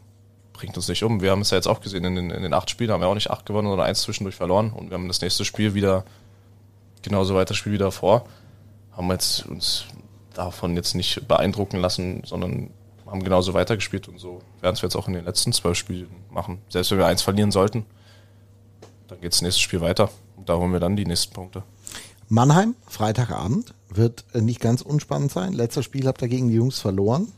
bringt 0.54 0.76
uns 0.76 0.88
nicht 0.88 1.04
um. 1.04 1.22
Wir 1.22 1.32
haben 1.32 1.42
es 1.42 1.52
ja 1.52 1.58
jetzt 1.58 1.68
auch 1.68 1.80
gesehen, 1.80 2.04
in 2.04 2.16
den, 2.16 2.32
in 2.32 2.44
den 2.44 2.54
acht 2.54 2.70
Spielen 2.70 2.92
haben 2.92 3.02
wir 3.02 3.08
auch 3.08 3.16
nicht 3.16 3.30
acht 3.30 3.46
gewonnen 3.46 3.68
oder 3.68 3.84
eins 3.84 4.02
zwischendurch 4.02 4.36
verloren 4.36 4.72
und 4.72 4.90
wir 4.90 4.96
haben 4.96 5.08
das 5.08 5.22
nächste 5.22 5.46
Spiel 5.46 5.74
wieder 5.74 6.04
genauso 7.02 7.36
weiter 7.36 7.54
Spiel 7.54 7.72
wieder 7.72 7.92
vor. 7.92 8.26
Haben 9.00 9.12
jetzt 9.12 9.46
uns 9.46 9.86
davon 10.34 10.76
jetzt 10.76 10.94
nicht 10.94 11.26
beeindrucken 11.26 11.78
lassen, 11.78 12.22
sondern 12.26 12.70
haben 13.08 13.24
genauso 13.24 13.54
weitergespielt 13.54 14.10
und 14.10 14.20
so 14.20 14.42
werden 14.60 14.74
es 14.74 14.82
wir 14.82 14.88
jetzt 14.88 14.98
auch 14.98 15.08
in 15.08 15.14
den 15.14 15.24
letzten 15.24 15.54
zwölf 15.54 15.78
Spielen 15.78 16.10
machen. 16.30 16.62
Selbst 16.68 16.92
wenn 16.92 16.98
wir 16.98 17.06
eins 17.06 17.22
verlieren 17.22 17.50
sollten, 17.50 17.86
dann 19.08 19.22
geht 19.22 19.32
das 19.32 19.42
nächste 19.42 19.62
Spiel 19.62 19.80
weiter 19.80 20.10
und 20.36 20.50
da 20.50 20.58
holen 20.58 20.74
wir 20.74 20.82
dann 20.82 20.98
die 20.98 21.06
nächsten 21.06 21.34
Punkte. 21.34 21.64
Mannheim, 22.28 22.76
Freitagabend, 22.90 23.74
wird 23.88 24.26
äh, 24.34 24.42
nicht 24.42 24.60
ganz 24.60 24.82
unspannend 24.82 25.32
sein. 25.32 25.54
Letztes 25.54 25.86
Spiel 25.86 26.06
habt 26.06 26.22
ihr 26.22 26.28
gegen 26.28 26.50
die 26.50 26.56
Jungs 26.56 26.80
verloren. 26.80 27.32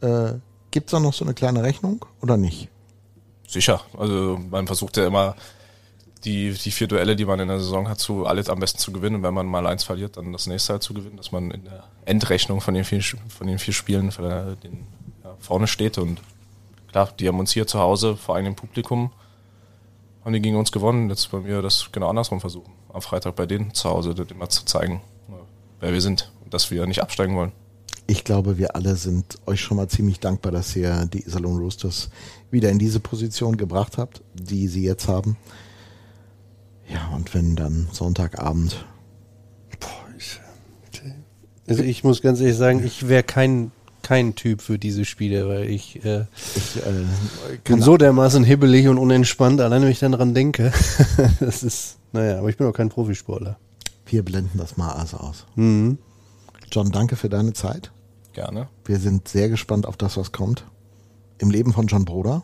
Äh, 0.00 0.32
Gibt 0.70 0.86
es 0.86 0.92
da 0.92 0.98
noch 0.98 1.12
so 1.12 1.26
eine 1.26 1.34
kleine 1.34 1.62
Rechnung 1.62 2.06
oder 2.22 2.38
nicht? 2.38 2.70
Sicher. 3.46 3.82
Also 3.98 4.40
man 4.50 4.66
versucht 4.66 4.96
ja 4.96 5.06
immer 5.06 5.36
die, 6.24 6.52
die 6.52 6.70
vier 6.70 6.86
Duelle, 6.86 7.16
die 7.16 7.24
man 7.24 7.40
in 7.40 7.48
der 7.48 7.58
Saison 7.58 7.88
hat, 7.88 7.98
zu 7.98 8.26
alles 8.26 8.48
am 8.48 8.60
besten 8.60 8.78
zu 8.78 8.92
gewinnen. 8.92 9.16
Und 9.16 9.22
wenn 9.22 9.34
man 9.34 9.46
mal 9.46 9.66
eins 9.66 9.84
verliert, 9.84 10.16
dann 10.16 10.32
das 10.32 10.46
nächste 10.46 10.74
halt 10.74 10.82
zu 10.82 10.94
gewinnen, 10.94 11.16
dass 11.16 11.32
man 11.32 11.50
in 11.50 11.64
der 11.64 11.84
Endrechnung 12.04 12.60
von 12.60 12.74
den 12.74 12.84
vier, 12.84 13.02
von 13.02 13.46
den 13.46 13.58
vier 13.58 13.74
Spielen 13.74 14.10
für 14.10 14.56
den, 14.62 14.86
ja, 15.24 15.34
vorne 15.38 15.66
steht. 15.66 15.98
Und 15.98 16.20
klar, 16.90 17.12
die 17.18 17.28
haben 17.28 17.38
uns 17.38 17.52
hier 17.52 17.66
zu 17.66 17.78
Hause 17.78 18.16
vor 18.16 18.36
eigenem 18.36 18.54
Publikum, 18.54 19.12
haben 20.24 20.32
die 20.32 20.40
gegen 20.40 20.56
uns 20.56 20.72
gewonnen. 20.72 21.08
Jetzt 21.08 21.32
wollen 21.32 21.46
wir 21.46 21.62
das 21.62 21.90
genau 21.92 22.08
andersrum 22.08 22.40
versuchen. 22.40 22.72
Am 22.92 23.02
Freitag 23.02 23.36
bei 23.36 23.46
denen 23.46 23.72
zu 23.72 23.88
Hause, 23.88 24.14
dort 24.14 24.30
immer 24.30 24.48
zu 24.48 24.64
zeigen, 24.64 25.00
wer 25.80 25.92
wir 25.92 26.00
sind 26.00 26.30
und 26.44 26.52
dass 26.52 26.70
wir 26.70 26.86
nicht 26.86 27.02
absteigen 27.02 27.36
wollen. 27.36 27.52
Ich 28.06 28.24
glaube, 28.24 28.58
wir 28.58 28.74
alle 28.74 28.96
sind 28.96 29.38
euch 29.46 29.60
schon 29.60 29.76
mal 29.76 29.88
ziemlich 29.88 30.18
dankbar, 30.18 30.50
dass 30.50 30.74
ihr 30.74 31.06
die 31.06 31.24
Iserlohn 31.24 31.58
Roosters 31.58 32.10
wieder 32.50 32.68
in 32.68 32.80
diese 32.80 32.98
Position 32.98 33.56
gebracht 33.56 33.98
habt, 33.98 34.20
die 34.34 34.66
sie 34.66 34.84
jetzt 34.84 35.06
haben. 35.06 35.36
Ja, 36.92 37.08
und 37.14 37.34
wenn 37.34 37.56
dann 37.56 37.88
Sonntagabend 37.92 38.84
Also 41.70 41.84
ich 41.84 42.02
muss 42.02 42.20
ganz 42.20 42.40
ehrlich 42.40 42.56
sagen, 42.56 42.84
ich 42.84 43.08
wäre 43.08 43.22
kein, 43.22 43.70
kein 44.02 44.34
Typ 44.34 44.60
für 44.60 44.76
diese 44.76 45.04
Spiele, 45.04 45.48
weil 45.48 45.70
ich 45.70 46.04
äh, 46.04 46.24
ich, 46.56 46.76
äh, 46.78 47.04
bin 47.62 47.80
so 47.80 47.96
dermaßen 47.96 48.42
hibbelig 48.42 48.88
und 48.88 48.98
unentspannt, 48.98 49.60
allein 49.60 49.82
wenn 49.82 49.90
ich 49.90 50.00
dann 50.00 50.10
dran 50.10 50.34
denke. 50.34 50.72
das 51.40 51.62
ist, 51.62 51.98
naja, 52.12 52.38
aber 52.38 52.48
ich 52.48 52.56
bin 52.56 52.66
auch 52.66 52.72
kein 52.72 52.88
Profisportler. 52.88 53.56
wir 54.04 54.24
blenden 54.24 54.58
das 54.58 54.76
mal 54.76 54.90
also 54.90 55.18
aus. 55.18 55.46
Mhm. 55.54 55.98
John, 56.72 56.90
danke 56.90 57.14
für 57.14 57.28
deine 57.28 57.52
Zeit. 57.52 57.92
Gerne. 58.32 58.68
Wir 58.84 58.98
sind 58.98 59.28
sehr 59.28 59.48
gespannt 59.48 59.86
auf 59.86 59.96
das, 59.96 60.16
was 60.16 60.32
kommt. 60.32 60.64
Im 61.38 61.50
Leben 61.50 61.72
von 61.72 61.86
John 61.86 62.04
Broder. 62.04 62.42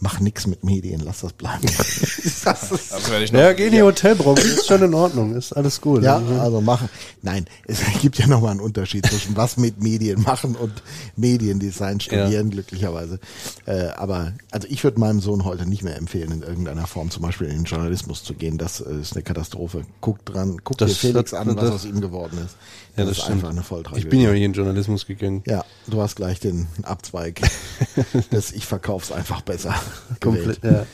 Mach 0.00 0.20
nix 0.20 0.46
mit 0.46 0.64
Medien, 0.64 1.00
lass 1.02 1.20
das 1.20 1.32
bleiben. 1.32 1.62
das 1.66 2.70
ist, 2.72 2.92
Also 2.92 3.10
werde 3.10 3.24
ich 3.24 3.32
noch 3.32 3.40
Ja, 3.40 3.52
geh 3.54 3.66
in 3.66 3.72
die 3.72 3.82
Hotelbranche, 3.82 4.42
ist 4.42 4.66
schon 4.66 4.82
in 4.82 4.92
Ordnung, 4.92 5.34
ist 5.34 5.52
alles 5.52 5.80
gut. 5.80 6.02
ja, 6.02 6.20
also 6.40 6.60
machen. 6.60 6.90
Nein, 7.22 7.46
es 7.66 7.78
gibt 8.02 8.18
ja 8.18 8.26
nochmal 8.26 8.50
einen 8.50 8.60
Unterschied 8.60 9.06
zwischen 9.06 9.34
was 9.36 9.56
mit 9.56 9.82
Medien 9.82 10.20
machen 10.22 10.56
und 10.56 10.82
Mediendesign 11.16 12.00
studieren, 12.00 12.50
glücklicherweise. 12.50 13.18
Äh, 13.66 13.86
aber 13.96 14.32
also 14.50 14.66
ich 14.70 14.84
würde 14.84 15.00
meinem 15.00 15.20
Sohn 15.20 15.44
heute 15.44 15.64
nicht 15.66 15.82
mehr 15.82 15.96
empfehlen, 15.96 16.32
in 16.32 16.42
irgendeiner 16.42 16.86
Form 16.86 17.10
zum 17.10 17.22
Beispiel 17.22 17.46
in 17.48 17.56
den 17.58 17.64
Journalismus 17.64 18.24
zu 18.24 18.34
gehen. 18.34 18.58
Das 18.58 18.80
äh, 18.80 19.00
ist 19.00 19.14
eine 19.14 19.22
Katastrophe. 19.22 19.82
Guck 20.00 20.24
dran, 20.26 20.58
guck 20.64 20.76
Das 20.78 20.90
dir 20.90 20.96
Felix 20.96 21.32
hat- 21.32 21.40
an, 21.46 21.56
was 21.56 21.64
das- 21.64 21.70
aus 21.72 21.84
ihm 21.86 22.00
geworden 22.00 22.38
ist. 22.44 22.56
Ja, 22.96 23.04
Das, 23.04 23.08
das 23.08 23.18
ist 23.18 23.22
stimmt. 23.24 23.38
einfach 23.38 23.50
eine 23.50 23.62
Volltragödie. 23.62 24.04
Ich 24.04 24.08
bin 24.10 24.20
ja 24.20 24.30
hier 24.30 24.44
in 24.46 24.52
den 24.52 24.56
Journalismus 24.56 25.06
gegangen. 25.06 25.42
Ja, 25.46 25.64
du 25.88 26.00
hast 26.00 26.14
gleich 26.14 26.38
den 26.40 26.68
Abzweig. 26.82 27.40
das 28.30 28.52
ich 28.52 28.66
verkauf's 28.66 29.10
einfach 29.10 29.40
besser. 29.40 29.74
Komplett, 30.20 30.62
ja. 30.64 30.84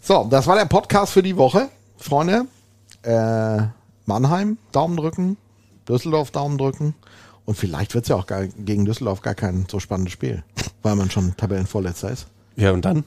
So, 0.00 0.26
das 0.30 0.46
war 0.46 0.56
der 0.56 0.64
Podcast 0.66 1.12
für 1.12 1.22
die 1.22 1.36
Woche, 1.36 1.68
Freunde. 1.96 2.42
Äh, 3.02 3.62
Mannheim, 4.06 4.58
Daumen 4.72 4.96
drücken, 4.96 5.36
Düsseldorf, 5.88 6.30
Daumen 6.30 6.58
drücken. 6.58 6.94
Und 7.44 7.56
vielleicht 7.56 7.94
wird's 7.94 8.08
ja 8.08 8.16
auch 8.16 8.26
gar, 8.26 8.46
gegen 8.46 8.84
Düsseldorf 8.84 9.20
gar 9.22 9.34
kein 9.34 9.66
so 9.70 9.80
spannendes 9.80 10.12
Spiel, 10.12 10.42
weil 10.82 10.94
man 10.96 11.10
schon 11.10 11.36
Tabellenvorletzter 11.36 12.10
ist. 12.10 12.26
Ja, 12.56 12.70
und 12.72 12.84
dann? 12.84 13.04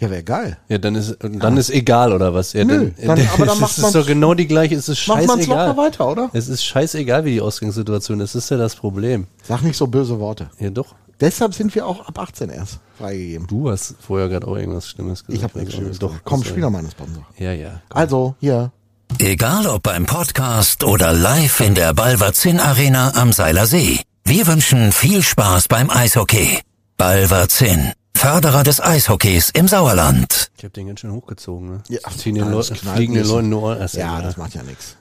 Ja, 0.00 0.10
wäre 0.10 0.22
geil. 0.22 0.58
Ja, 0.68 0.78
dann 0.78 0.94
ist, 0.96 1.16
dann 1.20 1.56
ist 1.56 1.70
egal, 1.70 2.12
oder 2.12 2.34
was? 2.34 2.52
Ja. 2.52 2.64
Nö, 2.64 2.90
dann, 2.96 3.16
dann- 3.16 3.28
aber 3.34 3.46
dann 3.46 3.54
es 3.56 3.60
macht 3.60 3.78
man's- 3.78 3.92
doch 3.92 4.06
genau 4.06 4.34
die 4.34 4.46
gleiche, 4.46 4.74
es 4.74 4.88
ist 4.88 5.06
Macht 5.06 5.24
scheißegal. 5.24 5.68
locker 5.68 5.76
weiter, 5.80 6.08
oder? 6.10 6.30
Es 6.32 6.48
ist 6.48 6.64
scheißegal, 6.64 7.24
wie 7.24 7.32
die 7.32 7.40
Ausgangssituation 7.40 8.20
ist, 8.20 8.34
das 8.34 8.44
ist 8.44 8.50
ja 8.50 8.56
das 8.56 8.74
Problem. 8.74 9.26
Sag 9.42 9.62
nicht 9.62 9.76
so 9.76 9.86
böse 9.86 10.18
Worte. 10.18 10.50
Ja, 10.58 10.70
doch. 10.70 10.94
Deshalb 11.20 11.54
sind 11.54 11.74
wir 11.74 11.86
auch 11.86 12.06
ab 12.06 12.18
18 12.18 12.50
erst 12.50 12.80
freigegeben. 12.98 13.46
Du 13.46 13.70
hast 13.70 13.94
vorher 14.00 14.28
gerade 14.28 14.46
auch 14.48 14.56
irgendwas 14.56 14.88
Schlimmes 14.88 15.24
gesagt. 15.24 15.36
Ich 15.38 15.44
habe 15.44 15.58
nichts 15.58 15.74
Schlimmes 15.74 15.98
Doch. 15.98 16.12
Komm, 16.24 16.40
das- 16.40 16.48
spiel 16.50 16.62
doch 16.62 16.70
mal 16.70 16.78
einen 16.78 16.90
Sponsor. 16.90 17.26
Ja, 17.38 17.52
ja. 17.52 17.80
Also, 17.90 18.34
hier, 18.40 18.72
Egal 19.18 19.66
ob 19.66 19.82
beim 19.84 20.06
Podcast 20.06 20.82
oder 20.82 21.12
live 21.12 21.60
in 21.60 21.74
der 21.76 21.92
Balverzin 21.94 22.58
Arena 22.58 23.12
am 23.14 23.32
Seiler 23.32 23.66
See. 23.66 24.00
Wir 24.24 24.46
wünschen 24.48 24.90
viel 24.90 25.22
Spaß 25.22 25.68
beim 25.68 25.88
Eishockey. 25.90 26.58
Balverzin, 26.96 27.92
Förderer 28.16 28.64
des 28.64 28.80
Eishockeys 28.80 29.50
im 29.50 29.68
Sauerland. 29.68 30.50
Ich 30.56 30.64
habe 30.64 30.72
den 30.72 30.86
ganz 30.88 31.00
schön 31.00 31.12
hochgezogen, 31.12 31.68
ne? 31.68 31.82
Ja, 31.88 31.98
Ziehen 32.16 32.34
den 32.34 32.50
das 32.50 32.70
Leuten, 32.70 32.88
fliegen 32.88 33.14
den. 33.14 33.26
Leuten 33.26 33.48
nur. 33.50 33.78
Ach, 33.80 33.92
ja, 33.92 34.20
das 34.22 34.36
macht 34.36 34.54
ja 34.54 34.62
nichts. 34.62 34.96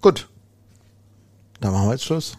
Gut. 0.00 0.28
Dann 1.60 1.72
machen 1.72 1.86
wir 1.88 1.92
jetzt 1.92 2.04
Schluss. 2.04 2.38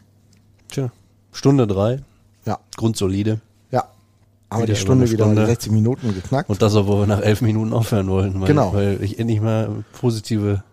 Tja, 0.69 0.91
Stunde 1.31 1.67
drei, 1.67 2.01
Ja, 2.45 2.59
grundsolide. 2.75 3.39
ja. 3.71 3.87
Haben 4.49 4.59
wir 4.61 4.67
Wieder 4.67 4.73
die 4.75 4.79
Stunde 4.79 5.09
wieder 5.11 5.25
Stunde. 5.25 5.45
60 5.47 5.71
Minuten 5.71 6.13
geknackt. 6.13 6.49
Und 6.49 6.61
das, 6.61 6.75
obwohl 6.75 6.99
wir 7.01 7.07
nach 7.07 7.21
elf 7.21 7.41
Minuten 7.41 7.73
aufhören 7.73 8.07
wollten. 8.07 8.39
Weil, 8.41 8.47
Genau. 8.47 8.73
Weil 8.73 9.01
ich 9.01 9.17
endlich 9.17 9.41
mal 9.41 9.83
positive 9.99 10.63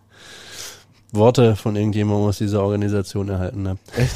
Worte 1.13 1.57
von 1.57 1.77
irgendjemandem 1.77 2.29
aus 2.29 2.39
dieser 2.39 2.63
Organisation 2.63 3.29
erhalten 3.29 3.67
habe. 3.69 3.79
Echt? 3.97 4.15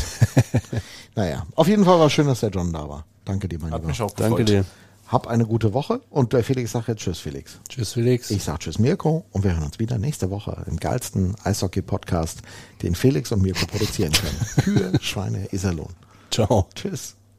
naja, 1.17 1.47
auf 1.55 1.67
jeden 1.67 1.85
Fall 1.85 1.99
war 1.99 2.11
schön, 2.11 2.27
dass 2.27 2.41
der 2.41 2.51
John 2.51 2.73
da 2.73 2.89
war. 2.89 3.05
Danke 3.25 3.49
dir, 3.49 3.59
mein 3.59 3.71
Hat 3.73 3.81
Lieber. 3.81 3.89
mich 3.89 4.03
auch 4.03 4.11
Danke 4.13 4.45
dir. 4.45 4.65
Hab 5.09 5.27
eine 5.29 5.47
gute 5.47 5.73
Woche 5.75 6.01
und 6.11 6.33
der 6.33 6.43
Felix 6.45 6.73
sagt 6.73 6.89
jetzt 6.89 7.01
Tschüss, 7.01 7.19
Felix. 7.21 7.59
Tschüss, 7.69 7.93
Felix. 7.93 8.31
Ich 8.31 8.43
sag 8.45 8.61
Tschüss, 8.61 8.79
Mirko 8.79 9.25
und 9.33 9.45
wir 9.45 9.53
hören 9.55 9.65
uns 9.65 9.79
wieder 9.79 9.97
nächste 9.99 10.31
Woche 10.31 10.65
im 10.67 10.77
geilsten 10.79 11.35
Eishockey-Podcast, 11.45 12.43
den 12.83 12.95
Felix 12.95 13.33
und 13.33 13.43
Mirko 13.43 13.67
produzieren 13.67 14.13
können. 14.13 14.39
Kühe, 14.63 14.93
Schweine, 15.01 15.49
Iserlohn. 15.53 15.93
Ciao. 16.31 16.67
Tschüss. 16.75 17.17